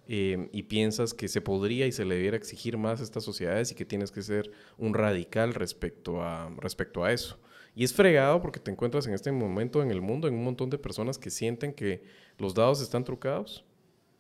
eh, 0.09 0.49
y 0.53 0.65
piensas 0.65 1.15
que 1.15 1.29
se 1.29 1.41
podría 1.41 1.87
y 1.87 1.93
se 1.93 2.05
le 2.05 2.17
debiera 2.17 2.37
exigir 2.37 2.79
más 2.79 3.01
a 3.01 3.05
estas 3.05 3.23
sociedades 3.23 3.71
y 3.71 3.75
que 3.75 3.85
tienes 3.85 4.11
que 4.11 4.23
ser 4.23 4.51
un 4.79 4.95
radical 4.95 5.55
respecto 5.55 6.23
a, 6.23 6.51
respecto 6.59 7.05
a 7.05 7.13
eso. 7.13 7.39
Y 7.75 7.85
es 7.85 7.95
fregado 7.95 8.41
porque 8.43 8.61
te 8.61 8.71
encuentras 8.71 9.07
en 9.07 9.15
este 9.15 9.33
momento 9.33 9.83
en 9.83 9.91
el 9.91 10.03
mundo 10.03 10.29
en 10.29 10.35
un 10.35 10.45
montón 10.45 10.69
de 10.71 10.79
personas 10.79 11.19
que 11.19 11.31
sienten 11.31 11.73
que 11.73 12.05
los 12.39 12.55
dados 12.55 12.83
están 12.83 13.05
trucados 13.05 13.65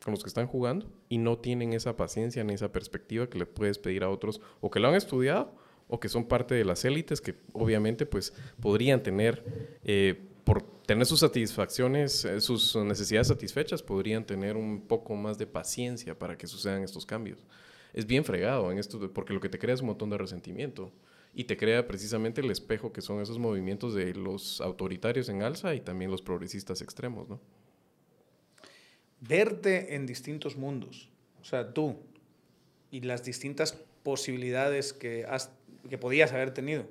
con 0.03 0.13
los 0.13 0.23
que 0.23 0.29
están 0.29 0.47
jugando 0.47 0.91
y 1.09 1.19
no 1.19 1.39
tienen 1.39 1.73
esa 1.75 1.97
paciencia 1.97 2.43
ni 2.45 2.55
esa 2.55 2.73
perspectiva 2.73 3.29
que 3.29 3.39
le 3.39 3.47
puedes 3.47 3.79
pedir 3.79 4.05
a 4.05 4.11
otros 4.11 4.41
o 4.61 4.71
que 4.71 4.81
lo 4.81 4.89
han 4.89 4.95
estudiado 4.95 5.55
o 5.87 6.01
que 6.01 6.09
son 6.09 6.25
parte 6.25 6.55
de 6.55 6.65
las 6.65 6.85
élites 6.85 7.21
que 7.21 7.37
obviamente 7.53 8.07
pues 8.07 8.33
podrían 8.61 9.03
tener 9.03 9.45
eh, 9.85 10.29
por 10.45 10.63
tener 10.87 11.07
sus 11.07 11.21
satisfacciones, 11.21 12.25
eh, 12.25 12.41
sus 12.41 12.75
necesidades 12.77 13.29
satisfechas, 13.29 13.83
podrían 13.83 14.27
tener 14.27 14.57
un 14.57 14.83
poco 14.83 15.15
más 15.15 15.39
de 15.39 15.47
paciencia 15.47 16.19
para 16.19 16.37
que 16.37 16.47
sucedan 16.47 16.83
estos 16.83 17.07
cambios. 17.07 17.47
Es 17.93 18.07
bien 18.07 18.25
fregado 18.25 18.73
en 18.73 18.79
esto, 18.79 19.13
porque 19.13 19.33
lo 19.33 19.41
que 19.41 19.49
te 19.49 19.59
crea 19.59 19.75
es 19.75 19.81
un 19.81 19.89
montón 19.89 20.11
de 20.11 20.19
resentimiento 20.19 20.91
y 21.35 21.45
te 21.45 21.57
crea 21.57 21.87
precisamente 21.87 22.41
el 22.43 22.51
espejo 22.51 22.93
que 22.93 23.01
son 23.01 23.20
esos 23.22 23.39
movimientos 23.39 23.95
de 23.95 24.14
los 24.14 24.61
autoritarios 24.61 25.28
en 25.28 25.43
alza 25.43 25.74
y 25.74 25.80
también 25.80 26.11
los 26.11 26.22
progresistas 26.22 26.83
extremos, 26.83 27.28
¿no? 27.28 27.41
verte 29.20 29.95
en 29.95 30.07
distintos 30.07 30.57
mundos. 30.57 31.09
O 31.41 31.45
sea, 31.45 31.72
tú 31.72 31.97
y 32.91 33.01
las 33.01 33.24
distintas 33.24 33.72
posibilidades 34.03 34.93
que, 34.93 35.24
has, 35.26 35.51
que 35.89 35.99
podías 35.99 36.33
haber 36.33 36.53
tenido. 36.53 36.87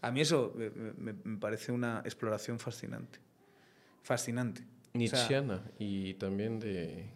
A 0.00 0.10
mí 0.10 0.20
eso 0.20 0.52
me, 0.56 0.70
me- 1.12 1.14
me 1.24 1.38
parece 1.38 1.72
una 1.72 2.00
exploración 2.04 2.58
fascinante. 2.58 3.18
Fascinante. 4.02 4.62
O 4.62 4.66
sea, 4.66 4.98
Nietzscheana 4.98 5.62
y 5.78 6.14
también 6.14 6.60
de... 6.60 7.06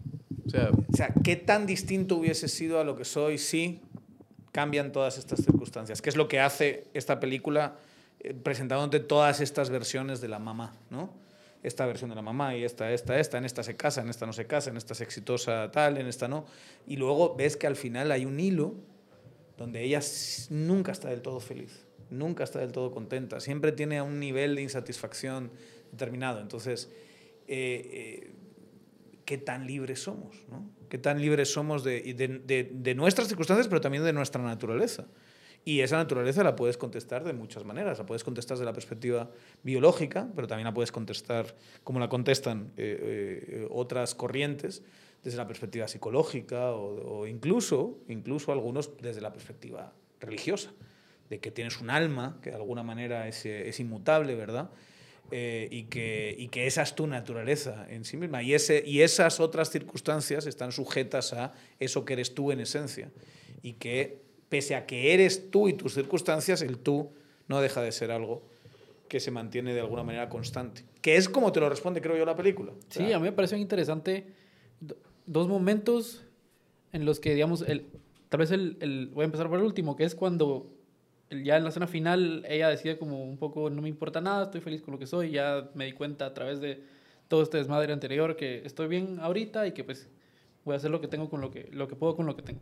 O 0.46 0.50
sea, 0.50 0.70
o 0.70 0.96
sea, 0.96 1.12
¿qué 1.22 1.36
tan 1.36 1.66
distinto 1.66 2.16
hubiese 2.16 2.48
sido 2.48 2.80
a 2.80 2.84
lo 2.84 2.96
que 2.96 3.04
soy 3.04 3.36
si 3.36 3.80
cambian 4.56 4.90
todas 4.90 5.18
estas 5.18 5.44
circunstancias? 5.44 6.00
¿Qué 6.00 6.08
es 6.08 6.16
lo 6.16 6.28
que 6.28 6.40
hace 6.40 6.86
esta 6.94 7.20
película 7.20 7.76
eh, 8.20 8.32
presentándote 8.32 9.00
todas 9.00 9.42
estas 9.42 9.68
versiones 9.68 10.22
de 10.22 10.28
la 10.28 10.38
mamá, 10.38 10.74
¿no? 10.88 11.10
Esta 11.62 11.84
versión 11.84 12.08
de 12.08 12.16
la 12.16 12.22
mamá 12.22 12.56
y 12.56 12.64
esta, 12.64 12.90
esta, 12.90 13.20
esta, 13.20 13.36
en 13.36 13.44
esta 13.44 13.62
se 13.62 13.76
casa, 13.76 14.00
en 14.00 14.08
esta 14.08 14.24
no 14.24 14.32
se 14.32 14.46
casa, 14.46 14.70
en 14.70 14.78
esta 14.78 14.94
es 14.94 15.02
exitosa 15.02 15.70
tal, 15.70 15.98
en 15.98 16.06
esta 16.06 16.26
no. 16.26 16.46
Y 16.86 16.96
luego 16.96 17.34
ves 17.36 17.58
que 17.58 17.66
al 17.66 17.76
final 17.76 18.10
hay 18.10 18.24
un 18.24 18.40
hilo 18.40 18.72
donde 19.58 19.82
ella 19.82 20.00
nunca 20.48 20.92
está 20.92 21.10
del 21.10 21.20
todo 21.20 21.38
feliz. 21.38 21.84
nunca 22.08 22.44
está 22.44 22.60
del 22.60 22.72
todo 22.72 22.92
contenta, 22.92 23.40
siempre 23.40 23.72
tiene 23.72 24.00
un 24.00 24.18
nivel 24.20 24.54
de 24.54 24.62
insatisfacción 24.62 25.50
determinado. 25.90 26.40
Entonces, 26.40 26.88
eh, 27.46 27.90
eh, 27.92 28.30
¿qué 29.26 29.36
tan 29.36 29.66
libres 29.66 30.02
somos? 30.02 30.36
¿no? 30.48 30.70
¿Qué 30.88 30.96
tan 30.96 31.20
libres 31.20 31.52
somos 31.52 31.84
de, 31.84 32.94
nuestras 32.96 33.28
circunstancias, 33.28 33.68
pero 33.68 33.82
también 33.82 34.04
de 34.04 34.14
nuestra 34.14 34.42
naturaleza? 34.42 35.06
Y 35.64 35.80
esa 35.80 35.96
naturaleza 35.96 36.44
la 36.44 36.54
puedes 36.54 36.78
contestar 36.78 37.24
de 37.24 37.32
muchas 37.32 37.64
maneras. 37.64 37.98
La 37.98 38.06
puedes 38.06 38.22
contestar 38.22 38.56
desde 38.56 38.64
la 38.64 38.72
perspectiva 38.72 39.28
biológica, 39.64 40.28
pero 40.34 40.46
también 40.46 40.64
la 40.64 40.72
puedes 40.72 40.92
contestar 40.92 41.56
como 41.82 41.98
la 41.98 42.08
contestan 42.08 42.72
eh, 42.76 43.66
otras 43.68 44.14
corrientes, 44.14 44.84
desde 45.24 45.38
la 45.38 45.48
perspectiva 45.48 45.88
psicológica 45.88 46.70
o, 46.70 47.26
incluso, 47.26 47.98
incluso 48.06 48.52
algunos 48.52 48.96
desde 48.98 49.20
la 49.20 49.32
perspectiva 49.32 49.92
religiosa, 50.20 50.70
de 51.28 51.40
que 51.40 51.50
tienes 51.50 51.80
un 51.80 51.90
alma 51.90 52.38
que 52.42 52.50
de 52.50 52.56
alguna 52.56 52.84
manera 52.84 53.26
es, 53.26 53.44
es 53.44 53.80
inmutable, 53.80 54.36
¿verdad? 54.36 54.70
Eh, 55.32 55.68
y, 55.72 55.84
que, 55.84 56.34
y, 56.38 56.48
que, 56.48 56.66
esa 56.68 56.82
es 56.82 56.94
tu 56.94 57.06
naturaleza 57.06 57.86
en 57.90 58.04
sí 58.04 58.16
misma. 58.16 58.42
Y, 58.42 58.54
ese, 58.54 58.82
y 58.86 59.00
esas 59.00 59.40
otras 59.40 59.70
circunstancias 59.70 60.46
están 60.46 60.70
sujetas 60.70 61.32
a 61.32 61.52
eso 61.80 62.04
que 62.04 62.12
eres 62.12 62.34
tú 62.34 62.52
en 62.52 62.60
esencia. 62.60 63.10
Y 63.62 63.74
que 63.74 64.20
pese 64.48 64.76
a 64.76 64.86
que 64.86 65.14
eres 65.14 65.50
tú 65.50 65.68
y 65.68 65.72
tus 65.72 65.94
circunstancias, 65.94 66.62
el 66.62 66.78
tú 66.78 67.10
no 67.48 67.60
deja 67.60 67.82
de 67.82 67.90
ser 67.90 68.12
algo 68.12 68.42
que 69.08 69.20
se 69.20 69.30
mantiene 69.30 69.74
de 69.74 69.80
alguna 69.80 70.02
manera 70.02 70.28
constante. 70.28 70.84
Que 71.00 71.16
es 71.16 71.28
como 71.28 71.52
te 71.52 71.60
lo 71.60 71.68
responde, 71.68 72.00
creo 72.00 72.16
yo, 72.16 72.24
la 72.24 72.36
película. 72.36 72.72
Sí, 72.88 73.12
a 73.12 73.18
mí 73.18 73.24
me 73.24 73.32
parece 73.32 73.58
interesante 73.58 74.26
dos 75.26 75.48
momentos 75.48 76.24
en 76.92 77.04
los 77.04 77.20
que, 77.20 77.34
digamos, 77.34 77.62
el, 77.62 77.86
tal 78.28 78.40
vez 78.40 78.50
el, 78.50 78.76
el, 78.80 79.08
voy 79.08 79.22
a 79.22 79.26
empezar 79.26 79.48
por 79.48 79.58
el 79.58 79.64
último, 79.64 79.96
que 79.96 80.04
es 80.04 80.14
cuando 80.14 80.75
ya 81.30 81.56
en 81.56 81.64
la 81.64 81.70
escena 81.70 81.86
final 81.86 82.44
ella 82.48 82.68
decide 82.68 82.98
como 82.98 83.24
un 83.24 83.36
poco, 83.36 83.70
no 83.70 83.82
me 83.82 83.88
importa 83.88 84.20
nada, 84.20 84.44
estoy 84.44 84.60
feliz 84.60 84.82
con 84.82 84.92
lo 84.92 84.98
que 84.98 85.06
soy, 85.06 85.30
ya 85.30 85.70
me 85.74 85.86
di 85.86 85.92
cuenta 85.92 86.26
a 86.26 86.34
través 86.34 86.60
de 86.60 86.82
todo 87.28 87.42
este 87.42 87.58
desmadre 87.58 87.92
anterior 87.92 88.36
que 88.36 88.62
estoy 88.64 88.88
bien 88.88 89.18
ahorita 89.20 89.66
y 89.66 89.72
que 89.72 89.84
pues 89.84 90.08
voy 90.64 90.74
a 90.74 90.76
hacer 90.76 90.90
lo 90.90 91.00
que 91.00 91.08
tengo 91.08 91.28
con 91.28 91.40
lo 91.40 91.50
que, 91.50 91.68
lo 91.72 91.88
que 91.88 91.96
puedo 91.96 92.14
con 92.16 92.26
lo 92.26 92.36
que 92.36 92.42
tengo. 92.42 92.60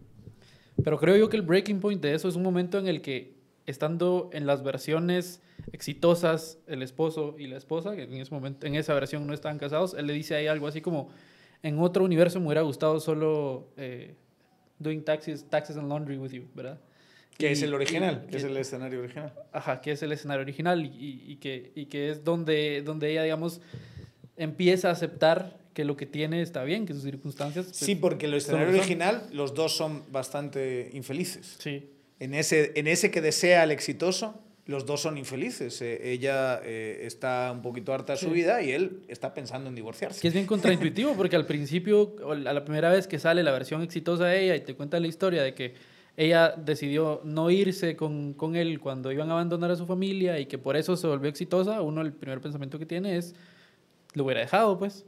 Pero 0.82 0.98
creo 0.98 1.16
yo 1.16 1.28
que 1.28 1.36
el 1.36 1.42
breaking 1.42 1.80
point 1.80 2.02
de 2.02 2.14
eso 2.14 2.28
es 2.28 2.36
un 2.36 2.42
momento 2.42 2.78
en 2.78 2.88
el 2.88 3.00
que 3.00 3.34
estando 3.66 4.30
en 4.32 4.46
las 4.46 4.62
versiones 4.62 5.42
exitosas 5.72 6.58
el 6.66 6.82
esposo 6.82 7.36
y 7.38 7.46
la 7.46 7.56
esposa, 7.56 7.94
que 7.94 8.02
en 8.02 8.14
ese 8.14 8.34
momento 8.34 8.66
en 8.66 8.74
esa 8.74 8.94
versión 8.94 9.26
no 9.26 9.32
estaban 9.34 9.58
casados, 9.58 9.94
él 9.94 10.06
le 10.06 10.12
dice 10.12 10.34
ahí 10.34 10.46
algo 10.46 10.66
así 10.66 10.80
como 10.80 11.10
en 11.62 11.78
otro 11.78 12.04
universo 12.04 12.40
me 12.40 12.46
hubiera 12.46 12.62
gustado 12.62 13.00
solo 13.00 13.68
eh, 13.76 14.14
doing 14.78 15.02
taxes, 15.02 15.48
taxes 15.48 15.76
and 15.76 15.88
laundry 15.88 16.18
with 16.18 16.32
you, 16.32 16.44
¿verdad? 16.54 16.78
Que 17.38 17.50
es 17.50 17.62
el 17.62 17.74
original, 17.74 18.26
que 18.30 18.36
es 18.36 18.44
el 18.44 18.56
escenario 18.56 19.00
original. 19.00 19.32
Ajá, 19.52 19.80
que 19.80 19.92
es 19.92 20.02
el 20.02 20.12
escenario 20.12 20.42
original 20.42 20.84
y, 20.84 21.24
y, 21.26 21.36
que, 21.36 21.72
y 21.74 21.86
que 21.86 22.10
es 22.10 22.24
donde, 22.24 22.82
donde 22.82 23.10
ella, 23.10 23.24
digamos, 23.24 23.60
empieza 24.36 24.88
a 24.88 24.92
aceptar 24.92 25.58
que 25.74 25.84
lo 25.84 25.96
que 25.96 26.06
tiene 26.06 26.40
está 26.40 26.62
bien, 26.62 26.86
que 26.86 26.94
sus 26.94 27.02
circunstancias... 27.02 27.66
Pues, 27.66 27.76
sí, 27.76 27.96
porque 27.96 28.26
el 28.26 28.34
escenario 28.34 28.68
original, 28.68 29.26
los 29.32 29.54
dos 29.54 29.76
son 29.76 30.04
bastante 30.12 30.90
infelices. 30.92 31.56
Sí. 31.58 31.90
En 32.20 32.34
ese, 32.34 32.72
en 32.76 32.86
ese 32.86 33.10
que 33.10 33.20
desea 33.20 33.64
el 33.64 33.72
exitoso, 33.72 34.40
los 34.66 34.86
dos 34.86 35.02
son 35.02 35.18
infelices. 35.18 35.82
Eh, 35.82 36.12
ella 36.12 36.60
eh, 36.64 37.02
está 37.02 37.50
un 37.52 37.60
poquito 37.60 37.92
harta 37.92 38.14
de 38.14 38.18
su 38.18 38.30
vida 38.30 38.62
y 38.62 38.70
él 38.70 39.02
está 39.08 39.34
pensando 39.34 39.68
en 39.68 39.74
divorciarse. 39.74 40.20
Que 40.20 40.28
es 40.28 40.34
bien 40.34 40.46
contraintuitivo 40.46 41.14
porque 41.14 41.36
al 41.36 41.46
principio, 41.46 42.16
a 42.30 42.34
la 42.34 42.64
primera 42.64 42.90
vez 42.90 43.06
que 43.06 43.18
sale 43.18 43.42
la 43.42 43.52
versión 43.52 43.82
exitosa 43.82 44.26
de 44.26 44.44
ella 44.44 44.56
y 44.56 44.60
te 44.60 44.74
cuenta 44.74 44.98
la 45.00 45.08
historia 45.08 45.42
de 45.42 45.54
que 45.54 45.74
ella 46.16 46.54
decidió 46.56 47.20
no 47.24 47.50
irse 47.50 47.96
con, 47.96 48.34
con, 48.34 48.56
él 48.56 48.80
cuando 48.80 49.10
iban 49.10 49.30
a 49.30 49.32
abandonar 49.32 49.70
a 49.70 49.76
su 49.76 49.86
familia 49.86 50.38
y 50.38 50.46
que 50.46 50.58
por 50.58 50.76
eso 50.76 50.96
se 50.96 51.06
volvió 51.06 51.28
exitosa, 51.28 51.82
uno 51.82 52.00
el 52.00 52.12
primer 52.12 52.40
pensamiento 52.40 52.78
que 52.78 52.86
tiene 52.86 53.16
es, 53.16 53.34
lo 54.14 54.24
hubiera 54.24 54.40
dejado, 54.40 54.78
pues. 54.78 55.04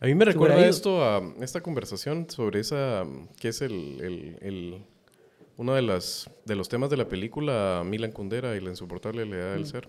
A 0.00 0.06
mí 0.06 0.14
me 0.14 0.26
recuerda 0.26 0.66
esto 0.66 1.02
a 1.02 1.22
esta 1.40 1.62
conversación 1.62 2.28
sobre 2.28 2.60
esa, 2.60 3.06
que 3.40 3.48
es 3.48 3.62
el, 3.62 3.72
el, 4.02 4.38
el, 4.42 4.82
uno 5.56 5.74
de, 5.74 5.82
las, 5.82 6.30
de 6.44 6.54
los 6.54 6.68
temas 6.68 6.90
de 6.90 6.98
la 6.98 7.08
película 7.08 7.82
Milan 7.84 8.12
Kundera 8.12 8.54
y 8.56 8.60
la 8.60 8.70
insoportable 8.70 9.24
lealtad 9.24 9.52
del 9.52 9.62
mm. 9.62 9.66
ser 9.66 9.88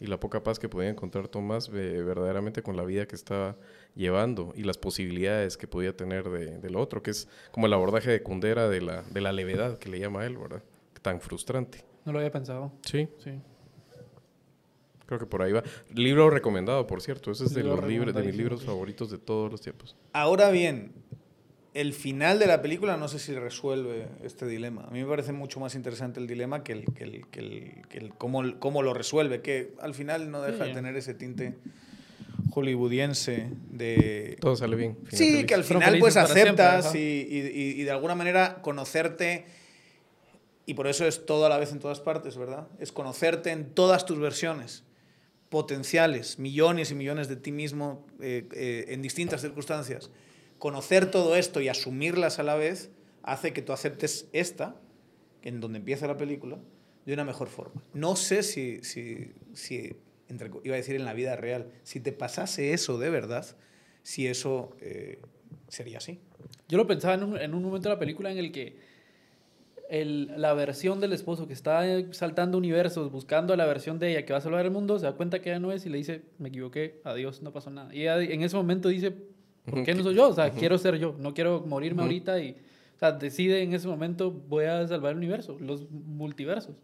y 0.00 0.06
la 0.06 0.20
poca 0.20 0.42
paz 0.42 0.58
que 0.58 0.68
podía 0.68 0.88
encontrar 0.88 1.28
Tomás 1.28 1.70
verdaderamente 1.70 2.62
con 2.62 2.76
la 2.76 2.84
vida 2.84 3.06
que 3.06 3.16
estaba 3.16 3.56
llevando 3.94 4.52
y 4.56 4.62
las 4.62 4.78
posibilidades 4.78 5.56
que 5.56 5.66
podía 5.66 5.96
tener 5.96 6.28
de, 6.28 6.58
de, 6.58 6.70
lo 6.70 6.80
otro, 6.80 7.02
que 7.02 7.10
es 7.10 7.28
como 7.50 7.66
el 7.66 7.72
abordaje 7.72 8.10
de 8.10 8.22
Kundera 8.22 8.68
de 8.68 8.80
la, 8.80 9.02
de 9.02 9.20
la 9.20 9.32
levedad 9.32 9.78
que 9.78 9.88
le 9.88 9.98
llama 9.98 10.20
a 10.20 10.26
él, 10.26 10.36
¿verdad? 10.36 10.62
Tan 11.02 11.20
frustrante. 11.20 11.84
No 12.04 12.12
lo 12.12 12.18
había 12.18 12.30
pensado. 12.30 12.72
Sí. 12.84 13.08
Sí. 13.18 13.32
Creo 15.08 15.18
que 15.18 15.26
por 15.26 15.40
ahí 15.40 15.52
va. 15.52 15.62
Libro 15.94 16.28
recomendado, 16.28 16.86
por 16.86 17.00
cierto. 17.00 17.30
Ese 17.30 17.44
es 17.44 17.54
de, 17.54 17.62
los 17.62 17.82
libros, 17.82 18.14
de 18.14 18.22
mis 18.22 18.36
libros 18.36 18.62
favoritos 18.62 19.10
de 19.10 19.16
todos 19.16 19.50
los 19.50 19.58
tiempos. 19.62 19.96
Ahora 20.12 20.50
bien, 20.50 20.92
el 21.78 21.92
final 21.92 22.40
de 22.40 22.48
la 22.48 22.60
película 22.60 22.96
no 22.96 23.06
sé 23.06 23.20
si 23.20 23.32
resuelve 23.34 24.08
este 24.24 24.46
dilema. 24.46 24.82
A 24.82 24.90
mí 24.90 25.00
me 25.00 25.08
parece 25.08 25.30
mucho 25.30 25.60
más 25.60 25.76
interesante 25.76 26.18
el 26.18 26.26
dilema 26.26 26.64
que 26.64 26.72
el, 26.72 26.92
que 26.92 27.04
el, 27.04 27.26
que 27.28 27.38
el, 27.38 27.72
que 27.88 27.98
el 27.98 28.14
cómo, 28.14 28.42
cómo, 28.58 28.82
lo 28.82 28.94
resuelve, 28.94 29.42
que 29.42 29.74
al 29.80 29.94
final 29.94 30.28
no 30.32 30.42
deja 30.42 30.64
sí. 30.64 30.70
de 30.70 30.74
tener 30.74 30.96
ese 30.96 31.14
tinte 31.14 31.54
hollywoodiense 32.50 33.50
de... 33.70 34.36
Todo 34.40 34.56
sale 34.56 34.74
bien. 34.74 34.98
Sí, 35.12 35.30
feliz. 35.30 35.46
que 35.46 35.54
al 35.54 35.62
final 35.62 35.98
pues 36.00 36.16
aceptas 36.16 36.90
siempre, 36.90 37.00
y, 37.00 37.76
y, 37.76 37.80
y, 37.80 37.84
de 37.84 37.90
alguna 37.92 38.16
manera 38.16 38.60
conocerte, 38.60 39.46
y 40.66 40.74
por 40.74 40.88
eso 40.88 41.06
es 41.06 41.26
todo 41.26 41.46
a 41.46 41.48
la 41.48 41.58
vez 41.58 41.70
en 41.70 41.78
todas 41.78 42.00
partes, 42.00 42.36
¿verdad? 42.36 42.66
Es 42.80 42.90
conocerte 42.90 43.52
en 43.52 43.72
todas 43.72 44.04
tus 44.04 44.18
versiones 44.18 44.82
potenciales, 45.48 46.40
millones 46.40 46.90
y 46.90 46.96
millones 46.96 47.28
de 47.28 47.36
ti 47.36 47.52
mismo 47.52 48.04
eh, 48.20 48.48
eh, 48.52 48.86
en 48.88 49.00
distintas 49.00 49.42
circunstancias 49.42 50.10
conocer 50.58 51.10
todo 51.10 51.36
esto 51.36 51.60
y 51.60 51.68
asumirlas 51.68 52.38
a 52.38 52.42
la 52.42 52.54
vez 52.54 52.90
hace 53.22 53.52
que 53.52 53.62
tú 53.62 53.72
aceptes 53.72 54.28
esta, 54.32 54.76
en 55.42 55.60
donde 55.60 55.78
empieza 55.78 56.06
la 56.06 56.16
película, 56.16 56.58
de 57.06 57.14
una 57.14 57.24
mejor 57.24 57.48
forma. 57.48 57.82
No 57.94 58.16
sé 58.16 58.42
si, 58.42 58.82
si, 58.82 59.32
si 59.54 59.96
iba 60.62 60.74
a 60.74 60.76
decir 60.76 60.96
en 60.96 61.04
la 61.04 61.14
vida 61.14 61.36
real, 61.36 61.70
si 61.82 62.00
te 62.00 62.12
pasase 62.12 62.72
eso 62.72 62.98
de 62.98 63.10
verdad, 63.10 63.46
si 64.02 64.26
eso 64.26 64.76
eh, 64.80 65.20
sería 65.68 65.98
así. 65.98 66.20
Yo 66.68 66.76
lo 66.76 66.86
pensaba 66.86 67.14
en 67.14 67.22
un, 67.22 67.38
en 67.38 67.54
un, 67.54 67.62
momento 67.62 67.88
de 67.88 67.94
la 67.94 67.98
película 67.98 68.30
en 68.30 68.38
el 68.38 68.52
que 68.52 68.76
el, 69.88 70.40
la 70.40 70.52
versión 70.52 71.00
del 71.00 71.14
esposo 71.14 71.46
que 71.46 71.54
está 71.54 71.82
saltando 72.12 72.58
universos, 72.58 73.10
buscando 73.10 73.56
la 73.56 73.64
versión 73.64 73.98
de 73.98 74.10
ella 74.10 74.26
que 74.26 74.32
va 74.32 74.38
a 74.38 74.42
salvar 74.42 74.64
el 74.64 74.70
mundo, 74.70 74.98
se 74.98 75.06
da 75.06 75.12
cuenta 75.12 75.40
que 75.40 75.50
ella 75.50 75.60
no 75.60 75.72
es 75.72 75.86
y 75.86 75.88
le 75.88 75.98
dice, 75.98 76.22
me 76.38 76.50
equivoqué, 76.50 77.00
adiós, 77.04 77.42
no 77.42 77.52
pasó 77.52 77.70
nada. 77.70 77.94
Y 77.94 78.06
en 78.06 78.42
ese 78.42 78.56
momento 78.56 78.88
dice, 78.90 79.14
¿Por 79.70 79.84
qué 79.84 79.94
no 79.94 80.02
soy 80.02 80.14
yo? 80.14 80.28
O 80.28 80.34
sea, 80.34 80.50
quiero 80.50 80.78
ser 80.78 80.98
yo, 80.98 81.14
no 81.18 81.34
quiero 81.34 81.64
morirme 81.66 82.02
ahorita 82.02 82.40
y, 82.40 82.52
o 82.96 82.98
sea, 82.98 83.12
decide 83.12 83.62
en 83.62 83.74
ese 83.74 83.88
momento, 83.88 84.30
voy 84.30 84.64
a 84.64 84.86
salvar 84.86 85.12
el 85.12 85.18
universo, 85.18 85.56
los 85.60 85.90
multiversos. 85.90 86.74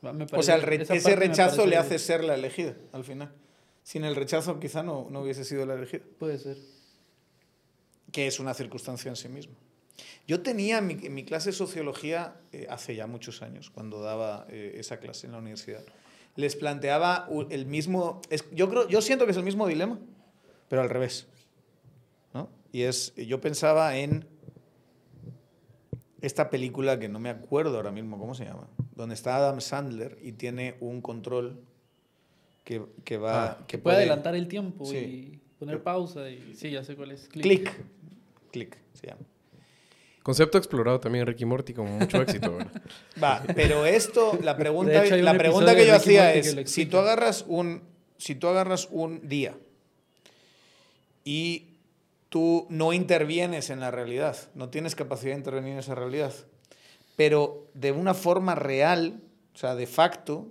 Parece, 0.00 0.36
o 0.36 0.42
sea, 0.42 0.56
re 0.56 0.82
ese 0.88 1.14
rechazo 1.14 1.66
le 1.66 1.76
hace 1.76 1.98
ser 1.98 2.24
la 2.24 2.34
elegida, 2.34 2.74
al 2.92 3.04
final. 3.04 3.30
Sin 3.82 4.04
el 4.04 4.16
rechazo 4.16 4.58
quizá 4.58 4.82
no, 4.82 5.08
no 5.10 5.20
hubiese 5.20 5.44
sido 5.44 5.66
la 5.66 5.74
elegida. 5.74 6.02
Puede 6.18 6.38
ser. 6.38 6.56
Que 8.10 8.26
es 8.26 8.40
una 8.40 8.54
circunstancia 8.54 9.08
en 9.10 9.16
sí 9.16 9.28
misma. 9.28 9.54
Yo 10.26 10.40
tenía 10.40 10.78
en 10.78 10.86
mi, 10.86 10.94
en 10.94 11.12
mi 11.14 11.24
clase 11.24 11.50
de 11.50 11.56
sociología, 11.56 12.36
eh, 12.52 12.66
hace 12.70 12.94
ya 12.94 13.06
muchos 13.06 13.42
años, 13.42 13.70
cuando 13.70 14.00
daba 14.00 14.46
eh, 14.48 14.76
esa 14.76 14.98
clase 14.98 15.26
en 15.26 15.32
la 15.32 15.38
universidad, 15.38 15.82
les 16.36 16.56
planteaba 16.56 17.28
el 17.50 17.66
mismo, 17.66 18.22
es, 18.30 18.44
yo, 18.52 18.70
creo, 18.70 18.88
yo 18.88 19.02
siento 19.02 19.24
que 19.24 19.32
es 19.32 19.36
el 19.36 19.42
mismo 19.44 19.66
dilema, 19.66 19.98
pero 20.68 20.82
al 20.82 20.88
revés. 20.88 21.26
Y 22.72 22.82
es, 22.82 23.14
yo 23.16 23.40
pensaba 23.40 23.96
en 23.96 24.26
esta 26.20 26.50
película 26.50 26.98
que 26.98 27.08
no 27.08 27.18
me 27.18 27.30
acuerdo 27.30 27.76
ahora 27.76 27.90
mismo 27.90 28.18
cómo 28.18 28.34
se 28.34 28.44
llama, 28.44 28.68
donde 28.94 29.14
está 29.14 29.36
Adam 29.36 29.60
Sandler 29.60 30.18
y 30.22 30.32
tiene 30.32 30.76
un 30.80 31.00
control 31.00 31.64
que, 32.62 32.82
que 33.04 33.16
va... 33.16 33.44
Ah, 33.44 33.58
que, 33.66 33.78
puede, 33.78 33.96
adelantar 33.96 34.36
el 34.36 34.46
tiempo 34.46 34.84
sí. 34.84 34.96
y 34.96 35.40
poner 35.58 35.82
pausa 35.82 36.30
y 36.30 36.54
sí, 36.54 36.70
ya 36.70 36.84
sé 36.84 36.94
cuál 36.94 37.12
es. 37.12 37.28
Click. 37.28 37.72
Click, 38.52 38.76
se 38.94 39.08
llama. 39.08 39.22
Concepto 40.22 40.58
explorado 40.58 41.00
también 41.00 41.26
Ricky 41.26 41.46
Morty 41.46 41.72
con 41.72 41.90
mucho 41.98 42.20
éxito. 42.20 42.56
Va, 43.22 43.42
pero 43.54 43.86
esto, 43.86 44.38
la 44.42 44.56
pregunta, 44.56 45.04
hecho, 45.04 45.16
la 45.16 45.36
pregunta 45.36 45.74
que 45.74 45.86
yo 45.86 45.94
hacía 45.94 46.34
es, 46.34 46.56
si 46.66 46.86
tú 46.86 46.98
agarras 46.98 47.44
un, 47.48 47.82
si 48.18 48.34
tú 48.34 48.46
agarras 48.48 48.88
un 48.90 49.26
día 49.26 49.56
y 51.24 51.69
tú 52.30 52.66
no 52.70 52.94
intervienes 52.94 53.68
en 53.68 53.80
la 53.80 53.90
realidad, 53.90 54.36
no 54.54 54.70
tienes 54.70 54.94
capacidad 54.94 55.32
de 55.32 55.38
intervenir 55.38 55.72
en 55.72 55.78
esa 55.80 55.94
realidad, 55.94 56.32
pero 57.16 57.68
de 57.74 57.92
una 57.92 58.14
forma 58.14 58.54
real, 58.54 59.20
o 59.54 59.58
sea, 59.58 59.74
de 59.74 59.86
facto, 59.86 60.48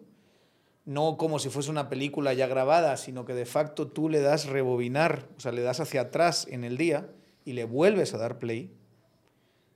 no 0.85 1.17
como 1.17 1.39
si 1.39 1.49
fuese 1.49 1.71
una 1.71 1.89
película 1.89 2.33
ya 2.33 2.47
grabada, 2.47 2.97
sino 2.97 3.25
que 3.25 3.33
de 3.33 3.45
facto 3.45 3.87
tú 3.87 4.09
le 4.09 4.19
das 4.19 4.45
rebobinar, 4.45 5.27
o 5.37 5.39
sea, 5.39 5.51
le 5.51 5.61
das 5.61 5.79
hacia 5.79 6.01
atrás 6.01 6.45
en 6.49 6.63
el 6.63 6.77
día 6.77 7.09
y 7.45 7.53
le 7.53 7.63
vuelves 7.63 8.13
a 8.13 8.17
dar 8.17 8.39
play, 8.39 8.71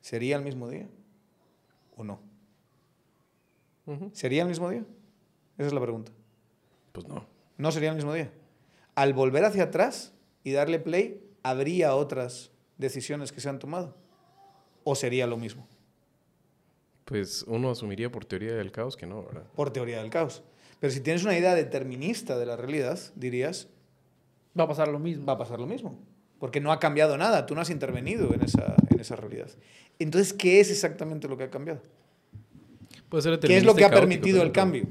¿sería 0.01 0.36
el 0.36 0.43
mismo 0.43 0.70
día 0.70 0.88
o 1.95 2.04
no? 2.04 2.20
¿Sería 4.12 4.43
el 4.43 4.49
mismo 4.49 4.70
día? 4.70 4.86
Esa 5.58 5.68
es 5.68 5.74
la 5.74 5.82
pregunta. 5.82 6.12
Pues 6.91 7.08
no. 7.08 7.26
No 7.58 7.72
sería 7.72 7.89
el 7.89 7.95
mismo 7.95 8.14
día. 8.14 8.32
Al 8.95 9.14
volver 9.14 9.45
hacia 9.45 9.64
atrás 9.64 10.14
y 10.43 10.51
darle 10.51 10.80
play, 10.80 11.22
¿habría 11.44 11.96
otras 11.96 12.52
decisiones 12.78 13.32
que 13.32 13.41
se 13.41 13.50
han 13.50 13.60
tomado? 13.60 13.96
¿O 14.84 14.96
sería 14.96 15.28
lo 15.28 15.38
mismo? 15.38 15.68
Pues 17.06 17.44
uno 17.48 17.70
asumiría 17.70 18.12
por 18.12 18.26
teoría 18.26 18.56
del 18.56 18.72
caos 18.72 18.96
que 18.98 19.06
no, 19.06 19.24
¿verdad? 19.24 19.44
Por 19.56 19.72
teoría 19.72 20.00
del 20.02 20.10
caos. 20.10 20.41
Pero 20.80 20.91
si 20.91 21.02
tienes 21.02 21.24
una 21.24 21.38
idea 21.38 21.54
determinista 21.54 22.38
de 22.38 22.46
la 22.46 22.56
realidad, 22.56 23.00
dirías, 23.16 23.68
Va 24.58 24.66
a 24.66 24.68
pasar 24.68 24.88
lo 24.88 25.00
mismo. 25.00 25.26
va 25.26 25.34
a 25.34 25.38
pasar 25.38 25.60
lo 25.60 25.68
mismo. 25.68 26.00
Porque 26.39 26.60
no 26.60 26.72
ha 26.72 26.80
cambiado 26.80 27.18
nada, 27.18 27.46
tú 27.46 27.56
no 27.56 27.62
has 27.62 27.70
intervenido 27.70 28.34
en 28.34 28.41
esa, 28.44 28.76
en 28.89 29.00
esa 29.00 29.16
realidad. 29.16 29.50
Entonces, 30.00 30.34
¿qué 30.34 30.60
es 30.60 30.70
exactamente 30.70 31.28
lo 31.28 31.38
que 31.38 31.46
ha 31.46 31.50
cambiado? 31.50 31.82
Puede 33.10 33.24
ser 33.24 33.39
¿Qué 33.39 33.58
es 33.58 33.64
lo 33.64 33.76
que 33.76 33.86
ha 33.86 33.89
permitido 33.89 34.41
el 34.41 34.52
cambio? 34.52 34.88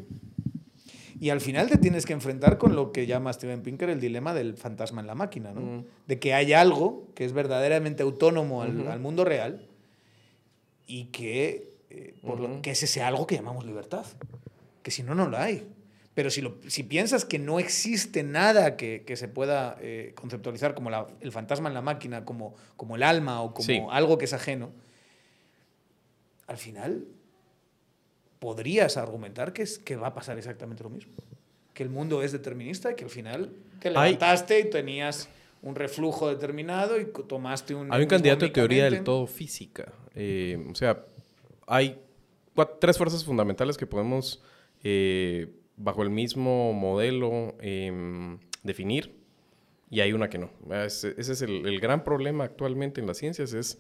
Y 1.22 1.30
al 1.30 1.40
final 1.40 1.68
te 1.68 1.78
tienes 1.78 2.04
que 2.04 2.14
enfrentar 2.14 2.58
con 2.58 2.74
lo 2.74 2.90
que 2.90 3.06
llama 3.06 3.32
Steven 3.32 3.62
Pinker 3.62 3.88
el 3.90 4.00
dilema 4.00 4.34
del 4.34 4.56
fantasma 4.56 5.00
en 5.02 5.06
la 5.06 5.14
máquina, 5.14 5.52
¿no? 5.52 5.84
De 6.08 6.18
que 6.18 6.34
hay 6.34 6.52
algo 6.52 7.06
que 7.14 7.24
es 7.24 7.32
verdaderamente 7.32 8.02
autónomo 8.02 8.62
al, 8.62 8.98
mundo 8.98 9.24
real 9.24 9.68
y 10.84 11.04
que, 11.12 11.76
eh, 11.90 12.14
por 12.26 12.40
lo, 12.40 12.60
que 12.60 12.72
es 12.72 12.82
ese 12.82 13.02
algo 13.04 13.28
que 13.28 13.36
llamamos 13.36 13.64
libertad. 13.64 14.04
Que 14.82 14.90
si 14.90 15.04
no, 15.04 15.14
no 15.14 15.28
lo 15.28 15.38
hay. 15.38 15.64
Pero 16.14 16.28
si, 16.28 16.40
lo, 16.40 16.56
si 16.66 16.82
piensas 16.82 17.24
que 17.24 17.38
no 17.38 17.60
existe 17.60 18.24
nada 18.24 18.76
que, 18.76 19.04
que 19.06 19.14
se 19.14 19.28
pueda 19.28 19.76
eh, 19.80 20.14
conceptualizar 20.16 20.74
como 20.74 20.90
la- 20.90 21.06
el 21.20 21.30
fantasma 21.30 21.68
en 21.68 21.74
la 21.74 21.82
máquina, 21.82 22.24
como, 22.24 22.56
como 22.76 22.96
el 22.96 23.04
alma 23.04 23.42
o 23.42 23.54
como 23.54 23.64
Sí. 23.64 23.80
algo 23.92 24.18
que 24.18 24.24
es 24.24 24.32
ajeno, 24.32 24.70
al 26.48 26.56
final 26.58 27.04
podrías 28.42 28.96
argumentar 28.96 29.52
que, 29.52 29.62
es, 29.62 29.78
que 29.78 29.94
va 29.94 30.08
a 30.08 30.14
pasar 30.14 30.36
exactamente 30.36 30.82
lo 30.82 30.90
mismo. 30.90 31.12
Que 31.74 31.84
el 31.84 31.90
mundo 31.90 32.24
es 32.24 32.32
determinista 32.32 32.90
y 32.90 32.96
que 32.96 33.04
al 33.04 33.10
final 33.10 33.52
te 33.78 33.88
levantaste 33.88 34.58
y 34.58 34.68
tenías 34.68 35.28
un 35.62 35.76
reflujo 35.76 36.28
determinado 36.28 37.00
y 37.00 37.04
tomaste 37.04 37.72
un... 37.72 37.92
Hay 37.92 38.02
un 38.02 38.08
candidato 38.08 38.44
de 38.44 38.50
teoría 38.50 38.90
del 38.90 39.04
todo 39.04 39.28
física. 39.28 39.92
Eh, 40.16 40.60
o 40.68 40.74
sea, 40.74 41.04
hay 41.68 42.00
tres 42.80 42.98
fuerzas 42.98 43.24
fundamentales 43.24 43.76
que 43.76 43.86
podemos, 43.86 44.42
eh, 44.82 45.46
bajo 45.76 46.02
el 46.02 46.10
mismo 46.10 46.72
modelo, 46.72 47.54
em, 47.60 48.40
definir, 48.64 49.14
y 49.88 50.00
hay 50.00 50.12
una 50.12 50.28
que 50.28 50.38
no. 50.38 50.50
Ese, 50.84 51.14
ese 51.16 51.34
es 51.34 51.42
el, 51.42 51.64
el 51.64 51.78
gran 51.78 52.02
problema 52.02 52.42
actualmente 52.42 53.00
en 53.00 53.06
las 53.06 53.18
ciencias, 53.18 53.52
es 53.52 53.78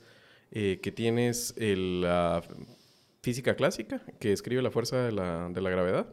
eh, 0.52 0.78
que 0.80 0.92
tienes 0.92 1.52
el, 1.56 2.02
la 2.02 2.44
física 3.22 3.54
clásica, 3.54 4.02
que 4.18 4.30
describe 4.30 4.62
la 4.62 4.70
fuerza 4.70 4.98
de 5.04 5.12
la, 5.12 5.48
de 5.48 5.60
la 5.60 5.70
gravedad, 5.70 6.06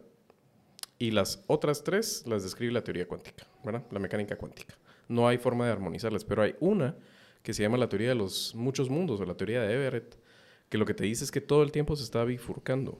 y 0.97 1.11
las 1.11 1.43
otras 1.47 1.83
tres 1.83 2.23
las 2.27 2.43
describe 2.43 2.71
la 2.71 2.83
teoría 2.83 3.07
cuántica, 3.07 3.47
¿verdad? 3.63 3.83
La 3.91 3.99
mecánica 3.99 4.37
cuántica. 4.37 4.75
No 5.07 5.27
hay 5.27 5.37
forma 5.37 5.65
de 5.65 5.71
armonizarlas, 5.71 6.23
pero 6.23 6.43
hay 6.43 6.55
una 6.59 6.95
que 7.41 7.53
se 7.53 7.63
llama 7.63 7.77
la 7.77 7.89
teoría 7.89 8.09
de 8.09 8.15
los 8.15 8.53
muchos 8.53 8.89
mundos 8.89 9.19
o 9.19 9.25
la 9.25 9.35
teoría 9.35 9.61
de 9.61 9.73
Everett, 9.73 10.17
que 10.67 10.77
lo 10.77 10.85
que 10.85 10.93
te 10.93 11.05
dice 11.05 11.23
es 11.23 11.31
que 11.31 11.41
todo 11.41 11.63
el 11.63 11.71
tiempo 11.71 11.95
se 11.95 12.03
está 12.03 12.23
bifurcando 12.25 12.99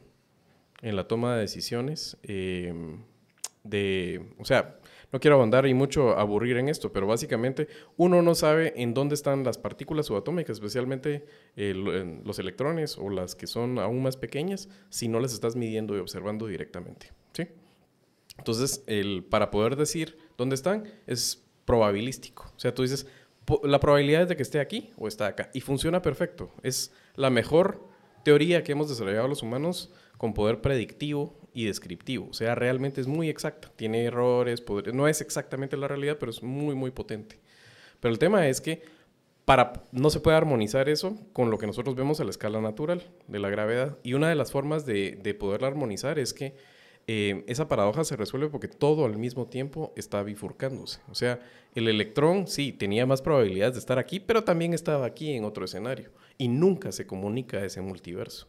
en 0.82 0.96
la 0.96 1.08
toma 1.08 1.36
de 1.36 1.42
decisiones. 1.42 2.18
eh, 2.24 2.74
de, 3.64 4.34
o 4.38 4.46
sea, 4.46 4.79
no 5.12 5.20
quiero 5.20 5.38
ahondar 5.38 5.66
y 5.66 5.74
mucho 5.74 6.18
aburrir 6.18 6.58
en 6.58 6.70
esto, 6.70 6.92
pero 6.92 7.08
básicamente 7.08 7.68
uno 7.98 8.22
no 8.22 8.36
sabe 8.36 8.74
en 8.76 8.94
dónde 8.94 9.16
están 9.16 9.44
las 9.44 9.58
partículas 9.58 10.06
subatómicas, 10.06 10.58
especialmente 10.58 11.26
eh, 11.56 11.72
en 11.72 12.22
los 12.26 12.40
electrones 12.40 12.98
o 12.98 13.10
las 13.10 13.36
que 13.36 13.48
son 13.48 13.80
aún 13.80 14.04
más 14.04 14.18
pequeñas, 14.18 14.70
si 14.90 15.08
no 15.08 15.20
las 15.20 15.34
estás 15.34 15.56
midiendo 15.56 15.96
y 15.96 16.00
observando 16.00 16.48
directamente. 16.48 17.12
¿sí? 17.34 17.48
Entonces, 18.38 18.84
el, 18.88 19.24
para 19.24 19.52
poder 19.52 19.76
decir 19.76 20.18
dónde 20.38 20.56
están 20.56 20.84
es 21.08 21.44
probabilístico. 21.66 22.52
O 22.56 22.60
sea, 22.60 22.74
tú 22.74 22.84
dices, 22.84 23.08
la 23.64 23.80
probabilidad 23.80 24.24
es 24.24 24.30
de 24.30 24.36
que 24.36 24.44
esté 24.44 24.60
aquí 24.60 24.92
o 24.98 25.08
está 25.08 25.28
acá. 25.28 25.50
Y 25.54 25.62
funciona 25.62 26.02
perfecto. 26.02 26.52
Es 26.62 26.94
la 27.16 27.30
mejor 27.30 27.88
teoría 28.24 28.64
que 28.64 28.74
hemos 28.74 28.90
desarrollado 28.90 29.28
los 29.28 29.44
humanos 29.44 29.92
con 30.18 30.34
poder 30.34 30.62
predictivo 30.62 31.39
y 31.54 31.66
descriptivo. 31.66 32.28
O 32.30 32.34
sea, 32.34 32.56
realmente 32.56 33.02
es 33.02 33.08
muy 33.08 33.30
exacta. 33.30 33.72
Tiene 33.76 34.04
errores, 34.06 34.64
no 34.94 35.08
es 35.08 35.22
exactamente 35.22 35.78
la 35.78 35.88
realidad, 35.88 36.18
pero 36.20 36.32
es 36.32 36.44
muy, 36.44 36.76
muy 36.76 36.92
potente. 36.92 37.40
Pero 38.00 38.14
el 38.14 38.20
tema 38.20 38.48
es 38.48 38.62
que 38.62 38.82
para, 39.46 39.84
no 39.92 40.10
se 40.10 40.20
puede 40.20 40.38
armonizar 40.38 40.90
eso 40.90 41.18
con 41.34 41.50
lo 41.50 41.58
que 41.58 41.68
nosotros 41.68 41.96
vemos 41.96 42.20
a 42.20 42.24
la 42.24 42.30
escala 42.30 42.62
natural 42.62 43.04
de 43.28 43.40
la 43.40 43.50
gravedad. 43.50 43.98
Y 44.04 44.14
una 44.14 44.30
de 44.30 44.36
las 44.36 44.52
formas 44.52 44.86
de, 44.86 45.20
de 45.22 45.34
poderla 45.34 45.68
armonizar 45.68 46.20
es 46.20 46.34
que 46.34 46.56
eh, 47.12 47.44
esa 47.48 47.68
paradoja 47.68 48.04
se 48.04 48.16
resuelve 48.16 48.50
porque 48.50 48.68
todo 48.68 49.04
al 49.04 49.18
mismo 49.18 49.48
tiempo 49.48 49.92
está 49.96 50.22
bifurcándose. 50.22 51.00
O 51.10 51.16
sea, 51.16 51.40
el 51.74 51.88
electrón 51.88 52.46
sí 52.46 52.72
tenía 52.72 53.08
más 53.08 53.24
probabilidades 53.24 53.74
de 53.74 53.80
estar 53.80 53.98
aquí, 53.98 54.20
pero 54.20 54.44
también 54.44 54.76
estaba 54.76 55.08
aquí 55.08 55.32
en 55.34 55.44
otro 55.44 55.66
escenario. 55.66 56.12
Y 56.38 56.50
nunca 56.50 56.92
se 56.92 57.08
comunica 57.08 57.66
ese 57.66 57.82
multiverso. 57.82 58.48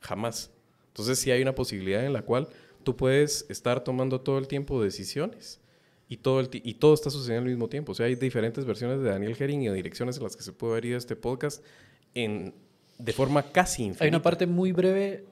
Jamás. 0.00 0.50
Entonces 0.98 1.20
sí 1.20 1.30
hay 1.30 1.42
una 1.42 1.54
posibilidad 1.54 2.04
en 2.04 2.12
la 2.12 2.22
cual 2.22 2.48
tú 2.82 2.96
puedes 2.96 3.46
estar 3.48 3.84
tomando 3.84 4.20
todo 4.20 4.38
el 4.38 4.48
tiempo 4.48 4.82
decisiones 4.82 5.60
y 6.08 6.16
todo, 6.16 6.40
el 6.40 6.48
y 6.52 6.74
todo 6.74 6.94
está 6.94 7.10
sucediendo 7.10 7.44
al 7.44 7.50
mismo 7.50 7.68
tiempo. 7.68 7.92
O 7.92 7.94
sea, 7.94 8.06
hay 8.06 8.16
diferentes 8.16 8.64
versiones 8.64 9.00
de 9.00 9.10
Daniel 9.10 9.36
Herring 9.38 9.62
y 9.62 9.68
direcciones 9.70 10.16
en 10.16 10.24
las 10.24 10.36
que 10.36 10.42
se 10.42 10.52
puede 10.52 10.74
ver 10.74 10.86
este 10.86 11.14
podcast 11.14 11.64
en, 12.14 12.52
de 12.98 13.12
forma 13.12 13.42
casi 13.42 13.82
infinita. 13.84 14.04
Hay 14.04 14.08
una 14.08 14.22
parte 14.22 14.46
muy 14.46 14.72
breve, 14.72 15.24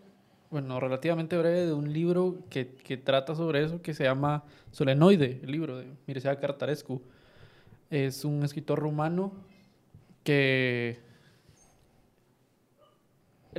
bueno, 0.51 0.79
relativamente 0.79 1.37
breve, 1.37 1.67
de 1.67 1.73
un 1.73 1.93
libro 1.93 2.39
que, 2.49 2.69
que 2.69 2.97
trata 2.97 3.35
sobre 3.35 3.65
eso 3.65 3.83
que 3.83 3.93
se 3.93 4.05
llama 4.05 4.45
Solenoide, 4.71 5.41
el 5.43 5.51
libro 5.51 5.79
de 5.79 5.87
Mircea 6.07 6.39
Cartarescu. 6.39 7.03
Es 7.91 8.25
un 8.25 8.45
escritor 8.45 8.79
rumano 8.79 9.33
que. 10.23 11.06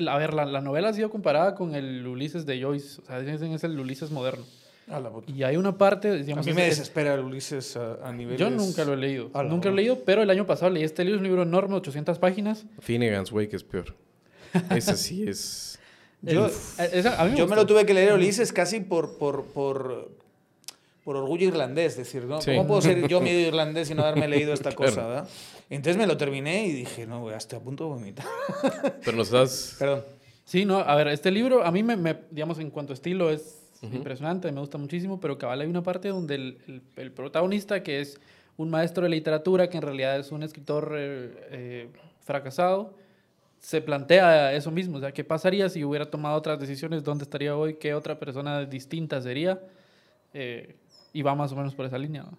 A 0.08 0.18
ver, 0.18 0.34
la, 0.34 0.46
la 0.46 0.62
novela 0.62 0.90
ha 0.90 0.94
sido 0.94 1.10
comparada 1.10 1.56
con 1.56 1.76
el 1.76 2.06
Ulises 2.06 2.46
de 2.46 2.62
Joyce. 2.62 3.02
O 3.02 3.06
sea, 3.06 3.20
dicen 3.22 3.54
es 3.54 3.64
el 3.64 3.80
Ulises 3.80 4.12
moderno. 4.12 4.46
A 4.90 5.00
la 5.02 5.10
puta. 5.10 5.32
Y 5.32 5.44
hay 5.44 5.58
una 5.58 5.78
parte. 5.78 6.10
A 6.10 6.14
Digamos, 6.14 6.46
mí 6.46 6.52
es- 6.52 6.56
me 6.56 6.68
es- 6.68 6.78
desespera 6.78 7.14
el 7.16 7.22
Ulises 7.22 7.76
a, 7.76 7.96
a 8.08 8.12
niveles... 8.14 8.40
yo 8.40 8.50
nunca 8.50 8.86
lo 8.86 8.94
he 8.94 8.98
leído. 8.98 9.30
A 9.34 9.44
Nunca 9.44 9.68
lo 9.70 9.74
he 9.74 9.78
leído, 9.78 10.00
pero 10.06 10.22
el 10.22 10.30
año 10.30 10.46
pasado 10.46 10.72
leí 10.72 10.84
este 10.84 11.04
libro. 11.04 11.18
Es 11.18 11.22
un 11.22 11.28
libro 11.28 11.44
enorme, 11.44 11.76
800 11.76 12.18
páginas. 12.20 12.66
Finnegan's 12.80 13.32
Wake 13.32 13.54
es 13.56 13.64
peor. 13.64 13.94
Ese 14.70 14.96
sí 14.96 15.24
es... 15.28 15.80
Yo, 16.22 16.48
esa- 16.48 17.22
a 17.22 17.26
mí 17.26 17.32
me 17.32 17.38
yo 17.38 17.44
me 17.46 17.50
gustó. 17.50 17.56
lo 17.56 17.66
tuve 17.68 17.86
que 17.86 17.94
leer 17.94 18.14
Ulises 18.14 18.52
casi 18.54 18.80
por, 18.80 19.18
por, 19.18 19.44
por, 19.46 20.10
por 21.08 21.16
orgullo 21.16 21.48
irlandés, 21.48 21.94
es 21.94 21.98
decir, 22.00 22.26
¿no? 22.26 22.42
Sí. 22.42 22.52
¿cómo 22.54 22.68
puedo 22.68 22.82
ser 22.82 23.08
yo 23.08 23.22
medio 23.22 23.40
irlandés 23.48 23.90
y 23.90 23.96
no 23.96 24.04
haberme 24.04 24.28
leído 24.28 24.52
esta 24.52 24.72
Claro. 24.74 24.92
cosa? 24.92 25.08
¿verdad? 25.08 25.30
Entonces 25.70 25.96
me 25.96 26.06
lo 26.06 26.18
terminé 26.18 26.66
y 26.68 26.74
dije, 26.74 27.08
no, 27.08 27.22
güey, 27.22 27.34
hasta 27.34 27.56
a 27.56 27.60
punto 27.62 27.86
de 27.86 27.90
vomitar. 27.92 28.26
Pero 29.06 29.16
nos 29.16 29.32
das... 29.32 29.78
Perdón. 29.80 30.04
Sí, 30.44 30.66
no, 30.66 30.80
a 30.80 30.96
ver, 30.96 31.08
este 31.08 31.32
libro 31.32 31.64
a 31.64 31.72
mí 31.72 31.82
me, 31.82 31.96
me- 31.96 32.18
digamos, 32.30 32.60
en 32.60 32.70
cuanto 32.72 32.92
a 32.92 32.96
estilo 32.96 33.30
es 33.30 33.58
impresionante, 33.82 34.52
me 34.52 34.60
gusta 34.60 34.78
muchísimo, 34.78 35.18
pero 35.18 35.38
cabal 35.38 35.62
hay 35.62 35.68
una 35.70 35.82
parte 35.82 36.10
donde 36.10 36.36
el, 36.36 36.58
el- 36.68 36.82
el 36.98 37.12
protagonista, 37.14 37.82
que 37.84 38.02
es 38.02 38.20
un 38.58 38.70
maestro 38.70 39.04
de 39.04 39.10
literatura, 39.10 39.70
que 39.70 39.78
en 39.78 39.84
realidad 39.84 40.20
es 40.20 40.34
un 40.34 40.44
escritor 40.44 40.94
eh, 40.98 41.48
eh, 41.52 41.88
fracasado, 42.26 42.94
se 43.60 43.80
plantea 43.82 44.52
eso 44.54 44.72
mismo, 44.72 44.98
o 44.98 45.00
sea, 45.00 45.14
¿qué 45.14 45.24
pasaría 45.24 45.70
si 45.70 45.86
hubiera 45.86 46.10
tomado 46.12 46.36
otras 46.38 46.60
decisiones? 46.60 47.02
¿Dónde 47.06 47.24
estaría 47.24 47.56
hoy? 47.56 47.76
¿Qué 47.76 47.94
otra 47.94 48.20
persona 48.20 48.66
distinta 48.66 49.22
sería? 49.22 49.62
Eh, 50.34 50.76
y 51.18 51.22
va 51.24 51.34
más 51.36 51.52
o 51.52 51.56
menos 51.56 51.74
por 51.74 51.86
esa 51.86 51.98
línea. 51.98 52.24
¿no? 52.24 52.38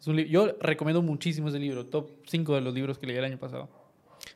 Es 0.00 0.06
un 0.08 0.16
li- 0.16 0.28
Yo 0.28 0.52
recomiendo 0.60 1.02
muchísimo 1.02 1.48
ese 1.48 1.58
libro, 1.58 1.86
top 1.86 2.10
5 2.26 2.54
de 2.54 2.60
los 2.60 2.74
libros 2.74 2.98
que 2.98 3.06
leí 3.06 3.16
el 3.16 3.24
año 3.24 3.38
pasado. 3.38 3.68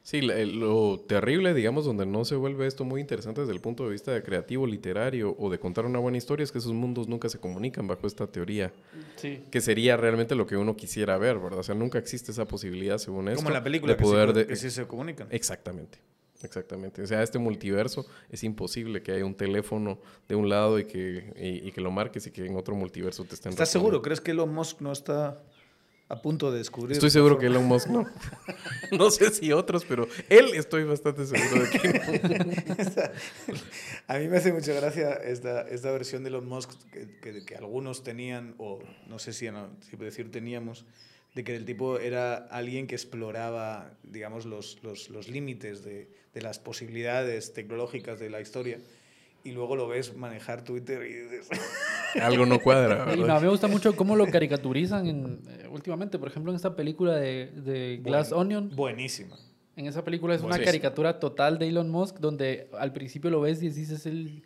Sí, 0.03 0.21
lo 0.21 1.01
terrible, 1.01 1.55
digamos, 1.55 1.85
donde 1.85 2.07
no 2.07 2.25
se 2.25 2.37
vuelve 2.37 2.67
esto 2.67 2.85
muy 2.85 3.01
interesante 3.01 3.41
desde 3.41 3.53
el 3.53 3.61
punto 3.61 3.85
de 3.85 3.91
vista 3.91 4.13
de 4.13 4.23
creativo, 4.23 4.67
literario 4.67 5.35
o 5.39 5.51
de 5.51 5.59
contar 5.59 5.85
una 5.87 5.99
buena 5.99 6.19
historia, 6.19 6.45
es 6.45 6.53
que 6.53 6.59
esos 6.59 6.73
mundos 6.73 7.09
nunca 7.09 7.29
se 7.29 7.39
comunican 7.39 7.87
bajo 7.89 8.07
esta 8.07 8.27
teoría, 8.29 8.73
Sí. 9.17 9.43
que 9.51 9.61
sería 9.61 9.97
realmente 9.97 10.35
lo 10.37 10.47
que 10.47 10.57
uno 10.57 10.77
quisiera 10.77 11.19
ver, 11.19 11.39
¿verdad? 11.39 11.59
O 11.61 11.63
sea, 11.65 11.75
nunca 11.75 11.99
existe 11.99 12.31
esa 12.31 12.47
posibilidad, 12.47 12.99
según 12.99 13.29
esto, 13.29 13.39
Como 13.39 13.49
en 13.51 13.55
la 13.55 13.65
película, 13.65 13.93
de 13.93 13.97
que, 13.97 14.03
poder 14.05 14.29
sí, 14.29 14.35
de- 14.35 14.47
que 14.47 14.57
sí 14.57 14.71
se 14.71 14.87
comunican. 14.87 15.27
Exactamente, 15.31 15.99
exactamente. 16.45 17.03
O 17.03 17.07
sea, 17.07 17.23
este 17.23 17.39
multiverso 17.39 18.07
es 18.31 18.43
imposible 18.45 19.03
que 19.03 19.13
haya 19.13 19.25
un 19.25 19.35
teléfono 19.35 19.99
de 20.29 20.35
un 20.35 20.49
lado 20.49 20.79
y 20.79 20.85
que, 20.87 21.33
y, 21.37 21.69
y 21.69 21.73
que 21.73 21.81
lo 21.81 21.91
marques 21.91 22.27
y 22.27 22.31
que 22.31 22.45
en 22.47 22.57
otro 22.57 22.75
multiverso 22.75 23.25
te 23.25 23.35
estén 23.35 23.51
¿Estás 23.51 23.71
seguro? 23.71 24.03
¿Crees 24.03 24.21
que 24.21 24.31
Elon 24.33 24.53
Musk 24.53 24.81
no 24.81 24.93
está 24.93 25.43
a 26.09 26.21
punto 26.21 26.51
de 26.53 26.59
descubrir? 26.59 26.93
Estoy 26.93 27.11
seguro 27.11 27.39
que? 27.39 27.47
Elon 27.47 27.65
Musk 27.65 27.89
no. 27.89 28.07
no 28.93 29.11
sé 29.11 29.31
si 29.31 29.53
otros, 29.53 29.85
pero 29.87 30.07
él 30.29 30.51
estoy 30.55 30.85
bastante 30.85 31.25
seguro 31.27 31.63
de 31.65 31.71
que 31.71 31.89
no. 32.97 33.13
A 34.09 34.19
mí 34.19 34.29
me 34.29 34.37
hace 34.37 34.53
mucha 34.53 34.73
gracia 34.75 35.13
esta, 35.15 35.63
esta 35.63 35.91
versión 35.91 36.23
de 36.23 36.29
Elon 36.29 36.47
Musk 36.49 36.71
que, 36.91 37.09
que- 37.21 37.45
que 37.45 37.57
algunos 37.57 38.03
tenían, 38.03 38.55
o 38.59 38.81
no 39.09 39.19
sé 39.19 39.33
si, 39.33 39.51
no, 39.51 39.69
si 39.81 39.97
decir 39.97 40.31
teníamos, 40.31 40.85
de 41.35 41.45
que 41.45 41.57
el 41.57 41.65
tipo 41.65 41.99
era 41.99 42.35
alguien 42.37 42.87
que 42.87 42.95
exploraba, 42.95 43.95
digamos, 44.03 44.45
los, 44.45 44.83
los, 44.83 45.09
los 45.11 45.29
límites 45.29 45.83
de, 45.85 46.09
de 46.35 46.43
las 46.43 46.59
posibilidades 46.59 47.53
tecnológicas 47.55 48.19
de 48.21 48.29
la 48.31 48.41
historia 48.41 48.79
y 49.45 49.53
luego 49.53 49.75
lo 49.75 49.89
ves 49.89 50.15
manejar 50.17 50.63
Twitter 50.63 51.03
y 51.05 51.15
dices... 51.15 51.49
Algo 52.23 52.45
no 52.45 52.61
cuadra. 52.61 53.13
Y 53.17 53.21
no, 53.21 53.33
a 53.35 53.37
mí 53.41 53.45
me 53.45 53.49
gusta 53.49 53.67
mucho 53.69 53.97
cómo 53.97 54.15
lo 54.17 54.27
caricaturizan 54.27 55.07
en, 55.07 55.41
eh, 55.49 55.67
últimamente. 55.71 56.19
Por 56.19 56.29
ejemplo, 56.29 56.53
en 56.53 56.57
esta 56.57 56.77
película 56.77 57.17
de, 57.17 57.47
de 57.47 58.01
Glass 58.05 58.31
Buen- 58.31 58.41
Onion. 58.41 58.71
Buenísima. 58.77 59.37
En 59.75 59.87
esa 59.87 60.05
película 60.05 60.35
es 60.35 60.43
una 60.43 60.59
caricatura 60.59 61.19
total 61.19 61.59
de 61.59 61.69
Elon 61.69 61.89
Musk, 61.89 62.19
donde 62.19 62.69
al 62.79 62.93
principio 62.93 63.31
lo 63.31 63.41
ves 63.41 63.63
y 63.63 63.71
dices 63.71 63.89
es 63.91 64.05
el, 64.07 64.43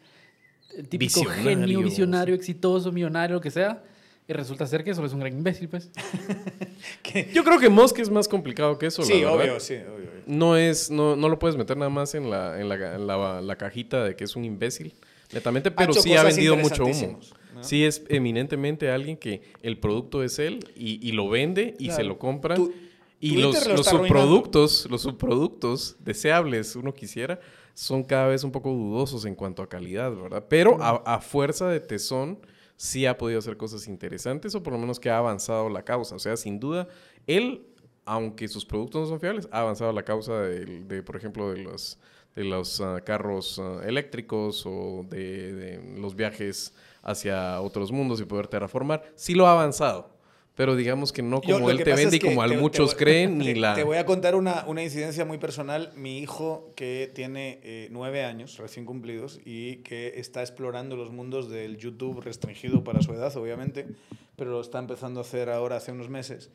el 0.77 0.89
típico 0.89 1.19
Visionario, 1.21 1.43
genio, 1.51 1.81
visionario, 1.83 2.35
exitoso, 2.37 2.93
millonario, 2.93 3.35
lo 3.35 3.41
que 3.41 3.51
sea. 3.51 3.83
Y 4.29 4.33
resulta 4.33 4.67
ser 4.67 4.83
que 4.83 4.93
solo 4.95 5.07
es 5.07 5.13
un 5.13 5.21
gran 5.21 5.33
imbécil, 5.33 5.69
pues. 5.69 5.91
Yo 7.33 7.45
creo 7.45 7.59
que 7.59 7.69
Musk 7.69 7.99
es 8.01 8.11
más 8.11 8.27
complicado 8.29 8.77
que 8.79 8.87
eso. 8.87 9.03
Sí, 9.03 9.25
obvio, 9.25 9.61
sí, 9.61 9.75
obvio. 9.75 9.95
obvio. 9.95 10.11
No 10.27 10.57
es, 10.57 10.91
no, 10.91 11.15
no 11.17 11.29
lo 11.29 11.39
puedes 11.39 11.57
meter 11.57 11.77
nada 11.77 11.91
más 11.91 12.15
en 12.15 12.29
la, 12.31 12.61
en 12.61 12.69
la, 12.69 12.95
en 12.97 13.07
la- 13.07 13.41
la 13.41 13.57
cajita 13.57 14.03
de 14.05 14.17
que 14.17 14.25
es 14.25 14.35
un 14.35 14.45
imbécil, 14.45 14.95
netamente, 15.33 15.71
pero 15.71 15.93
hecho 15.93 16.03
sí 16.03 16.15
ha 16.17 16.25
vendido 16.25 16.57
mucho 16.57 16.85
humo. 16.85 17.21
Sí 17.63 17.85
es 17.85 18.03
eminentemente 18.09 18.91
alguien 18.91 19.17
que 19.17 19.41
el 19.63 19.79
producto 19.79 20.23
es 20.23 20.39
él 20.39 20.59
y, 20.77 20.99
y 21.09 21.13
lo 21.13 21.29
vende 21.29 21.75
y 21.79 21.91
se 21.91 22.03
lo 22.05 22.19
compran. 22.19 22.57
Tu- 22.57 22.73
y 23.19 23.37
los, 23.39 23.67
lo 23.67 23.77
los 23.77 23.89
arruinando. 23.89 24.19
subproductos, 24.19 24.89
los 24.91 25.01
subproductos 25.03 25.97
deseables, 26.01 26.77
uno 26.77 26.93
quisiera, 26.93 27.41
son 27.73 28.05
cada 28.05 28.27
vez 28.27 28.45
un 28.45 28.53
poco 28.53 28.69
dudosos 28.71 29.25
en 29.25 29.35
cuanto 29.35 29.63
a 29.63 29.69
calidad, 29.71 30.15
¿verdad? 30.15 30.45
Pero 30.51 30.83
a, 30.83 30.97
a 31.15 31.21
fuerza 31.23 31.67
de 31.69 31.81
tesón 31.81 32.39
sí 32.77 33.07
ha 33.07 33.17
podido 33.17 33.39
hacer 33.39 33.57
cosas 33.57 33.89
interesantes 33.89 34.55
o 34.55 34.63
por 34.63 34.73
lo 34.73 34.79
menos 34.79 35.01
que 35.01 35.11
ha 35.11 35.19
avanzado 35.19 35.69
la 35.69 35.85
causa. 35.85 36.15
O 36.15 36.19
sea, 36.19 36.37
sin 36.37 36.61
duda, 36.61 36.89
él, 37.27 37.67
aunque 38.05 38.49
sus 38.49 38.65
productos 38.65 39.03
no 39.03 39.07
son 39.09 39.21
fiables, 39.21 39.49
ha 39.51 39.61
avanzado 39.61 39.93
la 39.93 40.05
causa 40.05 40.41
de, 40.43 41.03
por 41.03 41.17
ejemplo, 41.17 41.51
de 41.53 41.63
los, 41.63 41.99
de 42.35 42.45
los 42.45 42.81
ah, 42.81 43.01
carros 43.05 43.59
ah, 43.59 43.81
eléctricos 43.85 44.65
o 44.67 45.05
de, 45.09 45.53
de 45.55 46.01
los 46.01 46.15
viajes 46.15 46.75
hacia 47.03 47.61
otros 47.61 47.93
mundos 47.93 48.21
y 48.21 48.25
poder 48.25 48.49
terraformar. 48.49 49.03
Sí 49.15 49.35
lo 49.35 49.47
ha 49.47 49.53
avanzado. 49.53 50.16
Pero 50.57 50.75
digamos 50.75 51.13
que 51.13 51.23
no 51.23 51.41
Yo, 51.43 51.55
como 51.57 51.67
lo 51.69 51.71
él 51.71 51.85
te 51.85 51.93
vende 51.95 52.17
y 52.17 52.19
como 52.19 52.41
al 52.43 52.49
te- 52.51 52.57
te 52.57 52.61
muchos 52.63 52.95
creen, 52.95 53.37
ni 53.39 53.55
la... 53.55 53.75
Te 53.75 53.85
voy 53.85 53.99
a 53.99 54.07
contar 54.07 54.35
una, 54.35 54.65
una 54.67 54.83
incidencia 54.83 55.25
muy 55.27 55.37
personal. 55.39 55.93
Mi 55.95 56.19
hijo, 56.19 56.73
que 56.75 57.11
tiene 57.15 57.61
eh, 57.63 57.89
nueve 57.91 58.25
años, 58.25 58.57
recién 58.57 58.87
cumplidos, 58.87 59.39
y 59.45 59.77
que 59.77 60.15
está 60.19 60.41
explorando 60.41 60.97
los 60.97 61.13
mundos 61.13 61.51
del 61.51 61.77
YouTube 61.77 62.21
restringido 62.23 62.83
para 62.83 63.03
su 63.03 63.13
edad, 63.13 63.37
obviamente, 63.37 63.87
pero 64.35 64.51
lo 64.51 64.61
está 64.63 64.79
empezando 64.79 65.21
a 65.21 65.25
hacer 65.25 65.51
ahora 65.51 65.77
hace 65.77 65.93
unos 65.93 66.09
meses, 66.09 66.51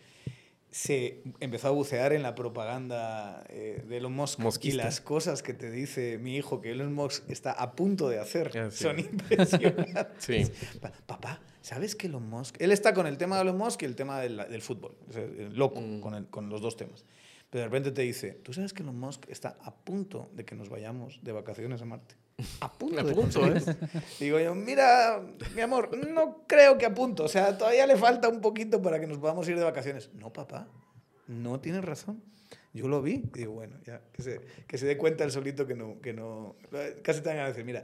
se 0.71 1.21
empezó 1.41 1.67
a 1.67 1.71
bucear 1.71 2.13
en 2.13 2.23
la 2.23 2.33
propaganda 2.33 3.43
eh, 3.49 3.83
de 3.87 3.97
Elon 3.97 4.13
Musk. 4.13 4.39
Y 4.39 4.43
Mosquista. 4.43 4.83
las 4.85 5.01
cosas 5.01 5.43
que 5.43 5.53
te 5.53 5.69
dice 5.69 6.17
mi 6.17 6.37
hijo 6.37 6.61
que 6.61 6.71
Elon 6.71 6.93
Musk 6.93 7.29
está 7.29 7.51
a 7.51 7.73
punto 7.75 8.07
de 8.09 8.19
hacer 8.19 8.51
Ah, 8.57 8.71
sí. 8.71 8.83
son 8.83 8.99
impresionantes. 8.99 10.07
Sí. 10.19 10.43
Pa- 10.79 10.91
Papá, 11.05 11.41
¿sabes 11.61 11.95
que 11.95 12.07
Elon 12.07 12.27
Musk? 12.29 12.55
Él 12.61 12.71
está 12.71 12.93
con 12.93 13.05
el 13.05 13.17
tema 13.17 13.35
de 13.35 13.41
Elon 13.43 13.57
Musk 13.57 13.81
y 13.81 13.85
el 13.85 13.95
tema 13.95 14.21
del, 14.21 14.37
del 14.37 14.61
fútbol. 14.61 14.95
O 15.09 15.13
sea, 15.13 15.25
loco 15.51 15.81
Mm. 15.81 15.99
con, 15.99 16.15
el- 16.15 16.27
con 16.27 16.49
los 16.49 16.61
dos 16.61 16.77
temas. 16.77 17.03
Pero 17.49 17.63
de 17.63 17.65
repente 17.65 17.91
te 17.91 18.03
dice, 18.03 18.31
¿tú 18.41 18.53
sabes 18.53 18.71
que 18.71 18.81
Elon 18.81 18.97
Musk 18.97 19.27
está 19.29 19.57
a 19.61 19.75
punto 19.75 20.29
de 20.33 20.45
que 20.45 20.55
nos 20.55 20.69
vayamos 20.69 21.19
de 21.21 21.33
vacaciones 21.33 21.81
a 21.81 21.85
Marte? 21.85 22.15
A 22.61 22.71
punto 22.71 22.99
A 22.99 23.03
punto, 23.03 23.39
conseguirlo". 23.41 23.75
Digo 24.19 24.39
yo, 24.39 24.55
mira, 24.55 25.21
mi 25.55 25.61
amor, 25.61 25.95
no 26.07 26.43
creo 26.47 26.77
que 26.77 26.85
a 26.85 26.93
punto. 26.93 27.23
O 27.23 27.27
sea, 27.27 27.57
todavía 27.57 27.85
le 27.87 27.95
falta 27.95 28.27
un 28.29 28.41
poquito 28.41 28.81
para 28.81 28.99
que 28.99 29.07
nos 29.07 29.17
podamos 29.17 29.47
ir 29.49 29.57
de 29.57 29.63
vacaciones. 29.63 30.09
No, 30.13 30.31
papá, 30.33 30.67
no 31.27 31.59
tienes 31.59 31.83
razón. 31.83 32.23
Yo 32.73 32.87
lo 32.87 33.01
vi 33.01 33.23
y 33.33 33.39
digo, 33.39 33.51
bueno, 33.53 33.77
ya, 33.85 34.01
que 34.13 34.21
se, 34.23 34.39
que 34.67 34.77
se 34.77 34.85
dé 34.85 34.97
cuenta 34.97 35.23
el 35.25 35.31
solito 35.31 35.67
que 35.67 35.75
no, 35.75 35.99
que 36.01 36.13
no... 36.13 36.55
Casi 37.03 37.19
te 37.21 37.27
van 37.29 37.39
a 37.39 37.47
decir, 37.47 37.65
mira, 37.65 37.83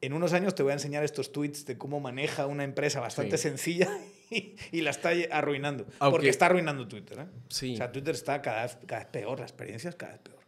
en 0.00 0.14
unos 0.14 0.32
años 0.32 0.54
te 0.54 0.62
voy 0.62 0.70
a 0.70 0.74
enseñar 0.74 1.04
estos 1.04 1.32
tweets 1.32 1.66
de 1.66 1.76
cómo 1.76 2.00
maneja 2.00 2.46
una 2.46 2.64
empresa 2.64 3.00
bastante 3.00 3.36
Sí. 3.36 3.42
sencilla 3.50 3.90
y, 4.30 4.56
y 4.72 4.80
la 4.80 4.88
está 4.90 5.10
arruinando. 5.30 5.84
Aunque- 5.98 6.12
Porque 6.16 6.28
está 6.30 6.46
arruinando 6.46 6.88
Twitter. 6.88 7.18
¿eh? 7.20 7.26
Sí. 7.48 7.74
O 7.74 7.76
sea, 7.76 7.92
Twitter 7.92 8.14
está 8.14 8.40
cada 8.40 8.62
vez, 8.62 8.78
cada 8.86 9.02
vez 9.02 9.10
peor, 9.12 9.38
la 9.38 9.44
experiencia 9.44 9.90
es 9.90 9.96
cada 9.96 10.12
vez 10.12 10.20
peor. 10.22 10.38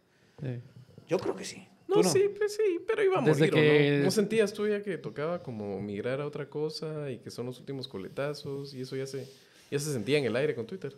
Sí. 0.41 0.59
Yo 1.07 1.19
creo 1.19 1.35
que 1.35 1.45
sí. 1.45 1.67
No, 1.87 1.95
¿Tú 2.01 2.03
sí, 2.09 2.29
pues 2.37 2.55
sí, 2.55 2.79
pero 2.87 3.03
iba 3.03 3.19
a 3.19 3.21
Desde 3.21 3.47
morir, 3.47 3.53
¿o 3.53 3.55
que- 3.57 3.97
no? 3.99 4.03
¿No 4.05 4.11
sentías 4.11 4.53
tú 4.53 4.67
ya 4.67 4.81
que 4.81 4.97
tocaba 4.97 5.43
como 5.43 5.81
migrar 5.81 6.21
a 6.21 6.25
otra 6.25 6.49
cosa 6.49 7.11
y 7.11 7.17
que 7.19 7.29
son 7.29 7.45
los 7.45 7.59
últimos 7.59 7.87
coletazos 7.87 8.73
y 8.73 8.81
eso 8.81 8.95
ya 8.95 9.05
se, 9.05 9.27
ya 9.69 9.79
se 9.79 9.91
sentía 9.91 10.17
en 10.17 10.25
el 10.25 10.35
aire 10.35 10.55
con 10.55 10.65
Twitter? 10.65 10.95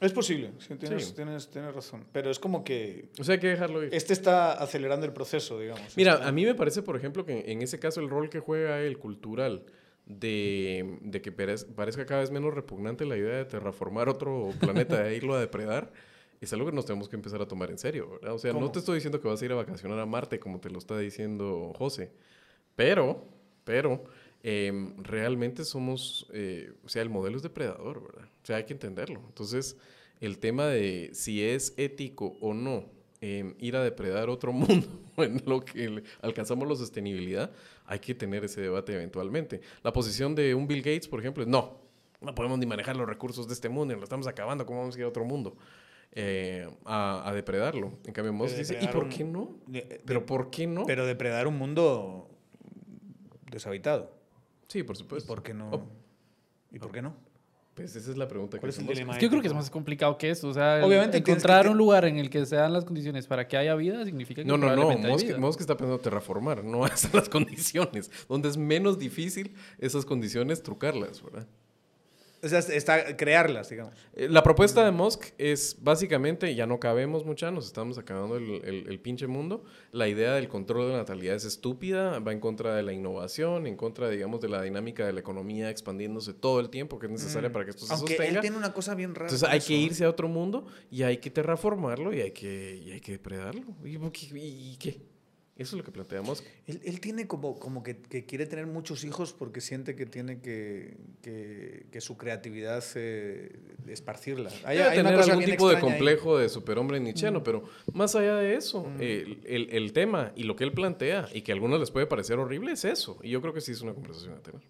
Es 0.00 0.12
posible, 0.12 0.50
sí, 0.58 0.74
tienes, 0.74 1.04
Sí. 1.06 1.14
Tienes, 1.14 1.48
tienes 1.48 1.72
razón. 1.74 2.04
Pero 2.12 2.30
es 2.30 2.38
como 2.40 2.64
que 2.64 3.10
O 3.20 3.24
sea, 3.24 3.34
hay 3.34 3.40
que 3.40 3.46
dejarlo 3.48 3.84
ir. 3.84 3.94
este 3.94 4.12
está 4.14 4.52
acelerando 4.54 5.06
el 5.06 5.12
proceso, 5.12 5.60
digamos. 5.60 5.96
Mira, 5.96 6.14
Está- 6.14 6.28
a 6.28 6.32
mí 6.32 6.44
me 6.44 6.54
parece, 6.56 6.82
por 6.82 6.96
ejemplo, 6.96 7.24
que 7.24 7.44
en 7.52 7.62
ese 7.62 7.78
caso 7.78 8.00
el 8.00 8.08
rol 8.10 8.28
que 8.28 8.40
juega 8.40 8.80
el 8.80 8.98
cultural 8.98 9.64
de, 10.06 10.98
de 11.02 11.22
que 11.22 11.30
parezca 11.30 12.04
cada 12.06 12.20
vez 12.22 12.30
menos 12.32 12.52
repugnante 12.52 13.04
la 13.04 13.16
idea 13.16 13.36
de 13.36 13.44
terraformar 13.44 14.08
otro 14.08 14.50
planeta 14.58 15.08
e 15.08 15.14
irlo 15.16 15.34
a 15.34 15.40
depredar, 15.40 15.92
es 16.44 16.52
algo 16.52 16.66
que 16.66 16.72
nos 16.72 16.84
tenemos 16.84 17.08
que 17.08 17.16
empezar 17.16 17.40
a 17.40 17.46
tomar 17.46 17.70
en 17.70 17.78
serio, 17.78 18.10
¿verdad? 18.10 18.34
O 18.34 18.38
sea, 18.38 18.52
no 18.52 18.70
te 18.70 18.80
estoy 18.80 18.96
diciendo 18.96 19.20
que 19.20 19.28
vas 19.28 19.40
a 19.40 19.44
ir 19.44 19.52
a 19.52 19.54
vacacionar 19.54 19.98
a 19.98 20.06
Marte 20.06 20.40
como 20.40 20.58
te 20.58 20.70
lo 20.70 20.78
está 20.78 20.98
diciendo 20.98 21.72
José, 21.78 22.10
pero, 22.74 23.24
pero, 23.64 24.02
em, 24.42 24.96
realmente 25.04 25.64
somos, 25.64 26.26
eh, 26.32 26.72
o 26.84 26.88
sea, 26.88 27.02
el 27.02 27.10
modelo 27.10 27.36
es 27.36 27.42
depredador, 27.42 28.02
¿verdad? 28.02 28.28
O 28.42 28.46
sea, 28.46 28.56
hay 28.56 28.64
que 28.64 28.72
entenderlo. 28.72 29.20
Entonces, 29.28 29.76
el 30.20 30.38
tema 30.38 30.66
de 30.66 31.10
si 31.12 31.44
es 31.44 31.74
ético 31.76 32.36
o 32.40 32.54
no 32.54 32.86
em, 33.20 33.54
ir 33.60 33.76
a 33.76 33.84
depredar 33.84 34.28
otro 34.28 34.52
mundo 34.52 34.88
en 35.18 35.40
lo 35.46 35.64
que 35.64 36.02
alcanzamos 36.22 36.68
la 36.68 36.74
sostenibilidad, 36.74 37.52
hay 37.86 38.00
que 38.00 38.16
tener 38.16 38.44
ese 38.44 38.60
debate 38.60 38.94
eventualmente. 38.94 39.60
La 39.84 39.92
posición 39.92 40.34
de 40.34 40.56
un 40.56 40.66
Bill 40.66 40.82
Gates, 40.82 41.06
por 41.06 41.20
ejemplo, 41.20 41.44
es 41.44 41.48
no, 41.48 41.78
no 42.20 42.34
podemos 42.34 42.58
ni 42.58 42.66
manejar 42.66 42.96
los 42.96 43.06
recursos 43.06 43.46
de 43.46 43.54
este 43.54 43.68
mundo 43.68 43.94
y 43.94 43.96
lo 43.96 44.02
estamos 44.02 44.26
acabando, 44.26 44.66
¿cómo 44.66 44.80
vamos 44.80 44.96
a 44.96 44.98
ir 44.98 45.04
a 45.04 45.08
otro 45.08 45.24
mundo? 45.24 45.56
Eh, 46.14 46.68
a, 46.84 47.26
a 47.28 47.32
depredarlo. 47.32 47.92
En 48.04 48.12
cambio, 48.12 48.32
Musk 48.34 48.56
dice, 48.56 48.78
¿y 48.80 48.86
por 48.88 49.04
un- 49.04 49.08
qué 49.08 49.24
no? 49.24 49.56
de- 49.66 50.02
¿Pero 50.04 50.20
de- 50.20 50.26
por 50.26 50.50
qué 50.50 50.66
no? 50.66 50.84
Pero 50.84 51.06
depredar 51.06 51.46
un 51.46 51.56
mundo 51.56 52.28
deshabitado. 53.50 54.10
sí, 54.68 54.82
por 54.82 54.96
¿Y 54.96 54.98
supuesto. 55.00 55.26
por 55.26 55.42
qué 55.42 55.54
no? 55.54 55.70
Oh. 55.70 55.82
¿Y 56.70 56.78
por 56.78 56.92
qué 56.92 57.02
no? 57.02 57.14
Pues 57.74 57.96
esa 57.96 58.10
es 58.10 58.18
la 58.18 58.28
pregunta 58.28 58.58
¿Cuál 58.58 58.68
que 58.68 58.70
es 58.70 58.76
el 58.76 58.82
hacemos. 58.84 58.94
dilema 58.94 59.12
Es 59.14 59.18
que 59.18 59.24
yo 59.24 59.30
creo 59.30 59.40
que 59.40 59.48
es 59.48 59.54
más 59.54 59.70
complicado 59.70 60.18
que 60.18 60.28
eso. 60.28 60.48
O 60.48 60.52
sea, 60.54 60.82
Obviamente 60.84 61.22
que 61.22 61.30
encontrar 61.32 61.64
te- 61.64 61.70
un 61.70 61.78
lugar 61.78 62.04
en 62.04 62.18
el 62.18 62.28
que 62.28 62.44
se 62.44 62.56
dan 62.56 62.72
las 62.74 62.84
condiciones 62.84 63.26
para 63.26 63.48
que 63.48 63.56
haya 63.56 63.74
vida 63.74 64.04
significa 64.04 64.42
que 64.42 64.48
No, 64.48 64.58
no, 64.58 64.76
no. 64.76 64.90
Musk. 64.98 65.38
Musk 65.38 65.60
está 65.62 65.76
pensando 65.78 65.98
terraformar, 65.98 66.62
no 66.64 66.84
hasta 66.84 67.08
las 67.16 67.30
condiciones. 67.30 68.10
Donde 68.28 68.50
es 68.50 68.58
menos 68.58 68.98
difícil 68.98 69.54
esas 69.78 70.04
condiciones 70.04 70.62
trucarlas, 70.62 71.22
¿verdad? 71.22 71.46
O 72.44 72.48
sea, 72.48 72.58
está 72.58 73.16
crearlas, 73.16 73.68
digamos. 73.70 73.94
Eh, 74.14 74.28
La 74.28 74.42
propuesta 74.42 74.84
de 74.84 74.90
Musk 74.90 75.26
es 75.38 75.76
básicamente, 75.80 76.52
ya 76.56 76.66
no 76.66 76.80
cabemos 76.80 77.24
mucha, 77.24 77.50
nos 77.52 77.66
estamos 77.66 77.98
acabando 77.98 78.36
el, 78.36 78.60
el- 78.64 78.88
el 78.88 78.98
pinche 79.00 79.28
mundo. 79.28 79.62
La 79.92 80.08
idea 80.08 80.32
del 80.34 80.48
control 80.48 80.86
de 80.86 80.92
la 80.92 80.98
natalidad 80.98 81.36
es 81.36 81.44
estúpida, 81.44 82.18
va 82.18 82.32
en 82.32 82.40
contra 82.40 82.74
de 82.74 82.82
la 82.82 82.92
innovación, 82.92 83.68
en 83.68 83.76
contra, 83.76 84.08
digamos, 84.10 84.40
de 84.40 84.48
la 84.48 84.60
dinámica 84.60 85.06
de 85.06 85.12
la 85.12 85.20
economía 85.20 85.70
expandiéndose 85.70 86.34
todo 86.34 86.58
el 86.58 86.68
tiempo 86.68 86.98
que 86.98 87.06
es 87.06 87.12
necesaria 87.12 87.52
para 87.52 87.64
que 87.64 87.70
esto 87.70 87.86
se 87.86 87.92
Mm. 87.92 87.96
Aunque 87.96 88.12
él 88.14 88.18
sostenga. 88.18 88.40
tiene 88.40 88.56
una 88.56 88.72
cosa 88.72 88.94
bien 88.96 89.14
rara. 89.14 89.26
Entonces 89.28 89.48
hay 89.48 89.58
eso, 89.58 89.68
que 89.68 89.74
irse 89.74 90.04
a 90.04 90.08
otro 90.10 90.26
mundo 90.28 90.66
y 90.90 91.04
hay 91.04 91.18
que 91.18 91.30
terraformarlo 91.30 92.12
y 92.12 92.22
hay 92.22 92.32
que, 92.32 92.74
y 92.84 92.90
hay 92.90 93.00
que 93.00 93.12
depredarlo. 93.12 93.62
¿Y, 93.84 93.90
y- 93.96 94.72
y 94.72 94.76
qué? 94.78 95.11
Eso 95.62 95.76
es 95.76 95.78
lo 95.78 95.84
que 95.84 95.92
plantea 95.92 96.20
Musk. 96.22 96.44
Él, 96.66 96.80
él 96.84 97.00
tiene 97.00 97.26
como, 97.26 97.58
como 97.58 97.82
que, 97.82 97.96
que 97.96 98.24
quiere 98.26 98.46
tener 98.46 98.66
muchos 98.66 99.04
hijos 99.04 99.32
porque 99.32 99.60
siente 99.60 99.94
que 99.96 100.06
tiene 100.06 100.40
que, 100.40 100.96
que, 101.22 101.86
que 101.90 102.00
su 102.00 102.16
creatividad 102.16 102.82
eh, 102.96 103.50
esparcirla. 103.88 104.50
Hay, 104.64 104.76
Debe 104.78 104.88
hay 104.90 104.98
una 105.00 105.10
tener 105.10 105.30
algún 105.30 105.44
tipo 105.44 105.68
de 105.68 105.76
ahí. 105.76 105.80
complejo 105.80 106.38
de 106.38 106.48
superhombre 106.48 107.00
nietzscheano, 107.00 107.40
Mm. 107.40 107.44
pero 107.44 107.62
más 107.92 108.14
allá 108.16 108.36
de 108.36 108.56
eso, 108.56 108.86
el, 109.00 109.40
el- 109.44 109.68
el 109.70 109.92
tema 109.92 110.32
y 110.36 110.42
lo 110.44 110.56
que 110.56 110.64
él 110.64 110.72
plantea 110.72 111.28
y 111.32 111.42
que 111.42 111.52
a 111.52 111.54
algunos 111.54 111.80
les 111.80 111.90
puede 111.90 112.06
parecer 112.06 112.38
horrible 112.38 112.72
es 112.72 112.84
eso. 112.84 113.18
Y 113.22 113.30
yo 113.30 113.40
creo 113.40 113.54
que 113.54 113.60
sí 113.60 113.72
es 113.72 113.80
una 113.82 113.94
conversación 113.94 114.34
a 114.34 114.40
tener. 114.40 114.60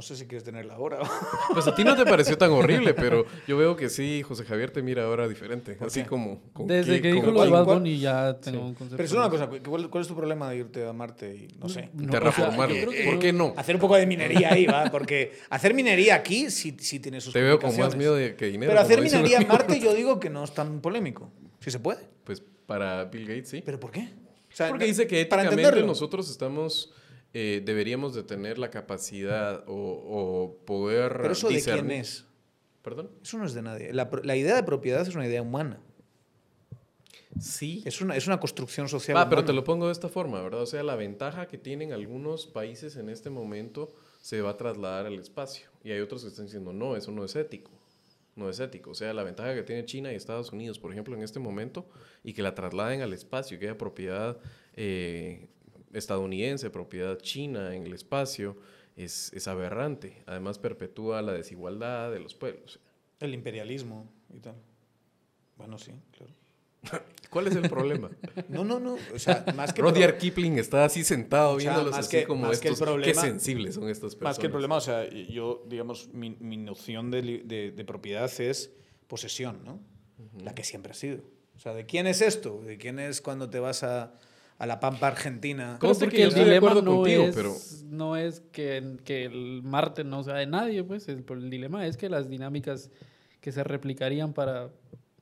¿No? 0.00 0.02
No 0.02 0.02
sé 0.02 0.16
si 0.16 0.26
quieres 0.26 0.44
tenerla 0.44 0.74
ahora. 0.74 0.98
Pues 1.52 1.66
a 1.66 1.74
ti 1.74 1.84
no 1.84 1.94
te 1.96 2.04
pareció 2.04 2.38
tan 2.38 2.50
horrible, 2.52 2.94
pero 2.94 3.26
yo 3.46 3.56
veo 3.56 3.76
que 3.76 3.88
sí, 3.90 4.22
José 4.22 4.44
Javier 4.44 4.70
te 4.70 4.82
mira 4.82 5.04
ahora 5.04 5.28
diferente. 5.28 5.74
¿Por 5.74 5.88
Así 5.88 6.04
como... 6.04 6.40
con 6.52 6.66
Desde 6.66 6.96
qué- 6.96 7.02
que 7.02 7.12
dijo 7.12 7.30
lo 7.30 7.42
de 7.44 7.50
Bad 7.50 7.64
Bunny 7.64 7.98
ya 7.98 8.38
tengo 8.40 8.60
un 8.60 8.74
concepto. 8.74 8.96
Pero 8.96 9.06
es 9.06 9.12
una 9.12 9.28
cosa, 9.28 9.48
¿cuál, 9.48 9.90
cuál 9.90 10.02
es 10.02 10.08
tu 10.08 10.14
problema 10.16 10.48
de 10.50 10.56
irte 10.58 10.86
a 10.86 10.92
Marte 10.92 11.34
y 11.34 11.48
no 11.58 11.68
sé? 11.68 11.90
No, 11.92 12.10
Terraformarlo. 12.10 12.64
o 12.74 12.78
sea, 12.78 12.84
yo 12.84 12.90
creo 12.90 13.04
que 13.04 13.10
¿Por 13.10 13.18
qué 13.18 13.32
no? 13.32 13.52
Hacer 13.56 13.74
un 13.74 13.80
poco 13.80 13.96
de 13.96 14.06
minería 14.06 14.52
ahí, 14.52 14.66
¿va? 14.66 14.84
Porque 14.90 15.32
hacer 15.50 15.74
minería 15.74 16.14
aquí 16.14 16.50
sí, 16.50 16.76
sí 16.80 16.98
tiene 17.00 17.20
sus 17.20 17.32
Te 17.32 17.42
veo 17.42 17.58
con 17.58 17.76
más 17.76 17.96
miedo 17.96 18.14
de 18.14 18.34
que 18.36 18.46
dinero. 18.46 18.70
Pero 18.70 18.80
hacer 18.80 19.00
minería 19.02 19.38
en. 19.38 19.48
Marte 19.48 19.78
yo 19.80 19.92
digo 19.94 20.18
que 20.20 20.30
no 20.30 20.44
es 20.44 20.54
tan 20.54 20.80
polémico. 20.80 21.30
Si 21.60 21.70
se 21.70 21.78
puede. 21.80 22.00
Pues 22.24 22.42
para 22.66 23.04
Bill 23.04 23.26
Gates 23.26 23.48
sí. 23.50 23.62
¿Pero 23.64 23.78
por 23.80 23.90
qué? 23.90 24.08
O 24.52 24.54
sea, 24.56 24.68
Porque 24.68 24.84
no- 24.84 24.88
dice 24.88 25.06
que 25.06 25.26
para 25.26 25.42
éticamente 25.42 25.62
entenderlo. 25.68 25.86
nosotros 25.86 26.30
estamos, 26.30 26.92
eh, 27.32 27.62
deberíamos 27.64 28.14
de 28.14 28.22
tener 28.22 28.58
la 28.58 28.70
capacidad 28.70 29.64
o, 29.66 29.74
o 29.74 30.64
poder 30.64 31.18
Pero 31.20 31.32
eso 31.32 31.48
de 31.48 31.62
quién 31.62 31.90
es. 31.90 32.26
¿Perdón? 32.82 33.10
Eso 33.22 33.38
no 33.38 33.44
es 33.44 33.54
de 33.54 33.62
nadie. 33.62 33.92
La, 33.92 34.10
la 34.22 34.36
idea 34.36 34.56
de 34.56 34.62
propiedad 34.62 35.02
es 35.02 35.14
una 35.14 35.26
idea 35.26 35.42
humana. 35.42 35.80
Sí. 37.38 37.82
Es 37.86 38.00
una, 38.00 38.16
es 38.16 38.26
una 38.26 38.40
construcción 38.40 38.88
social. 38.88 39.16
Ah, 39.16 39.28
pero 39.28 39.44
te 39.44 39.52
lo 39.52 39.62
pongo 39.64 39.86
de 39.86 39.92
esta 39.92 40.08
forma, 40.08 40.42
¿verdad? 40.42 40.62
O 40.62 40.66
sea, 40.66 40.82
la 40.82 40.96
ventaja 40.96 41.46
que 41.46 41.58
tienen 41.58 41.92
algunos 41.92 42.46
países 42.46 42.96
en 42.96 43.08
este 43.08 43.30
momento 43.30 43.94
se 44.20 44.42
va 44.42 44.50
a 44.50 44.56
trasladar 44.56 45.06
al 45.06 45.18
espacio. 45.18 45.68
Y 45.84 45.92
hay 45.92 46.00
otros 46.00 46.22
que 46.22 46.28
están 46.28 46.46
diciendo, 46.46 46.72
no, 46.72 46.96
eso 46.96 47.12
no 47.12 47.24
es 47.24 47.36
ético. 47.36 47.70
No 48.34 48.48
es 48.48 48.58
ético. 48.60 48.90
O 48.90 48.94
sea, 48.94 49.12
la 49.12 49.22
ventaja 49.22 49.54
que 49.54 49.62
tiene 49.62 49.84
China 49.84 50.12
y 50.12 50.16
Estados 50.16 50.52
Unidos, 50.52 50.78
por 50.78 50.92
ejemplo, 50.92 51.14
en 51.14 51.22
este 51.22 51.38
momento, 51.38 51.88
y 52.24 52.32
que 52.32 52.42
la 52.42 52.54
trasladen 52.54 53.02
al 53.02 53.12
espacio, 53.12 53.58
que 53.58 53.66
haya 53.66 53.78
propiedad 53.78 54.38
eh, 54.74 55.48
estadounidense, 55.92 56.70
propiedad 56.70 57.18
china 57.18 57.74
en 57.74 57.84
el 57.86 57.92
espacio, 57.94 58.56
es, 58.96 59.32
es 59.32 59.48
aberrante. 59.48 60.22
Además, 60.26 60.58
perpetúa 60.58 61.22
la 61.22 61.32
desigualdad 61.32 62.10
de 62.12 62.20
los 62.20 62.34
pueblos. 62.34 62.80
El 63.20 63.34
imperialismo 63.34 64.10
y 64.34 64.40
tal. 64.40 64.54
Bueno, 65.56 65.78
sí, 65.78 65.92
claro. 66.12 66.32
¿Cuál 67.30 67.46
es 67.48 67.54
el 67.56 67.68
problema? 67.68 68.10
No, 68.48 68.64
no, 68.64 68.80
no. 68.80 68.96
O 69.14 69.18
sea, 69.18 69.44
más 69.54 69.72
que. 69.74 69.82
Rudyard 69.82 70.16
Kipling 70.16 70.58
está 70.58 70.84
así 70.86 71.04
sentado 71.04 71.52
O 71.56 71.60
sea, 71.60 71.72
viéndolos 71.72 71.98
así 71.98 72.10
que- 72.20 72.24
como 72.26 72.46
más 72.48 72.58
que 72.60 72.68
el 72.68 72.72
estos. 72.74 72.86
Qué 72.88 72.92
problema- 72.92 73.20
sensibles 73.20 73.74
son 73.74 73.84
estas 73.88 74.14
personas. 74.14 74.22
Más 74.30 74.38
que 74.38 74.46
el 74.46 74.52
problema, 74.52 74.76
o 74.76 74.80
sea, 74.80 75.08
yo, 75.10 75.62
digamos, 75.68 76.08
mi, 76.14 76.30
mi 76.40 76.56
noción 76.56 77.10
de, 77.10 77.42
de- 77.44 77.72
de 77.72 77.84
propiedad 77.84 78.30
es 78.40 78.72
posesión, 79.06 79.62
¿no? 79.64 79.80
La 80.42 80.54
que 80.54 80.64
siempre 80.64 80.92
ha 80.92 80.94
sido. 80.94 81.20
O 81.54 81.58
sea, 81.58 81.74
¿de 81.74 81.84
quién 81.84 82.06
es 82.06 82.22
esto? 82.22 82.62
¿De 82.62 82.78
quién 82.78 82.98
es 82.98 83.20
cuando 83.20 83.50
te 83.50 83.58
vas 83.58 83.82
a, 83.82 84.18
a 84.60 84.66
la 84.66 84.78
Pampa 84.78 85.08
Argentina? 85.08 85.76
¿Cómo 85.80 85.94
sé 85.94 86.04
que 86.06 86.16
que 86.16 86.22
yo 86.22 86.28
el 86.28 86.34
dilema 86.34 86.74
no 86.74 86.84
contigo, 86.84 87.24
es, 87.24 87.34
pero- 87.34 87.54
no 87.88 88.14
es 88.16 88.40
que, 88.52 88.98
que 89.04 89.24
el 89.24 89.62
Marte 89.64 90.04
no 90.04 90.22
sea 90.22 90.34
de 90.34 90.46
nadie, 90.46 90.84
pues 90.84 91.08
el, 91.08 91.24
el 91.28 91.50
dilema 91.50 91.86
es 91.86 91.96
que 91.96 92.08
las 92.08 92.28
dinámicas 92.28 92.90
que 93.40 93.52
se 93.52 93.64
replicarían 93.64 94.32
para 94.34 94.68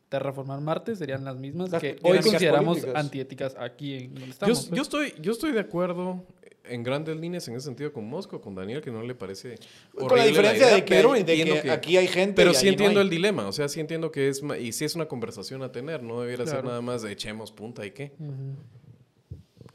terraformar 0.08 0.60
Marte 0.60 0.96
serían 0.96 1.24
las 1.24 1.36
mismas 1.36 1.70
Las 1.70 1.80
que 1.80 1.96
hoy 2.02 2.18
consideramos 2.18 2.78
políticas. 2.78 3.04
antiéticas 3.04 3.56
aquí 3.58 3.94
en 3.94 4.14
donde 4.14 4.26
Yo, 4.26 4.30
estamos. 4.32 4.64
yo 4.64 4.70
pues. 4.70 4.80
estoy, 4.82 5.14
yo 5.20 5.32
estoy 5.32 5.52
de 5.52 5.60
acuerdo 5.60 6.24
en 6.64 6.82
grandes 6.82 7.16
líneas 7.16 7.46
en 7.48 7.54
ese 7.54 7.66
sentido 7.66 7.92
con 7.92 8.06
Mosco, 8.08 8.40
con 8.40 8.54
Daniel, 8.54 8.80
que 8.82 8.90
no 8.90 9.02
le 9.02 9.14
parece. 9.14 9.54
Con 9.94 10.00
la 10.00 10.06
horrible 10.14 10.28
diferencia 10.30 10.66
idea, 10.66 10.74
de 10.76 10.84
que, 10.84 10.94
pero 10.94 11.12
de 11.12 11.20
entiendo 11.20 11.62
que 11.62 11.70
aquí 11.70 11.96
hay 11.96 12.08
gente. 12.08 12.34
Pero 12.34 12.50
y 12.50 12.54
sí 12.54 12.66
no 12.66 12.72
entiendo 12.72 13.00
hay. 13.00 13.04
el 13.06 13.10
dilema, 13.10 13.46
o 13.46 13.52
sea, 13.52 13.68
sí 13.68 13.78
entiendo 13.80 14.10
que 14.10 14.28
es. 14.28 14.42
ma- 14.42 14.58
Y 14.58 14.72
sí 14.72 14.84
es 14.84 14.94
una 14.96 15.06
conversación 15.06 15.62
a 15.62 15.70
tener, 15.72 16.02
no 16.02 16.20
debiera 16.20 16.44
ser 16.44 16.54
Claro. 16.56 16.68
nada 16.68 16.80
más 16.82 17.02
de 17.02 17.12
echemos 17.12 17.52
punta 17.52 17.86
y 17.86 17.92
qué. 17.92 18.12
Ujú. 18.18 18.32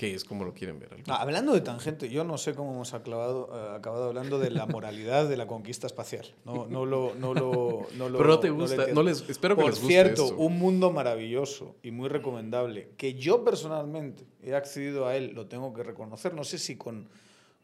Que 0.03 0.13
es 0.15 0.25
como 0.25 0.43
lo 0.43 0.53
quieren 0.53 0.79
ver. 0.79 0.89
algunos. 0.91 1.07
Ah, 1.07 1.21
hablando 1.21 1.53
de 1.53 1.61
tangente, 1.61 2.09
yo 2.09 2.25
no 2.25 2.37
sé 2.37 2.53
cómo 2.55 2.73
hemos 2.73 2.93
acabado, 2.93 3.49
eh, 3.53 3.75
acabado 3.77 4.09
hablando 4.09 4.37
de 4.37 4.51
la 4.51 4.65
moralidad 4.65 5.29
de 5.29 5.37
la 5.37 5.47
conquista 5.47 5.87
espacial. 5.87 6.25
No, 6.43 6.65
no 6.67 6.85
lo, 6.85 7.15
no 7.15 7.33
lo, 7.33 7.87
no 7.97 8.09
lo- 8.09 8.17
pero 8.17 8.29
no 8.31 8.39
te 8.39 8.49
gusta, 8.49 8.87
no 8.93 9.01
les, 9.01 9.21
espero 9.29 9.55
que 9.55 9.61
Por 9.61 9.71
les 9.71 9.79
guste 9.79 9.93
cierto, 9.93 10.23
esto. 10.25 10.35
un 10.37 10.59
mundo 10.59 10.91
maravilloso 10.91 11.77
y 11.83 11.91
muy 11.91 12.09
recomendable, 12.09 12.89
que 12.97 13.13
yo 13.13 13.45
personalmente 13.45 14.25
he 14.41 14.53
accedido 14.55 15.07
a 15.07 15.15
él, 15.15 15.31
lo 15.35 15.45
tengo 15.47 15.73
que 15.73 15.83
reconocer, 15.83 16.33
no 16.33 16.43
sé 16.43 16.57
si 16.57 16.75
con, 16.75 17.07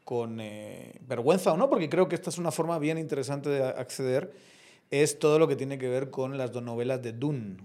con 0.06 0.40
eh, 0.40 0.94
vergüenza 1.08 1.52
o 1.52 1.58
no, 1.58 1.70
porque 1.70 1.90
creo 1.90 2.08
que 2.08 2.16
esta 2.16 2.30
es 2.30 2.38
una 2.38 2.52
forma 2.52 2.80
bien 2.80 2.98
interesante 2.98 3.50
de 3.50 3.64
acceder, 3.66 4.32
es 4.92 5.20
todo 5.20 5.40
lo 5.40 5.48
que 5.50 5.58
tiene 5.58 5.78
que 5.78 5.90
ver 5.90 6.10
con 6.10 6.38
las 6.38 6.54
dos 6.54 6.64
novelas 6.64 7.02
de 7.02 7.12
Dune. 7.12 7.58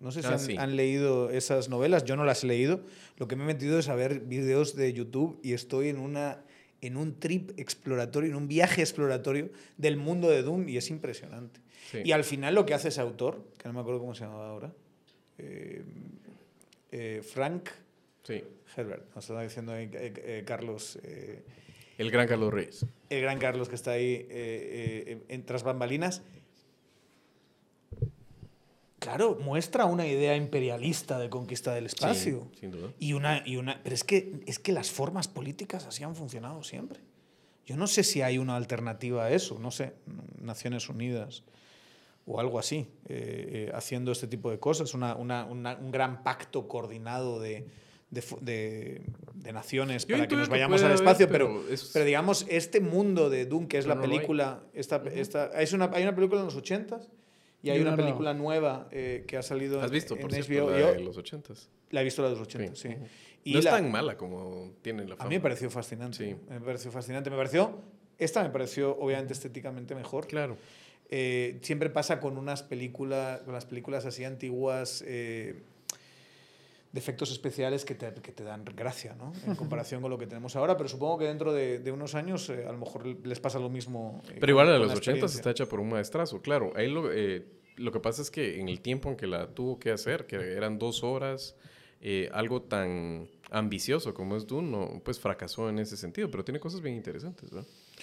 No 0.00 0.10
sé 0.10 0.20
si 0.22 0.28
Ah, 0.28 0.32
han, 0.32 0.38
sí. 0.40 0.56
han 0.58 0.76
leído 0.76 1.30
esas 1.30 1.68
novelas, 1.68 2.04
yo 2.04 2.16
no 2.16 2.24
las 2.24 2.44
he 2.44 2.46
leído, 2.46 2.80
lo 3.16 3.28
que 3.28 3.36
me 3.36 3.44
he 3.44 3.46
metido 3.46 3.78
es 3.78 3.88
a 3.88 3.94
ver 3.94 4.20
vídeos 4.20 4.76
de 4.76 4.92
YouTube 4.92 5.38
y 5.42 5.52
estoy 5.54 5.88
en 5.88 5.98
una 5.98 6.42
en 6.82 6.98
un 6.98 7.18
trip 7.18 7.58
exploratorio, 7.58 8.28
en 8.30 8.36
un 8.36 8.48
viaje 8.48 8.82
exploratorio 8.82 9.50
del 9.78 9.96
mundo 9.96 10.28
de 10.28 10.42
Dune 10.42 10.70
y 10.70 10.76
es 10.76 10.90
impresionante. 10.90 11.60
Sí. 11.90 12.02
Y 12.04 12.12
al 12.12 12.22
final 12.22 12.54
lo 12.54 12.66
que 12.66 12.74
hace 12.74 12.88
ese 12.88 13.00
autor, 13.00 13.42
que 13.58 13.66
no 13.68 13.72
me 13.72 13.80
acuerdo 13.80 13.98
cómo 14.00 14.14
se 14.14 14.24
llamaba 14.24 14.50
ahora, 14.50 14.72
eh, 15.38 15.82
eh, 16.92 17.22
Frank 17.24 17.70
Sí, 18.24 18.42
Herbert, 18.76 19.14
nos 19.14 19.24
está 19.24 19.40
diciendo 19.40 19.72
ahí, 19.72 19.84
eh, 19.94 20.12
eh, 20.16 20.42
Carlos, 20.44 20.98
el 21.96 22.10
gran 22.10 22.28
Carlos 22.28 22.52
Reyes. 22.52 22.84
el 23.08 23.22
gran 23.22 23.38
Carlos 23.38 23.68
que 23.70 23.74
está 23.76 23.92
ahí 23.92 24.26
en 24.30 25.44
tras 25.46 25.62
bambalinas. 25.62 26.22
Claro, 29.06 29.38
muestra 29.40 29.84
una 29.84 30.06
idea 30.06 30.34
imperialista 30.36 31.18
de 31.18 31.30
conquista 31.30 31.72
del 31.74 31.86
espacio. 31.86 32.48
Sí, 32.54 32.58
sin 32.60 32.70
duda. 32.72 32.88
Y 32.98 33.12
una, 33.12 33.42
y 33.46 33.56
una, 33.56 33.80
pero 33.82 33.94
es 33.94 34.02
que, 34.04 34.40
es 34.46 34.58
que 34.58 34.72
las 34.72 34.90
formas 34.90 35.28
políticas 35.28 35.86
así 35.86 36.02
han 36.02 36.16
funcionado 36.16 36.62
siempre. 36.64 36.98
Yo 37.64 37.76
no 37.76 37.86
sé 37.86 38.02
si 38.04 38.22
hay 38.22 38.38
una 38.38 38.56
alternativa 38.56 39.24
a 39.26 39.30
eso, 39.30 39.58
no 39.60 39.70
sé, 39.70 39.92
Naciones 40.40 40.88
Unidas 40.88 41.44
o 42.26 42.40
algo 42.40 42.58
así, 42.58 42.88
eh, 43.08 43.68
eh, 43.68 43.72
haciendo 43.74 44.10
este 44.10 44.26
tipo 44.26 44.50
de 44.50 44.58
cosas, 44.58 44.92
una, 44.94 45.14
una- 45.14 45.44
una- 45.44 45.76
un 45.76 45.92
gran 45.92 46.24
pacto 46.24 46.66
coordinado 46.66 47.38
de, 47.38 47.66
de 48.10 48.22
fu- 48.22 48.38
de- 48.40 49.02
de 49.34 49.52
naciones 49.52 50.04
Yo 50.06 50.16
para 50.16 50.26
que 50.26 50.34
nos 50.36 50.48
vayamos 50.48 50.80
al 50.80 50.86
haber, 50.86 50.96
espacio, 50.96 51.28
pero, 51.28 51.46
pero 51.62 51.68
es- 51.72 51.90
pero 51.92 52.04
digamos, 52.04 52.44
este 52.48 52.80
mundo 52.80 53.30
de 53.30 53.46
Dune, 53.46 53.68
que 53.68 53.78
es 53.78 53.84
Pero 53.84 53.94
la 53.94 54.00
no 54.04 54.10
película, 54.12 54.62
esta, 54.74 55.02
esta, 55.14 55.46
es 55.60 55.72
una, 55.72 55.90
hay 55.92 56.02
una 56.02 56.14
película 56.16 56.40
en 56.40 56.46
los 56.46 56.56
80s 56.56 57.08
y 57.62 57.70
hay 57.70 57.80
una, 57.80 57.96
película 57.96 58.34
nueva 58.34 58.88
eh, 58.90 59.24
que 59.26 59.36
ha 59.36 59.42
salido 59.42 59.80
¿Has 59.80 59.90
visto, 59.90 60.14
en, 60.14 60.20
por 60.20 60.34
en 60.34 60.42
cierto, 60.42 60.66
HBO. 60.66 60.70
la 60.70 60.80
Yo 60.80 60.92
de 60.92 61.00
los 61.00 61.16
ochentas? 61.16 61.70
la 61.90 62.00
he 62.00 62.04
visto 62.04 62.22
la 62.22 62.28
de 62.28 62.34
los 62.36 62.46
80, 62.46 62.74
sí. 62.76 62.88
Y 63.44 63.52
no 63.52 63.60
es 63.60 63.64
tan 63.64 63.90
mala 63.90 64.16
como 64.16 64.72
tiene 64.82 65.04
la 65.04 65.14
a 65.14 65.18
fama. 65.18 65.30
mí 65.30 65.36
me 65.36 65.40
pareció 65.40 65.70
fascinante. 65.70 66.16
Sí. 66.18 66.36
Me 66.48 66.60
pareció 66.60 66.90
fascinante. 66.90 67.30
Me 67.30 67.36
pareció. 67.36 67.78
Esta 68.18 68.42
me 68.42 68.50
pareció, 68.50 68.96
obviamente, 68.98 69.32
estéticamente 69.34 69.94
mejor. 69.94 70.26
Claro. 70.26 70.56
Eh, 71.10 71.58
siempre 71.62 71.88
pasa 71.90 72.18
con 72.18 72.38
unas 72.38 72.64
películas, 72.64 73.42
con 73.42 73.54
las 73.54 73.64
películas 73.64 74.04
así 74.04 74.24
antiguas, 74.24 75.04
eh, 75.06 75.62
de 76.96 77.00
efectos 77.00 77.30
especiales 77.30 77.84
que 77.84 77.94
te, 77.94 78.12
que 78.22 78.32
te 78.32 78.42
dan 78.42 78.64
gracia, 78.64 79.14
¿no? 79.14 79.32
En 79.46 79.54
comparación 79.54 80.00
con 80.02 80.10
lo 80.10 80.18
que 80.18 80.26
tenemos 80.26 80.56
ahora. 80.56 80.76
Pero 80.76 80.88
supongo 80.88 81.18
que 81.18 81.26
dentro 81.26 81.52
de, 81.52 81.78
de 81.78 81.92
unos 81.92 82.14
años 82.14 82.48
eh, 82.50 82.64
a 82.66 82.72
lo 82.72 82.78
mejor 82.78 83.06
les 83.06 83.38
pasa 83.38 83.58
lo 83.58 83.68
mismo. 83.68 84.22
eh, 84.30 84.38
Pero 84.40 84.50
igual 84.52 84.66
con 84.66 84.78
los 84.80 84.88
la 84.88 84.94
80 84.94 84.98
experiencia. 84.98 85.36
está 85.38 85.50
hecha 85.50 85.66
por 85.66 85.80
un 85.80 85.90
maestrazo, 85.90 86.40
claro. 86.42 86.72
Ahí 86.74 86.90
lo, 86.90 87.12
eh, 87.12 87.44
lo 87.76 87.92
que 87.92 88.00
pasa 88.00 88.22
es 88.22 88.30
que 88.30 88.58
en 88.60 88.68
el 88.68 88.80
tiempo 88.80 89.08
en 89.10 89.16
que 89.16 89.26
la 89.26 89.48
tuvo 89.54 89.78
que 89.78 89.90
hacer, 89.90 90.26
que 90.26 90.36
eran 90.54 90.78
dos 90.78 91.04
horas, 91.04 91.54
algo 92.32 92.62
tan 92.62 93.28
ambicioso 93.50 94.14
como 94.14 94.36
es 94.36 94.46
Dune, 94.46 94.70
no, 94.70 95.00
pues 95.04 95.18
fracasó 95.18 95.68
en 95.68 95.78
ese 95.80 95.96
sentido, 95.96 96.30
pero 96.30 96.44
tiene 96.44 96.60
cosas 96.60 96.80
bien 96.80 96.94
interesantes. 96.94 97.50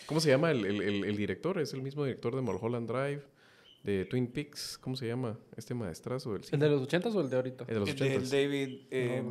¿Cómo 0.06 0.20
se 0.20 0.30
llama 0.30 0.52
el, 0.52 0.66
el- 0.66 0.82
el- 0.82 1.04
el 1.06 1.16
director? 1.18 1.58
Es 1.60 1.74
el 1.74 1.82
mismo 1.82 2.04
director 2.04 2.36
de 2.36 2.42
Mulholland 2.42 2.90
Drive, 2.90 3.24
de 3.84 4.06
Twin 4.06 4.28
Peaks. 4.28 4.78
¿Cómo 4.80 4.96
se 4.96 5.08
llama 5.08 5.38
este 5.58 5.74
maestrazo 5.74 6.34
del 6.34 6.42
¿El 6.52 6.60
de 6.60 6.70
los 6.70 6.82
80s 6.88 7.14
o 7.16 7.22
el 7.22 7.30
de 7.30 7.36
ahorita? 7.36 7.66
El 7.68 7.74
de 7.74 7.80
los 7.82 7.90
El, 7.90 7.96
de- 7.98 8.08
el 8.16 8.22
80. 8.22 8.36
David. 8.36 8.80
eh, 8.92 9.24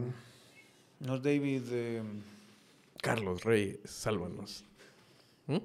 no 1.00 1.14
es 1.16 1.22
David. 1.22 1.62
eh, 1.70 2.02
Carlos 3.02 3.42
Reyes, 3.44 3.78
sálvanos. 3.84 4.64
¿Mm? 5.46 5.56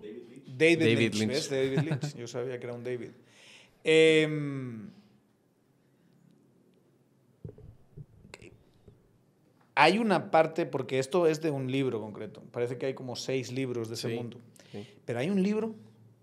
David, 0.58 0.80
David 0.80 0.98
Lynch, 1.14 1.16
Lynch. 1.16 1.28
¿ves? 1.30 1.50
David 1.50 1.80
Lynch. 1.80 2.16
Yo 2.18 2.28
sabía 2.28 2.58
que 2.60 2.66
era 2.66 2.74
un 2.74 2.84
David. 2.84 3.12
Em, 3.84 4.90
hay 9.76 10.00
una 10.00 10.32
parte, 10.32 10.66
porque 10.66 10.98
esto 11.00 11.28
es 11.28 11.42
de 11.42 11.52
un 11.52 11.72
libro 11.72 12.00
concreto. 12.02 12.42
Parece 12.52 12.78
que 12.78 12.88
hay 12.88 12.94
como 12.96 13.16
seis 13.16 13.52
libros 13.52 13.90
de 13.90 13.94
ese 13.96 14.10
Sí, 14.10 14.16
mundo. 14.16 14.40
sí. 14.72 14.88
Pero 15.06 15.20
hay 15.20 15.30
un 15.30 15.44
libro 15.44 15.76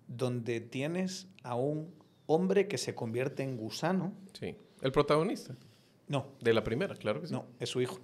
donde 0.09 0.61
tienes 0.61 1.29
a 1.45 1.55
un 1.55 1.89
hombre 2.27 2.69
que 2.69 2.79
se 2.79 2.95
convierte 2.95 3.43
en 3.43 3.57
gusano. 3.57 4.13
Sí. 4.39 4.55
El 4.83 4.93
protagonista 4.93 5.55
No, 6.09 6.27
de 6.41 6.53
la 6.55 6.63
primera, 6.65 6.95
claro 6.97 7.21
que 7.21 7.29
sí. 7.29 7.33
no, 7.33 7.47
es 7.61 7.69
su 7.71 7.81
hijo. 7.81 8.01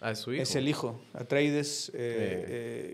Ah, 0.00 0.10
es 0.10 0.18
su 0.18 0.32
hijo. 0.32 0.42
Es 0.42 0.54
el 0.56 0.68
hijo. 0.68 1.00
Atreides. 1.14 1.90
eh, 1.94 2.44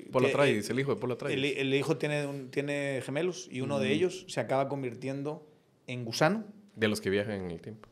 Eh, 0.05 0.09
Paul 0.13 0.27
Atreides, 0.27 0.71
el 0.71 0.79
hijo 0.79 0.95
de 0.95 1.01
Paul 1.01 1.13
Atreides. 1.13 1.39
El, 1.39 1.59
el 1.69 1.75
hijo 1.75 1.97
tiene, 1.97 2.27
un- 2.27 2.51
tiene 2.51 3.01
gemelos 3.05 3.49
y 3.51 3.63
uno 3.63 3.79
de 3.81 3.93
ellos 3.93 4.25
se 4.29 4.39
acaba 4.41 4.69
convirtiendo 4.69 5.47
en 5.87 6.05
gusano, 6.05 6.45
De 6.77 6.87
los 6.89 7.01
que 7.01 7.11
viajan 7.11 7.35
en 7.45 7.51
el 7.51 7.61
tiempo. 7.61 7.89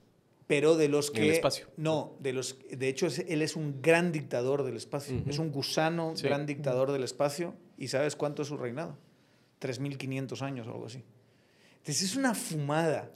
pero 0.47 0.77
de 0.77 0.89
los 0.89 1.09
En 1.09 1.15
que... 1.15 1.23
el 1.25 1.31
espacio. 1.33 1.67
No, 1.77 2.17
de 2.21 2.33
los 2.33 2.57
de 2.71 2.89
hecho 2.89 3.07
es- 3.09 3.19
él 3.21 3.43
es 3.43 3.57
un 3.57 3.83
gran 3.83 4.13
dictador 4.13 4.63
del 4.63 4.77
espacio. 4.77 5.21
Es 5.27 5.39
un 5.39 5.51
gusano, 5.51 6.15
Sí. 6.15 6.25
gran 6.25 6.47
dictador 6.47 6.93
del 6.93 7.03
espacio. 7.03 7.55
¿Y 7.77 7.89
sabes 7.89 8.15
cuánto 8.17 8.43
es 8.43 8.49
su 8.49 8.57
reinado? 8.57 8.97
3.500 9.61 10.43
años 10.43 10.67
o 10.69 10.71
algo 10.73 10.87
así. 10.87 11.03
Entonces 11.89 12.11
es 12.11 12.17
una 12.17 12.35
fumada. 12.35 13.11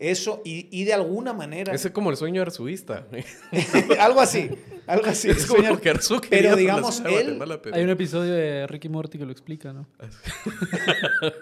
Eso, 0.00 0.42
y, 0.44 0.68
y 0.70 0.84
de 0.84 0.94
alguna 0.94 1.32
manera... 1.32 1.72
Ese 1.72 1.88
es 1.88 1.94
como 1.94 2.10
el 2.10 2.16
sueño 2.16 2.42
arzubista. 2.42 3.06
algo 4.00 4.20
así, 4.20 4.50
algo 4.86 5.06
así. 5.06 5.30
es 5.30 5.46
como 5.46 5.78
que 5.78 5.90
Arzú 5.90 6.20
pero 6.28 6.56
digamos, 6.56 7.00
él- 7.08 7.38
Hay 7.72 7.84
un 7.84 7.90
episodio 7.90 8.32
de 8.32 8.66
Ricky 8.66 8.88
Morty 8.88 9.18
que 9.18 9.26
lo 9.26 9.32
explica, 9.32 9.72
¿no? 9.72 9.86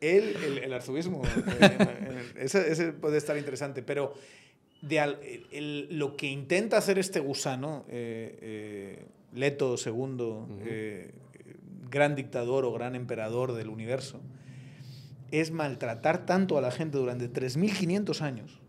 Él, 0.00 0.36
el, 0.44 0.58
el 0.58 0.72
arzobismo, 0.72 1.22
eh, 1.60 2.32
ese, 2.40 2.72
ese 2.72 2.92
puede 2.92 3.18
estar 3.18 3.36
interesante, 3.38 3.82
pero 3.82 4.14
de 4.80 4.98
al- 5.00 5.18
el- 5.22 5.46
el- 5.52 5.98
lo 5.98 6.16
que 6.16 6.26
intenta 6.26 6.76
hacer 6.76 6.98
este 6.98 7.20
gusano, 7.20 7.84
eh, 7.88 8.36
eh, 8.42 9.04
Leto 9.32 9.76
II, 9.76 10.62
eh, 10.66 11.12
gran 11.88 12.16
dictador 12.16 12.64
o 12.64 12.72
gran 12.72 12.96
emperador 12.96 13.52
del 13.54 13.68
universo, 13.68 14.20
es 15.32 15.50
maltratar 15.50 16.24
tanto 16.24 16.56
a 16.56 16.60
la 16.60 16.70
gente 16.70 16.98
durante 16.98 17.28
3.500 17.28 18.20
años, 18.20 18.60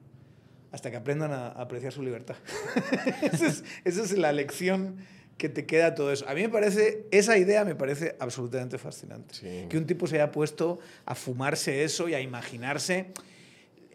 hasta 0.72 0.90
que 0.90 0.98
aprendan 0.98 1.32
a, 1.32 1.50
apreciar 1.50 1.94
su 1.94 2.02
libertad. 2.02 2.36
esa, 3.22 3.48
es, 3.48 3.64
esa, 3.84 4.02
es, 4.02 4.18
la 4.18 4.32
lección 4.32 4.98
que 5.38 5.50
te 5.50 5.66
queda 5.66 5.94
todo 5.94 6.12
eso. 6.12 6.28
A 6.28 6.34
mí 6.34 6.42
me 6.42 6.50
parece, 6.50 7.06
esa 7.12 7.38
idea 7.38 7.66
me 7.66 7.76
parece 7.76 8.16
absolutamente 8.20 8.78
fascinante. 8.78 9.36
Sí. 9.36 9.66
Que 9.70 9.78
un 9.78 9.86
tipo 9.86 10.08
se 10.08 10.16
haya 10.16 10.32
puesto 10.32 10.80
a 11.06 11.14
fumarse 11.14 11.84
eso 11.84 12.10
y 12.10 12.16
a 12.16 12.22
imaginarse 12.22 13.12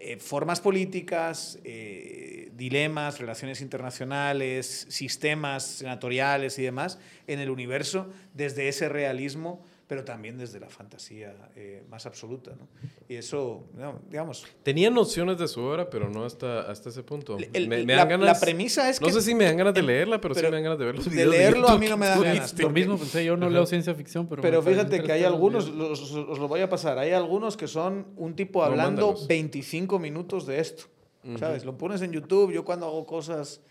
eh, 0.01 0.17
formas 0.19 0.61
políticas, 0.61 1.59
eh, 1.65 2.53
dilemas, 2.55 3.19
relaciones 3.19 3.61
internacionales, 3.61 4.87
sistemas 4.89 5.65
senatoriales 5.65 6.57
y 6.61 6.63
demás 6.63 7.01
en 7.27 7.41
el 7.41 7.51
universo 7.51 8.09
desde 8.33 8.69
ese 8.69 8.89
realismo 8.89 9.61
pero 9.89 10.05
también 10.05 10.37
desde 10.37 10.61
la 10.61 10.69
fantasía 10.69 11.35
eh, 11.57 11.83
más 11.89 12.05
absoluta. 12.05 12.51
¿no? 12.51 12.69
Y 13.09 13.17
eso, 13.17 13.65
digamos... 14.11 14.47
Tenía 14.63 14.91
nociones 14.91 15.39
de 15.39 15.49
su 15.49 15.63
obra, 15.63 15.89
pero 15.89 16.11
no 16.11 16.27
hasta, 16.27 16.71
hasta 16.71 16.91
ese 16.91 17.03
punto. 17.03 17.39
El, 17.55 17.69
me, 17.69 17.85
me 17.85 17.97
la, 17.97 18.05
ganas, 18.05 18.27
la, 18.27 18.39
premisa 18.39 18.91
es 18.91 19.01
que... 19.01 19.07
No 19.07 19.13
sé 19.13 19.23
si 19.23 19.35
me 19.35 19.45
dan 19.45 19.57
ganas 19.57 19.73
de 19.73 19.83
leerla, 19.83 20.21
pero, 20.21 20.35
pero 20.35 20.49
sí 20.49 20.51
me 20.51 20.57
dan 20.57 20.65
ganas 20.65 20.79
de 20.79 20.85
ver 20.85 20.95
los 20.95 21.05
De 21.07 21.11
videos 21.11 21.31
leerlo 21.31 21.69
de 21.69 21.73
a 21.73 21.79
mí 21.79 21.89
no 21.89 21.97
me 21.97 22.07
da 22.07 22.19
ganas. 22.21 22.59
Lo 22.59 22.69
mismo 22.69 22.99
pensé, 22.99 23.25
yo 23.25 23.39
no 23.39 23.47
Ajá. 23.47 23.55
leo 23.55 23.65
ciencia 23.67 23.95
ficción, 23.95 24.29
pero... 24.29 24.43
Pero 24.43 24.63
fíjate 24.63 25.03
que 25.03 25.11
hay 25.11 25.25
algunos, 25.25 25.71
los, 25.71 26.13
os 26.13 26.39
lo 26.39 26.49
voy 26.49 26.61
a 26.61 26.69
pasar, 26.69 26.99
hay 26.99 27.13
algunos 27.13 27.57
que 27.57 27.67
son 27.67 28.09
un 28.17 28.37
tipo 28.37 28.63
hablando 28.63 29.15
no, 29.19 29.27
25 29.27 29.99
minutos 29.99 30.47
de 30.47 30.61
esto. 30.61 30.85
Uh 31.25 31.31
-huh. 31.31 31.39
¿Sabes? 31.39 31.65
Lo 31.65 31.79
pones 31.79 32.03
en 32.03 32.13
YouTube, 32.13 32.53
yo 32.53 32.63
cuando 32.63 32.85
hago 32.85 33.07
cosas 33.07 33.63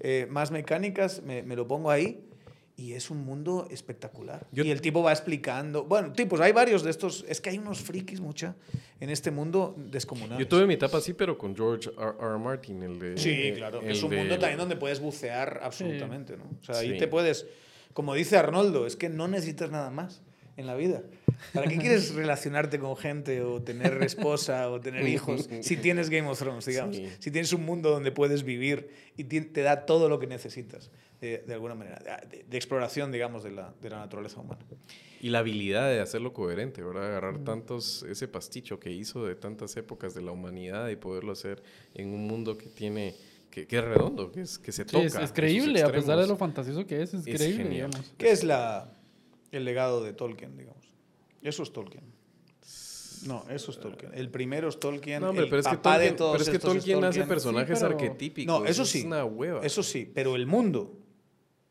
eh, 0.00 0.26
más 0.28 0.50
mecánicas 0.50 1.22
me, 1.22 1.42
me 1.42 1.56
lo 1.56 1.66
pongo 1.66 1.90
ahí 1.90 2.28
y 2.76 2.94
es 2.94 3.10
un 3.10 3.24
mundo 3.24 3.68
espectacular. 3.70 4.46
Yo, 4.50 4.64
y 4.64 4.70
el 4.70 4.80
tipo 4.80 5.02
va 5.02 5.12
explicando. 5.12 5.84
Bueno, 5.84 6.12
tipos, 6.12 6.40
hay 6.40 6.52
varios 6.52 6.82
de 6.82 6.90
estos. 6.90 7.24
Es 7.28 7.40
que 7.40 7.50
hay 7.50 7.58
unos 7.58 7.80
frikis 7.80 8.20
mucha 8.20 8.56
en 8.98 9.10
este 9.10 9.30
mundo 9.30 9.74
descomunal. 9.76 10.38
Yo 10.38 10.48
tuve 10.48 10.66
mi 10.66 10.74
etapa 10.74 10.98
así, 10.98 11.12
pero 11.12 11.36
con 11.36 11.54
George 11.54 11.90
R. 11.90 12.14
R. 12.20 12.38
Martin, 12.38 12.82
el 12.82 12.98
de. 12.98 13.16
Sí, 13.18 13.52
claro. 13.56 13.82
es 13.82 14.02
un 14.02 14.10
de, 14.10 14.16
mundo 14.16 14.38
también 14.38 14.58
donde 14.58 14.76
puedes 14.76 15.00
bucear 15.00 15.60
absolutamente, 15.62 16.34
sí. 16.34 16.38
¿no? 16.38 16.58
O 16.60 16.64
sea, 16.64 16.78
ahí 16.78 16.92
sí. 16.92 16.98
te 16.98 17.08
puedes. 17.08 17.46
Como 17.92 18.14
dice 18.14 18.38
Arnoldo, 18.38 18.86
es 18.86 18.96
que 18.96 19.10
no 19.10 19.28
necesitas 19.28 19.70
nada 19.70 19.90
más 19.90 20.22
en 20.56 20.66
la 20.66 20.74
vida. 20.74 21.02
¿Para 21.52 21.66
qué 21.68 21.76
quieres 21.76 22.14
relacionarte 22.14 22.78
con 22.78 22.96
gente 22.96 23.42
o 23.42 23.62
tener 23.62 24.02
esposa 24.02 24.70
o 24.70 24.80
tener 24.80 25.06
hijos 25.06 25.48
si 25.60 25.76
tienes 25.76 26.08
Game 26.08 26.28
of 26.28 26.38
Thrones, 26.38 26.64
digamos? 26.64 26.96
Sí. 26.96 27.08
Si 27.18 27.30
tienes 27.30 27.52
un 27.52 27.64
mundo 27.64 27.90
donde 27.90 28.12
puedes 28.12 28.44
vivir 28.44 28.88
y 29.16 29.24
te 29.24 29.62
da 29.62 29.84
todo 29.84 30.08
lo 30.08 30.18
que 30.18 30.26
necesitas, 30.26 30.90
de, 31.22 31.38
de 31.38 31.54
alguna 31.54 31.74
manera, 31.74 31.98
de, 32.28 32.44
de, 32.44 32.56
exploración, 32.56 33.12
digamos, 33.12 33.44
de 33.44 33.52
la, 33.52 33.72
de 33.80 33.90
la 33.90 33.98
naturaleza 34.00 34.40
humana. 34.40 34.60
Y 35.20 35.30
la 35.30 35.38
habilidad 35.38 35.88
de 35.88 36.00
hacerlo 36.00 36.32
coherente, 36.32 36.82
¿verdad? 36.82 37.06
Agarrar 37.06 37.38
tantos, 37.44 38.02
ese 38.02 38.26
pasticho 38.26 38.80
que 38.80 38.90
hizo 38.90 39.24
de 39.24 39.36
tantas 39.36 39.76
épocas 39.76 40.14
de 40.14 40.22
la 40.22 40.32
humanidad 40.32 40.88
y 40.88 40.96
poderlo 40.96 41.30
hacer 41.32 41.62
en 41.94 42.08
un 42.12 42.26
mundo 42.26 42.58
que 42.58 42.66
tiene... 42.66 43.14
Que, 43.50 43.66
que, 43.66 43.78
es 43.78 43.84
redondo, 43.84 44.32
que, 44.32 44.40
es, 44.40 44.58
que 44.58 44.72
se 44.72 44.84
toca. 44.86 45.00
Sí, 45.00 45.06
es, 45.08 45.14
es 45.24 45.30
creíble, 45.32 45.82
a 45.82 45.92
pesar 45.92 46.18
de 46.18 46.26
lo 46.26 46.36
fantasioso 46.36 46.86
que 46.86 47.02
es, 47.02 47.12
es, 47.12 47.26
Es 47.26 47.36
creíble. 47.36 47.64
genial. 47.64 47.90
digamos. 47.90 48.14
¿Qué 48.16 48.30
es 48.30 48.44
la, 48.44 48.90
el 49.52 49.64
legado 49.66 50.02
de 50.02 50.14
Tolkien, 50.14 50.56
digamos? 50.56 50.82
Eso 51.42 51.62
es 51.62 51.70
Tolkien. 51.72 52.02
No, 53.26 53.44
eso 53.50 53.70
es 53.70 53.78
Tolkien. 53.78 54.10
El 54.14 54.30
primero 54.30 54.68
es 54.70 54.80
Tolkien. 54.80 55.20
No, 55.20 55.28
hombre, 55.28 55.44
el 55.44 55.50
pero 55.50 55.60
es 55.60 55.66
que 55.68 55.76
papá 55.76 55.92
Tolkien, 55.96 56.12
de 56.14 56.16
todos 56.18 56.32
pero 56.32 56.42
es 56.44 56.48
que 56.50 56.56
estos 56.56 56.72
Tolkien 56.72 56.96
hace 56.98 57.04
Tolkien. 57.20 57.28
personajes 57.28 57.78
Sí, 57.78 57.84
pero- 57.84 57.96
arquetípicos. 57.98 58.60
No, 58.60 58.66
eso 58.66 58.84
sí. 58.86 58.98
Es 59.00 59.04
una 59.04 59.24
hueva. 59.26 59.60
Eso 59.64 59.82
sí, 59.82 60.10
pero 60.12 60.34
el 60.34 60.46
mundo 60.46 60.98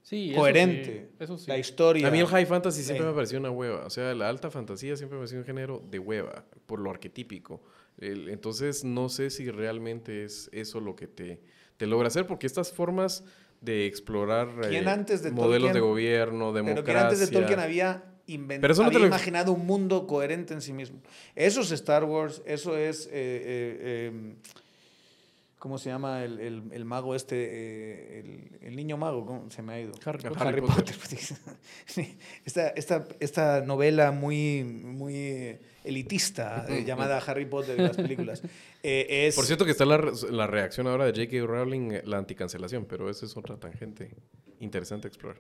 Sí, 0.04 0.32
eso 0.32 0.40
coherente, 0.40 1.10
sí, 1.10 1.16
Eso 1.24 1.38
sí. 1.38 1.46
la 1.48 1.58
historia. 1.58 2.08
A 2.08 2.12
mí 2.12 2.20
el 2.20 2.28
high 2.28 2.46
fantasy 2.46 2.84
siempre 2.84 3.06
Sí. 3.06 3.10
me 3.10 3.14
pareció 3.16 3.40
una 3.40 3.52
hueva. 3.52 3.86
O 3.86 3.90
sea, 3.90 4.14
la 4.16 4.28
alta 4.30 4.50
fantasía 4.50 4.96
siempre 4.98 5.16
me 5.18 5.22
pareció 5.22 5.38
un 5.40 5.46
género 5.46 5.82
de 5.90 6.00
hueva, 6.00 6.44
por 6.66 6.80
lo 6.80 6.90
arquetípico. 6.90 7.62
El- 8.00 8.30
entonces, 8.30 8.84
no 8.84 9.10
sé 9.10 9.30
si 9.30 9.50
realmente 9.52 10.24
es 10.24 10.50
eso 10.54 10.80
lo 10.80 10.96
que 10.96 11.08
te, 11.08 11.40
te 11.78 11.86
logra 11.88 12.08
hacer, 12.08 12.26
porque 12.26 12.48
estas 12.48 12.72
formas 12.72 13.24
de 13.62 13.86
explorar 13.86 14.50
¿Quién 14.70 14.88
eh, 14.88 14.90
antes 14.90 15.22
de 15.22 15.32
modelos 15.32 15.72
de 15.74 15.80
gobierno, 15.82 16.52
democracia... 16.52 16.84
Pero 16.84 16.98
que 16.98 17.04
antes 17.04 17.20
de 17.20 17.28
Tolkien 17.28 17.60
había, 17.60 18.04
inventado, 18.26 18.62
Pero 18.62 18.74
eso 18.74 18.82
no 18.82 18.88
había 18.88 19.00
lo- 19.00 19.06
imaginado 19.08 19.52
un 19.54 19.68
mundo 19.68 20.08
coherente 20.08 20.54
en 20.56 20.62
sí 20.62 20.74
mismo. 20.74 21.00
Eso 21.36 21.62
es 21.62 21.72
Star 21.72 22.04
Wars, 22.06 22.42
eso 22.46 22.76
es... 22.76 23.06
eh, 23.06 23.10
eh, 23.14 24.12
eh, 24.12 24.36
¿Cómo 25.62 25.78
se 25.78 25.92
llama 25.92 26.24
el, 26.24 26.40
el, 26.40 26.64
el 26.72 26.86
mago 26.86 27.14
este? 27.14 27.36
eh, 27.38 28.20
el, 28.22 28.68
el 28.68 28.76
niño 28.76 28.98
mago, 28.98 29.28
¿cómo 29.28 29.52
se 29.52 29.62
me 29.62 29.74
ha 29.74 29.80
ido? 29.80 29.94
Harry 30.04 30.24
Potter. 30.24 30.48
Harry 30.48 30.62
Potter. 30.62 30.96
Sí, 31.86 32.18
esta, 32.44 32.70
esta, 32.70 33.08
esta 33.20 33.62
novela 33.62 34.12
muy, 34.12 34.64
muy 34.64 35.60
elitista 35.84 36.66
eh, 36.68 36.84
llamada 36.84 37.20
Harry 37.20 37.46
Potter 37.46 37.78
y 37.78 37.84
las 37.84 37.96
películas. 37.96 38.42
eh, 38.84 39.28
es, 39.28 39.36
Por 39.36 39.46
cierto 39.46 39.64
que 39.64 39.70
está 39.70 39.86
la, 39.86 40.02
la 40.32 40.48
reacción 40.48 40.88
ahora 40.88 41.06
de 41.06 41.12
J.K. 41.12 41.46
Rowling, 41.46 41.92
eh, 41.92 42.02
la 42.06 42.18
anticancelación, 42.18 42.86
pero 42.86 43.08
esa 43.08 43.28
es 43.28 43.38
otra 43.38 43.56
tangente 43.58 44.10
interesante 44.62 45.06
a 45.06 45.10
explorar. 45.10 45.40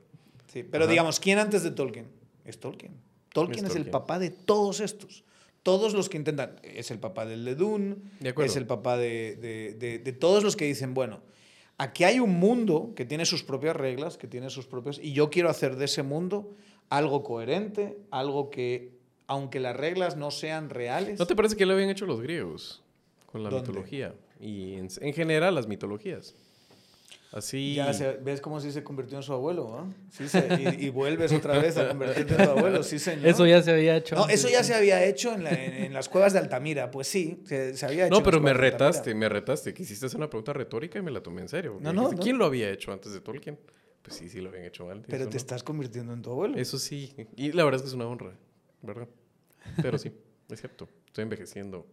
Sí, 0.53 0.61
pero 0.61 0.83
Ajá. 0.83 0.91
digamos, 0.91 1.19
¿quién 1.19 1.39
antes 1.39 1.63
de 1.63 1.71
Tolkien? 1.71 2.05
Es 2.45 2.59
Tolkien. 2.59 2.93
Tolkien 3.33 3.65
Es 3.65 3.71
es, 3.71 3.75
el 3.77 3.83
Tolkien. 3.85 3.91
papá 3.91 4.19
de 4.19 4.29
todos 4.29 4.81
estos. 4.81 5.23
Todos 5.63 5.93
los 5.93 6.09
que 6.09 6.17
intentan. 6.17 6.59
Es 6.63 6.89
el 6.91 6.99
papá 6.99 7.25
del 7.25 7.45
de 7.45 7.55
Dune, 7.55 7.95
De 8.19 8.29
acuerdo. 8.29 8.49
es 8.51 8.57
el 8.57 8.65
papá 8.65 8.97
de, 8.97 9.35
de- 9.35 9.73
de- 9.73 9.99
de 9.99 10.11
todos 10.13 10.43
los 10.43 10.55
que 10.55 10.65
dicen, 10.65 10.93
bueno, 10.93 11.21
aquí 11.77 12.03
hay 12.03 12.19
un 12.19 12.39
mundo 12.39 12.93
que 12.95 13.05
tiene 13.05 13.25
sus 13.25 13.43
propias 13.43 13.75
reglas, 13.75 14.17
que 14.17 14.27
tiene 14.27 14.49
sus 14.49 14.65
propios. 14.65 14.99
Y 15.01 15.13
yo 15.13 15.29
quiero 15.29 15.49
hacer 15.49 15.75
de 15.75 15.85
ese 15.85 16.01
mundo 16.03 16.51
algo 16.89 17.23
coherente, 17.23 17.97
algo 18.09 18.49
que, 18.49 18.91
aunque 19.27 19.59
las 19.59 19.75
reglas 19.75 20.17
no 20.17 20.31
sean 20.31 20.69
reales. 20.69 21.19
¿No 21.19 21.27
te 21.27 21.35
parece 21.35 21.55
que 21.55 21.65
lo 21.65 21.73
habían 21.73 21.89
hecho 21.89 22.05
los 22.05 22.21
griegos 22.21 22.81
con 23.27 23.43
la 23.43 23.49
¿Dónde? 23.49 23.67
mitología? 23.69 24.13
Y 24.39 24.73
en, 24.73 24.89
en 24.99 25.13
general 25.13 25.53
las 25.55 25.67
mitologías. 25.67 26.33
Así... 27.31 27.75
Ya 27.75 27.93
se- 27.93 28.17
ves 28.17 28.41
cómo 28.41 28.59
sí 28.59 28.71
se 28.73 28.83
convirtió 28.83 29.15
en 29.17 29.23
su 29.23 29.31
abuelo, 29.31 29.69
¿no? 29.69 29.93
Sí 30.09 30.27
se- 30.27 30.75
y, 30.79 30.85
y 30.87 30.89
vuelves 30.89 31.31
otra 31.31 31.57
vez 31.59 31.77
a 31.77 31.87
convertirte 31.87 32.35
en 32.35 32.43
tu 32.43 32.49
abuelo, 32.51 32.83
sí, 32.83 32.99
señor. 32.99 33.25
Eso 33.25 33.45
ya 33.47 33.61
se 33.63 33.71
había 33.71 33.95
hecho. 33.95 34.15
No, 34.15 34.27
eso 34.27 34.49
ya 34.49 34.63
se 34.63 34.73
había 34.75 35.03
hecho 35.05 35.33
en, 35.33 35.45
la- 35.45 35.51
en- 35.51 35.73
en 35.85 35.93
las 35.93 36.09
cuevas 36.09 36.33
de 36.33 36.39
Altamira. 36.39 36.91
Pues 36.91 37.07
sí, 37.07 37.41
se, 37.45 37.77
se 37.77 37.85
había 37.85 38.05
hecho. 38.07 38.11
No, 38.11 38.17
en 38.17 38.23
pero 38.25 38.37
las 38.37 38.43
me 38.43 38.53
retaste, 38.53 39.15
me 39.15 39.29
retaste. 39.29 39.73
Quisiste 39.73 40.07
hacer 40.07 40.17
una 40.17 40.29
pregunta 40.29 40.51
retórica 40.51 40.99
y 40.99 41.01
me 41.01 41.11
la 41.11 41.21
tomé 41.23 41.41
en 41.41 41.47
serio. 41.49 41.77
No, 41.79 41.93
no, 41.93 42.01
dijiste, 42.01 42.15
no. 42.17 42.21
¿Quién 42.23 42.37
lo 42.37 42.45
había 42.45 42.69
hecho 42.69 42.91
antes 42.91 43.13
de 43.13 43.21
Tolkien? 43.21 43.57
Pues 44.01 44.17
sí, 44.17 44.27
sí 44.27 44.41
lo 44.41 44.49
habían 44.49 44.65
hecho 44.65 44.89
antes. 44.91 45.07
Pero 45.09 45.23
¿o 45.25 45.27
te 45.27 45.35
no? 45.35 45.37
estás 45.37 45.63
convirtiendo 45.63 46.11
en 46.11 46.21
tu 46.21 46.31
abuelo. 46.31 46.57
Eso 46.57 46.77
sí. 46.79 47.13
Y 47.37 47.53
la 47.53 47.63
verdad 47.63 47.77
es 47.77 47.83
que 47.83 47.87
es 47.89 47.93
una 47.93 48.07
honra, 48.07 48.33
¿verdad? 48.81 49.07
Pero 49.81 49.97
sí, 49.97 50.11
es 50.49 50.59
cierto. 50.59 50.89
Estoy 51.07 51.21
envejeciendo. 51.21 51.87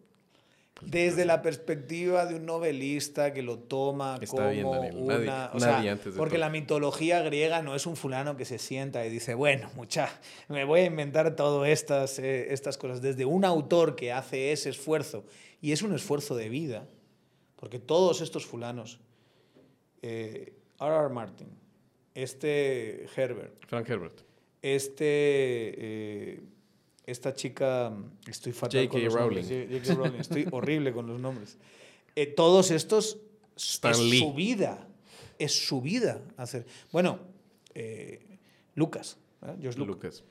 Desde 0.80 1.24
la 1.24 1.42
perspectiva 1.42 2.24
de 2.26 2.36
un 2.36 2.46
novelista 2.46 3.32
que 3.32 3.42
lo 3.42 3.58
toma 3.58 4.18
Está 4.20 4.36
como 4.36 4.50
bien, 4.50 4.70
Daniel. 4.70 4.96
una... 4.96 5.18
Nadie- 5.18 5.50
o 5.56 5.60
sea, 5.60 5.72
nadie 5.72 5.90
antes 5.90 6.14
de 6.14 6.18
porque 6.18 6.36
todo. 6.36 6.40
la 6.40 6.50
mitología 6.50 7.20
griega 7.22 7.62
no 7.62 7.74
es 7.74 7.86
un 7.86 7.96
fulano 7.96 8.36
que 8.36 8.44
se 8.44 8.58
sienta 8.58 9.04
y 9.04 9.10
dice, 9.10 9.34
bueno, 9.34 9.70
mucha, 9.74 10.08
me 10.48 10.64
voy 10.64 10.80
a 10.80 10.84
inventar 10.84 11.34
todas 11.36 11.68
estas, 11.68 12.18
eh, 12.18 12.52
estas 12.52 12.78
cosas. 12.78 13.02
Desde 13.02 13.24
un 13.24 13.44
autor 13.44 13.96
que 13.96 14.12
hace 14.12 14.52
ese 14.52 14.70
esfuerzo, 14.70 15.24
y 15.60 15.72
es 15.72 15.82
un 15.82 15.94
esfuerzo 15.94 16.36
de 16.36 16.48
vida, 16.48 16.86
porque 17.56 17.78
todos 17.80 18.20
estos 18.20 18.46
fulanos, 18.46 19.00
eh, 20.02 20.52
R.R. 20.80 21.08
Martin, 21.12 21.48
este 22.14 23.06
Herbert, 23.16 23.64
Frank 23.66 23.88
Herbert. 23.88 24.20
este 24.62 25.04
eh, 26.38 26.40
esta 27.10 27.34
chica 27.34 27.92
estoy 28.26 28.52
fatal 28.52 28.80
J.K. 28.86 28.92
con 28.92 29.04
los 29.04 29.14
Rowling. 29.14 29.42
nombres, 29.42 29.82
J.K. 29.82 29.94
Rowling, 29.94 30.20
estoy 30.26 30.48
horrible 30.50 30.92
con 30.92 31.06
los 31.06 31.20
nombres 31.20 31.56
Eh, 32.16 32.26
todos 32.26 32.70
estos 32.70 33.18
Stan 33.56 33.92
es 33.92 33.98
Lee. 34.00 34.18
su 34.20 34.34
vida 34.34 34.86
es 35.38 35.52
su 35.66 35.80
vida 35.80 36.20
hacer 36.36 36.66
bueno 36.92 37.18
eh, 37.74 38.38
Lucas 38.74 39.16
¿eh? 39.42 39.54
George 39.60 39.78
Lucas. 39.78 39.88
Lucas. 40.04 40.24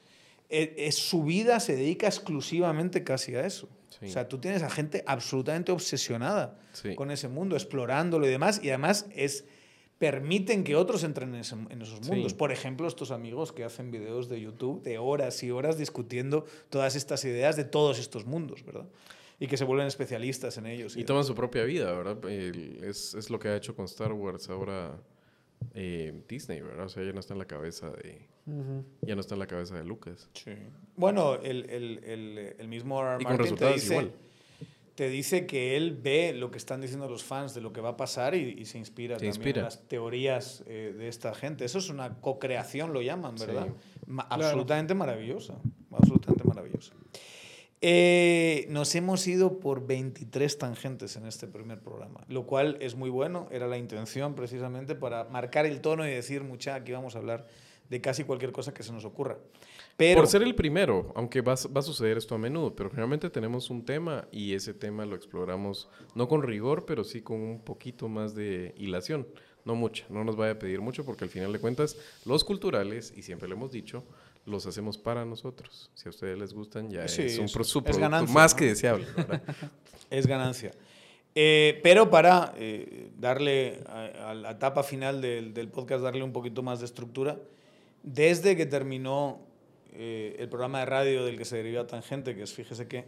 Eh, 0.50 0.76
es 0.78 0.96
su 0.96 1.24
vida 1.24 1.60
se 1.60 1.76
dedica 1.76 2.08
exclusivamente 2.08 3.04
casi 3.04 3.36
a 3.36 3.46
eso 3.46 3.68
Sí. 4.00 4.06
o 4.06 4.10
sea 4.10 4.28
tú 4.28 4.38
tienes 4.38 4.62
a 4.64 4.70
gente 4.70 5.04
absolutamente 5.08 5.72
obsesionada 5.72 6.60
Sí. 6.74 6.94
con 6.96 7.10
ese 7.10 7.28
mundo 7.30 7.56
explorándolo 7.56 8.28
y 8.28 8.30
demás 8.30 8.60
y 8.64 8.70
además 8.70 9.08
es 9.16 9.46
permiten 10.00 10.64
que 10.64 10.76
otros 10.76 11.04
entren 11.04 11.34
en, 11.34 11.42
ese- 11.42 11.56
en 11.70 11.82
esos 11.82 12.00
Sí. 12.06 12.12
mundos. 12.12 12.34
Por 12.34 12.52
ejemplo, 12.52 12.88
estos 12.88 13.12
amigos 13.12 13.52
que 13.52 13.64
hacen 13.64 13.90
videos 13.92 14.30
de 14.30 14.40
YouTube 14.42 14.84
de 14.84 14.98
horas 14.98 15.42
y 15.44 15.52
horas 15.52 15.78
discutiendo 15.78 16.46
todas 16.70 16.96
estas 16.96 17.24
ideas 17.26 17.56
de 17.56 17.64
todos 17.64 18.00
estos 18.00 18.26
mundos, 18.26 18.64
¿verdad? 18.66 18.88
Y 19.40 19.48
que 19.48 19.58
se 19.58 19.66
vuelven 19.66 19.88
especialistas 19.88 20.58
en 20.58 20.66
ellos. 20.66 20.96
Y 20.98 21.04
toman 21.04 21.24
su 21.24 21.36
propia 21.36 21.64
vida, 21.64 21.92
¿verdad? 21.94 22.18
Es, 22.30 23.14
es 23.14 23.30
lo 23.30 23.40
que 23.40 23.50
ha 23.50 23.56
hecho 23.56 23.76
con 23.76 23.86
Star 23.86 24.12
Wars 24.14 24.50
ahora 24.50 25.00
eh, 25.74 26.24
Disney, 26.28 26.62
¿verdad? 26.62 26.86
O 26.86 26.90
sea, 26.90 27.04
ya 27.04 27.14
no 27.14 27.20
está 27.20 27.34
en 27.34 27.40
la 27.40 27.46
cabeza 27.46 27.90
de... 27.92 28.28
Ya 29.02 29.14
no 29.16 29.22
está 29.22 29.36
en 29.36 29.40
la 29.40 29.48
cabeza 29.48 29.76
de 29.76 29.84
Lucas. 29.84 30.30
Sí. 30.34 30.52
Bueno, 30.96 31.36
el, 31.36 31.70
el- 31.70 32.02
el- 32.06 32.56
el 32.58 32.68
mismo. 32.70 33.02
Y 33.20 33.26
con 33.26 33.38
resultados 33.38 33.76
dice, 33.76 33.94
igual. 33.94 34.12
Te 34.98 35.10
dice 35.10 35.46
que 35.46 35.78
él 35.78 35.96
ve 36.02 36.34
lo 36.34 36.50
que 36.50 36.58
están 36.58 36.82
diciendo 36.82 37.08
los 37.08 37.24
fans 37.24 37.54
de 37.54 37.62
lo 37.62 37.72
que 37.72 37.82
va 37.82 37.90
a 37.90 37.98
pasar 37.98 38.34
y, 38.34 38.56
y 38.58 38.66
se 38.66 38.80
inspira 38.80 39.14
Se 39.16 39.20
también 39.20 39.36
inspira. 39.36 39.60
en 39.60 39.66
las 39.66 39.88
teorías 39.88 40.64
eh, 40.66 40.92
de 40.98 41.08
esta 41.08 41.36
gente. 41.36 41.66
Eso 41.66 41.78
es 41.78 41.90
una 41.90 42.16
co-creación, 42.20 42.94
lo 42.94 43.04
llaman, 43.04 43.36
¿verdad? 43.36 43.68
Sí. 43.68 43.74
Ma- 44.08 44.28
Claro. 44.28 44.44
Absolutamente 44.46 44.96
maravillosa. 44.96 45.54
Absolutamente 45.92 46.44
maravillosa. 46.46 46.94
Eh, 47.80 48.66
nos 48.70 48.96
hemos 48.96 49.28
ido 49.28 49.60
por 49.60 49.86
23 49.86 50.58
tangentes 50.58 51.16
en 51.16 51.28
este 51.28 51.46
primer 51.46 51.80
programa, 51.80 52.24
lo 52.28 52.48
cual 52.48 52.78
es 52.82 52.96
muy 52.96 53.12
bueno. 53.12 53.48
Era 53.52 53.68
la 53.68 53.78
intención 53.78 54.34
precisamente 54.34 54.96
para 54.96 55.26
marcar 55.26 55.68
el 55.68 55.80
tono 55.80 56.08
y 56.08 56.10
decir, 56.10 56.42
mucha, 56.44 56.74
aquí 56.74 56.92
vamos 56.92 57.16
a 57.16 57.20
hablar 57.20 57.46
de 57.90 58.02
casi 58.02 58.24
cualquier 58.24 58.52
cosa 58.52 58.74
que 58.74 58.82
se 58.82 58.92
nos 58.92 59.06
ocurra. 59.06 59.38
Pero, 59.98 60.22
Por 60.22 60.28
ser 60.28 60.44
el 60.44 60.54
primero, 60.54 61.12
aunque 61.16 61.42
va, 61.42 61.56
va 61.76 61.80
a 61.80 61.84
suceder 61.84 62.18
esto 62.18 62.36
a 62.36 62.38
menudo, 62.38 62.76
pero 62.76 62.90
generalmente 62.92 63.32
tenemos 63.32 63.72
un 63.72 63.84
tema 63.84 64.28
y 64.32 64.54
ese 64.54 64.76
tema 64.76 65.06
lo 65.08 65.16
exploramos 65.16 65.90
no 66.14 66.28
con 66.28 66.44
rigor, 66.44 66.86
pero 66.86 67.04
sí 67.04 67.22
con 67.22 67.42
un 67.42 67.60
poquito 67.62 68.08
más 68.08 68.36
de 68.36 68.76
hilación. 68.78 69.28
No 69.66 69.74
mucha, 69.76 70.06
no 70.10 70.24
nos 70.24 70.36
vaya 70.36 70.52
a 70.54 70.60
pedir 70.60 70.82
mucho 70.82 71.04
porque 71.04 71.24
al 71.26 71.32
final 71.32 71.52
de 71.52 71.60
cuentas 71.60 71.98
los 72.26 72.44
culturales, 72.44 73.12
y 73.18 73.24
siempre 73.24 73.50
lo 73.50 73.56
hemos 73.56 73.72
dicho, 73.72 74.04
los 74.46 74.66
hacemos 74.68 74.98
para 75.00 75.26
nosotros. 75.26 75.90
Si 75.96 76.08
a 76.08 76.12
ustedes 76.12 76.38
les 76.38 76.54
gustan, 76.54 76.90
ya 76.92 77.08
Sí, 77.08 77.24
es 77.24 77.40
un 77.40 77.46
es- 77.46 77.52
pro- 77.52 77.64
su 77.64 77.80
es 77.80 77.84
producto 77.86 78.02
ganancia, 78.02 78.34
más 78.36 78.54
¿no? 78.54 78.58
que 78.60 78.66
deseable. 78.66 79.06
es 80.12 80.28
ganancia. 80.28 80.72
Eh, 81.34 81.80
pero 81.84 82.10
para 82.10 82.54
eh, 82.58 83.10
darle 83.18 83.82
a, 83.88 84.30
a 84.30 84.34
la 84.36 84.52
etapa 84.52 84.84
final 84.84 85.22
del, 85.22 85.54
del 85.56 85.70
podcast, 85.70 86.04
darle 86.04 86.24
un 86.24 86.32
poquito 86.34 86.62
más 86.64 86.80
de 86.80 86.86
estructura, 86.86 87.38
desde 88.04 88.56
que 88.56 88.66
terminó 88.68 89.40
eh, 89.94 90.36
el 90.40 90.50
programa 90.50 90.80
de 90.80 90.86
radio 90.86 91.26
del 91.26 91.38
que 91.38 91.46
se 91.46 91.58
deriva 91.58 91.88
Tangente, 91.88 92.36
que 92.36 92.44
es 92.44 92.54
Fíjese 92.54 92.88
que, 92.88 93.06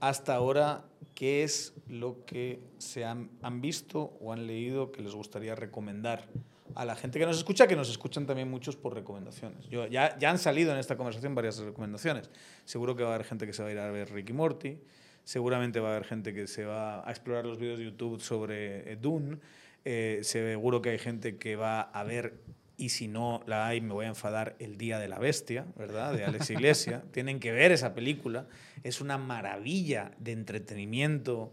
hasta 0.00 0.34
ahora, 0.34 0.84
¿qué 1.14 1.42
es 1.42 1.74
lo 1.88 2.24
que 2.26 2.60
se 2.78 3.04
han, 3.04 3.30
han 3.42 3.60
visto 3.60 4.16
o 4.20 4.32
han 4.32 4.46
leído 4.46 4.92
que 4.92 5.02
les 5.02 5.14
gustaría 5.14 5.54
recomendar 5.54 6.28
a 6.74 6.84
la 6.84 6.94
gente 6.94 7.18
que 7.18 7.26
nos 7.26 7.38
escucha, 7.38 7.66
que 7.66 7.76
nos 7.76 7.88
escuchan 7.88 8.26
también 8.26 8.50
muchos 8.50 8.76
por 8.76 8.94
recomendaciones? 8.94 9.68
Yo, 9.68 9.86
ya, 9.86 10.18
ya 10.18 10.30
han 10.30 10.38
salido 10.38 10.72
en 10.72 10.78
esta 10.78 10.96
conversación 10.96 11.34
varias 11.34 11.58
recomendaciones. 11.58 12.30
Seguro 12.64 12.94
que 12.96 13.02
va 13.02 13.12
a 13.12 13.14
haber 13.14 13.26
gente 13.26 13.46
que 13.46 13.52
se 13.52 13.62
va 13.62 13.70
a 13.70 13.72
ir 13.72 13.78
a 13.78 13.90
ver 13.90 14.12
Ricky 14.12 14.32
Morty, 14.32 14.78
seguramente 15.24 15.80
va 15.80 15.88
a 15.88 15.96
haber 15.96 16.06
gente 16.06 16.34
que 16.34 16.46
se 16.46 16.64
va 16.64 17.06
a 17.06 17.10
explorar 17.10 17.46
los 17.46 17.58
vídeos 17.58 17.78
de 17.78 17.86
YouTube 17.86 18.20
sobre 18.20 18.92
eh, 18.92 18.96
Dune, 18.96 19.38
eh, 19.84 20.20
seguro 20.22 20.82
que 20.82 20.90
hay 20.90 20.98
gente 20.98 21.38
que 21.38 21.56
va 21.56 21.80
a 21.80 22.04
ver 22.04 22.40
y 22.78 22.90
si 22.90 23.08
no 23.08 23.42
la 23.46 23.66
hay, 23.66 23.80
me 23.80 23.92
voy 23.94 24.04
a 24.04 24.08
enfadar, 24.08 24.54
El 24.58 24.76
Día 24.76 24.98
de 24.98 25.08
la 25.08 25.18
Bestia, 25.18 25.66
¿verdad? 25.76 26.12
De 26.14 26.24
Alex 26.24 26.50
Iglesia. 26.50 27.02
Tienen 27.12 27.40
que 27.40 27.50
ver 27.52 27.72
esa 27.72 27.94
película. 27.94 28.46
Es 28.84 29.00
una 29.00 29.16
maravilla 29.18 30.12
de 30.18 30.32
entretenimiento 30.32 31.52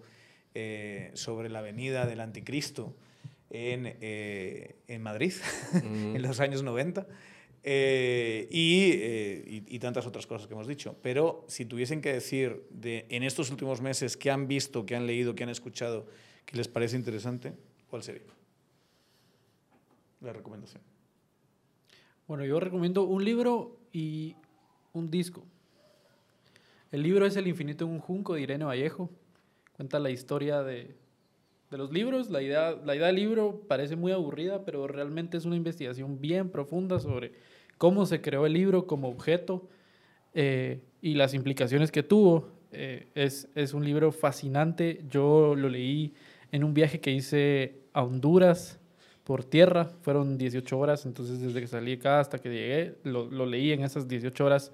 eh, 0.54 1.12
sobre 1.14 1.50
la 1.50 1.62
venida 1.62 2.06
del 2.06 2.20
anticristo 2.20 2.96
en, 3.50 3.96
eh, 4.02 4.76
en 4.88 5.02
Madrid, 5.02 5.34
Mm. 5.84 6.16
en 6.18 6.22
los 6.22 6.40
años 6.40 6.62
90. 6.64 7.08
eh, 7.66 8.50
y, 8.52 8.92
eh, 8.92 9.44
y- 9.48 9.76
y 9.76 9.80
tantas 9.80 10.06
otras 10.06 10.28
cosas 10.28 10.48
que 10.48 10.54
hemos 10.54 10.68
dicho. 10.68 10.98
Pero 11.02 11.46
si 11.48 11.64
tuviesen 11.64 12.02
que 12.02 12.12
decir 12.12 12.68
de, 12.72 13.06
en 13.10 13.24
estos 13.24 13.50
últimos 13.52 13.80
meses 13.80 14.18
qué 14.18 14.30
han 14.32 14.50
visto, 14.50 14.86
qué 14.86 14.98
han 14.98 15.08
leído, 15.08 15.34
qué 15.34 15.44
han 15.44 15.50
escuchado, 15.50 16.06
que 16.46 16.58
les 16.58 16.68
parece 16.68 16.98
interesante, 16.98 17.54
¿cuál 17.90 18.04
sería? 18.04 18.24
La 20.20 20.34
recomendación. 20.34 20.82
Bueno, 22.26 22.46
yo 22.46 22.58
recomiendo 22.60 23.04
un 23.04 23.26
libro 23.26 23.78
y 23.92 24.36
un 24.94 25.12
disco. 25.12 25.44
El 26.90 27.04
libro 27.04 27.26
es 27.26 27.36
El 27.36 27.48
infinito 27.48 27.84
en 27.84 27.92
un 27.92 28.00
junco 28.00 28.36
de 28.36 28.42
Irene 28.42 28.64
Vallejo. 28.64 29.10
Cuenta 29.76 30.00
la 30.00 30.10
historia 30.10 30.64
de, 30.64 30.96
de 31.70 31.78
los 31.78 31.92
libros. 31.92 32.30
La 32.30 32.42
idea, 32.42 32.78
la 32.86 32.96
idea 32.96 33.08
del 33.08 33.18
libro 33.18 33.64
parece 33.68 33.98
muy 33.98 34.14
aburrida, 34.14 34.64
pero 34.64 34.88
realmente 34.88 35.36
es 35.36 35.44
una 35.44 35.58
investigación 35.58 36.22
bien 36.22 36.50
profunda 36.50 37.02
sobre 37.02 37.34
cómo 37.78 38.06
se 38.06 38.22
creó 38.22 38.46
el 38.46 38.54
libro 38.54 38.88
como 38.88 39.10
objeto 39.10 39.68
eh, 40.34 40.80
y 41.02 41.16
las 41.16 41.34
implicaciones 41.34 41.92
que 41.92 42.04
tuvo. 42.04 42.52
Eh, 42.72 43.08
es, 43.16 43.50
es 43.54 43.74
un 43.74 43.84
libro 43.84 44.14
fascinante. 44.14 45.04
Yo 45.10 45.56
lo 45.56 45.68
leí 45.68 46.14
en 46.54 46.64
un 46.64 46.74
viaje 46.74 47.02
que 47.02 47.12
hice 47.12 47.82
a 47.92 48.04
Honduras 48.04 48.80
por 49.24 49.44
tierra. 49.44 49.90
Fueron 50.02 50.38
18 50.38 50.78
horas, 50.78 51.06
entonces 51.06 51.40
desde 51.40 51.60
que 51.62 51.68
salí 51.68 51.94
acá 51.94 52.20
hasta 52.20 52.40
que 52.40 52.50
llegué, 52.50 52.96
lo, 53.04 53.26
lo 53.30 53.46
leí 53.46 53.72
en 53.72 53.84
esas 53.84 54.08
18 54.08 54.46
horas 54.46 54.72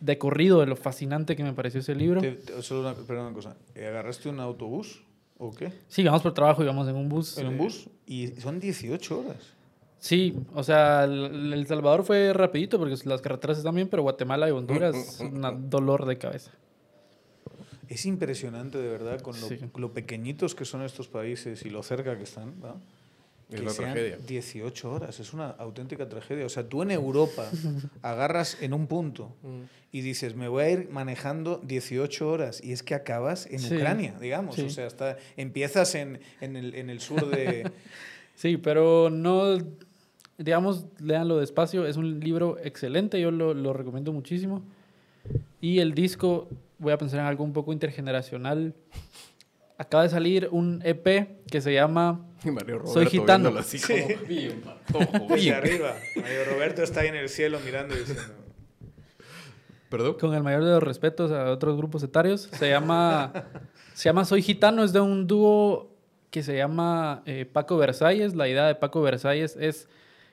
de 0.00 0.18
corrido 0.18 0.60
de 0.60 0.66
lo 0.66 0.76
fascinante 0.76 1.36
que 1.36 1.42
me 1.44 1.52
pareció 1.54 1.80
ese 1.80 1.94
libro. 1.94 2.20
Te- 2.20 2.32
te- 2.32 2.62
solo 2.62 2.80
una, 2.80 2.94
perdón, 2.94 3.26
una 3.26 3.34
cosa. 3.34 3.56
¿Eh, 3.74 3.86
¿Agarraste 3.86 4.28
un 4.28 4.40
autobús 4.40 5.02
o 5.38 5.50
qué? 5.54 5.72
Sí, 5.88 6.04
vamos 6.04 6.22
por 6.22 6.34
trabajo 6.34 6.62
y 6.62 6.66
vamos 6.66 6.86
en 6.88 6.96
un 6.96 7.08
bus. 7.08 7.38
¿En 7.38 7.46
un 7.46 7.54
eh, 7.54 7.58
bus? 7.58 7.88
Y 8.06 8.26
son 8.28 8.60
18 8.60 9.20
horas. 9.20 9.36
Sí, 9.98 10.36
o 10.54 10.62
sea, 10.62 11.04
el, 11.04 11.52
El 11.54 11.66
Salvador 11.66 12.04
fue 12.04 12.32
rapidito 12.34 12.78
porque 12.78 12.94
las 13.06 13.22
carreteras 13.22 13.56
están 13.58 13.74
bien, 13.74 13.88
pero 13.88 14.02
Guatemala 14.02 14.46
y 14.46 14.52
Honduras 14.52 14.94
es 14.94 15.20
un 15.20 15.70
dolor 15.70 16.04
de 16.04 16.18
cabeza. 16.18 16.50
Es 17.88 18.04
impresionante, 18.04 18.78
de 18.78 18.88
verdad, 18.88 19.20
con 19.20 19.40
lo, 19.40 19.46
Sí. 19.48 19.58
lo 19.76 19.92
pequeñitos 19.92 20.54
que 20.54 20.64
son 20.64 20.82
estos 20.82 21.08
países 21.08 21.64
y 21.64 21.70
lo 21.70 21.82
cerca 21.82 22.16
que 22.18 22.24
están. 22.24 22.54
¿va? 22.62 22.74
Es 23.48 23.56
que 23.56 23.62
una 23.62 23.70
sean 23.70 23.92
tragedia. 23.92 24.16
18 24.26 24.90
horas, 24.92 25.20
es 25.20 25.32
una 25.32 25.50
auténtica 25.50 26.08
tragedia. 26.08 26.44
O 26.46 26.48
sea, 26.48 26.68
tú 26.68 26.82
en 26.82 26.90
Europa 26.90 27.48
agarras 28.02 28.60
en 28.60 28.72
un 28.74 28.86
punto 28.88 29.36
y 29.92 30.00
dices, 30.00 30.34
me 30.34 30.48
voy 30.48 30.64
a 30.64 30.70
ir 30.70 30.88
manejando 30.90 31.60
18 31.64 32.28
horas 32.28 32.62
y 32.62 32.72
es 32.72 32.82
que 32.82 32.94
acabas 32.94 33.46
en 33.46 33.60
Sí. 33.60 33.76
Ucrania, 33.76 34.16
digamos. 34.20 34.56
Sí. 34.56 34.62
O 34.62 34.70
sea, 34.70 34.86
hasta 34.86 35.16
empiezas 35.36 35.94
en, 35.94 36.20
en, 36.40 36.56
el, 36.56 36.74
en 36.74 36.90
el 36.90 37.00
sur 37.00 37.28
de... 37.30 37.70
Sí, 38.34 38.58
pero 38.58 39.08
no, 39.08 39.56
digamos, 40.36 40.84
léanlo 41.00 41.38
despacio. 41.38 41.86
Es 41.86 41.96
un 41.96 42.20
libro 42.20 42.58
excelente, 42.62 43.18
yo 43.18 43.30
lo, 43.30 43.54
lo 43.54 43.72
recomiendo 43.72 44.12
muchísimo. 44.12 44.62
Y 45.62 45.78
el 45.78 45.94
disco, 45.94 46.46
voy 46.78 46.92
a 46.92 46.98
pensar 46.98 47.20
en 47.20 47.26
algo 47.26 47.44
un 47.44 47.54
poco 47.54 47.72
intergeneracional. 47.72 48.74
Acaba 49.78 50.02
de 50.02 50.10
salir 50.10 50.48
un 50.50 50.82
EP 50.84 51.44
que 51.50 51.60
se 51.62 51.72
llama 51.72 52.26
Y 52.46 52.50
Mario 52.50 52.82
Soy 52.86 53.04
Roberto 53.04 53.10
gitano. 53.10 53.42
viéndolo 53.50 53.60
así 53.60 53.78
Sí. 53.78 53.94
como 54.92 55.26
bien, 55.28 55.34
bien. 55.36 55.54
arriba. 55.54 55.94
Mario 56.16 56.44
Roberto 56.52 56.82
está 56.82 57.00
ahí 57.00 57.08
en 57.08 57.16
el 57.16 57.28
cielo 57.28 57.58
mirando 57.64 57.94
y 57.94 57.98
diciendo... 57.98 58.22
¿Perdón? 59.88 60.16
con 60.18 60.34
el 60.34 60.42
mayor 60.42 60.64
de 60.64 60.70
los 60.72 60.82
respetos 60.82 61.30
a 61.30 61.50
otros 61.50 61.76
grupos 61.76 62.02
etarios. 62.02 62.48
Se 62.52 62.68
llama, 62.68 63.32
se 63.94 64.08
llama 64.08 64.24
Soy 64.24 64.42
Gitano, 64.42 64.82
es 64.82 64.92
de 64.92 65.00
un 65.00 65.26
dúo 65.28 65.94
que 66.30 66.42
se 66.42 66.56
llama 66.56 67.22
eh, 67.24 67.46
Paco 67.50 67.76
Versalles. 67.78 68.34
La 68.34 68.48
idea 68.48 68.66
de 68.66 68.74
Paco 68.74 69.00
Versalles 69.00 69.56
es 69.58 69.88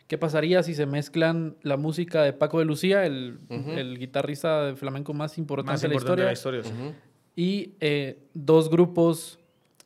qué 0.08 0.18
pasaría 0.18 0.64
si 0.64 0.74
se 0.74 0.88
mezclan 0.88 1.56
la 1.62 1.78
música 1.78 2.24
de 2.24 2.34
Paco 2.34 2.60
de 2.60 2.66
Lucía, 2.66 3.06
el, 3.06 3.38
Ujú. 3.50 3.72
el 3.72 4.00
guitarrista 4.00 4.66
de 4.66 4.76
flamenco 4.76 5.14
más 5.14 5.38
importante, 5.38 5.72
Más 5.74 5.82
de 5.82 5.88
la 5.88 5.94
importante 5.94 6.34
historia, 6.34 6.60
de 6.60 6.64
la 6.64 6.64
historia. 6.70 6.86
sí. 6.86 6.88
Ujú. 6.90 6.96
y 7.36 7.74
eh, 7.80 8.24
dos 8.34 8.70
grupos 8.72 9.40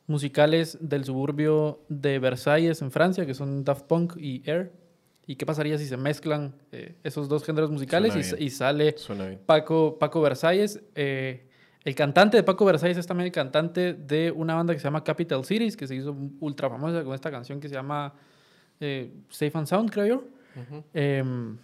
musicales 0.08 0.76
del 0.80 1.04
suburbio 1.04 1.80
de 1.88 2.18
Versalles 2.18 2.82
en 2.82 2.90
Francia, 2.90 3.24
que 3.24 3.34
son 3.34 3.62
Daft 3.62 3.84
Punk 3.86 4.16
y 4.16 4.42
Air. 4.44 4.72
¿Y 5.26 5.36
qué 5.36 5.46
pasaría 5.46 5.78
si 5.78 5.86
se 5.86 5.96
mezclan 5.96 6.54
eh, 6.72 6.96
esos 7.04 7.28
dos 7.28 7.44
géneros 7.44 7.70
musicales 7.70 8.34
y, 8.38 8.50
sale. 8.50 8.96
Paco, 9.46 9.98
Paco 9.98 10.20
Versalles. 10.22 10.80
eh, 10.94 11.44
el 11.84 11.94
cantante 11.94 12.36
de 12.36 12.42
Paco 12.42 12.64
Versalles 12.64 12.98
es 12.98 13.06
también 13.06 13.26
el 13.26 13.32
cantante 13.32 13.94
de 13.94 14.30
una 14.30 14.54
banda 14.54 14.74
que 14.74 14.80
se 14.80 14.84
llama 14.84 15.04
Capital 15.04 15.44
Cities, 15.44 15.76
que 15.76 15.86
se 15.86 15.94
hizo 15.94 16.14
ultra 16.40 16.68
famosa 16.68 17.04
con 17.04 17.14
esta 17.14 17.30
canción 17.30 17.60
que 17.60 17.68
se 17.68 17.74
llama 17.74 18.12
eh, 18.80 19.12
Safe 19.30 19.52
and 19.54 19.66
Sound, 19.66 19.90
creo 19.90 20.06
yo. 20.06 20.24
Em, 20.92 21.56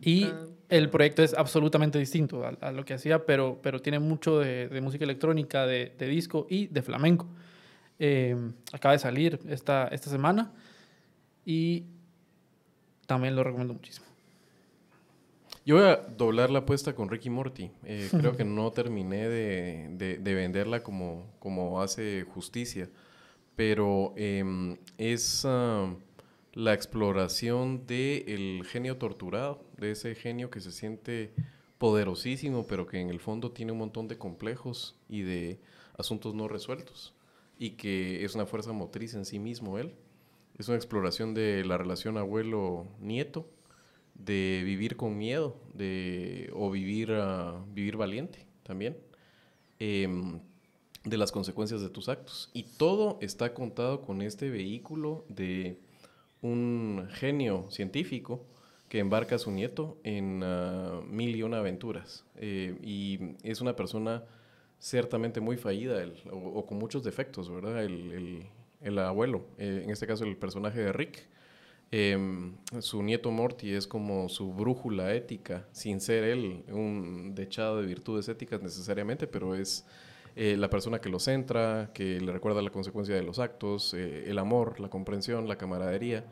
y 0.00 0.26
el 0.68 0.90
proyecto 0.90 1.22
es 1.22 1.34
absolutamente 1.34 1.98
distinto 1.98 2.44
a, 2.44 2.48
a 2.60 2.72
lo 2.72 2.84
que 2.84 2.94
hacía, 2.94 3.24
pero, 3.24 3.60
pero 3.62 3.80
tiene 3.80 4.00
mucho 4.00 4.40
de, 4.40 4.68
de 4.68 4.80
música 4.80 5.04
electrónica, 5.04 5.66
de, 5.66 5.94
de 5.96 6.06
disco 6.08 6.46
y 6.50 6.66
de 6.66 6.82
flamenco. 6.82 7.28
Em, 8.04 8.52
acaba 8.72 8.94
de 8.94 8.98
salir 8.98 9.38
esta, 9.48 9.86
esta 9.88 10.10
semana 10.10 10.50
y 11.46 11.84
también 13.06 13.36
lo 13.36 13.44
recomiendo 13.44 13.74
muchísimo. 13.74 14.06
Yo 15.64 15.76
voy 15.76 15.84
a 15.84 15.96
doblar 15.98 16.50
la 16.50 16.60
apuesta 16.60 16.96
con 16.96 17.08
Ricky 17.08 17.30
Morty. 17.30 17.70
Eh, 17.84 18.08
creo 18.20 18.36
que 18.36 18.44
no 18.44 18.72
terminé 18.72 19.28
de, 19.28 19.88
de- 19.92 20.18
de 20.18 20.34
venderla 20.34 20.82
como, 20.82 21.26
como 21.38 21.80
hace 21.80 22.24
justicia, 22.34 22.90
pero 23.54 24.12
em, 24.16 24.78
es 24.98 25.44
ah, 25.44 25.94
la 26.54 26.74
exploración 26.74 27.86
del 27.86 28.64
genio 28.66 28.96
torturado, 28.96 29.62
de 29.76 29.92
ese 29.92 30.16
genio 30.16 30.50
que 30.50 30.60
se 30.60 30.72
siente 30.72 31.32
poderosísimo, 31.78 32.66
pero 32.66 32.88
que 32.88 32.98
en 33.00 33.10
el 33.10 33.20
fondo 33.20 33.52
tiene 33.52 33.70
un 33.70 33.78
montón 33.78 34.08
de 34.08 34.18
complejos 34.18 34.96
y 35.08 35.22
de 35.22 35.60
asuntos 35.96 36.34
no 36.34 36.48
resueltos, 36.48 37.14
y 37.62 37.70
que 37.76 38.24
es 38.24 38.34
una 38.34 38.44
fuerza 38.44 38.72
motriz 38.72 39.14
en 39.14 39.24
sí 39.24 39.38
mismo 39.38 39.78
él. 39.78 39.92
Es 40.58 40.66
una 40.66 40.76
exploración 40.76 41.32
de 41.32 41.64
la 41.64 41.78
relación 41.78 42.18
abuelo-nieto, 42.18 43.48
de 44.14 44.62
vivir 44.64 44.96
con 44.96 45.16
miedo, 45.16 45.54
de, 45.72 46.50
o 46.56 46.72
vivir, 46.72 47.12
ah, 47.12 47.64
vivir 47.72 47.96
valiente 47.96 48.48
también, 48.64 48.96
em, 49.78 50.40
de 51.04 51.16
las 51.16 51.30
consecuencias 51.30 51.80
de 51.82 51.88
tus 51.88 52.08
actos. 52.08 52.50
Y 52.52 52.64
todo 52.64 53.18
está 53.20 53.54
contado 53.54 54.02
con 54.02 54.22
este 54.22 54.50
vehículo 54.50 55.24
de 55.28 55.78
un 56.40 57.06
genio 57.12 57.68
científico 57.70 58.44
que 58.88 58.98
embarca 58.98 59.36
a 59.36 59.38
su 59.38 59.52
nieto 59.52 59.98
en 60.02 60.42
ah, 60.42 61.00
mil 61.06 61.36
y 61.36 61.44
una 61.44 61.58
aventuras. 61.58 62.24
Eh, 62.38 62.76
y 62.82 63.36
es 63.44 63.60
una 63.60 63.76
persona 63.76 64.24
ciertamente 64.82 65.40
muy 65.40 65.56
fallida 65.56 66.02
el- 66.02 66.20
o, 66.32 66.66
con 66.66 66.76
muchos 66.76 67.04
defectos, 67.04 67.48
¿verdad? 67.48 67.84
El, 67.84 68.12
el- 68.12 68.46
el 68.80 68.98
abuelo, 68.98 69.44
eh, 69.58 69.82
en 69.84 69.90
este 69.90 70.08
caso 70.08 70.24
el 70.24 70.36
personaje 70.36 70.80
de 70.80 70.92
Rick. 70.92 71.28
Em, 71.92 72.54
su 72.80 73.00
nieto 73.02 73.30
Morty 73.30 73.74
es 73.74 73.86
como 73.86 74.28
su 74.28 74.52
brújula 74.52 75.14
ética, 75.14 75.66
sin 75.72 76.00
ser 76.00 76.24
él 76.24 76.64
un 76.72 77.32
dechado 77.34 77.80
de 77.80 77.86
virtudes 77.86 78.28
éticas 78.28 78.60
necesariamente, 78.60 79.26
pero 79.28 79.54
es 79.54 79.84
eh, 80.34 80.56
la 80.58 80.68
persona 80.68 81.00
que 81.00 81.10
lo 81.10 81.20
centra, 81.20 81.90
que 81.94 82.18
le 82.20 82.32
recuerda 82.32 82.60
la 82.60 82.70
consecuencia 82.70 83.14
de 83.14 83.22
los 83.22 83.38
actos, 83.38 83.94
eh, 83.94 84.24
el 84.26 84.38
amor, 84.38 84.80
la 84.80 84.88
comprensión, 84.88 85.46
la 85.46 85.56
camaradería, 85.56 86.24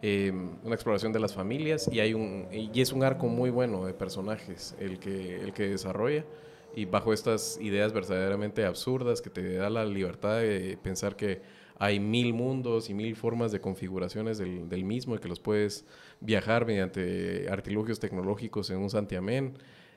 eh, 0.00 0.32
una 0.64 0.74
exploración 0.74 1.12
de 1.12 1.20
las 1.20 1.34
familias 1.34 1.86
y, 1.92 2.00
hay 2.00 2.14
un, 2.14 2.46
y 2.50 2.80
es 2.80 2.92
un 2.92 3.02
arco 3.02 3.26
muy 3.26 3.50
bueno 3.50 3.84
de 3.84 3.92
personajes 3.92 4.74
el 4.80 4.98
que, 5.00 5.36
el 5.42 5.52
que 5.52 5.68
desarrolla 5.68 6.24
y 6.74 6.84
bajo 6.84 7.12
estas 7.12 7.58
ideas 7.60 7.92
verdaderamente 7.92 8.64
absurdas 8.64 9.20
que 9.20 9.30
te 9.30 9.54
da 9.54 9.70
la 9.70 9.84
libertad 9.84 10.38
de 10.38 10.78
pensar 10.82 11.16
que 11.16 11.42
hay 11.78 11.98
mil 11.98 12.34
mundos 12.34 12.90
y 12.90 12.94
mil 12.94 13.16
formas 13.16 13.52
de 13.52 13.60
configuraciones 13.60 14.38
del, 14.38 14.84
mismo 14.84 15.14
y 15.14 15.18
que 15.18 15.28
los 15.28 15.40
puedes 15.40 15.86
viajar 16.20 16.66
mediante 16.66 17.48
artilugios 17.50 17.98
tecnológicos 17.98 18.68
en 18.70 18.78
un 18.78 18.90
santiamén. 18.90 19.54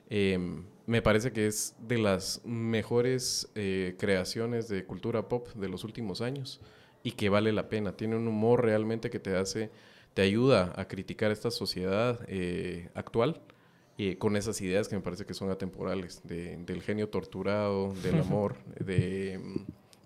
Eh, 0.08 0.38
me 0.86 1.02
parece 1.02 1.32
que 1.32 1.46
es 1.46 1.76
de 1.78 1.98
las 1.98 2.40
mejores 2.44 3.50
eh, 3.54 3.96
creaciones 3.98 4.68
de 4.68 4.84
cultura 4.86 5.28
pop 5.28 5.48
de 5.54 5.68
los 5.68 5.84
últimos 5.84 6.22
años 6.22 6.60
y 7.02 7.12
que 7.12 7.28
vale 7.28 7.52
la 7.52 7.68
pena. 7.68 7.92
Tiene 7.92 8.16
un 8.16 8.28
humor 8.28 8.64
realmente 8.64 9.10
que 9.10 9.20
te 9.20 9.36
hace, 9.36 9.70
te 10.14 10.22
ayuda 10.22 10.72
a 10.76 10.88
criticar 10.88 11.30
esta 11.32 11.50
sociedad 11.50 12.20
eh, 12.28 12.88
actual 12.94 13.42
eh, 13.98 14.16
con 14.18 14.36
esas 14.36 14.60
ideas 14.60 14.88
que 14.88 14.96
me 14.96 15.02
parece 15.02 15.24
que 15.24 15.34
son 15.34 15.50
atemporales, 15.50 16.20
de- 16.24 16.56
del 16.58 16.82
genio 16.82 17.08
torturado, 17.08 17.92
del 18.02 18.20
amor, 18.20 18.56
de, 18.80 19.40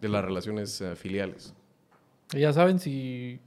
de 0.00 0.08
las 0.08 0.24
relaciones 0.24 0.80
eh, 0.80 0.94
filiales. 0.96 1.54
Y 2.34 2.40
ya 2.40 2.52
saben, 2.52 2.78
si 2.78 3.40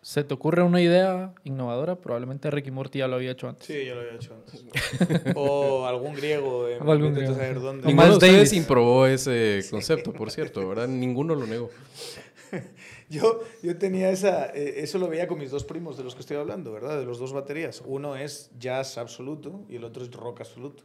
se 0.00 0.22
te 0.24 0.34
ocurre 0.34 0.62
una 0.62 0.80
idea 0.82 1.32
innovadora, 1.44 1.96
probablemente 1.96 2.50
Ricky 2.50 2.70
Morty 2.70 2.98
ya 2.98 3.08
lo 3.08 3.16
había 3.16 3.30
hecho 3.30 3.48
antes. 3.48 3.66
Sí, 3.66 3.84
yo 3.86 3.94
lo 3.94 4.00
había 4.02 4.14
hecho 4.14 4.34
antes. 4.34 4.64
o 5.34 5.86
algún 5.86 6.14
griego, 6.14 6.68
eh, 6.68 6.78
O 6.78 6.90
algún 6.92 7.14
griego, 7.14 7.34
saber 7.34 7.60
dónde. 7.60 7.86
Ninguno 7.86 8.08
de 8.08 8.12
ustedes 8.14 8.34
Davis. 8.34 8.52
improbó 8.52 9.06
ese 9.06 9.62
concepto, 9.70 10.12
por 10.12 10.30
cierto, 10.30 10.66
¿verdad? 10.68 10.88
Ninguno 10.88 11.34
lo 11.34 11.46
negó. 11.46 11.70
Yo, 13.10 13.40
yo 13.62 13.76
tenía 13.76 14.10
esa, 14.10 14.46
eh, 14.46 14.76
eso 14.78 14.98
lo 14.98 15.08
veía 15.08 15.28
con 15.28 15.38
mis 15.38 15.50
dos 15.50 15.62
primos 15.64 15.96
de 15.96 16.04
los 16.04 16.14
que 16.14 16.20
estoy 16.22 16.36
hablando, 16.36 16.72
¿verdad? 16.72 16.98
De 16.98 17.04
los 17.04 17.18
dos 17.18 17.32
baterías. 17.32 17.82
Uno 17.86 18.16
es 18.16 18.50
jazz 18.58 18.98
absoluto 18.98 19.64
y 19.68 19.76
el 19.76 19.84
otro 19.84 20.02
es 20.02 20.10
rock 20.10 20.40
absoluto. 20.40 20.82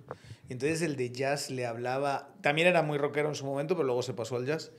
Entonces 0.50 0.82
el 0.82 0.96
de 0.96 1.10
jazz 1.12 1.50
le 1.50 1.66
hablaba, 1.66 2.34
también 2.42 2.68
era 2.68 2.84
muy 2.84 2.98
rockero 2.98 3.30
en 3.30 3.36
su 3.36 3.46
momento, 3.46 3.76
pero 3.76 3.86
luego 3.86 4.04
se 4.04 4.14
pasó 4.14 4.36
al 4.36 4.46
jazz. 4.46 4.72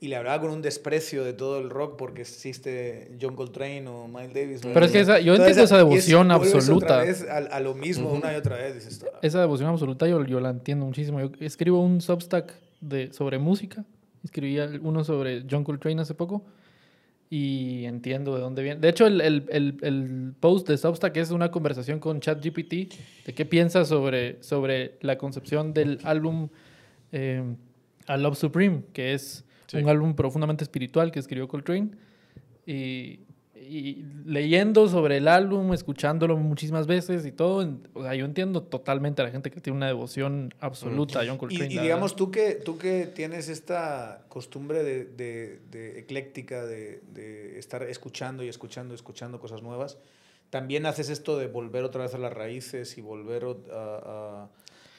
Y 0.00 0.06
le 0.08 0.16
hablaba 0.16 0.40
con 0.42 0.50
un 0.50 0.62
desprecio 0.62 1.24
de 1.24 1.32
todo 1.32 1.58
el 1.58 1.70
rock 1.70 1.96
porque 1.96 2.20
existe 2.22 3.10
John 3.20 3.34
Coltrane 3.34 3.88
o 3.88 4.06
Miles 4.06 4.32
Davis. 4.34 4.60
Pero 4.62 4.84
es 4.86 4.92
que 4.92 5.00
esa- 5.00 5.18
yo 5.18 5.34
entiendo 5.34 5.62
esa 5.64 5.76
devoción 5.76 6.30
absoluta. 6.30 6.86
Otra 6.86 7.04
vez 7.04 7.26
a, 7.28 7.36
a 7.38 7.60
lo 7.60 7.74
mismo 7.74 8.12
una 8.12 8.32
y 8.32 8.36
otra 8.36 8.56
vez. 8.56 8.74
Dices. 8.76 9.04
Esa 9.22 9.40
devoción 9.40 9.68
absoluta 9.70 10.06
yo, 10.06 10.22
yo 10.24 10.38
la 10.40 10.50
entiendo 10.50 10.84
muchísimo. 10.86 11.20
Yo 11.20 11.30
escribo 11.40 11.82
un 11.82 12.00
Substack 12.00 12.54
de, 12.80 13.12
sobre 13.12 13.38
música. 13.38 13.84
Escribí 14.24 14.58
uno 14.82 15.04
sobre 15.04 15.44
John 15.50 15.64
Coltrane 15.64 16.00
hace 16.02 16.14
poco. 16.14 16.44
Y 17.30 17.84
entiendo 17.84 18.34
de 18.34 18.40
dónde 18.40 18.62
viene. 18.62 18.80
De 18.80 18.88
hecho, 18.88 19.06
el, 19.06 19.20
el, 19.20 19.44
el, 19.50 19.76
el 19.82 20.32
post 20.40 20.66
de 20.66 20.78
Substack 20.78 21.14
es 21.18 21.30
una 21.30 21.50
conversación 21.50 22.00
con 22.00 22.20
ChatGPT 22.20 22.72
de 23.26 23.34
qué 23.34 23.44
piensa 23.44 23.84
sobre, 23.84 24.42
sobre 24.42 24.94
la 25.02 25.18
concepción 25.18 25.74
del 25.74 25.98
álbum 26.04 26.48
eh, 27.12 27.42
A 28.06 28.16
Love 28.16 28.38
Supreme, 28.38 28.82
que 28.92 29.12
es 29.12 29.44
Sí. 29.66 29.76
un 29.76 29.88
álbum 29.90 30.14
profundamente 30.14 30.64
espiritual 30.64 31.12
que 31.12 31.18
escribió 31.18 31.46
Coltrane. 31.46 31.90
Y, 32.66 33.20
y 33.62 34.04
leyendo 34.24 34.88
sobre 34.88 35.16
el 35.18 35.28
álbum, 35.28 35.72
escuchándolo 35.72 36.36
muchísimas 36.36 36.86
veces 36.86 37.24
y 37.26 37.32
todo, 37.32 37.68
o 37.94 38.02
sea, 38.02 38.14
yo 38.14 38.24
entiendo 38.24 38.62
totalmente 38.62 39.22
a 39.22 39.24
la 39.26 39.30
gente 39.30 39.50
que 39.50 39.60
tiene 39.60 39.76
una 39.76 39.86
devoción 39.86 40.54
absoluta 40.60 41.20
a 41.20 41.26
John 41.26 41.36
Y, 41.36 41.38
Coltrane. 41.38 41.72
y 41.72 41.76
la 41.76 41.82
digamos, 41.82 42.16
tú 42.16 42.30
que, 42.30 42.52
tú 42.54 42.78
que 42.78 43.06
tienes 43.06 43.48
esta 43.48 44.24
costumbre 44.28 44.82
de, 44.82 45.04
de- 45.04 45.60
de 45.70 45.98
ecléctica, 45.98 46.64
de, 46.66 47.00
de 47.14 47.58
estar 47.58 47.82
escuchando 47.82 48.42
y 48.42 48.48
escuchando 48.48 48.94
y 48.94 48.96
escuchando 48.96 49.38
cosas 49.40 49.62
nuevas, 49.62 49.98
también 50.50 50.86
haces 50.86 51.10
esto 51.10 51.36
de 51.38 51.46
volver 51.46 51.84
otra 51.84 52.02
vez 52.04 52.14
a 52.14 52.18
las 52.18 52.32
raíces 52.32 52.96
y 52.96 53.00
volver 53.00 53.44
a, 53.44 53.50
a- 53.74 54.48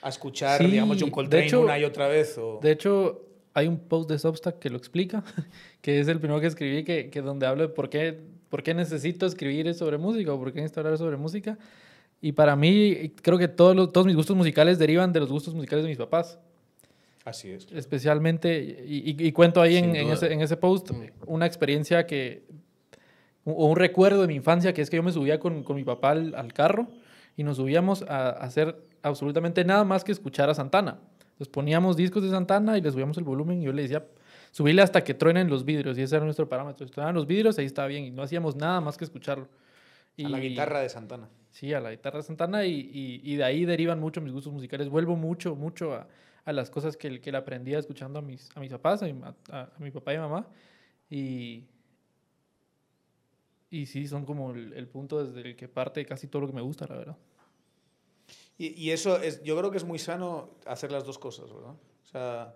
a 0.02 0.10
escuchar, 0.10 0.61
Sí, 0.61 0.68
digamos, 0.68 0.98
John 0.99 1.10
de 1.10 1.11
Coltrane 1.14 1.45
hecho- 1.48 1.61
una 1.61 1.77
y 1.80 1.84
otra 1.84 2.07
vez. 2.07 2.38
O... 2.38 2.60
De 2.61 2.72
hecho, 2.72 3.26
hay 3.53 3.68
un 3.68 3.80
post 3.80 4.10
de 4.10 4.18
Substack 4.19 4.60
que 4.60 4.69
lo 4.69 4.77
explica, 4.77 5.23
que 5.81 5.99
es 5.99 6.07
el 6.07 6.19
primero 6.19 6.40
que 6.40 6.48
escribí, 6.48 6.84
que, 6.84 7.10
que 7.10 7.22
donde 7.22 7.45
hablo 7.48 7.64
de 7.64 7.69
por 7.69 7.90
qué, 7.90 8.19
por 8.50 8.64
qué 8.64 8.74
necesito 8.74 9.26
escribir 9.26 9.74
sobre 9.74 9.98
música 9.98 10.34
o 10.34 10.40
por 10.40 10.52
qué 10.52 10.60
necesito 10.62 10.80
hablar 10.82 10.98
sobre 10.98 11.18
música. 11.18 11.58
Y 12.22 12.34
para 12.34 12.56
mí, 12.56 13.14
creo 13.22 13.38
que 13.38 13.48
todos, 13.48 13.76
los, 13.76 13.94
todos 13.94 14.06
mis 14.06 14.16
gustos 14.16 14.36
musicales 14.36 14.78
derivan 14.78 15.14
de 15.14 15.20
los 15.22 15.30
gustos 15.32 15.54
musicales 15.54 15.84
de 15.84 15.90
mis 15.90 15.98
papás. 15.98 16.38
Así 17.26 17.50
es. 17.52 17.68
Especialmente, 17.72 18.84
y, 18.88 19.12
y- 19.12 19.28
y 19.28 19.32
cuento 19.32 19.62
ahí 19.62 19.78
en, 19.78 19.96
ese, 19.96 20.34
en 20.34 20.42
ese 20.42 20.58
post 20.58 20.92
Mm. 20.92 21.04
una 21.28 21.46
experiencia 21.46 22.06
que, 22.06 22.44
o 23.46 23.68
un 23.68 23.76
recuerdo 23.76 24.22
de 24.22 24.28
mi 24.28 24.36
infancia, 24.36 24.74
que 24.74 24.82
es 24.82 24.90
que 24.90 24.98
yo 24.98 25.04
me 25.04 25.12
subía 25.12 25.40
con, 25.40 25.64
con 25.64 25.76
mi 25.76 25.84
papá 25.84 26.12
al, 26.12 26.34
al 26.36 26.54
carro 26.54 26.88
y 27.38 27.44
nos 27.44 27.58
subíamos 27.58 28.02
a, 28.04 28.30
a 28.30 28.32
hacer 28.32 28.76
absolutamente 29.02 29.64
nada 29.64 29.84
más 29.86 30.04
que 30.04 30.12
escuchar 30.12 30.50
a 30.50 30.54
Santana. 30.54 31.00
Entonces 31.34 31.48
poníamos 31.50 31.96
discos 31.96 32.22
de 32.24 32.30
Santana 32.30 32.78
y 32.78 32.82
le 32.82 32.92
subíamos 32.92 33.18
el 33.18 33.24
volumen 33.24 33.62
y 33.62 33.66
yo 33.66 33.72
le 33.74 33.84
decía, 33.84 34.04
subirle 34.52 34.82
hasta 34.82 35.04
que 35.04 35.14
truenen 35.14 35.50
los 35.50 35.64
vidrios 35.66 35.98
y 35.98 36.02
ese 36.02 36.16
era 36.16 36.26
nuestro 36.26 36.48
parámetro. 36.50 36.86
Si 36.88 36.92
truenan 36.94 37.16
los 37.16 37.28
vidrios, 37.28 37.58
ahí 37.60 37.66
estaba 37.66 37.88
bien 37.88 38.04
y 38.06 38.12
no 38.12 38.24
hacíamos 38.24 38.56
nada 38.56 38.82
más 38.82 38.98
que 38.98 39.06
escucharlo. 39.06 39.48
Y, 40.18 40.26
A 40.26 40.30
la 40.30 40.40
guitarra 40.40 40.80
de 40.82 40.90
Santana. 40.90 41.30
Sí, 41.52 41.74
a 41.74 41.80
la 41.80 41.92
guitarra 41.92 42.18
de 42.18 42.24
Santana 42.24 42.66
y, 42.66 42.74
y, 42.94 43.22
y 43.24 43.36
de 43.38 43.44
ahí 43.44 43.66
derivan 43.66 44.00
mucho 44.00 44.22
mis 44.22 44.34
gustos 44.34 44.52
musicales. 44.54 44.90
Vuelvo 44.90 45.16
mucho, 45.16 45.56
mucho 45.56 45.94
a, 45.94 46.08
a 46.46 46.52
las 46.54 46.70
cosas 46.70 46.98
que, 46.98 47.22
que 47.22 47.32
le 47.32 47.38
aprendía 47.38 47.80
escuchando 47.80 48.20
a 48.20 48.22
mis, 48.22 48.50
a 48.56 48.60
mis 48.60 48.72
papás, 48.72 49.02
a 49.02 49.06
mi, 49.06 49.22
a- 49.52 49.62
a 49.62 49.72
mi 49.80 49.92
papá 49.92 50.14
y 50.14 50.18
mamá. 50.18 50.48
Y, 51.10 51.64
y 53.72 53.86
sí, 53.86 54.08
son 54.08 54.26
como 54.26 54.52
el, 54.52 54.74
el 54.74 54.88
punto 54.88 55.24
desde 55.26 55.50
el 55.50 55.56
que 55.56 55.68
parte 55.68 56.06
casi 56.06 56.28
todo 56.28 56.42
lo 56.44 56.48
que 56.48 56.54
me 56.54 56.62
gusta, 56.62 56.86
la 56.88 56.98
verdad. 56.98 57.18
Y, 58.58 58.68
y 58.80 58.92
eso 58.92 59.22
es, 59.22 59.42
yo 59.44 59.58
creo 59.58 59.72
que 59.72 59.78
es 59.78 59.86
muy 59.86 60.00
sano 60.00 60.50
hacer 60.66 60.92
las 60.92 61.06
dos 61.06 61.18
cosas, 61.18 61.52
¿verdad? 61.54 61.72
O 62.04 62.08
sea, 62.12 62.56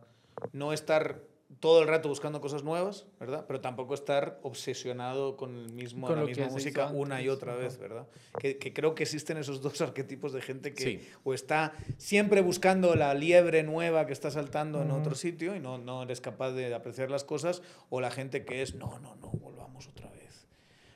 no 0.51 0.73
estar 0.73 1.21
todo 1.59 1.81
el 1.81 1.87
rato 1.87 2.09
buscando 2.09 2.41
cosas 2.41 2.63
nuevas, 2.63 3.05
¿verdad? 3.19 3.45
Pero 3.47 3.61
tampoco 3.61 3.93
estar 3.93 4.39
obsesionado 4.43 5.37
con, 5.37 5.55
el 5.55 5.71
mismo, 5.71 6.07
Con 6.07 6.19
la 6.19 6.25
misma 6.25 6.47
música 6.47 6.87
una 6.87 7.21
y 7.21 7.29
otra 7.29 7.55
vez, 7.55 7.77
¿verdad? 7.77 8.07
Que, 8.39 8.57
que 8.57 8.73
creo 8.73 8.95
que 8.95 9.03
existen 9.03 9.37
esos 9.37 9.61
dos 9.61 9.81
arquetipos 9.81 10.33
de 10.33 10.41
gente 10.41 10.73
que 10.73 10.83
Sí. 10.83 11.09
o 11.23 11.33
está 11.33 11.73
siempre 11.97 12.41
buscando 12.41 12.95
la 12.95 13.13
liebre 13.13 13.63
nueva 13.63 14.05
que 14.05 14.13
está 14.13 14.31
saltando 14.31 14.81
en 14.81 14.91
otro 14.91 15.15
sitio 15.15 15.55
y 15.55 15.59
no, 15.59 15.77
no 15.77 16.03
eres 16.03 16.21
capaz 16.21 16.51
de 16.51 16.73
apreciar 16.73 17.09
las 17.09 17.23
cosas, 17.23 17.61
o 17.89 18.01
la 18.01 18.11
gente 18.11 18.45
que 18.45 18.61
es, 18.61 18.75
no, 18.75 18.99
no, 18.99 19.15
no, 19.15 19.27
volvamos 19.29 19.87
otra 19.87 20.09
vez. 20.09 20.12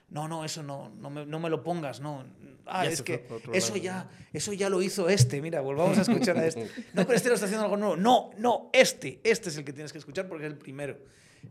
No, 0.10 0.28
no, 0.28 0.46
eso 0.46 0.64
no, 0.64 0.90
no 0.90 1.10
me, 1.10 1.26
no 1.26 1.40
me 1.40 1.50
lo 1.50 1.64
pongas, 1.64 2.00
no. 2.00 2.24
Ah, 2.66 2.86
Ya 2.86 2.92
es 2.92 3.02
que 3.02 3.26
eso 3.54 3.74
lado. 3.74 3.84
ya, 3.84 4.10
eso 4.34 4.54
ya 4.54 4.70
lo 4.70 4.82
hizo 4.82 5.10
este, 5.10 5.42
mira, 5.42 5.60
volvamos 5.62 5.98
a 5.98 6.02
escuchar 6.02 6.38
a 6.38 6.46
este. 6.48 6.64
No, 6.94 7.04
pero 7.06 7.14
este 7.14 7.28
lo 7.30 7.36
está 7.36 7.46
haciendo 7.46 7.66
algo 7.66 7.78
nuevo. 7.78 7.96
No, 7.98 8.30
no, 8.38 8.70
este, 8.74 9.20
este 9.24 9.50
es 9.50 9.58
el 9.58 9.66
que 9.66 9.74
tienes 9.74 9.92
que 9.92 9.98
escuchar 9.98 10.28
porque 10.30 10.46
es 10.46 10.52
el 10.52 10.58
primero 10.58 10.98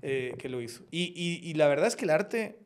eh, 0.03 0.35
que 0.39 0.49
lo 0.49 0.61
hizo. 0.63 0.85
Y, 0.91 1.13
y- 1.15 1.49
y 1.51 1.55
la 1.55 1.69
verdad 1.69 1.87
es 1.87 1.97
que 1.97 2.05
el 2.07 2.11
arte, 2.11 2.59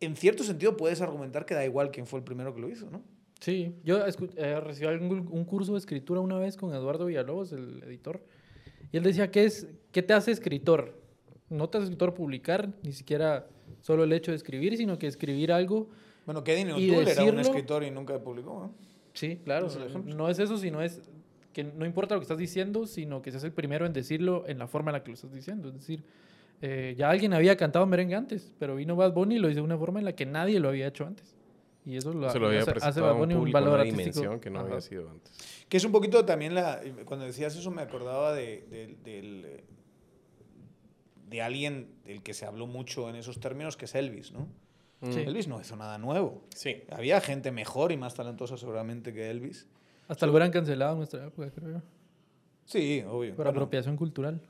en 0.00 0.16
cierto 0.16 0.44
sentido, 0.44 0.76
puedes 0.76 1.00
argumentar 1.00 1.44
que 1.44 1.54
da 1.54 1.64
igual 1.64 1.90
quién 1.90 2.06
fue 2.06 2.20
el 2.20 2.24
primero 2.24 2.54
que 2.54 2.60
lo 2.60 2.68
hizo, 2.70 2.90
¿no? 2.90 3.02
Sí, 3.40 3.74
yo 3.84 3.98
eh, 4.06 4.60
recibí 4.60 4.86
algún- 4.86 5.28
un 5.30 5.44
curso 5.44 5.72
de 5.72 5.78
escritura 5.78 6.20
una 6.20 6.38
vez 6.38 6.56
con 6.56 6.74
Eduardo 6.74 7.06
Villalobos, 7.06 7.52
el 7.52 7.82
editor, 7.84 8.22
y 8.92 8.96
él 8.96 9.02
decía, 9.02 9.30
¿qué, 9.30 9.44
es, 9.44 9.66
¿qué 9.92 10.02
te 10.02 10.12
hace 10.12 10.30
escritor? 10.30 11.00
No 11.48 11.68
te 11.68 11.78
hace 11.78 11.84
escritor 11.84 12.14
publicar, 12.14 12.70
ni 12.82 12.92
siquiera 12.92 13.46
solo 13.80 14.04
el 14.04 14.12
hecho 14.12 14.30
de 14.32 14.36
escribir, 14.36 14.76
sino 14.76 14.98
que 14.98 15.06
escribir 15.06 15.52
algo 15.52 15.88
Bueno, 16.26 16.44
Kedin 16.44 16.68
Y 16.68 16.72
O'Toole 16.90 17.10
era 17.12 17.22
un 17.22 17.28
decirlo- 17.36 17.40
escritor 17.40 17.82
y 17.84 17.90
nunca 17.90 18.18
publicó, 18.18 18.60
¿no? 18.60 18.74
Sí, 19.14 19.40
claro. 19.44 19.66
Es. 19.66 19.76
No 20.04 20.28
es 20.28 20.38
eso, 20.38 20.56
sino 20.58 20.80
es 20.82 21.00
que 21.52 21.64
no 21.64 21.84
importa 21.84 22.14
lo 22.14 22.20
que 22.20 22.24
estás 22.24 22.38
diciendo, 22.38 22.86
sino 22.86 23.22
que 23.22 23.30
seas 23.32 23.42
el 23.44 23.52
primero 23.52 23.84
en 23.86 23.92
decirlo 23.92 24.44
en 24.46 24.58
la 24.58 24.66
forma 24.68 24.90
en 24.90 24.94
la 24.94 25.02
que 25.02 25.08
lo 25.10 25.14
estás 25.14 25.32
diciendo. 25.32 25.68
Es 25.68 25.74
decir, 25.74 26.04
eh, 26.62 26.94
ya 26.96 27.10
alguien 27.10 27.32
había 27.34 27.56
cantado 27.56 27.86
merengue 27.86 28.14
antes, 28.14 28.54
pero 28.58 28.76
vino 28.76 28.94
Bad 28.94 29.12
Bunny 29.14 29.36
y 29.36 29.38
lo 29.38 29.48
hizo 29.48 29.56
de 29.60 29.62
una 29.64 29.76
forma 29.78 29.98
en 29.98 30.04
la 30.04 30.12
que 30.14 30.26
nadie 30.26 30.60
lo 30.60 30.68
había 30.68 30.86
hecho 30.86 31.04
antes. 31.06 31.34
Y 31.86 31.96
eso 31.96 32.12
lo 32.12 32.30
Se 32.30 32.38
lo 32.38 32.48
había 32.48 32.60
hace, 32.60 32.72
hace 32.82 33.00
Bad 33.00 33.12
un 33.14 33.18
Bunny 33.20 33.34
un 33.34 33.40
público, 33.40 33.54
valor 33.56 33.72
una 33.72 33.80
artístico. 33.80 34.02
dimensión 34.04 34.38
que 34.40 34.50
no 34.50 34.58
Ajá. 34.60 34.68
había 34.68 34.80
sido 34.82 35.08
antes. 35.10 35.32
Que 35.68 35.78
es 35.78 35.84
un 35.84 35.90
poquito 35.92 36.24
también 36.24 36.54
la. 36.54 36.80
Cuando 37.06 37.24
decías 37.26 37.56
eso, 37.56 37.70
me 37.70 37.80
acordaba 37.82 38.34
de, 38.34 38.62
de- 38.70 38.96
del, 39.02 39.60
de 41.30 41.42
alguien 41.42 41.94
del 42.04 42.22
que 42.22 42.34
se 42.34 42.44
habló 42.44 42.66
mucho 42.66 43.08
en 43.08 43.16
esos 43.16 43.40
términos, 43.40 43.76
que 43.76 43.84
es 43.84 43.94
Elvis, 43.94 44.32
¿no? 44.32 44.48
Sí. 45.02 45.20
Elvis 45.20 45.48
no 45.48 45.58
hizo 45.60 45.76
nada 45.76 45.96
nuevo. 45.96 46.42
Sí. 46.54 46.82
Había 46.90 47.20
gente 47.22 47.52
mejor 47.52 47.90
y 47.90 47.96
más 47.96 48.14
talentosa 48.14 48.58
seguramente 48.58 49.14
que 49.14 49.30
Elvis. 49.30 49.66
Hasta 50.08 50.26
lo 50.26 50.32
hubieran 50.32 50.50
cancelado 50.50 50.92
en 50.92 50.98
nuestra 50.98 51.26
época, 51.26 51.50
creo 51.50 51.70
yo. 51.70 51.82
Sí, 52.66 53.02
obvio. 53.08 53.30
Por 53.30 53.44
Bueno, 53.46 53.50
apropiación 53.50 53.96
cultural. 53.96 54.42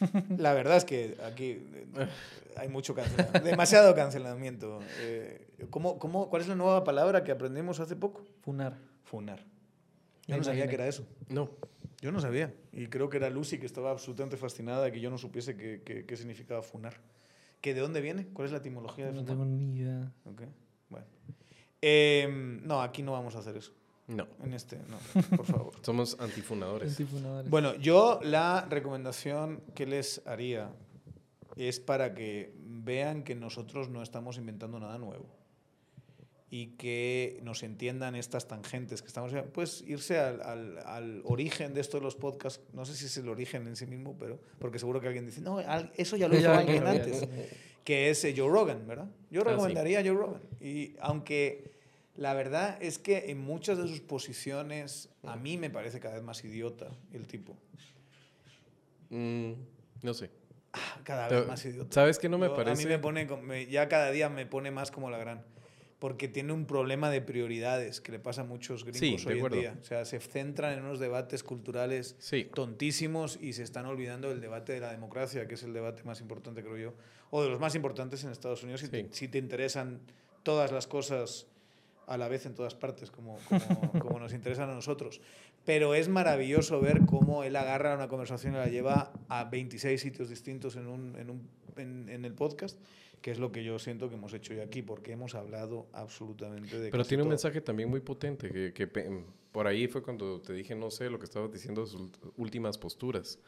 la 0.36 0.52
verdad 0.54 0.78
es 0.78 0.84
que 0.84 1.16
aquí 1.24 1.62
eh, 1.96 2.08
hay 2.56 2.68
mucho 2.68 2.94
cancelamiento, 2.94 3.40
demasiado 3.44 3.94
cancelamiento. 3.94 4.80
Eh, 5.00 5.46
¿cómo, 5.70 5.98
cómo, 5.98 6.28
cuál 6.28 6.42
es 6.42 6.48
la 6.48 6.56
nueva 6.56 6.82
palabra 6.82 7.22
que 7.22 7.30
aprendimos 7.30 7.78
hace 7.78 7.94
poco? 7.94 8.24
Funar. 8.40 8.76
Funar. 9.04 9.44
Yo 10.26 10.36
no 10.36 10.44
sabía 10.44 10.66
que 10.66 10.74
era 10.74 10.88
eso. 10.88 11.06
No. 11.28 11.50
Yo 12.00 12.12
no 12.12 12.20
sabía. 12.20 12.54
Y 12.72 12.86
creo 12.86 13.08
que 13.08 13.16
era 13.16 13.28
Lucy 13.30 13.58
que 13.58 13.66
estaba 13.66 13.90
absolutamente 13.90 14.36
fascinada 14.36 14.84
de 14.84 14.92
que 14.92 15.00
yo 15.00 15.10
no 15.10 15.18
supiese 15.18 15.56
qué, 15.56 15.82
qué- 15.84 16.04
qué 16.06 16.16
significaba 16.16 16.62
funar. 16.62 16.94
¿Que 17.60 17.74
¿De 17.74 17.80
dónde 17.80 18.00
viene? 18.00 18.26
¿Cuál 18.28 18.46
es 18.46 18.52
la 18.52 18.58
etimología 18.58 19.06
de 19.06 19.12
No 19.12 19.18
funar? 19.20 19.32
tengo 19.34 19.44
ni 19.46 19.76
idea. 19.80 20.12
Ok, 20.24 20.42
Bueno. 20.90 21.06
Em, 21.80 22.66
no, 22.66 22.82
aquí 22.82 23.02
no 23.02 23.12
vamos 23.12 23.34
a 23.36 23.38
hacer 23.40 23.56
eso. 23.56 23.72
No. 24.06 24.26
En 24.42 24.54
este, 24.54 24.78
no, 24.88 24.96
por 25.36 25.44
favor. 25.46 25.72
Somos 25.82 26.18
antifunadores. 26.18 26.90
Antifunadores. 26.92 27.50
Bueno, 27.50 27.74
yo 27.76 28.20
la 28.22 28.66
recomendación 28.70 29.60
que 29.74 29.86
les 29.86 30.22
haría 30.26 30.70
es 31.56 31.78
para 31.80 32.14
que 32.14 32.52
vean 32.64 33.22
que 33.22 33.34
nosotros 33.34 33.88
no 33.90 34.02
estamos 34.02 34.38
inventando 34.38 34.78
nada 34.80 34.96
nuevo 34.98 35.26
y 36.50 36.68
que 36.78 37.40
nos 37.42 37.62
entiendan 37.62 38.14
estas 38.14 38.48
tangentes 38.48 39.02
que 39.02 39.08
estamos 39.08 39.32
pues 39.52 39.84
irse 39.86 40.18
al, 40.18 40.40
al- 40.40 40.78
al 40.86 41.20
origen 41.24 41.74
de 41.74 41.80
esto 41.82 41.98
de 41.98 42.02
los 42.04 42.16
podcasts 42.16 42.60
no 42.72 42.84
sé 42.86 42.94
si 42.96 43.04
es 43.06 43.16
el 43.18 43.28
origen 43.28 43.66
en 43.66 43.76
sí 43.76 43.86
mismo 43.86 44.16
pero 44.18 44.40
porque 44.58 44.78
seguro 44.78 44.98
que 45.00 45.08
alguien 45.08 45.26
dice 45.26 45.40
no 45.42 45.60
eso 45.96 46.16
ya 46.16 46.26
lo 46.28 46.38
hizo 46.38 46.50
alguien 46.52 46.86
antes 46.86 47.28
que 47.84 48.10
es 48.10 48.22
eh, 48.24 48.34
Joe 48.36 48.48
Rogan, 48.50 48.86
¿verdad? 48.86 49.08
Yo 49.30 49.40
Ah, 49.42 49.44
recomendaría 49.44 50.00
a 50.00 50.02
Joe 50.02 50.12
Rogan. 50.12 50.42
Y 50.60 50.94
aunque 51.00 51.70
la 52.16 52.34
verdad 52.34 52.76
es 52.82 52.98
que 52.98 53.30
en 53.30 53.38
muchas 53.38 53.78
de 53.78 53.88
sus 53.88 54.00
posiciones 54.00 55.08
a 55.22 55.36
mí 55.36 55.56
me 55.56 55.70
parece 55.70 55.98
cada 55.98 56.14
vez 56.16 56.22
más 56.22 56.44
idiota 56.44 56.88
el 57.14 57.26
tipo. 57.26 57.56
Mm, 59.10 59.52
no 60.02 60.12
sé. 60.14 60.30
Ah, 60.74 61.00
Cada 61.02 61.28
vez 61.28 61.46
más 61.46 61.64
idiota. 61.64 61.92
¿Sabes 61.94 62.18
qué 62.18 62.28
no 62.28 62.36
me 62.36 62.48
Yo- 62.48 62.52
A 62.52 62.56
parece? 62.56 62.82
mí 62.82 62.88
me 62.90 62.98
pone, 62.98 63.26
ya 63.70 63.88
cada 63.88 64.10
día 64.10 64.28
me 64.28 64.44
pone 64.44 64.70
más 64.70 64.90
como 64.90 65.08
la 65.10 65.16
gran. 65.18 65.42
Porque 65.98 66.28
tiene 66.28 66.52
un 66.52 66.64
problema 66.64 67.10
de 67.10 67.20
prioridades 67.20 68.00
que 68.00 68.12
le 68.12 68.20
pasa 68.20 68.42
a 68.42 68.44
muchos 68.44 68.84
gringos 68.84 69.22
Sí, 69.22 69.28
hoy 69.28 69.40
en 69.40 69.48
día. 69.52 69.76
O 69.80 69.84
sea, 69.84 70.04
se 70.04 70.20
centran 70.20 70.72
en 70.78 70.84
unos 70.84 71.00
debates 71.00 71.42
culturales 71.42 72.14
Sí. 72.20 72.48
tontísimos 72.54 73.36
y 73.42 73.52
se 73.54 73.64
están 73.64 73.84
olvidando 73.86 74.28
del 74.28 74.40
debate 74.40 74.72
de 74.74 74.80
la 74.80 74.92
democracia, 74.92 75.48
que 75.48 75.54
es 75.54 75.62
el 75.64 75.72
debate 75.72 76.04
más 76.04 76.20
importante, 76.20 76.62
creo 76.62 76.76
yo, 76.76 76.94
o 77.30 77.42
de 77.42 77.48
los 77.50 77.58
más 77.58 77.74
importantes 77.74 78.22
en 78.22 78.30
Estados 78.30 78.62
Unidos, 78.62 78.80
si, 78.82 78.88
te, 78.88 79.02
Sí. 79.02 79.08
si 79.10 79.28
te 79.28 79.38
interesan 79.38 79.98
todas 80.44 80.70
las 80.70 80.86
cosas 80.86 81.46
a 82.06 82.16
la 82.16 82.28
vez 82.28 82.46
en 82.46 82.54
todas 82.54 82.74
partes, 82.76 83.10
como, 83.10 83.36
como, 83.48 83.58
como 84.16 84.18
nos 84.20 84.32
interesan 84.32 84.70
a 84.70 84.74
nosotros. 84.74 85.20
Pero 85.66 85.94
es 85.94 86.08
maravilloso 86.08 86.80
ver 86.80 87.00
cómo 87.06 87.42
él 87.44 87.56
agarra 87.56 87.94
una 87.96 88.08
conversación 88.08 88.54
y 88.54 88.56
la 88.56 88.68
lleva 88.68 89.12
a 89.28 89.44
26 89.44 90.00
sitios 90.00 90.28
distintos 90.30 90.76
en, 90.76 90.86
un, 90.86 91.16
en, 91.18 91.28
un, 91.28 91.48
en, 91.76 92.08
en 92.08 92.24
el 92.24 92.32
podcast, 92.34 92.78
que 93.20 93.30
es 93.30 93.38
lo 93.38 93.52
que 93.52 93.64
yo 93.64 93.78
siento 93.78 94.08
que 94.08 94.14
hemos 94.14 94.32
hecho 94.32 94.52
hoy 94.52 94.60
aquí, 94.60 94.82
porque 94.82 95.12
hemos 95.12 95.34
hablado 95.34 95.86
absolutamente 95.92 96.78
de... 96.78 96.90
Pero 96.90 97.02
casi 97.02 97.10
tiene 97.10 97.22
un 97.22 97.28
todo. 97.28 97.32
mensaje 97.32 97.60
también 97.60 97.88
muy 97.88 98.00
potente, 98.00 98.50
que, 98.50 98.72
que 98.72 98.86
por 99.52 99.66
ahí 99.66 99.88
fue 99.88 100.02
cuando 100.02 100.40
te 100.40 100.52
dije, 100.52 100.74
no 100.74 100.90
sé, 100.90 101.10
lo 101.10 101.18
que 101.18 101.24
estabas 101.24 101.52
diciendo 101.52 101.82
de 101.82 101.88
sus 101.88 102.10
últimas 102.36 102.78
posturas. 102.78 103.38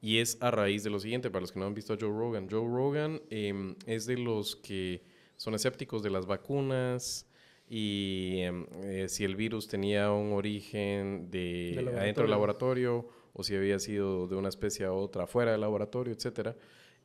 Y 0.00 0.18
es 0.18 0.36
a 0.40 0.50
raíz 0.50 0.84
de 0.84 0.90
lo 0.90 1.00
siguiente, 1.00 1.30
para 1.30 1.40
los 1.40 1.52
que 1.52 1.58
no 1.58 1.66
han 1.66 1.74
visto 1.74 1.94
a 1.94 1.96
Joe 1.98 2.10
Rogan. 2.10 2.48
Joe 2.50 2.68
Rogan 2.68 3.22
em, 3.30 3.74
es 3.86 4.06
de 4.06 4.18
los 4.18 4.56
que 4.56 5.02
son 5.36 5.54
escépticos 5.54 6.02
de 6.02 6.10
las 6.10 6.26
vacunas 6.26 7.26
y 7.68 8.40
em, 8.40 8.66
eh, 8.82 9.06
si 9.08 9.24
el 9.24 9.36
virus 9.36 9.66
tenía 9.66 10.12
un 10.12 10.32
origen 10.32 11.30
de 11.30 11.72
Del 11.76 11.88
adentro 11.88 12.24
del 12.24 12.30
laboratorio 12.32 13.08
o 13.32 13.42
si 13.42 13.56
había 13.56 13.78
sido 13.78 14.28
de 14.28 14.36
una 14.36 14.48
especie 14.48 14.84
a 14.84 14.92
otra 14.92 15.26
fuera 15.26 15.52
del 15.52 15.62
laboratorio, 15.62 16.12
etcétera. 16.12 16.54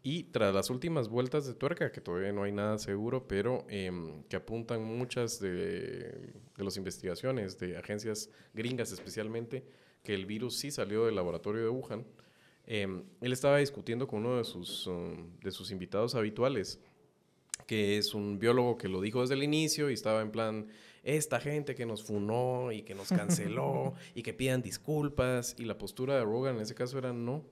Y 0.02 0.24
tras 0.24 0.54
las 0.54 0.70
últimas 0.70 1.10
vueltas 1.10 1.46
de 1.46 1.54
tuerca, 1.54 1.92
que 1.92 2.00
todavía 2.00 2.32
no 2.32 2.44
hay 2.44 2.54
nada 2.54 2.78
seguro, 2.78 3.28
pero 3.28 3.66
em, 3.70 4.24
que 4.24 4.38
apuntan 4.38 4.84
muchas 4.84 5.40
de, 5.40 6.32
de 6.58 6.64
las 6.64 6.78
investigaciones 6.78 7.58
de 7.60 7.78
agencias 7.78 8.30
gringas 8.54 8.92
especialmente, 8.92 9.66
que 10.04 10.14
el 10.14 10.26
virus 10.26 10.58
sí 10.58 10.72
salió 10.72 11.06
del 11.06 11.16
laboratorio 11.16 11.62
de 11.64 11.70
Wuhan, 11.70 12.06
em, 12.66 13.04
él 13.22 13.34
estaba 13.34 13.58
discutiendo 13.58 14.08
con 14.08 14.26
uno 14.26 14.38
de 14.38 14.44
sus, 14.44 14.88
um, 14.88 15.38
de 15.40 15.52
sus 15.52 15.72
invitados 15.72 16.16
habituales, 16.16 16.80
que 17.68 17.98
es 17.98 18.14
un 18.14 18.40
biólogo 18.40 18.78
que 18.78 18.88
lo 18.88 19.02
dijo 19.02 19.22
desde 19.22 19.36
el 19.36 19.44
inicio 19.44 19.90
y 19.90 19.94
estaba 19.94 20.22
en 20.22 20.32
plan, 20.32 20.68
esta 21.04 21.40
gente 21.40 21.76
que 21.76 21.86
nos 21.86 22.04
funó 22.04 22.72
y 22.72 22.84
que 22.84 22.96
nos 22.96 23.10
canceló 23.10 23.94
y 24.16 24.24
que 24.24 24.34
pidan 24.34 24.62
disculpas, 24.62 25.56
y 25.58 25.66
la 25.66 25.78
postura 25.78 26.16
de 26.16 26.24
Rogan 26.24 26.56
en 26.56 26.62
ese 26.62 26.76
caso 26.76 26.98
era 26.98 27.14
no. 27.14 27.44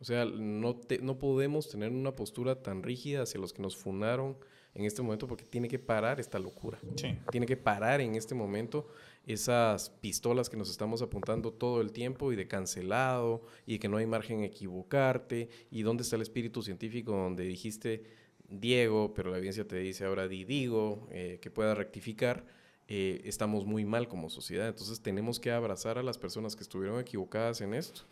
O 0.00 0.04
sea, 0.04 0.24
no, 0.24 0.74
te- 0.76 0.98
no 1.00 1.18
podemos 1.18 1.68
tener 1.68 1.90
una 1.90 2.16
postura 2.16 2.62
tan 2.62 2.82
rígida 2.82 3.22
hacia 3.22 3.40
los 3.40 3.52
que 3.52 3.60
nos 3.62 3.76
funaron 3.76 4.36
en 4.74 4.84
este 4.84 5.02
momento 5.02 5.26
porque 5.26 5.44
tiene 5.44 5.68
que 5.68 5.78
parar 5.78 6.20
esta 6.20 6.38
locura. 6.38 6.78
Sí. 6.96 7.18
Tiene 7.30 7.44
que 7.46 7.56
parar 7.56 8.00
en 8.00 8.14
este 8.14 8.34
momento 8.34 8.88
esas 9.26 9.90
pistolas 9.90 10.48
que 10.48 10.56
nos 10.56 10.70
estamos 10.70 11.02
apuntando 11.02 11.52
todo 11.52 11.80
el 11.80 11.92
tiempo 11.92 12.32
y 12.32 12.36
de 12.36 12.48
cancelado 12.48 13.42
y 13.66 13.78
que 13.78 13.88
no 13.88 13.98
hay 13.98 14.06
margen 14.06 14.40
a 14.40 14.46
equivocarte 14.46 15.48
y 15.70 15.82
dónde 15.82 16.02
está 16.02 16.16
el 16.16 16.22
espíritu 16.22 16.62
científico 16.62 17.12
donde 17.12 17.44
dijiste 17.44 18.04
Diego, 18.48 19.12
pero 19.14 19.30
la 19.30 19.38
evidencia 19.38 19.66
te 19.66 19.76
dice 19.76 20.04
ahora 20.04 20.26
di 20.28 20.44
digo, 20.44 21.06
eh, 21.10 21.38
que 21.42 21.50
pueda 21.50 21.74
rectificar. 21.74 22.44
eh, 22.88 23.20
estamos 23.24 23.66
muy 23.66 23.84
mal 23.84 24.08
como 24.08 24.28
sociedad, 24.30 24.66
entonces 24.66 25.00
tenemos 25.00 25.38
que 25.38 25.52
abrazar 25.52 25.96
a 25.98 26.02
las 26.02 26.18
personas 26.18 26.56
que 26.56 26.62
estuvieron 26.64 26.98
equivocadas 26.98 27.60
en 27.60 27.74
esto 27.74 28.02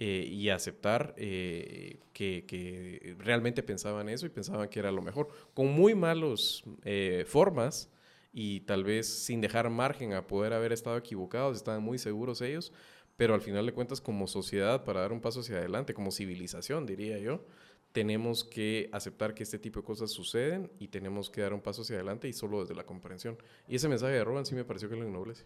eh, 0.00 0.28
y 0.30 0.48
aceptar 0.50 1.12
eh, 1.16 1.98
que, 2.12 3.16
realmente 3.18 3.64
pensaban 3.64 4.08
eso 4.08 4.26
y 4.26 4.28
pensaban 4.28 4.68
que 4.68 4.78
era 4.78 4.92
lo 4.92 5.02
mejor, 5.02 5.28
con 5.54 5.72
muy 5.72 5.96
malos 5.96 6.62
eh, 6.84 7.24
formas 7.26 7.90
y 8.32 8.60
tal 8.60 8.84
vez 8.84 9.08
sin 9.08 9.40
dejar 9.40 9.70
margen 9.70 10.12
a 10.12 10.26
poder 10.28 10.52
haber 10.52 10.72
estado 10.72 10.96
equivocados, 10.96 11.56
estaban 11.56 11.82
muy 11.82 11.98
seguros 11.98 12.40
ellos, 12.42 12.72
pero 13.16 13.34
al 13.34 13.40
final 13.40 13.66
de 13.66 13.72
cuentas 13.72 14.00
como 14.00 14.28
sociedad, 14.28 14.84
para 14.84 15.00
dar 15.00 15.12
un 15.12 15.20
paso 15.20 15.40
hacia 15.40 15.56
adelante, 15.56 15.94
como 15.94 16.12
civilización, 16.12 16.86
diría 16.86 17.18
yo, 17.18 17.44
tenemos 17.90 18.44
que 18.44 18.88
aceptar 18.92 19.34
que 19.34 19.42
este 19.42 19.58
tipo 19.58 19.80
de 19.80 19.86
cosas 19.86 20.12
suceden 20.12 20.70
y 20.78 20.88
tenemos 20.88 21.28
que 21.28 21.40
dar 21.40 21.52
un 21.52 21.60
paso 21.60 21.82
hacia 21.82 21.96
adelante 21.96 22.28
y 22.28 22.32
solo 22.32 22.60
desde 22.60 22.76
la 22.76 22.86
comprensión. 22.86 23.36
Y 23.66 23.74
ese 23.74 23.88
mensaje 23.88 24.12
de 24.12 24.22
Roban 24.22 24.46
sí 24.46 24.54
me 24.54 24.64
pareció 24.64 24.88
que 24.88 24.94
lo 24.94 25.04
ennoblece. 25.04 25.44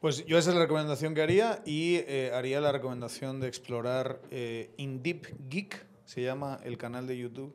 Pues 0.00 0.24
yo 0.26 0.38
esa 0.38 0.50
es 0.50 0.54
la 0.56 0.62
recomendación 0.62 1.14
que 1.14 1.22
haría 1.22 1.60
y 1.66 1.96
eh, 2.06 2.30
haría 2.32 2.60
la 2.60 2.70
recomendación 2.70 3.40
de 3.40 3.48
explorar 3.48 4.20
eh, 4.30 4.70
In 4.76 5.02
Deep 5.02 5.26
Geek, 5.48 5.84
se 6.04 6.22
llama 6.22 6.60
el 6.62 6.78
canal 6.78 7.06
de 7.08 7.18
YouTube 7.18 7.54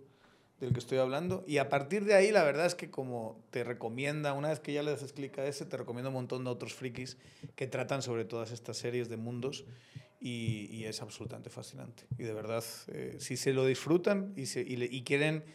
del 0.59 0.73
que 0.73 0.79
estoy 0.79 0.97
hablando. 0.97 1.43
Y 1.47 1.57
a 1.57 1.69
partir 1.69 2.03
de 2.03 2.15
ahí, 2.15 2.31
la 2.31 2.43
verdad 2.43 2.65
es 2.65 2.75
que 2.75 2.89
como 2.91 3.41
te 3.49 3.63
recomienda, 3.63 4.33
una 4.33 4.49
vez 4.49 4.59
que 4.59 4.73
ya 4.73 4.83
les 4.83 5.01
explica 5.01 5.45
ese, 5.45 5.65
te 5.65 5.77
recomiendo 5.77 6.09
un 6.09 6.15
montón 6.15 6.43
de 6.43 6.49
otros 6.49 6.73
frikis 6.73 7.17
que 7.55 7.65
tratan 7.67 8.01
sobre 8.01 8.25
todas 8.25 8.51
estas 8.51 8.77
series 8.77 9.07
de 9.07 9.15
mundos 9.17 9.63
y, 10.19 10.67
y 10.69 10.83
es 10.85 11.01
absolutamente 11.01 11.49
fascinante. 11.49 12.03
Y 12.17 12.23
de 12.23 12.33
verdad, 12.33 12.63
eh, 12.89 13.15
si 13.19 13.37
se 13.37 13.53
lo 13.53 13.65
disfrutan 13.65 14.33
y, 14.35 14.47
se, 14.47 14.61
y, 14.61 14.75
le- 14.75 14.85
y 14.91 15.03
quieren 15.03 15.45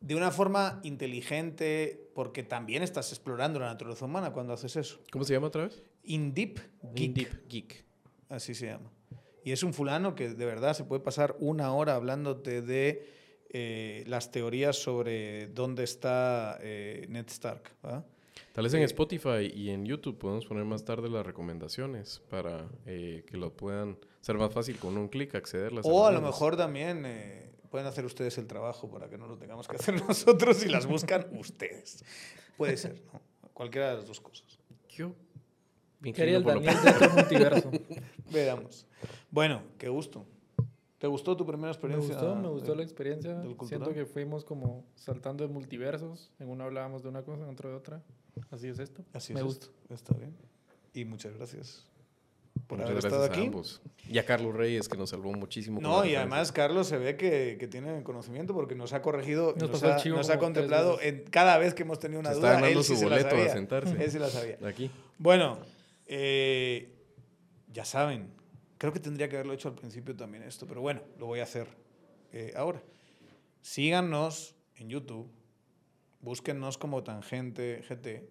de 0.00 0.14
una 0.14 0.30
forma 0.30 0.80
inteligente, 0.82 2.08
porque 2.14 2.42
también 2.42 2.82
estás 2.82 3.10
explorando 3.10 3.58
la 3.58 3.66
naturaleza 3.66 4.04
humana 4.04 4.32
cuando 4.32 4.52
haces 4.52 4.76
eso. 4.76 5.00
¿Cómo 5.10 5.24
se 5.24 5.32
llama 5.34 5.46
otra 5.48 5.64
vez? 5.64 5.82
In 6.10 6.34
Deep 6.34 6.58
Geek. 6.92 7.06
In 7.06 7.14
Deep 7.14 7.48
Geek. 7.48 7.84
Así 8.28 8.52
se 8.54 8.66
llama. 8.66 8.90
Y 9.44 9.52
es 9.52 9.62
un 9.62 9.72
fulano 9.72 10.16
que 10.16 10.30
de 10.30 10.44
verdad 10.44 10.74
se 10.74 10.82
puede 10.84 11.00
pasar 11.00 11.36
una 11.38 11.72
hora 11.72 11.94
hablándote 11.94 12.62
de 12.62 13.06
eh, 13.48 14.02
las 14.08 14.32
teorías 14.32 14.76
sobre 14.76 15.46
dónde 15.48 15.84
está 15.84 16.58
eh, 16.62 17.06
Ned 17.08 17.26
Stark. 17.28 17.70
¿verdad? 17.82 18.04
Tal 18.52 18.64
vez 18.64 18.74
en 18.74 18.80
Eh, 18.80 18.86
Spotify 18.86 19.52
y 19.54 19.70
en 19.70 19.86
YouTube 19.86 20.18
podemos 20.18 20.46
poner 20.46 20.64
más 20.64 20.84
tarde 20.84 21.08
las 21.08 21.24
recomendaciones 21.24 22.20
para 22.28 22.68
eh, 22.86 23.24
que 23.26 23.36
lo 23.36 23.56
puedan 23.56 23.96
ser 24.20 24.36
más 24.36 24.52
fácil 24.52 24.78
con 24.78 24.96
un 24.98 25.08
clic 25.08 25.36
accederlas. 25.36 25.86
O 25.88 26.06
a 26.06 26.10
lo 26.10 26.20
mejor 26.20 26.56
también 26.56 27.06
pueden 27.70 27.86
hacer 27.86 28.04
ustedes 28.04 28.36
el 28.38 28.48
trabajo 28.48 28.90
para 28.90 29.08
que 29.08 29.16
no 29.16 29.28
lo 29.28 29.38
tengamos 29.38 29.68
que 29.68 29.76
hacer 29.76 29.94
nosotros 30.08 30.64
y 30.66 30.68
las 30.68 30.86
buscan 30.86 31.28
ustedes. 31.38 32.04
Puede 32.56 32.76
ser, 32.76 33.00
¿no? 33.12 33.20
Cualquiera 33.54 33.90
de 33.90 33.96
las 33.98 34.06
dos 34.06 34.20
cosas. 34.20 34.58
Yo 34.88 35.14
me 36.00 36.12
¿Qué 36.12 36.22
haría 36.22 36.36
el 36.38 36.44
Daniel 36.44 36.74
de 36.82 36.90
otro 36.90 37.10
multiverso? 37.10 37.70
Veamos. 38.32 38.86
Bueno, 39.30 39.62
qué 39.78 39.88
gusto. 39.88 40.24
¿Te 40.98 41.06
gustó 41.06 41.34
tu 41.36 41.46
primera 41.46 41.68
Me 41.68 41.72
experiencia? 41.72 42.14
gustó, 42.14 42.34
me 42.36 42.48
gustó 42.48 42.72
de- 42.72 42.76
la 42.76 42.82
experiencia. 42.82 43.42
Siento 43.66 43.92
que 43.94 44.04
fuimos 44.04 44.44
como 44.44 44.84
saltando 44.96 45.46
de 45.46 45.52
multiversos. 45.52 46.30
En 46.38 46.48
uno 46.48 46.64
hablábamos 46.64 47.02
de 47.02 47.08
una 47.08 47.22
cosa, 47.22 47.44
en 47.44 47.48
otro 47.50 47.70
de 47.70 47.76
otra. 47.76 48.02
Así 48.50 48.68
es 48.68 48.78
esto. 48.78 49.02
Así 49.14 49.32
me 49.32 49.40
es 49.40 49.46
gusta. 49.46 49.66
esto. 49.66 49.94
Está 49.94 50.14
bien. 50.14 50.34
Y 50.92 51.04
muchas 51.06 51.34
gracias 51.36 51.86
por 52.66 52.78
Muchas 52.78 52.90
haber 52.90 53.02
gracias 53.02 53.12
estado 53.22 53.24
a 53.24 53.26
aquí. 53.34 53.46
ambos. 53.46 53.80
Y 54.08 54.18
a 54.18 54.26
Carlos 54.26 54.54
Reyes, 54.54 54.88
que 54.88 54.98
nos 54.98 55.08
salvó 55.10 55.32
muchísimo. 55.32 55.80
No, 55.80 56.04
y 56.04 56.16
además 56.16 56.52
Carlos 56.52 56.86
se 56.88 56.98
ve 56.98 57.16
que, 57.16 57.56
que 57.58 57.66
tiene 57.66 58.02
conocimiento 58.02 58.52
porque 58.52 58.74
nos 58.74 58.92
ha 58.92 59.00
corregido, 59.00 59.54
Nos 59.58 59.70
nos, 59.70 59.82
ha, 59.84 60.04
nos 60.10 60.28
ha 60.30 60.38
contemplado 60.38 61.00
en 61.00 61.24
cada 61.30 61.56
vez 61.58 61.72
que 61.74 61.82
hemos 61.84 61.98
tenido 61.98 62.20
una 62.20 62.30
Se 62.30 62.34
está 62.36 62.48
duda. 62.48 62.60
ganando 62.60 62.78
él 62.80 62.84
sí 62.84 62.92
su 62.94 62.98
se 63.00 63.04
la 63.08 63.10
boleto 63.16 63.28
a 63.28 63.38
sabía. 63.38 63.52
sentarse. 63.52 64.04
Él 64.04 64.10
sí 64.10 64.18
la 64.18 64.28
sabía. 64.28 64.58
Aquí. 64.66 64.90
Bueno, 65.18 65.58
eh, 66.12 66.92
ya 67.72 67.84
saben, 67.84 68.32
creo 68.78 68.92
que 68.92 68.98
tendría 68.98 69.28
que 69.28 69.36
haberlo 69.36 69.52
hecho 69.52 69.68
al 69.68 69.76
principio 69.76 70.16
también 70.16 70.42
esto, 70.42 70.66
pero 70.66 70.80
bueno, 70.80 71.02
lo 71.20 71.26
voy 71.26 71.38
a 71.38 71.44
hacer 71.44 71.68
eh, 72.32 72.52
ahora. 72.56 72.82
Síganos 73.62 74.56
en 74.76 74.88
YouTube, 74.88 75.30
búsquennos 76.20 76.78
como 76.78 77.04
Tangente 77.04 77.82
GT, 77.88 78.28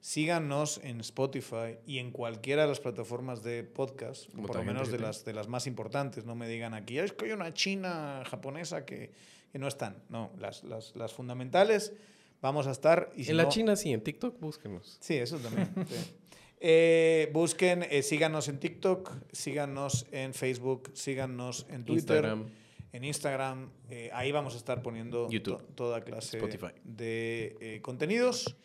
síganos 0.00 0.80
en 0.82 1.00
Spotify 1.00 1.78
y 1.86 1.98
en 1.98 2.10
cualquiera 2.10 2.62
de 2.62 2.68
las 2.68 2.80
plataformas 2.80 3.44
de 3.44 3.62
podcast, 3.62 4.28
Como 4.32 4.48
por 4.48 4.56
lo 4.56 4.64
menos 4.64 4.90
de 4.90 4.98
las, 4.98 5.24
de 5.24 5.32
las 5.34 5.46
más 5.46 5.66
importantes. 5.68 6.24
No 6.24 6.34
me 6.34 6.48
digan 6.48 6.74
aquí, 6.74 6.98
es 6.98 7.12
que 7.12 7.26
hay 7.26 7.32
una 7.32 7.54
china 7.54 8.24
japonesa 8.26 8.84
que, 8.84 9.12
que 9.52 9.58
no 9.60 9.68
están. 9.68 10.02
No, 10.08 10.32
las, 10.38 10.64
las, 10.64 10.96
las 10.96 11.12
fundamentales 11.12 11.92
vamos 12.40 12.66
a 12.66 12.70
estar. 12.72 13.12
Y 13.14 13.24
si 13.24 13.30
en 13.32 13.36
la 13.36 13.42
no- 13.44 13.48
China 13.50 13.76
sí, 13.76 13.92
en 13.92 14.00
TikTok 14.02 14.40
búsquenos. 14.40 14.96
Sí, 15.00 15.14
eso 15.16 15.36
también. 15.38 15.70
sí. 15.88 16.16
Eh, 16.62 17.30
busquen, 17.32 17.84
eh, 17.90 18.02
síganos 18.02 18.48
en 18.48 18.58
TikTok, 18.60 19.12
síganos 19.32 20.06
en 20.12 20.34
Facebook, 20.34 20.90
síganos 20.92 21.66
en 21.70 21.84
Twitter, 21.84 22.16
Instagram. 22.24 22.46
en 22.92 23.04
Instagram. 23.04 23.70
eh, 23.88 24.10
ahí 24.12 24.30
vamos 24.30 24.54
a 24.54 24.58
estar 24.58 24.82
poniendo 24.82 25.28
YouTube. 25.30 25.56
to- 25.58 25.64
toda 25.74 26.02
clase 26.02 26.36
Spotify. 26.36 26.74
de 26.84 27.80
contenidos. 27.82 28.56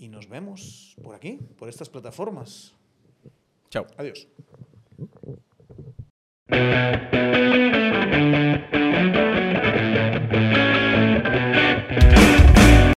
Y 0.00 0.08
nos 0.08 0.28
vemos 0.28 0.94
por 1.02 1.14
aquí, 1.16 1.38
por 1.58 1.68
estas 1.68 1.88
plataformas. 1.90 2.72
Chao. 3.68 3.84
Adiós. 3.96 4.26